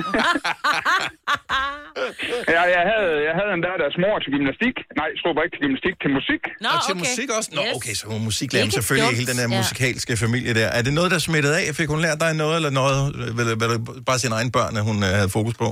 ja, 2.55 2.61
jeg, 2.75 2.83
havde, 2.91 3.11
jeg 3.27 3.33
havde 3.39 3.51
en 3.57 3.61
der, 3.67 3.73
deres 3.83 3.97
mor 4.03 4.15
til 4.23 4.29
gymnastik. 4.35 4.75
Nej, 4.99 5.07
jeg 5.11 5.17
stod 5.21 5.31
bare 5.35 5.45
ikke 5.47 5.55
til 5.57 5.63
gymnastik, 5.65 5.95
til 6.03 6.11
musik. 6.19 6.41
Nå, 6.63 6.67
og 6.75 6.79
til 6.87 6.93
okay. 6.95 7.03
musik 7.05 7.27
også? 7.37 7.49
Nå, 7.57 7.61
Yes. 7.67 7.73
okay, 7.77 7.93
så 7.99 8.03
hun 8.11 8.17
er 8.21 8.25
musiklærer, 8.31 8.65
selvfølgelig 8.79 9.07
dumt. 9.09 9.17
hele 9.19 9.29
den 9.31 9.37
der 9.41 9.47
Ja. 9.53 9.57
musikalske 9.61 10.13
familie 10.25 10.51
der. 10.59 10.67
Er 10.77 10.81
det 10.87 10.93
noget, 10.99 11.09
der 11.15 11.19
smittede 11.29 11.55
af? 11.61 11.65
Fik 11.79 11.89
hun 11.93 11.99
lært 12.07 12.19
dig 12.25 12.31
noget, 12.43 12.55
eller 12.59 12.71
noget? 12.81 12.97
Vil, 13.37 13.45
vil 13.61 13.67
du 13.73 13.77
bare 14.09 14.19
sine 14.23 14.35
egne 14.39 14.51
børn, 14.57 14.73
at 14.79 14.83
hun 14.89 14.97
øh, 15.07 15.11
havde 15.19 15.31
fokus 15.39 15.55
på? 15.63 15.69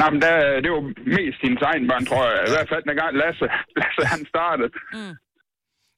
Nej, 0.00 0.08
men 0.12 0.18
der, 0.24 0.34
det 0.64 0.70
var 0.76 0.82
mest 1.18 1.38
hendes 1.44 1.62
egen 1.70 1.84
børn, 1.90 2.04
tror 2.10 2.22
jeg. 2.30 2.36
I 2.48 2.50
hvert 2.54 2.68
fald 2.72 2.82
den 2.88 2.96
gang 3.02 3.12
Lasse, 3.22 3.46
Lasse 3.80 4.02
han 4.12 4.20
startede. 4.34 4.70
Mm. 4.96 5.14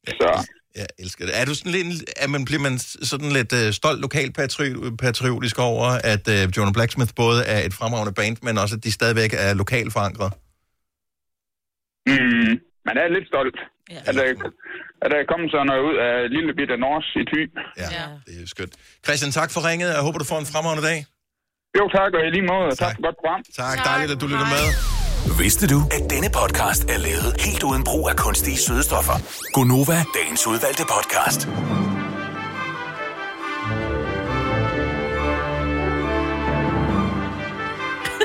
Så. 0.09 0.49
Jeg 0.81 0.87
elsker 0.99 1.25
det. 1.27 1.41
Er 1.41 1.45
du 1.45 1.55
sådan 1.55 1.73
lidt, 1.73 2.11
er 2.17 2.29
man, 2.29 2.45
bliver 2.45 2.63
man 2.69 2.79
sådan 3.13 3.31
lidt 3.39 3.53
øh, 3.61 3.73
stolt 3.73 4.01
lokalpatriotisk 4.01 5.59
over, 5.59 5.89
at 6.13 6.25
øh, 6.35 6.41
Jonah 6.57 6.73
Blacksmith 6.73 7.13
både 7.17 7.41
er 7.55 7.61
et 7.69 7.75
fremragende 7.75 8.15
band, 8.19 8.37
men 8.43 8.59
også 8.59 8.75
at 8.77 8.85
de 8.85 8.93
stadigvæk 8.93 9.31
er 9.47 9.55
lokalt 9.55 9.93
forankret? 9.93 10.31
Mm, 12.11 12.53
man 12.89 12.97
er 13.03 13.07
lidt 13.17 13.27
stolt, 13.33 13.59
ja. 13.91 14.01
at, 14.09 14.15
der, 14.19 14.25
at 15.03 15.09
der 15.13 15.19
er 15.23 15.27
kommet 15.33 15.49
sådan 15.55 15.67
noget 15.71 15.83
ud 15.89 15.97
af 16.09 16.15
lille 16.37 16.51
bitte 16.59 16.77
Nors 16.85 17.09
i 17.21 17.23
Thy. 17.31 17.43
Ja, 17.83 17.89
ja, 17.99 18.07
det 18.27 18.35
er 18.43 18.47
skønt. 18.55 18.75
Christian, 19.05 19.33
tak 19.41 19.51
for 19.55 19.61
ringet. 19.69 19.89
Jeg 19.97 20.03
håber, 20.07 20.19
du 20.19 20.29
får 20.33 20.39
en 20.45 20.49
fremragende 20.53 20.85
dag. 20.91 20.99
Jo, 21.79 21.85
tak, 21.97 22.11
og 22.17 22.21
i 22.27 22.31
lige 22.37 22.47
måde. 22.53 22.69
Tak, 22.71 22.79
tak 22.79 22.95
for 22.97 23.03
godt 23.09 23.17
program. 23.21 23.41
Tak, 23.63 23.77
dejligt, 23.91 24.11
at 24.15 24.21
du 24.23 24.27
lytter 24.33 24.49
med. 24.57 24.65
Vidste 25.27 25.67
du, 25.67 25.83
at 25.91 26.11
denne 26.11 26.29
podcast 26.31 26.85
er 26.91 26.99
lavet 26.99 27.35
helt 27.39 27.63
uden 27.63 27.85
brug 27.85 28.09
af 28.11 28.17
kunstige 28.17 28.57
sødestoffer? 28.59 29.13
Gonova, 29.53 30.05
dagens 30.15 30.47
udvalgte 30.47 30.83
podcast. 30.83 31.49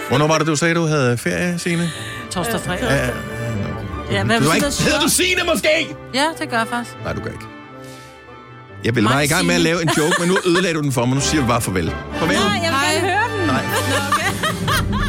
Hvornår 0.09 0.27
var 0.27 0.37
det, 0.37 0.47
du 0.47 0.55
sagde, 0.55 0.75
du 0.75 0.85
havde 0.85 1.17
ferie, 1.17 1.59
Signe? 1.59 1.89
Torsdag 2.31 2.55
og 2.55 2.61
fredag. 2.61 2.83
Ja, 2.89 2.95
ja. 2.95 3.11
Ja, 4.11 4.21
Du 4.23 4.27
var 4.27 4.53
ikke, 4.55 4.65
hedder 4.65 4.99
du 5.01 5.09
Signe 5.09 5.41
måske? 5.53 5.95
Ja, 6.13 6.25
det 6.39 6.49
gør 6.49 6.57
jeg 6.57 6.67
faktisk. 6.67 6.95
Nej, 7.03 7.13
du 7.13 7.21
gør 7.21 7.29
ikke. 7.31 7.45
Jeg 8.83 8.95
ville 8.95 9.09
være 9.09 9.25
i 9.25 9.27
gang 9.27 9.45
med 9.45 9.55
at 9.55 9.61
lave 9.61 9.81
en 9.81 9.89
joke, 9.97 10.15
men 10.19 10.27
nu 10.29 10.37
ødelagde 10.45 10.75
du 10.77 10.81
den 10.81 10.91
for 10.91 11.05
mig. 11.05 11.15
Nu 11.15 11.21
siger 11.21 11.41
vi 11.41 11.47
bare 11.47 11.61
farvel. 11.61 11.93
Farvel. 12.15 12.35
Nej, 12.35 12.59
jeg 12.63 12.71
vil 12.71 12.79
gerne 12.81 13.09
høre 13.09 13.39
den. 13.39 13.47
Nej. 13.47 13.63
Nå, 13.89 14.93
okay. 14.95 15.08